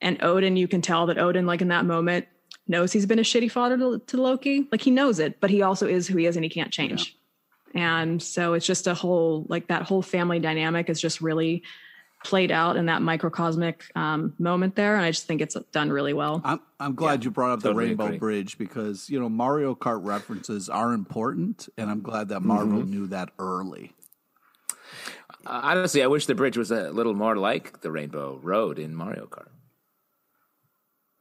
And 0.00 0.22
Odin 0.22 0.56
you 0.56 0.68
can 0.68 0.82
tell 0.82 1.06
that 1.06 1.18
Odin 1.18 1.46
like 1.46 1.62
in 1.62 1.68
that 1.68 1.86
moment 1.86 2.26
knows 2.66 2.92
he's 2.92 3.06
been 3.06 3.18
a 3.18 3.22
shitty 3.22 3.50
father 3.50 3.78
to, 3.78 4.02
to 4.06 4.20
Loki. 4.20 4.68
Like 4.72 4.82
he 4.82 4.90
knows 4.90 5.20
it 5.20 5.40
but 5.40 5.50
he 5.50 5.62
also 5.62 5.86
is 5.86 6.08
who 6.08 6.18
he 6.18 6.26
is 6.26 6.36
and 6.36 6.44
he 6.44 6.50
can't 6.50 6.72
change. 6.72 7.16
And 7.76 8.20
so 8.20 8.54
it's 8.54 8.66
just 8.66 8.88
a 8.88 8.94
whole 8.94 9.46
like 9.48 9.68
that 9.68 9.82
whole 9.82 10.02
family 10.02 10.40
dynamic 10.40 10.90
is 10.90 11.00
just 11.00 11.20
really 11.20 11.62
played 12.24 12.50
out 12.50 12.76
in 12.76 12.86
that 12.86 13.02
microcosmic 13.02 13.82
um, 13.94 14.32
moment 14.38 14.74
there 14.74 14.96
and 14.96 15.04
I 15.04 15.10
just 15.12 15.26
think 15.26 15.40
it's 15.42 15.54
done 15.72 15.90
really 15.90 16.14
well 16.14 16.40
I'm 16.44 16.58
I'm 16.80 16.94
glad 16.96 17.22
you 17.24 17.30
brought 17.30 17.52
up 17.52 17.60
the 17.60 17.74
Rainbow 17.74 18.06
agree. 18.06 18.18
Bridge 18.18 18.58
because 18.58 19.08
you 19.08 19.20
know 19.20 19.28
Mario 19.28 19.74
Kart 19.74 20.00
references 20.04 20.68
are 20.68 20.92
important, 20.92 21.68
and 21.78 21.90
I'm 21.90 22.00
glad 22.00 22.28
that 22.30 22.40
Marvel 22.40 22.80
Mm-hmm. 22.80 22.90
knew 22.90 23.06
that 23.08 23.30
early. 23.38 23.92
Uh, 25.46 25.60
honestly, 25.62 26.02
I 26.02 26.06
wish 26.08 26.26
the 26.26 26.34
bridge 26.34 26.56
was 26.56 26.70
a 26.70 26.90
little 26.90 27.14
more 27.14 27.36
like 27.36 27.80
the 27.82 27.90
Rainbow 27.90 28.40
Road 28.42 28.78
in 28.78 28.94
Mario 28.94 29.26
Kart. 29.26 29.48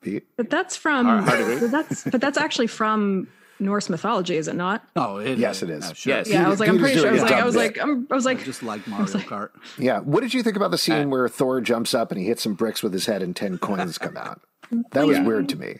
Pete? 0.01 0.25
But 0.37 0.49
that's 0.49 0.75
from 0.75 1.05
Hard- 1.05 1.23
hard 1.25 1.37
to 1.39 1.43
agree. 1.45 1.59
but 1.67 1.71
that's 1.71 2.03
but 2.05 2.21
that's 2.21 2.37
actually 2.37 2.67
from 2.67 3.27
Norse 3.63 3.89
mythology, 3.89 4.35
is 4.35 4.47
it 4.47 4.55
not? 4.55 4.83
Oh, 4.95 5.17
it 5.17 5.37
Yes, 5.37 5.63
it 5.63 5.69
is. 5.69 5.85
Yeah, 5.87 5.93
sure. 5.93 6.13
Yes. 6.15 6.29
Yeah, 6.29 6.45
I 6.45 6.49
was 6.49 6.59
like, 6.59 6.69
I'm 6.69 6.77
pretty 6.79 6.99
sure. 6.99 7.09
I 7.09 7.11
was 7.13 7.21
like, 7.21 7.31
a 7.31 7.35
I 7.37 7.43
was 7.45 7.55
like, 7.55 7.79
I'm, 7.81 8.07
I 8.11 8.15
was 8.15 8.25
I 8.25 8.31
like, 8.33 8.43
just 8.43 8.63
like 8.63 8.85
Mario 8.87 9.05
Kart. 9.05 9.49
Yeah. 9.77 9.99
What 9.99 10.21
did 10.21 10.33
you 10.33 10.43
think 10.43 10.55
about 10.55 10.71
the 10.71 10.75
Uh, 10.75 10.77
scene 10.77 11.09
where 11.09 11.27
Thor 11.27 11.61
jumps 11.61 11.93
up 11.93 12.11
and 12.11 12.19
he 12.19 12.27
hits 12.27 12.43
some 12.43 12.53
bricks 12.53 12.83
with 12.83 12.93
his 12.93 13.05
head 13.05 13.21
and 13.21 13.35
10 13.35 13.57
coins 13.59 13.97
come 13.97 14.17
out? 14.17 14.41
That 14.91 15.05
was 15.05 15.19
weird 15.19 15.49
to 15.49 15.55
me. 15.55 15.79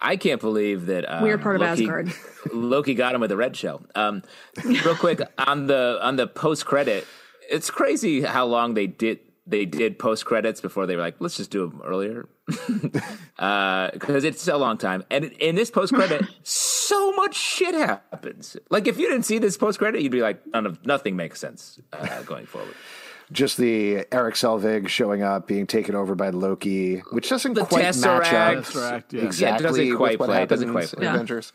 I 0.00 0.16
can't 0.16 0.40
believe 0.40 0.86
that 0.86 1.04
um, 1.08 1.22
Weird 1.22 1.42
part 1.42 1.56
of 1.56 1.62
Loki, 1.62 1.84
Asgard. 1.84 2.12
Loki 2.52 2.94
got 2.94 3.14
him 3.14 3.20
with 3.20 3.30
a 3.30 3.36
red 3.36 3.54
shell. 3.54 3.82
Um, 3.94 4.22
real 4.64 4.96
quick 4.96 5.20
on 5.38 5.66
the 5.68 5.98
on 6.02 6.16
the 6.16 6.26
post 6.26 6.66
credit, 6.66 7.06
it's 7.50 7.70
crazy 7.70 8.22
how 8.22 8.46
long 8.46 8.74
they 8.74 8.86
did 8.88 9.20
they 9.46 9.64
did 9.64 9.98
post 9.98 10.24
credits 10.24 10.60
before 10.60 10.86
they 10.86 10.96
were 10.96 11.02
like, 11.02 11.16
let's 11.20 11.36
just 11.36 11.50
do 11.50 11.68
them 11.68 11.82
earlier 11.84 12.28
because 12.46 14.24
it's 14.24 14.46
a 14.48 14.56
long 14.56 14.78
time. 14.78 15.04
And 15.10 15.24
in 15.24 15.54
this 15.54 15.70
post 15.70 15.92
credit, 15.92 16.24
so 16.90 17.12
much 17.12 17.36
shit 17.36 17.74
happens. 17.74 18.56
Like 18.68 18.86
if 18.88 18.98
you 18.98 19.08
didn't 19.08 19.24
see 19.24 19.38
this 19.38 19.56
post 19.56 19.78
credit, 19.78 20.02
you'd 20.02 20.12
be 20.12 20.22
like, 20.22 20.44
none 20.48 20.66
of 20.66 20.84
nothing 20.84 21.16
makes 21.16 21.40
sense 21.40 21.78
uh, 21.92 22.22
going 22.22 22.46
forward. 22.46 22.74
Just 23.32 23.58
the 23.58 24.04
Erik 24.10 24.34
Selvig 24.34 24.88
showing 24.88 25.22
up, 25.22 25.46
being 25.46 25.66
taken 25.68 25.94
over 25.94 26.16
by 26.16 26.30
Loki, 26.30 26.98
which 27.12 27.28
doesn't 27.28 27.54
The 27.54 27.64
quite 27.64 27.82
match 27.84 28.02
up 28.02 28.22
Tesseract. 28.24 28.56
Tesseract, 28.64 29.12
yeah. 29.12 29.22
exactly 29.22 29.46
Yeah, 29.46 29.56
it 29.56 29.62
doesn't 29.62 29.96
quite 29.96 30.10
with 30.12 30.20
what 30.20 30.26
play. 30.30 30.42
It 30.42 30.48
doesn't 30.48 30.68
happens 30.68 30.90
quite 30.90 30.98
in 30.98 31.06
play. 31.06 31.14
Avengers. 31.14 31.52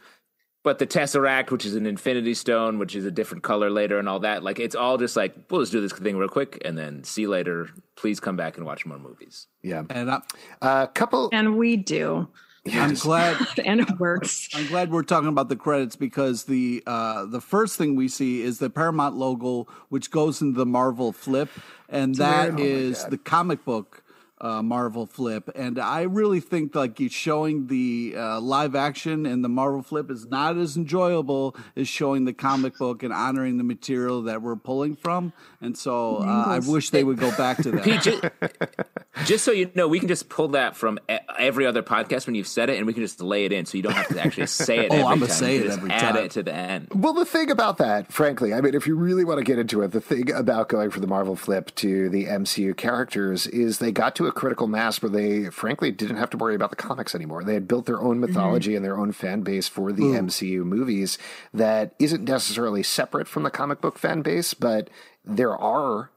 But 0.63 0.79
the 0.79 0.87
Tesseract, 0.87 1.51
which 1.51 1.65
is 1.65 1.75
an 1.75 1.85
Infinity 1.85 2.33
Stone, 2.33 2.79
which 2.79 2.95
is 2.95 3.05
a 3.05 3.11
different 3.11 3.43
color 3.43 3.69
later, 3.69 3.99
and 3.99 4.07
all 4.09 4.21
that, 4.21 4.41
like 4.41 4.57
it's 4.57 4.73
all 4.73 4.97
just 4.97 5.15
like 5.17 5.35
we'll 5.51 5.61
just 5.61 5.73
do 5.73 5.81
this 5.81 5.91
thing 5.91 6.17
real 6.17 6.29
quick, 6.29 6.59
and 6.65 6.77
then 6.77 7.03
see 7.03 7.21
you 7.23 7.29
later. 7.29 7.69
Please 7.97 8.19
come 8.19 8.35
back 8.37 8.57
and 8.57 8.65
watch 8.65 8.85
more 8.85 8.97
movies. 8.97 9.47
Yeah. 9.61 9.83
And 9.89 10.09
I'm, 10.09 10.21
A 10.61 10.87
couple. 10.91 11.29
and 11.33 11.57
we 11.57 11.75
do, 11.77 12.29
I'm 12.73 12.95
glad 12.95 13.37
and 13.65 13.81
it 13.81 13.99
works. 13.99 14.49
I'm 14.53 14.67
glad 14.67 14.91
we're 14.91 15.03
talking 15.03 15.29
about 15.29 15.49
the 15.49 15.55
credits 15.55 15.95
because 15.95 16.45
the 16.45 16.83
uh, 16.85 17.25
the 17.25 17.41
first 17.41 17.77
thing 17.77 17.95
we 17.95 18.07
see 18.07 18.41
is 18.41 18.59
the 18.59 18.69
Paramount 18.69 19.15
logo, 19.15 19.67
which 19.89 20.11
goes 20.11 20.41
into 20.41 20.57
the 20.57 20.65
Marvel 20.65 21.11
flip, 21.11 21.49
and 21.89 22.15
that 22.15 22.59
is 22.59 23.05
the 23.05 23.17
comic 23.17 23.63
book 23.65 24.03
uh, 24.41 24.61
Marvel 24.61 25.05
flip. 25.05 25.49
And 25.55 25.79
I 25.79 26.01
really 26.01 26.39
think 26.39 26.75
like 26.75 26.99
it's 26.99 27.15
showing 27.15 27.67
the 27.67 28.15
uh, 28.17 28.39
live 28.41 28.75
action 28.75 29.25
and 29.25 29.43
the 29.43 29.49
Marvel 29.49 29.81
flip 29.81 30.11
is 30.11 30.25
not 30.27 30.57
as 30.57 30.75
enjoyable 30.77 31.55
as 31.75 31.87
showing 31.87 32.25
the 32.25 32.33
comic 32.33 32.77
book 32.77 33.03
and 33.03 33.13
honoring 33.13 33.57
the 33.57 33.63
material 33.63 34.23
that 34.23 34.41
we're 34.41 34.55
pulling 34.55 34.95
from. 34.95 35.33
And 35.61 35.77
so 35.77 36.17
uh, 36.17 36.45
I 36.47 36.59
wish 36.59 36.89
they 36.89 37.03
would 37.03 37.17
go 37.17 37.35
back 37.35 37.57
to 37.63 37.71
that. 37.71 37.83
Pete, 37.83 39.04
just, 39.17 39.27
just 39.27 39.43
so 39.45 39.51
you 39.51 39.69
know, 39.75 39.87
we 39.87 39.99
can 39.99 40.07
just 40.07 40.29
pull 40.29 40.49
that 40.49 40.75
from 40.75 40.99
e- 41.09 41.17
every 41.37 41.65
other 41.65 41.83
podcast 41.83 42.25
when 42.25 42.35
you've 42.35 42.47
said 42.47 42.69
it, 42.69 42.77
and 42.77 42.87
we 42.87 42.93
can 42.93 43.03
just 43.03 43.21
lay 43.21 43.45
it 43.45 43.51
in, 43.51 43.65
so 43.65 43.77
you 43.77 43.83
don't 43.83 43.93
have 43.93 44.07
to 44.07 44.19
actually 44.23 44.47
say 44.47 44.85
it. 44.85 44.91
Oh, 44.95 44.95
every 44.95 45.03
I'ma 45.07 45.25
time. 45.25 45.35
say 45.35 45.55
You 45.55 45.61
it 45.61 45.65
just 45.65 45.77
every 45.79 45.91
add 45.91 46.13
time. 46.13 46.23
it 46.25 46.31
to 46.31 46.43
the 46.43 46.53
end. 46.53 46.87
Well, 46.93 47.13
the 47.13 47.25
thing 47.25 47.51
about 47.51 47.77
that, 47.77 48.11
frankly, 48.11 48.53
I 48.53 48.61
mean, 48.61 48.75
if 48.75 48.87
you 48.87 48.95
really 48.95 49.25
want 49.25 49.39
to 49.39 49.43
get 49.43 49.59
into 49.59 49.81
it, 49.81 49.91
the 49.91 49.99
thing 50.01 50.31
about 50.31 50.69
going 50.69 50.89
from 50.91 51.01
the 51.01 51.07
Marvel 51.07 51.35
flip 51.35 51.73
to 51.75 52.07
the 52.09 52.25
MCU 52.25 52.75
characters 52.77 53.47
is 53.47 53.79
they 53.79 53.91
got 53.91 54.15
to 54.15 54.27
a 54.27 54.31
critical 54.31 54.67
mass 54.67 55.01
where 55.01 55.09
they, 55.09 55.49
frankly, 55.49 55.91
didn't 55.91 56.17
have 56.17 56.29
to 56.29 56.37
worry 56.37 56.55
about 56.55 56.69
the 56.69 56.75
comics 56.75 57.13
anymore. 57.15 57.43
They 57.43 57.55
had 57.55 57.67
built 57.67 57.85
their 57.85 58.01
own 58.01 58.17
mm-hmm. 58.21 58.31
mythology 58.31 58.75
and 58.75 58.85
their 58.85 58.97
own 58.97 59.11
fan 59.11 59.41
base 59.41 59.67
for 59.67 59.91
the 59.91 60.03
MCU 60.03 60.63
movies 60.63 61.17
that 61.53 61.95
isn't 61.99 62.23
necessarily 62.23 62.83
separate 62.83 63.27
from 63.27 63.43
the 63.43 63.51
comic 63.51 63.81
book 63.81 63.97
fan 63.97 64.21
base, 64.21 64.53
but 64.53 64.89
there 65.23 65.57
are 65.57 66.11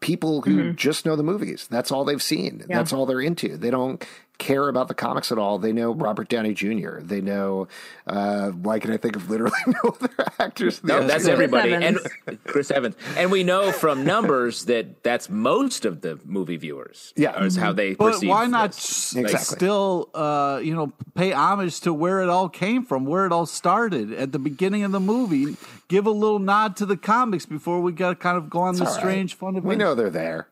people 0.00 0.42
who 0.42 0.56
mm-hmm. 0.56 0.74
just 0.76 1.06
know 1.06 1.16
the 1.16 1.22
movies. 1.22 1.66
That's 1.70 1.90
all 1.90 2.04
they've 2.04 2.22
seen. 2.22 2.64
That's 2.68 2.92
all 2.92 3.06
they're 3.06 3.20
into. 3.20 3.56
They 3.56 3.70
don't 3.70 4.04
care 4.38 4.68
about 4.68 4.88
the 4.88 4.94
comics 4.94 5.32
at 5.32 5.38
all. 5.38 5.58
They 5.58 5.72
know 5.72 5.92
Robert 5.92 6.28
Downey 6.28 6.54
Jr. 6.54 6.98
They 7.00 7.20
know, 7.20 7.68
uh, 8.06 8.50
why 8.50 8.78
can 8.78 8.90
I 8.92 8.96
think 8.96 9.16
of 9.16 9.30
literally 9.30 9.52
no 9.66 9.90
other 10.00 10.10
actors? 10.38 10.82
No, 10.84 11.06
that's 11.06 11.24
MCU? 11.24 11.28
everybody, 11.30 11.72
Evans. 11.74 12.06
and 12.26 12.44
Chris 12.44 12.70
Evans, 12.70 12.96
and 13.16 13.30
we 13.30 13.42
know 13.44 13.72
from 13.72 14.04
numbers 14.04 14.64
that 14.66 15.02
that's 15.02 15.30
most 15.30 15.84
of 15.84 16.00
the 16.02 16.18
movie 16.24 16.56
viewers. 16.56 17.12
Yeah. 17.16 17.42
is 17.42 17.56
how 17.56 17.72
they. 17.72 17.94
But 17.94 18.12
perceive 18.12 18.28
why 18.28 18.46
not 18.46 18.72
this. 18.72 19.14
s- 19.14 19.16
Exactly. 19.16 19.56
still, 19.56 20.10
uh, 20.14 20.60
you 20.62 20.74
know, 20.74 20.92
pay 21.14 21.32
homage 21.32 21.80
to 21.82 21.92
where 21.94 22.20
it 22.20 22.28
all 22.28 22.48
came 22.48 22.84
from, 22.84 23.06
where 23.06 23.26
it 23.26 23.32
all 23.32 23.46
started 23.46 24.12
at 24.12 24.32
the 24.32 24.38
beginning 24.38 24.84
of 24.84 24.92
the 24.92 25.00
movie? 25.00 25.56
Give 25.88 26.04
a 26.06 26.10
little 26.10 26.40
nod 26.40 26.76
to 26.78 26.86
the 26.86 26.96
comics 26.96 27.46
before 27.46 27.80
we 27.80 27.92
got 27.92 28.08
to 28.10 28.14
kind 28.16 28.36
of 28.36 28.50
go 28.50 28.58
on 28.60 28.74
the 28.74 28.84
All 28.84 28.90
right. 28.90 28.98
strange 28.98 29.34
fun 29.34 29.56
of 29.56 29.64
We 29.64 29.76
know 29.76 29.94
they're 29.94 30.10
there. 30.10 30.48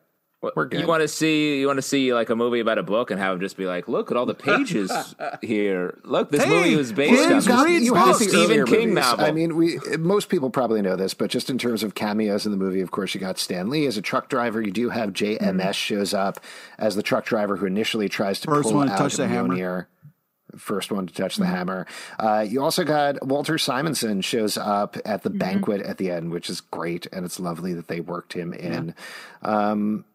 We're 0.55 0.65
good. 0.65 0.81
You 0.81 0.87
want 0.87 1.01
to 1.01 1.07
see 1.07 1.59
you 1.59 1.67
want 1.67 1.77
to 1.77 1.81
see 1.81 2.13
like 2.13 2.29
a 2.29 2.35
movie 2.35 2.59
about 2.59 2.77
a 2.77 2.83
book 2.83 3.11
and 3.11 3.19
have 3.19 3.33
him 3.35 3.39
just 3.39 3.57
be 3.57 3.65
like, 3.65 3.87
look 3.87 4.11
at 4.11 4.17
all 4.17 4.25
the 4.25 4.33
pages 4.33 4.91
here. 5.41 5.97
Look, 6.03 6.29
this 6.31 6.43
Hey, 6.43 6.49
movie 6.49 6.75
was 6.75 6.91
based 6.91 7.25
on 7.25 7.31
you've 7.35 7.47
got- 7.47 7.63
this, 7.67 7.83
you 7.83 7.93
this 7.93 8.19
the 8.19 8.25
Stephen 8.25 8.65
King 8.65 8.79
movies. 8.89 8.95
novel. 8.95 9.25
I 9.25 9.31
mean, 9.31 9.55
we 9.55 9.79
most 9.97 10.29
people 10.29 10.49
probably 10.49 10.81
know 10.81 10.95
this, 10.95 11.13
but 11.13 11.29
just 11.29 11.49
in 11.49 11.57
terms 11.57 11.83
of 11.83 11.95
cameos 11.95 12.45
in 12.45 12.51
the 12.51 12.57
movie, 12.57 12.81
of 12.81 12.91
course, 12.91 13.13
you 13.13 13.19
got 13.21 13.37
Stan 13.39 13.69
Lee 13.69 13.85
as 13.87 13.97
a 13.97 14.01
truck 14.01 14.29
driver. 14.29 14.61
You 14.61 14.71
do 14.71 14.89
have 14.89 15.11
JMS 15.13 15.73
shows 15.73 16.13
up 16.13 16.39
as 16.77 16.95
the 16.95 17.03
truck 17.03 17.25
driver 17.25 17.55
who 17.57 17.65
initially 17.65 18.09
tries 18.09 18.39
to 18.41 18.47
First 18.47 18.63
pull 18.69 18.75
one 18.77 18.87
to 18.87 18.93
out 18.93 18.97
touch 18.97 19.15
the 19.15 19.27
hammer. 19.27 19.87
First 20.57 20.89
one 20.89 21.05
to 21.05 21.13
touch 21.13 21.35
the 21.35 21.45
hammer. 21.45 21.85
Uh, 22.17 22.45
you 22.47 22.63
also 22.63 22.85
got 22.85 23.25
Walter 23.27 23.57
Simonson 23.57 24.21
shows 24.21 24.57
up 24.57 24.95
at 25.03 25.23
the 25.23 25.29
banquet 25.29 25.81
at 25.81 25.97
the 25.97 26.09
end, 26.11 26.31
which 26.31 26.49
is 26.49 26.61
great, 26.61 27.07
and 27.11 27.25
it's 27.25 27.41
lovely 27.41 27.73
that 27.73 27.89
they 27.89 27.99
worked 27.99 28.31
him 28.31 28.53
in. 28.53 28.95
Um, 29.41 30.05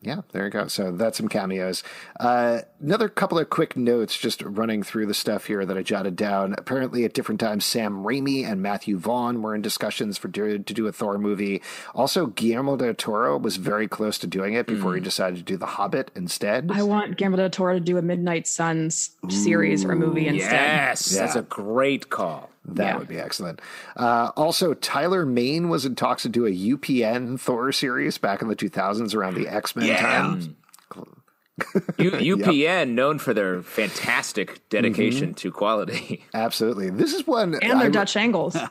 yeah, 0.00 0.20
there 0.30 0.44
you 0.44 0.50
go. 0.50 0.68
So 0.68 0.92
that's 0.92 1.18
some 1.18 1.28
cameos. 1.28 1.82
Uh, 2.20 2.60
another 2.80 3.08
couple 3.08 3.38
of 3.38 3.50
quick 3.50 3.76
notes, 3.76 4.16
just 4.16 4.42
running 4.42 4.84
through 4.84 5.06
the 5.06 5.14
stuff 5.14 5.46
here 5.46 5.66
that 5.66 5.76
I 5.76 5.82
jotted 5.82 6.14
down. 6.14 6.54
Apparently, 6.56 7.04
at 7.04 7.14
different 7.14 7.40
times, 7.40 7.64
Sam 7.64 8.04
Raimi 8.04 8.44
and 8.44 8.62
Matthew 8.62 8.96
Vaughn 8.96 9.42
were 9.42 9.56
in 9.56 9.62
discussions 9.62 10.16
for 10.16 10.28
do, 10.28 10.58
to 10.58 10.74
do 10.74 10.86
a 10.86 10.92
Thor 10.92 11.18
movie. 11.18 11.60
Also, 11.96 12.26
Guillermo 12.26 12.76
del 12.76 12.94
Toro 12.94 13.36
was 13.38 13.56
very 13.56 13.88
close 13.88 14.18
to 14.18 14.28
doing 14.28 14.54
it 14.54 14.66
before 14.68 14.94
he 14.94 15.00
decided 15.00 15.38
to 15.38 15.42
do 15.42 15.56
The 15.56 15.66
Hobbit 15.66 16.12
instead. 16.14 16.70
I 16.72 16.84
want 16.84 17.16
Guillermo 17.16 17.38
del 17.38 17.50
Toro 17.50 17.74
to 17.74 17.80
do 17.80 17.98
a 17.98 18.02
Midnight 18.02 18.46
Suns 18.46 19.16
series 19.28 19.84
or 19.84 19.96
movie 19.96 20.28
instead. 20.28 20.52
yes, 20.52 21.06
that's 21.06 21.34
a 21.34 21.42
great 21.42 22.08
call. 22.08 22.50
That 22.74 22.84
Yeah. 22.84 22.96
would 22.98 23.08
be 23.08 23.18
excellent. 23.18 23.60
Uh, 23.96 24.30
also, 24.36 24.74
Tyler 24.74 25.24
Mane 25.26 25.68
was 25.68 25.84
in 25.86 25.94
talks 25.94 26.22
to 26.22 26.28
do 26.28 26.46
a 26.46 26.50
UPN 26.50 27.38
Thor 27.38 27.72
series 27.72 28.18
back 28.18 28.42
in 28.42 28.48
the 28.48 28.56
2000s 28.56 29.14
around 29.14 29.34
the 29.34 29.48
X 29.48 29.74
Men 29.76 29.96
time. 29.98 30.56
U- 31.98 32.10
UPN 32.36 32.90
known 32.90 33.18
for 33.18 33.34
their 33.34 33.62
fantastic 33.62 34.60
dedication 34.68 35.34
to 35.34 35.50
quality. 35.50 36.24
Absolutely. 36.34 36.90
This 36.90 37.12
is 37.14 37.26
one. 37.26 37.54
And 37.62 37.80
their 37.80 37.88
I- 37.88 37.90
Dutch 37.90 38.16
angles. 38.16 38.54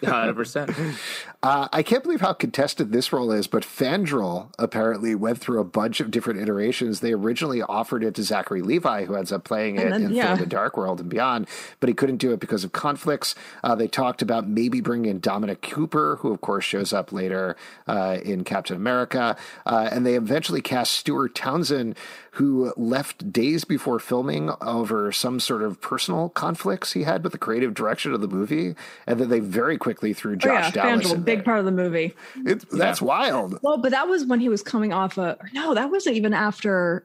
100%. 0.00 0.96
Uh, 1.42 1.68
I 1.72 1.82
can't 1.82 2.02
believe 2.02 2.20
how 2.20 2.32
contested 2.32 2.92
this 2.92 3.12
role 3.12 3.32
is, 3.32 3.46
but 3.46 3.62
Fandral 3.62 4.52
apparently 4.58 5.14
went 5.14 5.38
through 5.38 5.60
a 5.60 5.64
bunch 5.64 6.00
of 6.00 6.10
different 6.10 6.40
iterations. 6.40 7.00
They 7.00 7.12
originally 7.12 7.62
offered 7.62 8.04
it 8.04 8.14
to 8.16 8.22
Zachary 8.22 8.60
Levi, 8.62 9.04
who 9.06 9.14
ends 9.14 9.32
up 9.32 9.44
playing 9.44 9.76
it 9.78 9.90
then- 9.90 10.02
in 10.04 10.12
yeah. 10.12 10.28
Thor: 10.36 10.44
The 10.44 10.46
Dark 10.46 10.76
World 10.76 11.00
and 11.00 11.08
beyond, 11.08 11.48
but 11.80 11.88
he 11.88 11.94
couldn't 11.94 12.18
do 12.18 12.32
it 12.32 12.40
because 12.40 12.64
of 12.64 12.72
conflicts. 12.72 13.34
Uh, 13.64 13.74
they 13.74 13.88
talked 13.88 14.20
about 14.22 14.46
maybe 14.48 14.80
bringing 14.80 15.10
in 15.10 15.20
Dominic 15.20 15.62
Cooper, 15.62 16.16
who 16.20 16.32
of 16.32 16.40
course 16.40 16.64
shows 16.64 16.92
up 16.92 17.12
later 17.12 17.56
uh, 17.86 18.18
in 18.22 18.44
Captain 18.44 18.76
America, 18.76 19.36
uh, 19.66 19.88
and 19.90 20.04
they 20.04 20.14
eventually 20.16 20.60
cast 20.60 20.92
Stuart 20.92 21.34
Townsend, 21.34 21.96
who 22.32 22.72
left 22.76 23.32
days 23.32 23.64
before 23.64 23.98
filming 23.98 24.50
over 24.60 25.12
some 25.12 25.40
sort 25.40 25.62
of 25.62 25.80
personal 25.80 26.28
conflicts 26.28 26.92
he 26.92 27.02
had 27.02 27.22
with 27.22 27.32
the 27.32 27.38
creative 27.38 27.74
direction 27.74 28.12
of 28.12 28.20
the 28.20 28.28
movie, 28.28 28.74
and 29.06 29.20
then 29.20 29.28
they 29.28 29.40
very 29.40 29.76
quickly 29.78 30.12
threw 30.12 30.32
Oh, 30.32 30.36
Josh 30.36 30.74
yeah, 30.74 30.82
Dallas 30.82 31.06
Fangel, 31.06 31.14
in 31.16 31.22
big 31.22 31.38
there. 31.38 31.44
part 31.44 31.58
of 31.58 31.64
the 31.64 31.72
movie. 31.72 32.14
It's, 32.46 32.64
That's 32.66 33.02
wild. 33.02 33.58
Well, 33.62 33.78
but 33.78 33.90
that 33.90 34.08
was 34.08 34.24
when 34.24 34.40
he 34.40 34.48
was 34.48 34.62
coming 34.62 34.92
off 34.92 35.18
a. 35.18 35.36
No, 35.52 35.74
that 35.74 35.90
wasn't 35.90 36.16
even 36.16 36.32
after. 36.34 37.04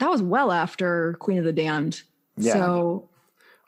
That 0.00 0.10
was 0.10 0.22
well 0.22 0.52
after 0.52 1.14
Queen 1.20 1.38
of 1.38 1.44
the 1.44 1.52
Damned. 1.52 2.02
Yeah. 2.36 2.52
So 2.52 3.08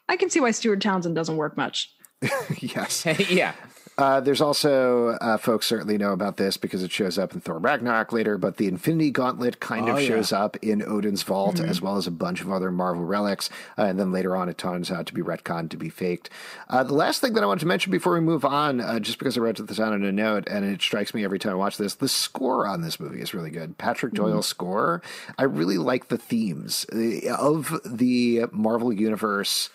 I 0.08 0.16
can 0.16 0.30
see 0.30 0.40
why 0.40 0.50
Stuart 0.52 0.80
Townsend 0.80 1.14
doesn't 1.14 1.36
work 1.36 1.56
much. 1.56 1.92
yes. 2.58 3.04
yeah. 3.30 3.54
Uh, 4.00 4.18
there's 4.18 4.40
also 4.40 5.08
uh, 5.20 5.36
folks 5.36 5.66
certainly 5.66 5.98
know 5.98 6.12
about 6.12 6.38
this 6.38 6.56
because 6.56 6.82
it 6.82 6.90
shows 6.90 7.18
up 7.18 7.34
in 7.34 7.40
Thor 7.40 7.58
Ragnarok 7.58 8.12
later, 8.12 8.38
but 8.38 8.56
the 8.56 8.66
Infinity 8.66 9.10
Gauntlet 9.10 9.60
kind 9.60 9.88
of 9.90 9.96
Oh, 9.96 9.98
yeah. 9.98 10.08
shows 10.08 10.32
up 10.32 10.56
in 10.62 10.82
Odin's 10.82 11.22
vault 11.22 11.60
as 11.60 11.82
well 11.82 11.96
as 11.98 12.06
a 12.06 12.10
bunch 12.10 12.40
of 12.40 12.50
other 12.50 12.70
Marvel 12.70 13.04
relics, 13.04 13.50
uh, 13.76 13.82
and 13.82 13.98
then 13.98 14.10
later 14.10 14.34
on 14.34 14.48
it 14.48 14.56
turns 14.56 14.90
out 14.90 15.04
to 15.06 15.14
be 15.14 15.20
retconned 15.20 15.68
to 15.70 15.76
be 15.76 15.90
faked. 15.90 16.30
Uh, 16.68 16.82
the 16.82 16.94
last 16.94 17.20
thing 17.20 17.34
that 17.34 17.42
I 17.42 17.46
wanted 17.46 17.60
to 17.60 17.66
mention 17.66 17.92
before 17.92 18.14
we 18.14 18.20
move 18.20 18.44
on, 18.44 18.80
uh, 18.80 19.00
just 19.00 19.18
because 19.18 19.36
I 19.36 19.40
wrote 19.42 19.56
this 19.66 19.76
down 19.76 19.92
in 19.92 20.04
a 20.04 20.12
note, 20.12 20.48
and 20.48 20.64
it 20.64 20.80
strikes 20.80 21.12
me 21.12 21.22
every 21.22 21.38
time 21.38 21.52
I 21.52 21.56
watch 21.56 21.76
this, 21.76 21.94
the 21.94 22.08
score 22.08 22.66
on 22.66 22.80
this 22.80 22.98
movie 23.00 23.20
is 23.20 23.34
really 23.34 23.50
good. 23.50 23.76
Patrick 23.76 24.14
Doyle's 24.14 24.46
score, 24.46 25.02
I 25.36 25.42
really 25.42 25.76
like 25.78 26.08
the 26.08 26.16
themes 26.18 26.86
of 27.38 27.78
the 27.84 28.44
Marvel 28.50 28.92
Universe 28.92 29.68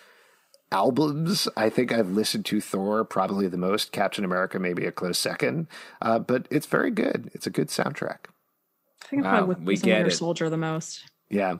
albums 0.72 1.48
I 1.56 1.70
think 1.70 1.92
I've 1.92 2.10
listened 2.10 2.44
to 2.46 2.60
Thor 2.60 3.04
probably 3.04 3.48
the 3.48 3.56
most. 3.56 3.92
Captain 3.92 4.24
America 4.24 4.58
maybe 4.58 4.84
a 4.86 4.92
close 4.92 5.18
second, 5.18 5.68
uh, 6.02 6.18
but 6.18 6.46
it's 6.50 6.66
very 6.66 6.90
good. 6.90 7.30
It's 7.34 7.46
a 7.46 7.50
good 7.50 7.68
soundtrack. 7.68 8.26
I 9.02 9.06
think 9.08 9.24
Wow, 9.24 9.30
probably 9.30 9.54
with 9.54 9.64
we 9.64 9.76
get 9.76 9.98
Winter. 9.98 10.10
Soldier 10.10 10.50
the 10.50 10.56
most. 10.56 11.04
Yeah. 11.30 11.58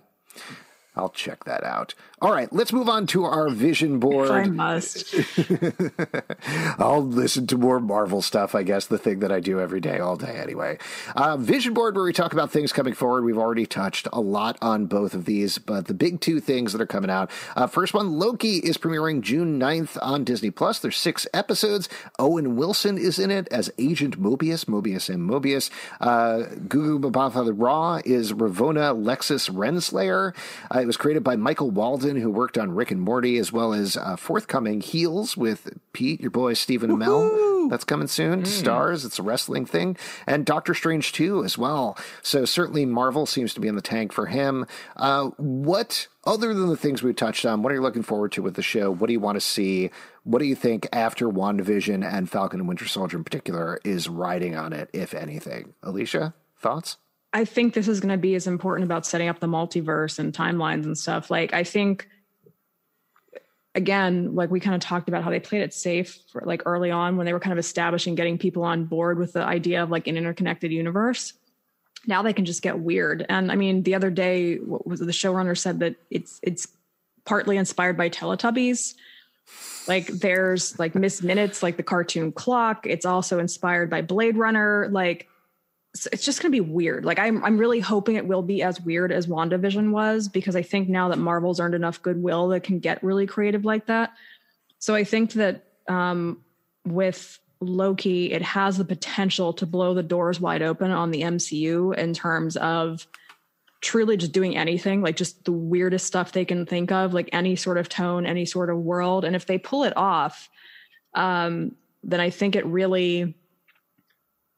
I'll 0.97 1.11
check 1.11 1.45
that 1.45 1.63
out. 1.63 1.95
All 2.23 2.33
right, 2.33 2.51
let's 2.51 2.73
move 2.73 2.89
on 2.89 3.07
to 3.09 3.25
our 3.25 3.51
vision 3.51 3.99
board. 3.99 4.31
I 4.31 4.45
must. 4.45 5.15
I'll 6.79 7.03
listen 7.03 7.47
to 7.49 7.59
more 7.59 7.79
Marvel 7.79 8.23
stuff, 8.23 8.55
I 8.55 8.63
guess, 8.63 8.87
the 8.87 8.97
thing 8.97 9.19
that 9.19 9.31
I 9.31 9.41
do 9.41 9.61
every 9.61 9.81
day, 9.81 9.99
all 9.99 10.17
day 10.17 10.35
anyway. 10.39 10.79
Uh, 11.15 11.37
Vision 11.37 11.75
Board, 11.75 11.95
where 11.95 12.05
we 12.05 12.15
talk 12.15 12.33
about 12.33 12.51
things 12.51 12.73
coming 12.73 12.95
forward. 12.95 13.25
We've 13.25 13.37
already 13.37 13.67
touched 13.67 14.09
a 14.15 14.21
lot 14.23 14.57
on 14.63 14.87
both 14.87 15.13
of 15.13 15.27
these, 15.27 15.59
but 15.59 15.89
the 15.89 15.93
big 15.93 16.23
two 16.23 16.41
things 16.41 16.73
that 16.73 16.81
are 16.81 16.87
coming 16.87 17.11
out. 17.11 17.31
Uh, 17.55 17.67
first 17.67 17.93
one, 17.93 18.19
Loki 18.19 18.61
is 18.61 18.79
premiering 18.79 19.21
June 19.21 19.61
9th 19.61 19.99
on 20.01 20.25
Disney 20.25 20.51
Plus. 20.51 20.79
There's 20.79 20.97
six 20.97 21.27
episodes. 21.35 21.87
Owen 22.19 22.57
Wilson 22.57 22.97
is 22.97 23.19
in 23.19 23.31
it 23.31 23.47
as 23.49 23.71
Agent 23.77 24.19
Mobius, 24.19 24.65
Mobius 24.65 25.11
and 25.11 25.29
Mobius. 25.29 25.69
Uh, 26.01 26.45
Gugu 26.67 26.99
Mbatha 26.99 27.53
Raw 27.55 28.01
is 28.07 28.33
Ravonna 28.33 28.97
Lexus 28.97 29.51
Renslayer. 29.51 30.35
Uh, 30.75 30.81
it 30.81 30.87
was 30.87 30.97
created 30.97 31.23
by 31.23 31.37
Michael 31.37 31.71
Waldron, 31.71 32.06
who 32.15 32.31
worked 32.31 32.57
on 32.57 32.71
Rick 32.71 32.93
and 32.93 33.01
Morty, 33.01 33.39
as 33.39 33.53
well 33.53 33.73
as 33.73 33.97
uh, 33.97 34.15
forthcoming 34.15 34.81
Heels 34.81 35.37
with 35.37 35.77
Pete, 35.93 36.21
your 36.21 36.31
boy 36.31 36.53
Stephen 36.53 36.91
Amell. 36.91 37.69
That's 37.69 37.83
coming 37.83 38.07
soon. 38.07 38.45
Stars, 38.45 39.05
it's 39.05 39.19
a 39.19 39.23
wrestling 39.25 39.67
thing. 39.67 39.97
And 40.25 40.47
Doctor 40.47 40.73
Strange 40.75 41.13
2 41.13 41.43
as 41.43 41.59
well. 41.59 41.99
So 42.23 42.45
certainly 42.45 42.87
Marvel 42.87 43.27
seems 43.27 43.55
to 43.55 43.61
be 43.61 43.67
in 43.67 43.75
the 43.75 43.83
tank 43.83 44.13
for 44.13 44.27
him. 44.27 44.67
Uh, 44.95 45.31
what, 45.39 46.07
other 46.25 46.55
than 46.55 46.69
the 46.69 46.77
things 46.77 47.03
we 47.03 47.13
touched 47.13 47.45
on, 47.45 47.63
what 47.63 47.73
are 47.73 47.75
you 47.75 47.83
looking 47.83 48.05
forward 48.05 48.31
to 48.33 48.43
with 48.43 48.55
the 48.55 48.63
show? 48.63 48.93
What 48.93 49.09
do 49.09 49.13
you 49.13 49.21
want 49.21 49.37
to 49.37 49.41
see? 49.41 49.91
What 50.23 50.39
do 50.39 50.45
you 50.45 50.55
think 50.55 50.87
after 50.93 51.29
WandaVision 51.29 52.05
and 52.07 52.31
Falcon 52.31 52.61
and 52.61 52.69
Winter 52.69 52.87
Soldier 52.87 53.17
in 53.17 53.25
particular 53.25 53.81
is 53.85 54.09
riding 54.09 54.55
on 54.55 54.73
it, 54.73 54.89
if 54.93 55.13
anything? 55.13 55.75
Alisha, 55.83 56.35
thoughts? 56.59 56.99
I 57.37 57.45
think 57.45 57.75
this 57.75 57.87
is 57.87 58.01
going 58.01 58.13
to 58.13 58.17
be 58.17 58.35
as 58.35 58.47
important 58.47 58.87
about 58.87 59.05
setting 59.05 59.29
up 59.29 59.41
the 59.41 59.47
multiverse 59.47 60.19
and 60.19 60.33
timelines 60.33 60.87
and 60.87 60.97
stuff. 60.97 61.31
Like, 61.31 61.53
I 61.53 61.65
think, 61.65 62.09
again, 63.75 64.35
like 64.35 64.51
we 64.51 64.59
kind 64.59 64.75
of 64.75 64.81
talked 64.81 65.11
about 65.11 65.23
how 65.23 65.29
they 65.29 65.39
played 65.39 65.61
it 65.61 65.75
safe 65.75 66.19
for 66.33 66.41
like 66.47 66.63
early 66.65 66.91
on 66.91 67.19
when 67.19 67.27
they 67.27 67.35
were 67.35 67.39
kind 67.39 67.53
of 67.53 67.59
establishing 67.59 68.15
getting 68.15 68.39
people 68.39 68.63
on 68.63 68.87
board 68.87 69.19
with 69.19 69.35
the 69.35 69.43
idea 69.43 69.83
of 69.83 69.91
like 69.91 70.07
an 70.07 70.17
interconnected 70.17 70.73
universe. 70.73 71.35
Now 72.07 72.23
they 72.23 72.33
can 72.33 72.47
just 72.47 72.63
get 72.63 72.79
weird. 72.79 73.27
And 73.29 73.53
I 73.53 73.55
mean, 73.57 73.83
the 73.83 73.95
other 73.95 74.09
day, 74.09 74.57
what 74.57 74.87
was 74.87 75.03
it, 75.03 75.05
the 75.05 75.13
showrunner 75.13 75.59
said 75.59 75.81
that 75.81 75.97
it's 76.09 76.41
it's 76.43 76.67
partly 77.27 77.59
inspired 77.59 77.99
by 77.99 78.09
Teletubbies. 78.09 78.95
Like 79.87 80.07
there's 80.07 80.79
like 80.79 80.95
Miss 80.95 81.23
Minutes, 81.23 81.63
like 81.63 81.77
the 81.77 81.83
cartoon 81.83 82.33
clock. 82.33 82.87
It's 82.87 83.05
also 83.05 83.39
inspired 83.39 83.91
by 83.91 84.01
Blade 84.01 84.39
Runner. 84.39 84.89
Like 84.91 85.29
it's- 86.05 86.25
just 86.25 86.43
going 86.43 86.53
to 86.53 86.57
be 86.57 86.61
weird. 86.61 87.05
Like 87.05 87.19
I'm 87.19 87.43
I'm 87.45 87.57
really 87.57 87.81
hoping 87.81 88.17
it 88.17 88.27
will 88.27 88.43
be 88.43 88.63
as 88.63 88.81
weird 88.81 89.13
as 89.13 89.27
WandaVision 89.27 89.91
was 89.91 90.29
because 90.29 90.57
I 90.57 90.63
think 90.63 90.89
now 90.89 91.09
that 91.09 91.19
Marvel's 91.19 91.61
earned 91.61 91.75
enough 91.75 92.03
goodwill 92.03 92.49
that 92.49 92.65
can 92.65 92.81
get 92.81 93.03
really 93.03 93.27
creative 93.27 93.65
like 93.65 93.87
that. 93.87 94.13
So 94.79 94.95
I 94.95 95.05
think 95.05 95.33
that 95.35 95.65
um, 95.89 96.43
with 96.85 97.39
Loki, 97.61 98.33
it 98.33 98.43
has 98.43 98.77
the 98.77 98.85
potential 98.85 99.53
to 99.55 99.67
blow 99.67 99.95
the 99.95 100.03
doors 100.03 100.41
wide 100.41 100.63
open 100.63 100.91
on 100.91 101.11
the 101.11 101.23
MCU 101.23 101.97
in 101.97 102.13
terms 102.13 102.57
of 102.57 103.07
truly 103.81 104.17
just 104.17 104.33
doing 104.33 104.57
anything, 104.57 105.01
like 105.01 105.17
just 105.17 105.45
the 105.45 105.53
weirdest 105.53 106.07
stuff 106.07 106.33
they 106.33 106.45
can 106.45 106.67
think 106.67 106.91
of, 106.91 107.15
like 107.15 107.29
any 107.33 107.57
sort 107.57 107.79
of 107.79 107.89
tone, 107.89 108.27
any 108.27 108.45
sort 108.45 108.69
of 108.69 108.79
world. 108.79 109.25
And 109.25 109.37
if 109.37 109.47
they 109.47 109.59
pull 109.59 109.85
it 109.85 109.97
off, 109.97 110.49
um, 111.15 111.75
then 112.03 112.21
I 112.21 112.31
think 112.31 112.57
it 112.57 112.67
really 112.67 113.35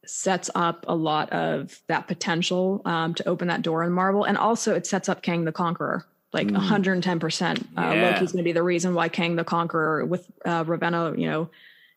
sets 0.08 0.50
up 0.54 0.84
a 0.88 0.94
lot 0.94 1.30
of 1.30 1.80
that 1.86 2.08
potential 2.08 2.82
um, 2.84 3.14
to 3.14 3.28
open 3.28 3.48
that 3.48 3.62
door 3.62 3.84
in 3.84 3.92
Marvel. 3.92 4.24
And 4.24 4.36
also 4.38 4.74
it 4.74 4.86
sets 4.86 5.08
up 5.08 5.22
Kang 5.22 5.44
the 5.44 5.52
Conqueror. 5.52 6.06
Like 6.32 6.48
110%. 6.48 7.58
Uh, 7.58 7.62
Yeah. 7.76 8.10
Loki's 8.10 8.32
going 8.32 8.42
to 8.42 8.48
be 8.48 8.52
the 8.52 8.62
reason 8.62 8.94
why 8.94 9.08
Kang 9.08 9.36
the 9.36 9.44
Conqueror 9.44 10.04
with 10.04 10.30
uh, 10.44 10.62
Ravonna, 10.64 11.18
you 11.18 11.26
know, 11.26 11.48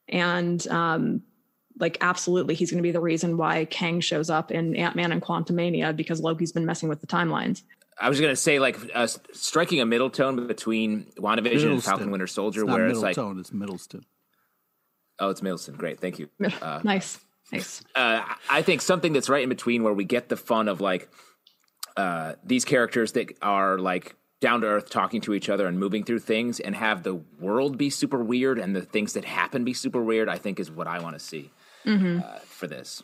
and 0.08 0.66
um, 0.68 1.22
like 1.80 1.98
absolutely 2.00 2.56
he's 2.56 2.72
going 2.72 2.78
to 2.78 2.88
be 2.88 2.92
the 2.92 3.02
reason 3.02 3.36
why 3.38 3.66
Kang 3.66 4.00
shows 4.00 4.30
up 4.30 4.52
in 4.52 4.76
Ant-Man 4.76 5.12
and 5.12 5.22
Quantumania 5.22 5.94
because 5.96 6.22
Loki's 6.22 6.52
been 6.54 6.66
messing 6.66 6.88
with 6.88 7.02
the 7.02 7.08
timelines. 7.08 7.64
I 8.00 8.10
was 8.10 8.20
gonna 8.20 8.36
say 8.36 8.58
like 8.58 8.78
uh, 8.96 9.06
striking 9.34 9.80
a 9.80 9.86
middle 9.86 10.10
tone 10.10 10.48
between 10.48 11.06
WandaVision 11.18 11.72
and 11.74 11.84
Falcon 11.84 12.10
Winter 12.10 12.26
Soldier, 12.26 12.62
It's 12.62 12.68
not 12.68 12.80
where 12.80 12.88
it's 12.88 13.00
like, 13.00 13.16
tone, 13.16 13.40
it's 13.40 13.52
Middleston. 13.52 14.06
oh, 15.20 15.30
it's 15.30 15.44
Middleton. 15.44 15.76
Great, 15.76 16.00
thank 16.00 16.18
you. 16.18 16.28
Uh, 16.62 16.80
nice. 16.84 17.20
Nice. 17.52 17.84
uh, 17.95 18.23
I 18.49 18.61
think 18.61 18.82
something 18.82 19.14
that's 19.14 19.30
right 19.30 19.44
in 19.44 19.49
between 19.49 19.84
where 19.84 19.94
we 19.94 20.06
get 20.06 20.30
the 20.30 20.38
fun 20.38 20.68
of 20.68 20.80
like 20.82 21.10
uh, 21.98 22.34
these 22.44 22.65
characters 22.65 23.11
that 23.14 23.38
are 23.41 23.78
like 23.78 24.15
down 24.40 24.61
to 24.61 24.68
earth 24.68 24.90
talking 24.90 25.22
to 25.22 25.34
each 25.34 25.49
other 25.49 25.68
and 25.68 25.78
moving 25.80 26.03
through 26.03 26.19
things 26.19 26.60
and 26.60 26.76
have 26.76 27.03
the 27.03 27.15
world 27.40 27.78
be 27.78 27.90
super 27.90 28.23
weird 28.23 28.57
and 28.57 28.76
the 28.76 28.82
things 28.82 29.14
that 29.14 29.26
happen 29.26 29.64
be 29.64 29.73
super 29.73 30.02
weird, 30.02 30.28
I 30.30 30.38
think 30.38 30.60
is 30.60 30.72
what 30.72 30.88
I 30.88 30.99
want 30.99 31.15
to 31.15 31.19
see 31.19 31.52
uh, 31.86 32.22
for 32.45 32.68
this. 32.68 33.03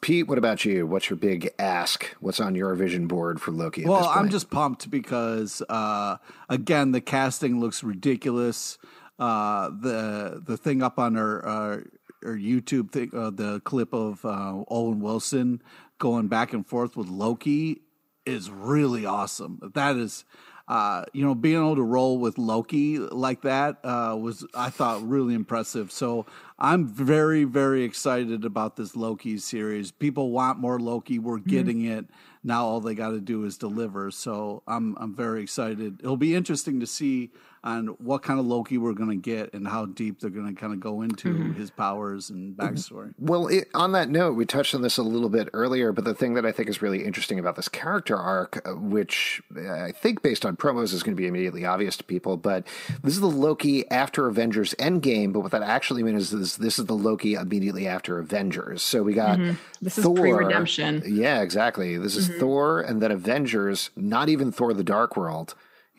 Pete, 0.00 0.28
what 0.28 0.38
about 0.38 0.64
you? 0.64 0.86
What's 0.86 1.10
your 1.10 1.16
big 1.16 1.50
ask? 1.58 2.14
What's 2.20 2.38
on 2.38 2.54
your 2.54 2.74
vision 2.76 3.08
board 3.08 3.40
for 3.42 3.50
Loki? 3.50 3.82
At 3.82 3.88
Well, 3.88 3.98
this 3.98 4.06
point? 4.06 4.18
I'm 4.20 4.28
just 4.30 4.50
pumped 4.50 4.88
because 4.90 5.62
uh, 5.68 6.16
again 6.48 6.92
the 6.92 7.00
casting 7.00 7.58
looks 7.60 7.82
ridiculous. 7.82 8.78
Uh, 9.18 9.68
the 9.68 10.40
the 10.46 10.56
thing 10.56 10.80
up 10.82 10.98
on 11.00 11.16
our 11.16 11.84
our 12.24 12.36
YouTube 12.36 12.90
thing, 12.90 13.10
uh, 13.14 13.30
the 13.30 13.60
clip 13.60 13.92
of 13.92 14.24
uh, 14.24 14.62
Owen 14.68 15.00
Wilson 15.00 15.62
going 15.98 16.28
back 16.28 16.52
and 16.52 16.66
forth 16.66 16.96
with 16.96 17.08
Loki 17.08 17.82
is 18.26 18.50
really 18.50 19.06
awesome. 19.06 19.72
That 19.74 19.96
is. 19.96 20.24
Uh, 20.68 21.04
you 21.12 21.24
know, 21.24 21.34
being 21.34 21.56
able 21.56 21.74
to 21.74 21.82
roll 21.82 22.16
with 22.18 22.38
Loki 22.38 22.96
like 22.98 23.42
that 23.42 23.78
uh, 23.82 24.16
was, 24.16 24.46
I 24.54 24.70
thought, 24.70 25.02
really 25.04 25.34
impressive. 25.34 25.90
So 25.90 26.26
I'm 26.60 26.86
very, 26.86 27.42
very 27.42 27.82
excited 27.82 28.44
about 28.44 28.76
this 28.76 28.94
Loki 28.94 29.38
series. 29.38 29.90
People 29.90 30.30
want 30.30 30.60
more 30.60 30.78
Loki. 30.78 31.18
We're 31.18 31.38
getting 31.38 31.86
it 31.86 32.06
now. 32.44 32.66
All 32.66 32.80
they 32.80 32.94
got 32.94 33.10
to 33.10 33.20
do 33.20 33.44
is 33.46 33.58
deliver. 33.58 34.12
So 34.12 34.62
I'm, 34.68 34.96
I'm 35.00 35.12
very 35.12 35.42
excited. 35.42 35.98
It'll 35.98 36.16
be 36.16 36.36
interesting 36.36 36.78
to 36.78 36.86
see 36.86 37.32
on 37.62 37.88
what 37.98 38.22
kind 38.22 38.40
of 38.40 38.46
Loki 38.46 38.78
we're 38.78 38.94
going 38.94 39.10
to 39.10 39.16
get 39.16 39.52
and 39.52 39.68
how 39.68 39.84
deep 39.84 40.20
they're 40.20 40.30
going 40.30 40.54
to 40.54 40.58
kind 40.58 40.72
of 40.72 40.80
go 40.80 41.02
into 41.02 41.34
mm-hmm. 41.34 41.52
his 41.52 41.70
powers 41.70 42.30
and 42.30 42.56
mm-hmm. 42.56 42.74
backstory. 42.74 43.12
Well, 43.18 43.48
it, 43.48 43.68
on 43.74 43.92
that 43.92 44.08
note, 44.08 44.34
we 44.34 44.46
touched 44.46 44.74
on 44.74 44.82
this 44.82 44.96
a 44.96 45.02
little 45.02 45.28
bit 45.28 45.48
earlier, 45.52 45.92
but 45.92 46.04
the 46.04 46.14
thing 46.14 46.34
that 46.34 46.46
I 46.46 46.52
think 46.52 46.68
is 46.70 46.80
really 46.80 47.04
interesting 47.04 47.38
about 47.38 47.56
this 47.56 47.68
character 47.68 48.16
arc, 48.16 48.66
uh, 48.66 48.74
which 48.74 49.42
uh, 49.54 49.70
I 49.70 49.92
think 49.92 50.22
based 50.22 50.46
on 50.46 50.56
promos 50.56 50.94
is 50.94 51.02
going 51.02 51.14
to 51.14 51.20
be 51.20 51.26
immediately 51.26 51.66
obvious 51.66 51.96
to 51.98 52.04
people, 52.04 52.38
but 52.38 52.66
this 53.02 53.14
is 53.14 53.20
the 53.20 53.26
Loki 53.26 53.88
after 53.90 54.26
Avengers 54.26 54.74
Endgame, 54.78 55.32
but 55.32 55.40
what 55.40 55.52
that 55.52 55.62
actually 55.62 56.02
means 56.02 56.32
is 56.32 56.56
this 56.56 56.78
is 56.78 56.86
the 56.86 56.94
Loki 56.94 57.34
immediately 57.34 57.86
after 57.86 58.18
Avengers. 58.18 58.82
So 58.82 59.02
we 59.02 59.12
got 59.12 59.38
mm-hmm. 59.38 59.56
This 59.82 59.96
is 59.96 60.04
Thor. 60.04 60.16
pre-redemption. 60.16 61.02
Yeah, 61.06 61.40
exactly. 61.40 61.96
This 61.96 62.16
is 62.16 62.28
Thor 62.28 62.80
and 62.80 63.00
then 63.00 63.10
Avengers, 63.10 63.90
not 63.96 64.28
even 64.28 64.52
Thor 64.52 64.74
the 64.74 64.84
Dark 64.84 65.16
World. 65.16 65.54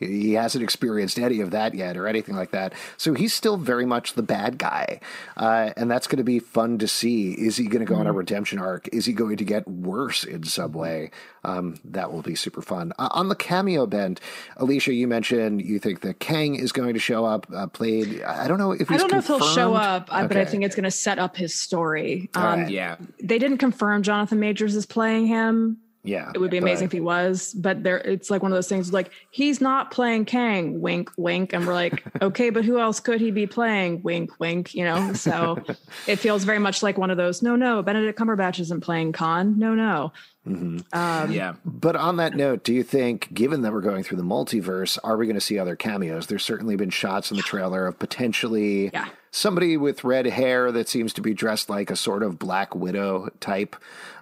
He 0.06 0.34
hasn't 0.34 0.62
experienced 0.62 1.18
any 1.18 1.40
of 1.40 1.50
that 1.50 1.74
yet 1.74 1.96
or 1.96 2.06
anything 2.06 2.36
like 2.36 2.50
that. 2.50 2.72
So 2.96 3.14
he's 3.14 3.32
still 3.32 3.56
very 3.56 3.86
much 3.86 4.14
the 4.14 4.22
bad 4.22 4.58
guy. 4.58 5.00
Uh, 5.36 5.70
and 5.76 5.90
that's 5.90 6.06
going 6.06 6.18
to 6.18 6.24
be 6.24 6.38
fun 6.38 6.78
to 6.78 6.88
see. 6.88 7.32
Is 7.32 7.56
he 7.56 7.66
going 7.66 7.84
to 7.84 7.90
go 7.90 7.98
on 7.98 8.06
a 8.06 8.12
redemption 8.12 8.58
arc? 8.58 8.88
Is 8.92 9.06
he 9.06 9.12
going 9.12 9.36
to 9.36 9.44
get 9.44 9.66
worse 9.68 10.24
in 10.24 10.44
some 10.44 10.72
way? 10.72 11.10
Um, 11.44 11.76
that 11.84 12.12
will 12.12 12.22
be 12.22 12.34
super 12.34 12.62
fun. 12.62 12.92
Uh, 12.98 13.08
on 13.12 13.28
the 13.28 13.34
cameo 13.34 13.86
bend, 13.86 14.20
Alisha, 14.58 14.94
you 14.94 15.08
mentioned 15.08 15.62
you 15.62 15.78
think 15.78 16.00
that 16.02 16.20
Kang 16.20 16.54
is 16.54 16.70
going 16.72 16.94
to 16.94 17.00
show 17.00 17.24
up, 17.24 17.46
uh, 17.52 17.66
played. 17.66 18.22
I 18.22 18.46
don't 18.46 18.58
know 18.58 18.72
if 18.72 18.80
he's 18.80 18.88
going 18.88 18.98
to 18.98 19.04
I 19.04 19.08
don't 19.08 19.12
know 19.12 19.18
if 19.18 19.26
he'll 19.26 19.54
show 19.54 19.74
up, 19.74 20.08
uh, 20.10 20.26
but 20.26 20.36
I 20.36 20.44
think 20.44 20.64
it's 20.64 20.76
going 20.76 20.84
to 20.84 20.90
set 20.90 21.18
up 21.18 21.36
his 21.36 21.54
story. 21.54 22.30
Um, 22.34 22.44
right. 22.44 22.70
Yeah. 22.70 22.96
They 23.22 23.38
didn't 23.38 23.58
confirm 23.58 24.02
Jonathan 24.02 24.38
Majors 24.38 24.76
is 24.76 24.86
playing 24.86 25.26
him. 25.26 25.78
Yeah. 26.04 26.30
It 26.34 26.38
would 26.38 26.50
be 26.50 26.58
but- 26.58 26.64
amazing 26.64 26.86
if 26.86 26.92
he 26.92 27.00
was, 27.00 27.54
but 27.54 27.82
there 27.82 27.98
it's 27.98 28.30
like 28.30 28.42
one 28.42 28.50
of 28.50 28.56
those 28.56 28.68
things 28.68 28.92
like 28.92 29.10
he's 29.30 29.60
not 29.60 29.90
playing 29.90 30.24
Kang, 30.24 30.80
wink, 30.80 31.10
wink. 31.16 31.52
And 31.52 31.66
we're 31.66 31.74
like, 31.74 32.02
okay, 32.22 32.50
but 32.50 32.64
who 32.64 32.78
else 32.78 32.98
could 33.00 33.20
he 33.20 33.30
be 33.30 33.46
playing? 33.46 34.02
Wink, 34.02 34.38
wink, 34.40 34.74
you 34.74 34.84
know? 34.84 35.12
So 35.12 35.62
it 36.06 36.16
feels 36.16 36.44
very 36.44 36.58
much 36.58 36.82
like 36.82 36.98
one 36.98 37.10
of 37.10 37.16
those, 37.16 37.42
no, 37.42 37.54
no, 37.56 37.82
Benedict 37.82 38.18
Cumberbatch 38.18 38.58
isn't 38.60 38.80
playing 38.80 39.12
Khan. 39.12 39.58
No, 39.58 39.74
no. 39.74 40.12
Mm-hmm. 40.46 40.78
Um, 40.98 41.30
yeah. 41.30 41.54
But 41.64 41.94
on 41.94 42.16
that 42.16 42.34
note, 42.34 42.64
do 42.64 42.74
you 42.74 42.82
think, 42.82 43.32
given 43.32 43.62
that 43.62 43.72
we're 43.72 43.80
going 43.80 44.02
through 44.02 44.16
the 44.18 44.24
multiverse, 44.24 44.98
are 45.04 45.16
we 45.16 45.26
going 45.26 45.36
to 45.36 45.40
see 45.40 45.56
other 45.56 45.76
cameos? 45.76 46.26
There's 46.26 46.42
certainly 46.44 46.74
been 46.74 46.90
shots 46.90 47.30
in 47.30 47.36
the 47.36 47.44
trailer 47.44 47.86
of 47.86 47.96
potentially 48.00 48.90
Yeah. 48.92 49.08
Somebody 49.32 49.76
with 49.78 50.04
red 50.04 50.26
hair 50.26 50.70
that 50.70 50.88
seems 50.88 51.12
to 51.14 51.22
be 51.22 51.32
dressed 51.32 51.68
like 51.70 51.90
a 51.90 51.96
sort 51.96 52.22
of 52.22 52.38
Black 52.38 52.74
Widow 52.74 53.30
type. 53.40 53.74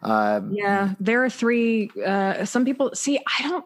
Uh, 0.03 0.41
Yeah. 0.51 0.95
There 1.01 1.23
are 1.25 1.29
three 1.29 1.91
uh 2.07 2.45
some 2.45 2.65
people 2.65 2.93
see, 2.95 3.19
I 3.19 3.43
don't 3.49 3.65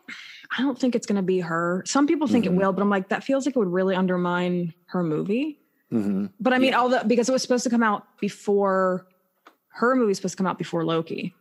I 0.59 0.63
don't 0.63 0.79
think 0.79 0.95
it's 0.97 1.07
gonna 1.07 1.23
be 1.23 1.41
her. 1.41 1.85
Some 1.87 2.07
people 2.07 2.27
think 2.27 2.47
Mm-hmm. 2.47 2.55
it 2.55 2.59
will, 2.59 2.73
but 2.73 2.83
I'm 2.83 2.91
like, 2.91 3.11
that 3.11 3.23
feels 3.25 3.47
like 3.47 3.55
it 3.55 3.59
would 3.59 3.73
really 3.73 3.95
undermine 3.95 4.73
her 4.87 5.03
movie. 5.03 5.61
Mm-hmm. 5.93 6.27
But 6.41 6.55
I 6.55 6.59
mean, 6.59 6.75
all 6.75 6.89
the 6.89 7.05
because 7.07 7.29
it 7.29 7.33
was 7.33 7.43
supposed 7.43 7.65
to 7.65 7.71
come 7.71 7.83
out 7.83 8.05
before 8.21 9.07
her 9.69 9.95
movie 9.95 10.05
movie's 10.05 10.17
supposed 10.17 10.33
to 10.33 10.37
come 10.39 10.47
out 10.47 10.59
before 10.59 10.85
Loki. 10.85 11.35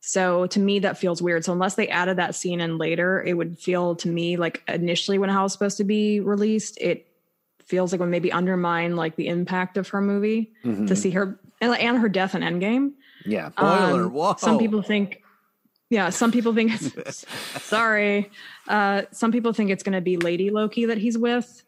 So 0.00 0.46
to 0.48 0.60
me, 0.60 0.78
that 0.80 0.98
feels 0.98 1.22
weird. 1.22 1.44
So 1.44 1.52
unless 1.52 1.74
they 1.74 1.88
added 1.88 2.16
that 2.18 2.34
scene 2.34 2.60
in 2.60 2.78
later, 2.78 3.22
it 3.22 3.34
would 3.34 3.58
feel 3.58 3.94
to 3.96 4.08
me 4.08 4.36
like 4.36 4.62
initially 4.68 5.18
when 5.18 5.30
it 5.30 5.42
was 5.42 5.52
supposed 5.52 5.76
to 5.78 5.84
be 5.84 6.20
released, 6.20 6.78
it 6.80 7.06
feels 7.66 7.92
like 7.92 7.98
it 8.00 8.02
would 8.02 8.10
maybe 8.10 8.32
undermine 8.32 8.96
like 8.96 9.16
the 9.16 9.26
impact 9.28 9.76
of 9.76 9.88
her 9.88 10.00
movie 10.00 10.52
Mm-hmm. 10.64 10.86
to 10.86 10.96
see 10.96 11.10
her 11.10 11.38
and, 11.60 11.76
and 11.76 11.98
her 11.98 12.08
death 12.08 12.34
in 12.34 12.42
Endgame. 12.42 12.92
yeah. 13.24 13.50
Spoiler, 13.50 14.04
Um, 14.04 14.12
whoa. 14.12 14.34
Some 14.38 14.58
people 14.58 14.82
think, 14.82 15.22
yeah, 15.90 16.10
some 16.10 16.30
people 16.32 16.52
think, 16.54 16.72
it's, 16.96 17.24
sorry. 17.64 18.30
Uh, 18.68 19.02
some 19.12 19.32
people 19.32 19.52
think 19.52 19.70
it's 19.70 19.82
going 19.82 19.94
to 19.94 20.00
be 20.00 20.16
Lady 20.16 20.50
Loki 20.50 20.86
that 20.86 20.98
he's 20.98 21.16
with. 21.16 21.62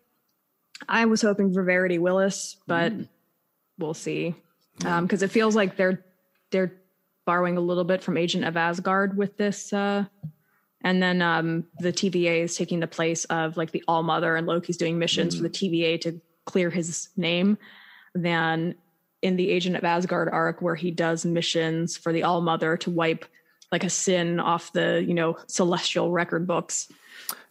I 0.88 1.06
was 1.06 1.22
hoping 1.22 1.52
for 1.52 1.62
Verity 1.64 1.98
Willis, 1.98 2.56
but 2.66 2.92
we'll 3.78 3.94
see. 3.94 4.34
Because 4.78 5.22
it 5.22 5.30
feels 5.32 5.56
like 5.56 5.76
they're 5.76 6.04
they're 6.52 6.72
borrowing 7.26 7.56
a 7.56 7.60
little 7.60 7.82
bit 7.84 8.02
from 8.02 8.16
Agent 8.16 8.44
of 8.44 8.56
Asgard 8.56 9.16
with 9.16 9.36
this, 9.36 9.72
uh, 9.72 10.04
and 10.82 11.02
then 11.02 11.22
um, 11.22 11.64
the 11.80 11.92
TVA 11.92 12.42
is 12.42 12.56
taking 12.56 12.80
the 12.80 12.86
place 12.86 13.24
of 13.26 13.56
like 13.56 13.72
the 13.72 13.82
All 13.88 14.02
Mother, 14.02 14.36
and 14.36 14.46
Loki's 14.46 14.76
doing 14.76 14.98
missions 14.98 15.36
for 15.36 15.42
the 15.42 15.50
TVA 15.50 16.00
to 16.02 16.20
clear 16.44 16.70
his 16.70 17.08
name. 17.16 17.58
Than 18.14 18.74
in 19.22 19.36
the 19.36 19.50
Agent 19.50 19.76
of 19.76 19.84
Asgard 19.84 20.28
arc, 20.28 20.62
where 20.62 20.74
he 20.74 20.90
does 20.90 21.24
missions 21.24 21.96
for 21.96 22.12
the 22.12 22.22
All 22.22 22.40
Mother 22.40 22.76
to 22.78 22.90
wipe 22.90 23.24
like 23.70 23.84
a 23.84 23.90
sin 23.90 24.40
off 24.40 24.72
the 24.72 25.04
you 25.06 25.14
know 25.14 25.36
celestial 25.46 26.10
record 26.10 26.46
books. 26.46 26.88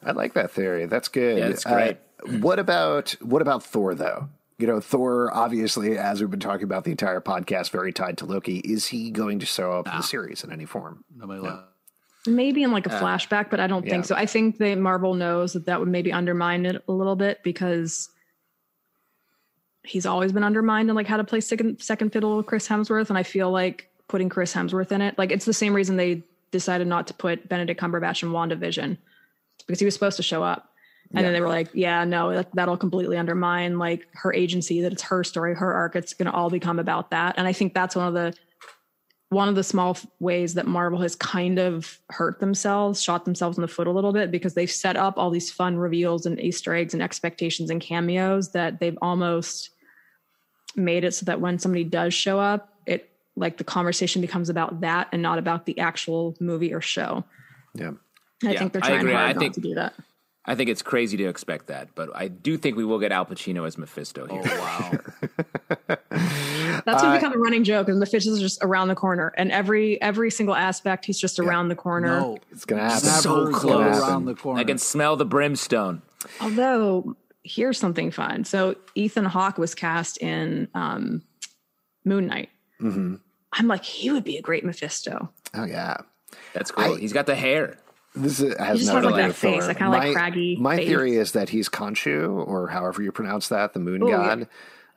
I 0.03 0.11
like 0.11 0.33
that 0.33 0.51
theory. 0.51 0.85
That's 0.85 1.07
good. 1.07 1.37
Yeah, 1.37 1.47
that's 1.49 1.63
great. 1.63 1.97
Uh, 2.27 2.37
what 2.39 2.59
about 2.59 3.11
what 3.21 3.41
about 3.41 3.63
Thor 3.63 3.93
though? 3.95 4.29
You 4.57 4.65
know, 4.65 4.79
Thor 4.79 5.31
obviously, 5.33 5.97
as 5.97 6.19
we've 6.19 6.31
been 6.31 6.39
talking 6.39 6.63
about 6.63 6.83
the 6.83 6.91
entire 6.91 7.21
podcast, 7.21 7.69
very 7.69 7.93
tied 7.93 8.17
to 8.19 8.25
Loki. 8.25 8.57
Is 8.59 8.87
he 8.87 9.11
going 9.11 9.39
to 9.39 9.45
show 9.45 9.73
up 9.73 9.87
in 9.87 9.95
the 9.95 10.01
series 10.01 10.43
in 10.43 10.51
any 10.51 10.65
form? 10.65 11.03
Nobody 11.15 11.41
left. 11.41 11.63
Maybe 12.27 12.63
in 12.63 12.71
like 12.71 12.87
a 12.87 12.93
uh, 12.93 13.01
flashback, 13.01 13.49
but 13.49 13.59
I 13.59 13.67
don't 13.67 13.85
yeah. 13.85 13.91
think 13.91 14.05
so. 14.05 14.15
I 14.15 14.25
think 14.25 14.57
that 14.57 14.77
Marvel 14.77 15.13
knows 15.13 15.53
that 15.53 15.65
that 15.65 15.79
would 15.79 15.89
maybe 15.89 16.11
undermine 16.11 16.65
it 16.65 16.83
a 16.87 16.91
little 16.91 17.15
bit 17.15 17.43
because 17.43 18.09
he's 19.83 20.05
always 20.05 20.31
been 20.31 20.43
undermined 20.43 20.89
in 20.89 20.95
like 20.95 21.07
how 21.07 21.17
to 21.17 21.23
play 21.23 21.39
second 21.39 21.81
second 21.81 22.11
fiddle 22.11 22.37
with 22.37 22.45
Chris 22.45 22.67
Hemsworth, 22.67 23.09
and 23.09 23.17
I 23.17 23.23
feel 23.23 23.51
like 23.51 23.89
putting 24.07 24.29
Chris 24.29 24.53
Hemsworth 24.53 24.91
in 24.91 25.01
it, 25.01 25.17
like 25.17 25.31
it's 25.31 25.45
the 25.45 25.53
same 25.53 25.73
reason 25.73 25.97
they 25.97 26.23
decided 26.51 26.87
not 26.87 27.07
to 27.07 27.13
put 27.13 27.47
Benedict 27.49 27.79
Cumberbatch 27.79 28.23
in 28.23 28.29
WandaVision 28.29 28.97
because 29.65 29.79
he 29.79 29.85
was 29.85 29.93
supposed 29.93 30.17
to 30.17 30.23
show 30.23 30.43
up. 30.43 30.71
And 31.13 31.25
then 31.25 31.31
they 31.31 31.39
were 31.39 31.47
like, 31.47 31.69
yeah, 31.73 32.03
no, 32.03 32.33
that, 32.33 32.53
that'll 32.53 32.75
completely 32.75 33.15
undermine 33.17 33.79
like 33.79 34.05
her 34.11 34.33
agency, 34.33 34.81
that 34.81 34.91
it's 34.91 35.03
her 35.03 35.23
story, 35.23 35.55
her 35.55 35.73
arc. 35.73 35.95
It's 35.95 36.13
going 36.13 36.29
to 36.29 36.33
all 36.33 36.49
become 36.49 36.79
about 36.79 37.11
that. 37.11 37.35
And 37.37 37.47
I 37.47 37.53
think 37.53 37.73
that's 37.73 37.95
one 37.95 38.07
of 38.09 38.13
the 38.13 38.33
one 39.29 39.49
of 39.49 39.55
the 39.55 39.63
small 39.63 39.91
f- 39.91 40.05
ways 40.19 40.53
that 40.53 40.65
Marvel 40.67 40.99
has 41.01 41.15
kind 41.15 41.59
of 41.59 41.99
hurt 42.09 42.39
themselves, 42.39 43.01
shot 43.01 43.25
themselves 43.25 43.57
in 43.57 43.61
the 43.61 43.67
foot 43.67 43.87
a 43.87 43.91
little 43.91 44.13
bit 44.13 44.31
because 44.31 44.53
they've 44.53 44.71
set 44.71 44.95
up 44.95 45.17
all 45.17 45.29
these 45.29 45.51
fun 45.51 45.77
reveals 45.77 46.25
and 46.25 46.39
Easter 46.39 46.73
eggs 46.73 46.93
and 46.93 47.03
expectations 47.03 47.69
and 47.69 47.81
cameos 47.81 48.51
that 48.53 48.79
they've 48.79 48.97
almost 49.01 49.71
made 50.75 51.03
it 51.03 51.13
so 51.13 51.25
that 51.25 51.41
when 51.41 51.59
somebody 51.59 51.83
does 51.83 52.13
show 52.13 52.39
up, 52.39 52.73
it 52.85 53.09
like 53.35 53.57
the 53.57 53.63
conversation 53.65 54.21
becomes 54.21 54.49
about 54.49 54.79
that 54.81 55.09
and 55.11 55.21
not 55.21 55.39
about 55.39 55.65
the 55.65 55.77
actual 55.79 56.35
movie 56.39 56.73
or 56.73 56.79
show. 56.81 57.23
Yeah. 57.73 57.91
I 58.45 58.51
Yeah, 58.51 58.59
think 58.59 58.73
they're 58.73 58.83
I 58.83 58.87
trying 58.87 58.99
agree. 59.01 59.11
hard 59.13 59.29
I 59.29 59.33
not 59.33 59.39
think- 59.39 59.53
to 59.55 59.61
do 59.61 59.75
that. 59.75 59.93
I 60.49 60.55
think 60.55 60.69
it's 60.69 60.81
crazy 60.81 61.17
to 61.17 61.25
expect 61.25 61.67
that, 61.67 61.89
but 61.93 62.09
I 62.15 62.29
do 62.29 62.55
think 62.57 62.77
we 62.77 62.85
will 62.85 62.99
get 62.99 63.11
Al 63.11 63.25
Pacino 63.25 63.67
as 63.67 63.77
Mephisto 63.77 64.27
here. 64.27 64.41
Oh, 64.45 64.97
wow. 65.89 65.97
That's 66.85 67.01
going 67.01 67.13
to 67.13 67.19
become 67.19 67.33
a 67.33 67.41
running 67.41 67.63
joke, 67.63 67.87
and 67.89 68.01
the 68.01 68.05
fish 68.05 68.25
is 68.25 68.39
just 68.39 68.59
around 68.63 68.87
the 68.87 68.95
corner, 68.95 69.33
and 69.37 69.51
every 69.51 70.01
every 70.01 70.31
single 70.31 70.55
aspect, 70.55 71.05
he's 71.05 71.19
just 71.19 71.39
around 71.39 71.69
the 71.69 71.75
corner. 71.75 72.19
no, 72.19 72.37
It's 72.51 72.65
going 72.65 72.81
to 72.81 72.87
happen. 72.89 72.99
So 73.09 73.45
Never 73.45 73.51
close. 73.51 73.99
around 73.99 74.25
the 74.25 74.35
corner. 74.35 74.59
I 74.59 74.63
can 74.63 74.77
smell 74.77 75.15
the 75.17 75.25
brimstone. 75.25 76.01
Although, 76.41 77.15
here's 77.43 77.77
something 77.79 78.11
fun. 78.11 78.43
So 78.45 78.75
Ethan 78.95 79.25
Hawke 79.25 79.57
was 79.57 79.73
cast 79.75 80.17
in 80.21 80.67
um, 80.73 81.23
Moon 82.05 82.27
Knight. 82.27 82.49
Mm-hmm. 82.81 83.15
I'm 83.53 83.67
like, 83.67 83.83
he 83.83 84.11
would 84.11 84.23
be 84.23 84.37
a 84.37 84.41
great 84.41 84.63
Mephisto. 84.65 85.29
Oh 85.53 85.63
yeah. 85.65 85.97
That's 86.53 86.71
cool. 86.71 86.95
I- 86.95 86.99
He's 86.99 87.13
got 87.13 87.25
the 87.25 87.35
hair. 87.35 87.77
This 88.15 88.39
is, 88.39 88.55
has 88.57 88.79
He 88.79 88.85
just 88.85 88.93
nothing 88.93 88.95
has, 88.95 89.03
like, 89.03 89.03
to 89.03 89.09
do 89.09 89.15
that 89.21 89.27
with 89.27 89.35
face, 89.37 89.59
Thor. 89.59 89.67
like, 89.67 89.77
kinda 89.77 89.91
like 89.91 90.07
My- 90.07 90.13
craggy 90.13 90.55
My 90.59 90.75
face. 90.77 90.87
theory 90.87 91.15
is 91.15 91.31
that 91.33 91.49
he's 91.49 91.69
Khonshu, 91.69 92.47
or 92.47 92.67
however 92.67 93.03
you 93.03 93.11
pronounce 93.11 93.47
that, 93.49 93.73
the 93.73 93.79
moon 93.79 94.01
Oh, 94.03 94.07
yeah. 94.09 94.17
god. 94.17 94.47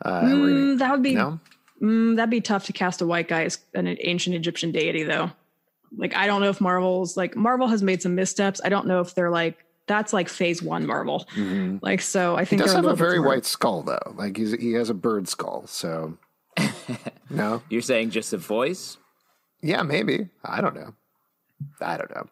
Uh, 0.02 0.20
and 0.24 0.40
we're 0.40 0.48
Mm, 0.48 0.78
that 0.78 0.90
would 0.92 1.02
be 1.02 1.14
no. 1.14 1.38
Mm, 1.82 2.16
that'd 2.16 2.30
be 2.30 2.40
tough 2.40 2.66
to 2.66 2.72
cast 2.72 3.00
a 3.00 3.06
white 3.06 3.28
guy 3.28 3.44
as 3.44 3.58
an 3.74 3.86
ancient 4.00 4.36
Egyptian 4.36 4.70
deity, 4.72 5.02
though. 5.02 5.30
Like, 5.96 6.14
I 6.14 6.26
don't 6.26 6.40
know 6.40 6.48
if 6.50 6.60
Marvel's 6.60 7.16
like 7.16 7.34
Marvel 7.36 7.66
has 7.68 7.82
made 7.82 8.00
some 8.02 8.14
missteps. 8.14 8.60
I 8.64 8.68
don't 8.68 8.86
know 8.86 9.00
if 9.00 9.14
they're 9.14 9.30
like 9.30 9.64
that's 9.86 10.12
like 10.12 10.28
Phase 10.28 10.62
One 10.62 10.86
Marvel. 10.86 11.26
Like, 11.82 12.00
so 12.00 12.36
I 12.36 12.40
He 12.42 12.44
think 12.46 12.62
does 12.62 12.70
they're 12.70 12.76
have 12.76 12.84
a 12.84 12.88
little 12.90 12.96
bit 12.96 13.02
very 13.04 13.16
smart. 13.18 13.28
white 13.28 13.44
skull, 13.44 13.82
though. 13.82 14.14
Like 14.14 14.36
he's 14.36 14.52
he 14.52 14.72
has 14.74 14.88
a 14.90 14.94
bird 14.94 15.26
skull. 15.26 15.66
So 15.66 16.16
no, 17.30 17.62
You're 17.68 17.80
saying 17.82 18.10
just 18.10 18.32
a 18.32 18.36
voice? 18.36 18.98
yeah, 19.62 19.82
maybe. 19.82 20.28
I 20.44 20.60
don't 20.60 20.74
know. 20.74 20.94
I 21.82 21.96
don't 21.96 22.14
know. 22.14 22.26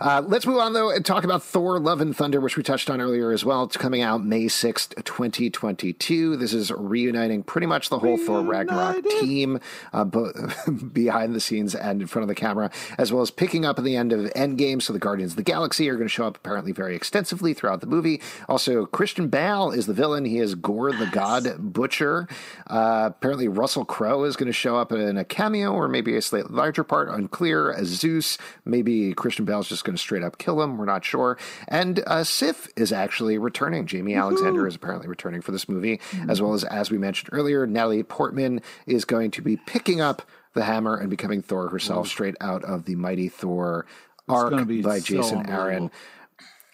Uh, 0.00 0.22
let's 0.26 0.46
move 0.46 0.58
on, 0.58 0.72
though, 0.72 0.90
and 0.90 1.04
talk 1.04 1.24
about 1.24 1.42
Thor 1.42 1.78
Love 1.78 2.00
and 2.00 2.16
Thunder, 2.16 2.40
which 2.40 2.56
we 2.56 2.62
touched 2.62 2.90
on 2.90 3.00
earlier 3.00 3.30
as 3.30 3.44
well. 3.44 3.62
It's 3.64 3.76
coming 3.76 4.02
out 4.02 4.24
May 4.24 4.46
6th, 4.46 5.04
2022. 5.04 6.36
This 6.36 6.52
is 6.52 6.70
reuniting 6.72 7.42
pretty 7.42 7.66
much 7.66 7.88
the 7.88 7.98
whole 7.98 8.16
Thor 8.16 8.42
Ragnarok 8.42 9.04
team 9.20 9.60
uh, 9.92 10.04
bo- 10.04 10.32
behind 10.92 11.34
the 11.34 11.40
scenes 11.40 11.74
and 11.74 12.00
in 12.00 12.06
front 12.08 12.24
of 12.24 12.28
the 12.28 12.34
camera, 12.34 12.70
as 12.98 13.12
well 13.12 13.22
as 13.22 13.30
picking 13.30 13.64
up 13.64 13.78
at 13.78 13.84
the 13.84 13.96
end 13.96 14.12
of 14.12 14.20
Endgame. 14.32 14.82
So 14.82 14.92
the 14.92 14.98
Guardians 14.98 15.32
of 15.32 15.36
the 15.36 15.42
Galaxy 15.42 15.88
are 15.88 15.94
going 15.94 16.08
to 16.08 16.12
show 16.12 16.26
up 16.26 16.36
apparently 16.36 16.72
very 16.72 16.96
extensively 16.96 17.54
throughout 17.54 17.80
the 17.80 17.86
movie. 17.86 18.20
Also, 18.48 18.86
Christian 18.86 19.28
Bale 19.28 19.70
is 19.70 19.86
the 19.86 19.94
villain. 19.94 20.24
He 20.24 20.38
is 20.38 20.54
Gorr 20.54 20.92
the 20.92 21.06
God 21.06 21.56
Butcher. 21.58 22.26
Uh, 22.68 23.10
apparently, 23.10 23.48
Russell 23.48 23.84
Crowe 23.84 24.24
is 24.24 24.36
going 24.36 24.46
to 24.48 24.52
show 24.52 24.76
up 24.76 24.90
in 24.92 25.16
a 25.16 25.24
cameo 25.24 25.72
or 25.72 25.86
maybe 25.88 26.16
a 26.16 26.22
slightly 26.22 26.54
larger 26.54 26.82
part, 26.82 27.08
unclear, 27.08 27.72
as 27.72 27.86
Zeus. 27.88 28.38
Maybe 28.64 29.12
Christian 29.14 29.44
Bale's 29.44 29.68
just 29.68 29.84
going 29.84 29.96
to 29.96 30.00
straight 30.00 30.22
up 30.22 30.38
kill 30.38 30.60
him. 30.60 30.78
We're 30.78 30.84
not 30.84 31.04
sure. 31.04 31.38
And 31.68 32.02
uh, 32.06 32.24
Sif 32.24 32.68
is 32.76 32.92
actually 32.92 33.38
returning. 33.38 33.86
Jaimie 33.86 34.18
Alexander 34.18 34.66
is 34.66 34.74
apparently 34.74 35.08
returning 35.08 35.40
for 35.40 35.52
this 35.52 35.68
movie, 35.68 36.00
as 36.28 36.40
well 36.40 36.54
as, 36.54 36.64
as 36.64 36.90
we 36.90 36.98
mentioned 36.98 37.30
earlier, 37.32 37.66
Natalie 37.66 38.02
Portman 38.02 38.60
is 38.86 39.04
going 39.04 39.30
to 39.32 39.42
be 39.42 39.56
picking 39.56 40.00
up 40.00 40.22
the 40.54 40.64
hammer 40.64 40.96
and 40.96 41.10
becoming 41.10 41.42
Thor 41.42 41.68
herself 41.68 42.08
straight 42.08 42.34
out 42.40 42.64
of 42.64 42.84
the 42.84 42.96
Mighty 42.96 43.28
Thor 43.28 43.86
arc 44.28 44.52
by 44.82 44.98
so 44.98 45.04
Jason 45.04 45.48
Aaron. 45.48 45.90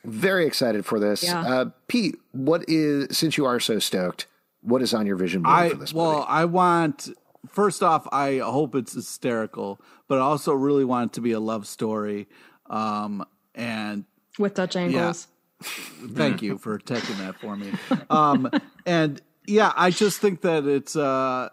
Very 0.05 0.47
excited 0.47 0.87
for 0.87 1.01
this. 1.01 1.25
Yeah. 1.25 1.41
Uh, 1.41 1.71
Pete, 1.89 2.17
what 2.33 2.65
is, 2.69 3.17
since 3.17 3.37
you 3.37 3.45
are 3.45 3.59
so 3.59 3.79
stoked, 3.79 4.27
what 4.63 4.83
is 4.83 4.95
on 4.95 5.07
your 5.07 5.17
vision 5.17 5.43
board 5.43 5.55
I 5.55 5.69
for 5.71 5.77
this 5.77 5.93
well, 5.93 6.13
movie? 6.13 6.27
I 6.29 6.45
want 6.45 7.09
first 7.51 7.83
off, 7.83 8.07
I 8.13 8.39
hope 8.39 8.75
it's 8.75 8.93
hysterical, 8.95 9.81
but 10.09 10.19
I 10.19 10.23
also 10.23 10.53
really 10.53 10.85
want 10.85 11.12
it 11.12 11.15
to 11.15 11.20
be 11.20 11.33
a 11.33 11.41
love 11.41 11.66
story. 11.66 12.28
Um, 12.69 13.27
and 13.55 14.05
with 14.39 14.55
Dutch 14.55 14.77
angles. 14.77 15.28
thank 15.62 16.43
you 16.43 16.59
for 16.59 16.78
taking 16.78 17.16
that 17.19 17.37
for 17.41 17.57
me. 17.57 17.73
Um, 18.11 18.51
and 18.85 19.20
yeah, 19.47 19.73
I 19.77 19.91
just 19.91 20.20
think 20.20 20.43
that 20.43 20.66
it's 20.66 20.97
uh, 20.97 21.49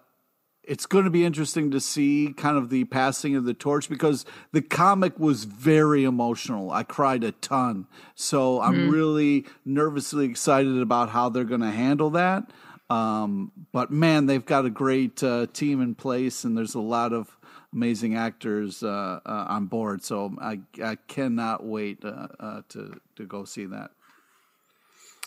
it's 0.64 0.86
going 0.86 1.06
to 1.06 1.10
be 1.10 1.26
interesting 1.26 1.72
to 1.72 1.80
see 1.80 2.34
kind 2.36 2.58
of 2.58 2.70
the 2.70 2.86
passing 2.86 3.36
of 3.36 3.46
the 3.46 3.54
torch 3.54 3.90
because 3.90 4.26
the 4.52 4.62
comic 4.62 5.20
was 5.20 5.46
very 5.46 6.04
emotional. 6.04 6.72
I 6.72 6.84
cried 6.84 7.24
a 7.24 7.32
ton, 7.32 7.88
so 8.16 8.62
I'm 8.62 8.90
really 8.90 9.46
nervously 9.66 10.26
excited 10.26 10.80
about 10.80 11.10
how 11.10 11.30
they're 11.30 11.44
going 11.44 11.62
to 11.62 11.72
handle 11.72 12.12
that. 12.12 12.50
Um, 12.90 13.52
but 13.72 13.92
man, 13.92 14.26
they've 14.26 14.46
got 14.46 14.66
a 14.66 14.70
great 14.70 15.24
uh, 15.24 15.48
team 15.54 15.82
in 15.82 15.96
place, 15.96 16.44
and 16.44 16.58
there's 16.58 16.76
a 16.76 16.82
lot 16.82 17.14
of 17.14 17.38
amazing 17.74 18.16
actors 18.16 18.84
uh, 18.84 19.20
uh, 19.26 19.46
on 19.50 19.66
board. 19.66 20.04
So 20.04 20.36
I 20.40 20.60
I 20.84 20.96
cannot 21.08 21.66
wait 21.66 22.04
uh, 22.04 22.28
uh, 22.40 22.62
to 22.70 23.00
to 23.16 23.26
go 23.26 23.46
see 23.46 23.66
that. 23.66 23.92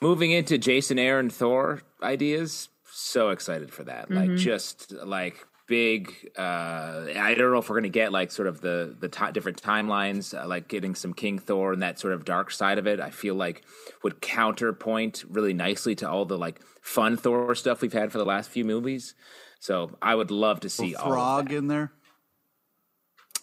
Moving 0.02 0.30
into 0.30 0.58
Jason 0.58 0.98
Aaron 0.98 1.30
Thor 1.30 1.80
ideas, 2.02 2.68
so 2.90 3.30
excited 3.30 3.72
for 3.72 3.84
that. 3.84 4.10
Like 4.10 4.34
just 4.36 4.92
like 4.92 5.46
big 5.66 6.30
uh 6.38 7.06
I 7.16 7.34
don't 7.36 7.50
know 7.50 7.58
if 7.58 7.68
we're 7.68 7.74
going 7.74 7.82
to 7.82 7.88
get 7.88 8.12
like 8.12 8.30
sort 8.30 8.46
of 8.46 8.60
the 8.60 8.94
the 9.00 9.08
ti 9.08 9.32
different 9.32 9.60
timelines 9.60 10.38
uh, 10.38 10.46
like 10.46 10.68
getting 10.68 10.94
some 10.94 11.12
King 11.12 11.38
Thor 11.38 11.72
and 11.72 11.82
that 11.82 11.98
sort 11.98 12.12
of 12.12 12.24
dark 12.24 12.50
side 12.50 12.78
of 12.78 12.86
it. 12.86 13.00
I 13.00 13.10
feel 13.10 13.34
like 13.34 13.64
would 14.04 14.20
counterpoint 14.20 15.24
really 15.28 15.52
nicely 15.54 15.94
to 15.96 16.08
all 16.08 16.24
the 16.24 16.38
like 16.38 16.60
fun 16.82 17.16
Thor 17.16 17.54
stuff 17.54 17.80
we've 17.80 17.92
had 17.92 18.12
for 18.12 18.18
the 18.18 18.24
last 18.24 18.50
few 18.50 18.64
movies. 18.64 19.14
So 19.58 19.96
I 20.00 20.14
would 20.14 20.30
love 20.30 20.60
to 20.60 20.68
see 20.68 20.94
all 20.94 21.10
Frog 21.10 21.52
in 21.52 21.66
there. 21.66 21.90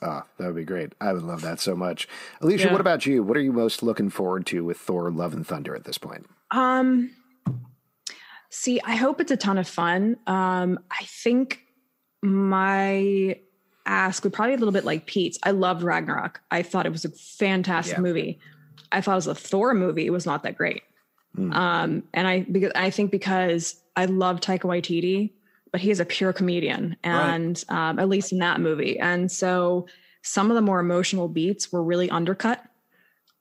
Ah, 0.03 0.25
that 0.37 0.47
would 0.47 0.55
be 0.55 0.65
great. 0.65 0.91
I 0.99 1.13
would 1.13 1.23
love 1.23 1.41
that 1.41 1.59
so 1.61 1.75
much. 1.75 2.07
Alisha, 2.41 2.65
Yeah. 2.65 2.71
what 2.73 2.81
about 2.81 3.05
you? 3.05 3.23
What 3.23 3.37
are 3.37 3.41
you 3.41 3.53
most 3.53 3.81
looking 3.83 4.09
forward 4.09 4.45
to 4.47 4.65
with 4.65 4.77
Thor 4.77 5.09
Love 5.09 5.33
and 5.33 5.47
Thunder 5.47 5.75
at 5.75 5.85
this 5.85 5.97
point? 5.97 6.27
Um, 6.51 7.11
see, 8.49 8.81
I 8.83 8.95
hope 8.95 9.21
it's 9.21 9.31
a 9.31 9.37
ton 9.37 9.57
of 9.57 9.67
fun. 9.67 10.17
Um, 10.27 10.79
I 10.91 11.03
think 11.05 11.61
my 12.21 13.37
ask 13.85 14.23
would 14.23 14.33
probably 14.33 14.51
be 14.51 14.55
a 14.55 14.59
little 14.59 14.71
bit 14.73 14.85
like 14.85 15.05
Pete's. 15.05 15.37
I 15.43 15.51
loved 15.51 15.83
Ragnarok. 15.83 16.41
I 16.51 16.61
thought 16.63 16.85
it 16.85 16.91
was 16.91 17.05
a 17.05 17.09
fantastic 17.09 17.97
Yeah. 17.97 18.01
movie. 18.01 18.39
I 18.91 19.01
thought 19.01 19.13
it 19.13 19.15
was 19.15 19.27
a 19.27 19.35
Thor 19.35 19.73
movie. 19.73 20.05
It 20.05 20.11
was 20.11 20.25
not 20.25 20.43
that 20.43 20.57
great. 20.57 20.83
Um, 21.35 22.03
and 22.13 22.27
I 22.27 22.41
because 22.41 22.71
I 22.75 22.91
think 22.91 23.09
because 23.09 23.81
I 23.95 24.05
love 24.05 24.39
Taika 24.39 24.61
Waititi, 24.65 25.31
but 25.73 25.81
he 25.81 25.91
is 25.91 25.99
a 25.99 26.05
pure 26.05 26.31
comedian, 26.31 26.95
and 27.03 27.61
um, 27.67 27.99
at 27.99 28.07
least 28.07 28.31
in 28.31 28.37
that 28.39 28.61
movie, 28.61 28.97
and 28.97 29.29
so 29.29 29.87
some 30.21 30.49
of 30.49 30.55
the 30.55 30.61
more 30.61 30.79
emotional 30.79 31.27
beats 31.27 31.69
were 31.73 31.83
really 31.83 32.09
undercut 32.09 32.63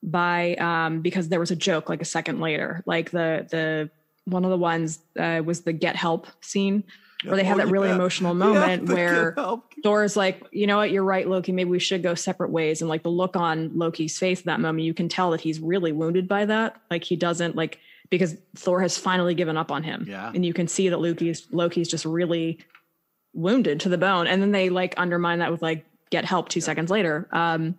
by 0.02 0.56
um 0.56 1.00
because 1.00 1.28
there 1.28 1.38
was 1.38 1.52
a 1.52 1.56
joke 1.56 1.88
like 1.88 2.02
a 2.02 2.04
second 2.04 2.40
later 2.40 2.82
like 2.86 3.12
the 3.12 3.46
the 3.52 3.88
one 4.24 4.44
of 4.44 4.50
the 4.50 4.56
ones 4.56 4.98
uh, 5.16 5.40
was 5.44 5.60
the 5.60 5.72
get 5.72 5.94
help 5.94 6.26
scene 6.40 6.82
where 7.24 7.36
they 7.36 7.44
have 7.44 7.58
Oh, 7.60 7.64
that 7.64 7.70
really 7.70 7.88
yeah. 7.88 7.94
emotional 7.94 8.34
moment 8.34 8.86
the 8.86 8.94
where 8.94 9.30
get 9.32 9.42
help. 9.42 9.72
Thor 9.82 10.02
is 10.04 10.16
like, 10.16 10.42
you 10.50 10.66
know 10.66 10.76
what, 10.76 10.90
you're 10.90 11.04
right, 11.04 11.28
Loki. 11.28 11.52
Maybe 11.52 11.70
we 11.70 11.78
should 11.78 12.02
go 12.02 12.14
separate 12.14 12.50
ways. 12.50 12.82
And 12.82 12.88
like 12.88 13.02
the 13.02 13.10
look 13.10 13.36
on 13.36 13.76
Loki's 13.76 14.18
face 14.18 14.40
at 14.40 14.46
that 14.46 14.60
moment, 14.60 14.84
you 14.84 14.94
can 14.94 15.08
tell 15.08 15.30
that 15.32 15.40
he's 15.40 15.60
really 15.60 15.92
wounded 15.92 16.28
by 16.28 16.46
that. 16.46 16.80
Like 16.90 17.04
he 17.04 17.16
doesn't 17.16 17.54
like 17.56 17.78
because 18.12 18.36
Thor 18.54 18.82
has 18.82 18.98
finally 18.98 19.34
given 19.34 19.56
up 19.56 19.72
on 19.72 19.82
him. 19.82 20.04
Yeah. 20.06 20.30
And 20.34 20.44
you 20.44 20.52
can 20.52 20.68
see 20.68 20.90
that 20.90 20.98
Loki's 20.98 21.48
Loki's 21.50 21.88
just 21.88 22.04
really 22.04 22.58
wounded 23.32 23.80
to 23.80 23.88
the 23.88 23.96
bone. 23.96 24.26
And 24.26 24.42
then 24.42 24.52
they 24.52 24.68
like 24.68 24.92
undermine 24.98 25.38
that 25.38 25.50
with 25.50 25.62
like 25.62 25.86
get 26.10 26.26
help 26.26 26.50
two 26.50 26.60
seconds 26.60 26.90
later. 26.90 27.26
Um, 27.32 27.74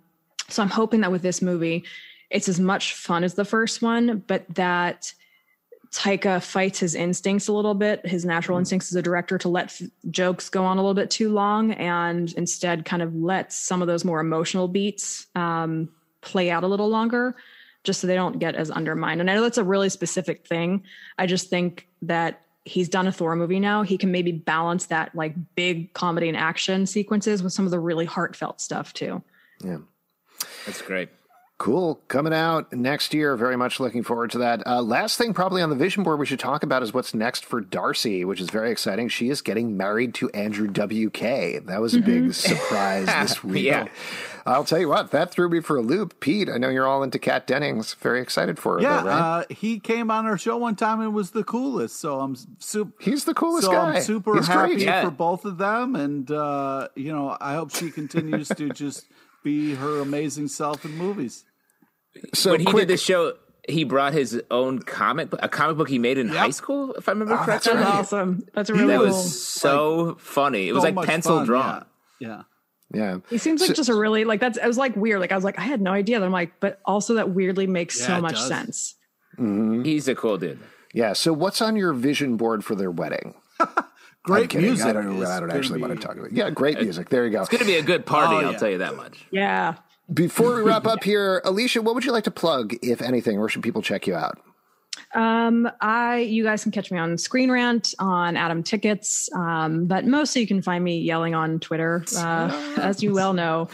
so 0.50 0.64
I'm 0.64 0.72
hoping 0.72 1.02
that 1.02 1.12
with 1.12 1.22
this 1.22 1.44
movie, 1.44 1.84
it's 2.32 2.50
as 2.50 2.60
much 2.60 2.96
fun 2.96 3.24
as 3.24 3.36
the 3.36 3.46
first 3.46 3.84
one, 3.84 4.24
but 4.26 4.44
that 4.56 5.14
Taika 5.92 6.42
fights 6.42 6.80
his 6.80 6.96
instincts 6.96 7.48
a 7.48 7.54
little 7.54 7.76
bit, 7.76 8.04
his 8.04 8.26
natural 8.26 8.58
instincts 8.58 8.92
as 8.92 8.96
a 8.96 9.04
director 9.04 9.38
to 9.38 9.50
let 9.50 9.66
f- 9.66 9.88
jokes 10.10 10.50
go 10.50 10.66
on 10.66 10.80
a 10.80 10.82
little 10.82 10.96
bit 10.96 11.12
too 11.12 11.32
long 11.32 11.74
and 11.74 12.34
instead 12.34 12.86
kind 12.86 13.04
of 13.04 13.14
lets 13.16 13.56
some 13.56 13.84
of 13.84 13.88
those 13.88 14.04
more 14.04 14.20
emotional 14.20 14.68
beats 14.68 15.28
um, 15.36 15.90
play 16.22 16.50
out 16.50 16.64
a 16.64 16.68
little 16.68 16.90
longer 16.90 17.36
just 17.84 18.02
so 18.02 18.08
they 18.08 18.16
don't 18.16 18.40
get 18.40 18.56
as 18.56 18.72
undermined. 18.72 19.22
And 19.22 19.30
I 19.30 19.36
know 19.36 19.42
that's 19.42 19.58
a 19.58 19.64
really 19.64 19.90
specific 19.90 20.48
thing. 20.48 20.84
I 21.18 21.26
just 21.26 21.50
think 21.50 21.88
that 22.04 22.42
he's 22.66 22.90
done 22.90 23.08
a 23.08 23.12
Thor 23.12 23.36
movie 23.36 23.60
now. 23.60 23.84
He 23.84 23.98
can 23.98 24.12
maybe 24.12 24.32
balance 24.32 24.86
that 24.88 25.14
like 25.16 25.36
big 25.56 25.94
comedy 25.94 26.30
and 26.30 26.38
action 26.38 26.86
sequences 26.86 27.44
with 27.44 27.54
some 27.54 27.66
of 27.66 27.72
the 27.72 27.80
really 27.80 28.06
heartfelt 28.06 28.62
stuff 28.62 28.94
too. 28.94 29.22
Yeah. 29.64 29.80
That's 30.66 30.82
great. 30.82 31.10
Cool. 31.60 32.02
Coming 32.08 32.34
out 32.34 32.74
next 32.74 33.14
year. 33.14 33.38
Very 33.38 33.56
much 33.56 33.80
looking 33.80 34.04
forward 34.04 34.32
to 34.32 34.40
that. 34.40 34.66
Uh, 34.66 34.82
last 34.82 35.18
thing, 35.18 35.34
probably 35.34 35.62
on 35.62 35.70
the 35.70 35.76
vision 35.76 36.04
board, 36.04 36.20
we 36.20 36.26
should 36.26 36.40
talk 36.40 36.64
about 36.64 36.84
is 36.84 36.94
what's 36.94 37.14
next 37.14 37.46
for 37.46 37.62
Darcy, 37.62 38.26
which 38.26 38.42
is 38.42 38.50
very 38.50 38.72
exciting. 38.72 39.08
She 39.08 39.30
is 39.30 39.42
getting 39.42 39.78
married 39.78 40.14
to 40.16 40.30
Andrew 40.32 40.68
W.K. 40.68 41.60
That 41.66 41.80
was 41.80 41.94
a 41.94 42.02
big 42.02 42.34
surprise 42.34 43.06
this 43.06 43.44
week. 43.44 43.66
Yeah. 43.66 43.88
I'll 44.46 44.66
tell 44.66 44.80
you 44.80 44.90
what, 44.90 45.12
that 45.12 45.32
threw 45.32 45.48
me 45.50 45.62
for 45.62 45.78
a 45.78 45.82
loop. 45.82 46.20
Pete, 46.20 46.50
I 46.50 46.58
know 46.58 46.68
you're 46.70 46.86
all 46.86 47.02
into 47.02 47.18
Kat 47.18 47.48
Dennings. 47.48 47.94
Very 47.96 48.22
excited 48.22 48.60
for 48.60 48.74
her, 48.76 48.82
Yeah, 48.82 49.02
though, 49.02 49.08
right? 49.10 49.20
uh, 49.20 49.44
he 49.50 49.80
came 49.80 50.12
on 50.12 50.26
our 50.26 50.38
show 50.38 50.58
one 50.58 50.76
time 50.76 51.00
and 51.00 51.14
was 51.14 51.32
the 51.32 51.44
coolest. 51.46 52.00
So 52.02 52.20
I'm 52.20 52.36
super. 52.60 52.92
He's 53.02 53.24
the 53.24 53.34
coolest 53.34 53.68
so 53.68 53.72
guy. 53.72 53.96
I'm 53.96 54.02
super 54.02 54.36
He's 54.36 54.48
happy 54.48 54.74
great. 54.76 54.82
Yeah. 54.86 55.04
for 55.06 55.12
both 55.12 55.46
of 55.46 55.58
them, 55.58 55.96
and 55.96 56.30
uh, 56.30 56.90
you 56.96 57.14
know, 57.14 57.38
I 57.40 57.54
hope 57.56 57.74
she 57.74 57.90
continues 57.90 58.50
to 58.50 58.70
just 58.74 59.06
be 59.44 59.76
her 59.76 60.00
amazing 60.02 60.50
self 60.50 60.84
in 60.84 60.92
movies. 60.98 61.46
So 62.34 62.52
when 62.52 62.60
he 62.60 62.66
quick, 62.66 62.82
did 62.82 62.90
this 62.90 63.02
show, 63.02 63.34
he 63.68 63.86
brought 63.86 64.14
his 64.14 64.42
own 64.52 64.80
comic, 64.80 65.30
book- 65.30 65.40
a 65.42 65.48
comic 65.50 65.78
book 65.78 65.88
he 65.90 66.00
made 66.00 66.18
in 66.18 66.28
high 66.28 66.50
school, 66.52 66.94
if 66.96 67.08
I 67.08 67.14
remember 67.14 67.38
correctly. 67.38 67.74
That's 67.74 67.86
awesome. 68.14 68.46
That's 68.54 68.70
really 68.70 68.94
It 68.94 68.98
cool. 68.98 69.06
That 69.06 69.12
was 69.14 69.42
so 69.42 70.16
funny. 70.20 70.68
It 70.68 70.74
was 70.74 70.84
So 70.84 70.90
like 70.92 71.08
pencil 71.08 71.38
fun, 71.38 71.46
drawn. 71.46 71.86
Yeah. 72.20 72.28
yeah. 72.28 72.42
Yeah. 72.94 73.18
He 73.30 73.38
seems 73.38 73.60
like 73.62 73.70
So- 73.70 73.74
just 73.74 73.90
a 73.90 73.96
really 73.96 74.24
like 74.26 74.40
that's. 74.40 74.58
I 74.58 74.68
was 74.68 74.78
like 74.78 74.96
weird. 74.96 75.20
Like 75.20 75.32
I 75.32 75.36
was 75.36 75.44
like 75.44 75.58
I 75.60 75.64
had 75.64 75.82
no 75.82 75.92
idea. 75.92 76.16
And 76.18 76.26
I'm 76.26 76.32
like, 76.32 76.60
but 76.60 76.80
also 76.86 77.16
that 77.16 77.32
weirdly 77.32 77.68
makes 77.68 78.00
Yeah, 78.00 78.08
so 78.08 78.22
much 78.22 78.36
does. 78.36 78.48
sense. 78.48 78.96
Mm-hmm. 79.40 79.84
He's 79.84 80.08
a 80.08 80.16
cool 80.16 80.38
dude. 80.38 80.60
Yeah. 80.94 81.14
So 81.14 81.34
what's 81.34 81.62
on 81.62 81.76
your 81.76 81.94
vision 81.94 82.38
board 82.38 82.64
for 82.64 82.76
their 82.76 82.92
wedding? 82.92 83.34
I'm 83.60 83.70
Great 84.24 84.56
music. 84.56 84.86
I 84.86 84.94
don't, 84.94 85.22
is 85.22 85.28
I 85.30 85.40
don't 85.40 85.50
gonna 85.50 85.60
actually 85.60 85.82
want 85.82 86.00
to 86.00 86.08
talk 86.08 86.16
about 86.16 86.28
it. 86.28 86.34
Yeah, 86.34 86.50
great 86.50 86.80
music. 86.80 87.10
There 87.10 87.26
you 87.26 87.32
go. 87.32 87.42
It's 87.42 87.50
going 87.50 87.60
to 87.60 87.66
be 87.66 87.76
a 87.76 87.82
good 87.84 88.02
oh, 88.02 88.10
party, 88.10 88.46
Oh, 88.46 88.52
I'll 88.52 88.58
tell 88.58 88.70
you 88.70 88.78
that 88.78 88.96
much. 88.96 89.26
Yeah. 89.32 89.76
Before 90.14 90.56
we 90.56 90.62
wrap 90.62 90.86
up 90.88 91.04
here, 91.04 91.42
Alisha, 91.44 91.84
what 91.84 91.94
would 91.94 92.06
you 92.06 92.14
like 92.14 92.24
to 92.24 92.32
plug, 92.32 92.74
if 92.82 93.02
anything? 93.02 93.38
Where 93.40 93.50
should 93.50 93.64
people 93.64 93.82
check 93.82 94.08
you 94.08 94.16
out? 94.16 94.40
Um, 95.14 95.70
I 95.82 96.20
you 96.20 96.44
guys 96.44 96.64
can 96.64 96.72
catch 96.72 96.92
me 96.92 96.98
on 96.98 97.18
Screen 97.18 97.52
Rant 97.52 97.94
on 98.00 98.36
Atom 98.36 98.64
Tickets, 98.64 99.30
um, 99.34 99.86
but 99.86 100.06
mostly 100.06 100.42
you 100.42 100.48
can 100.48 100.62
find 100.62 100.84
me 100.84 101.00
yelling 101.00 101.36
on 101.36 101.60
Twitter, 101.60 102.04
uh, 102.18 102.76
as 102.82 103.04
you 103.04 103.14
well 103.14 103.34
know. 103.34 103.70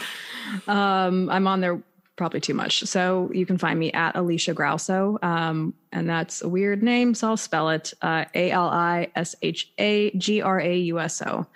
Um, 0.68 1.30
I'm 1.30 1.46
on 1.46 1.60
there 1.60 1.82
probably 2.16 2.40
too 2.40 2.52
much, 2.54 2.82
so 2.84 3.30
you 3.32 3.46
can 3.46 3.56
find 3.56 3.78
me 3.78 3.90
at 3.92 4.14
Alisha 4.16 4.54
Grauso, 4.54 5.22
um, 5.22 5.72
and 5.92 6.08
that's 6.08 6.42
a 6.42 6.48
weird 6.48 6.82
name, 6.82 7.14
so 7.14 7.28
I'll 7.28 7.36
spell 7.38 7.70
it 7.70 7.94
uh, 8.02 8.26
A 8.34 8.50
L 8.50 8.68
I 8.68 9.08
S 9.16 9.34
H 9.40 9.72
A 9.78 10.10
G 10.12 10.42
R 10.42 10.60
A 10.60 10.76
U 10.76 11.00
S 11.00 11.22
O. 11.22 11.46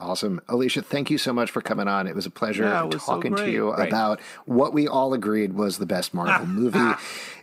Awesome. 0.00 0.40
Alisha, 0.48 0.84
thank 0.84 1.10
you 1.10 1.18
so 1.18 1.32
much 1.32 1.50
for 1.50 1.60
coming 1.60 1.88
on. 1.88 2.06
It 2.06 2.14
was 2.14 2.24
a 2.24 2.30
pleasure 2.30 2.62
Yeah, 2.62 2.84
it 2.84 2.94
was 2.94 3.02
so 3.02 3.14
talking 3.14 3.34
to 3.34 3.50
you 3.50 3.72
Right. 3.72 3.88
about 3.88 4.20
what 4.46 4.72
we 4.72 4.86
all 4.86 5.12
agreed 5.12 5.54
was 5.54 5.78
the 5.78 5.86
best 5.86 6.14
Marvel 6.14 6.46
movie. 6.46 6.94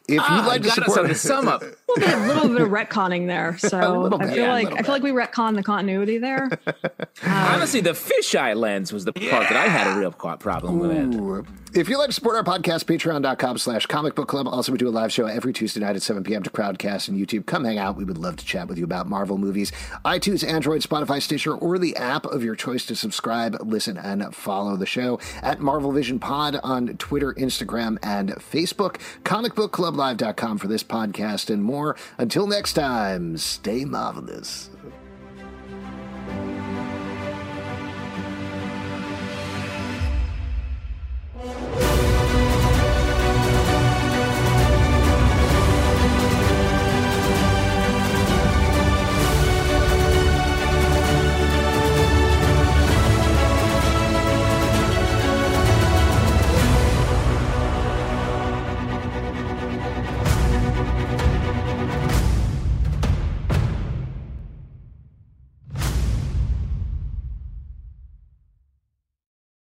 If 0.07 0.19
Ah, 0.21 0.37
you'd 0.37 0.47
like 0.47 0.61
to 0.61 0.67
got 0.67 0.77
us 0.79 0.85
support 0.85 0.99
on 0.99 1.07
the 1.09 1.15
sum 1.15 1.47
up. 1.47 1.61
A 1.63 1.65
little 1.65 1.95
bit, 1.97 2.13
a 2.13 2.27
little 2.27 2.47
bit 2.49 2.61
of 2.61 2.69
retconning 2.69 3.27
there, 3.27 3.57
so 3.57 3.99
little 4.01 4.21
I 4.21 4.27
feel 4.27 4.37
yeah, 4.37 4.51
like 4.53 4.71
I 4.71 4.81
feel 4.83 4.93
like 4.93 5.03
we 5.03 5.11
retcon 5.11 5.55
the 5.55 5.63
continuity 5.63 6.17
there. 6.19 6.49
Honestly, 7.25 7.81
the 7.81 7.91
fisheye 7.91 8.55
lens 8.55 8.93
was 8.93 9.05
the 9.05 9.13
part 9.13 9.49
that 9.49 9.55
I 9.57 9.67
had 9.67 9.95
a 9.95 9.99
real 9.99 10.11
co- 10.11 10.37
problem 10.37 10.79
with. 10.79 11.47
If 11.75 11.89
you'd 11.89 11.97
like 11.97 12.07
to 12.07 12.13
support 12.13 12.37
our 12.37 12.43
podcast, 12.43 12.85
patreon.com 12.85 13.57
slash 13.57 13.85
comic 13.85 14.15
book 14.15 14.29
club. 14.29 14.47
Also, 14.47 14.71
we 14.71 14.77
do 14.77 14.87
a 14.87 14.89
live 14.89 15.11
show 15.11 15.25
every 15.25 15.51
Tuesday 15.51 15.81
night 15.81 15.97
at 15.97 16.01
7 16.01 16.23
p.m. 16.23 16.41
to 16.43 16.49
Crowdcast 16.49 17.09
and 17.09 17.19
YouTube. 17.19 17.45
Come 17.45 17.65
hang 17.65 17.77
out. 17.77 17.97
We 17.97 18.05
would 18.05 18.17
love 18.17 18.37
to 18.37 18.45
chat 18.45 18.69
with 18.69 18.77
you 18.77 18.85
about 18.85 19.09
Marvel 19.09 19.37
movies. 19.37 19.73
iTunes, 20.05 20.47
Android, 20.47 20.83
Spotify, 20.83 21.21
Stitcher, 21.21 21.53
or 21.53 21.77
the 21.77 21.97
app 21.97 22.25
of 22.27 22.45
your 22.45 22.55
choice 22.55 22.85
to 22.85 22.95
subscribe, 22.95 23.57
listen, 23.61 23.97
and 23.97 24.33
follow 24.33 24.77
the 24.77 24.85
show 24.85 25.19
at 25.41 25.59
Marvel 25.59 25.91
Vision 25.91 26.17
Pod 26.17 26.57
on 26.63 26.95
Twitter, 26.95 27.33
Instagram, 27.33 27.97
and 28.01 28.29
Facebook. 28.35 28.95
Comicbookclublive.com 29.25 30.57
for 30.57 30.69
this 30.69 30.83
podcast 30.85 31.49
and 31.49 31.61
more. 31.61 31.97
Until 32.17 32.47
next 32.47 32.71
time, 32.71 33.35
stay 33.35 33.83
marvelous. 33.83 34.69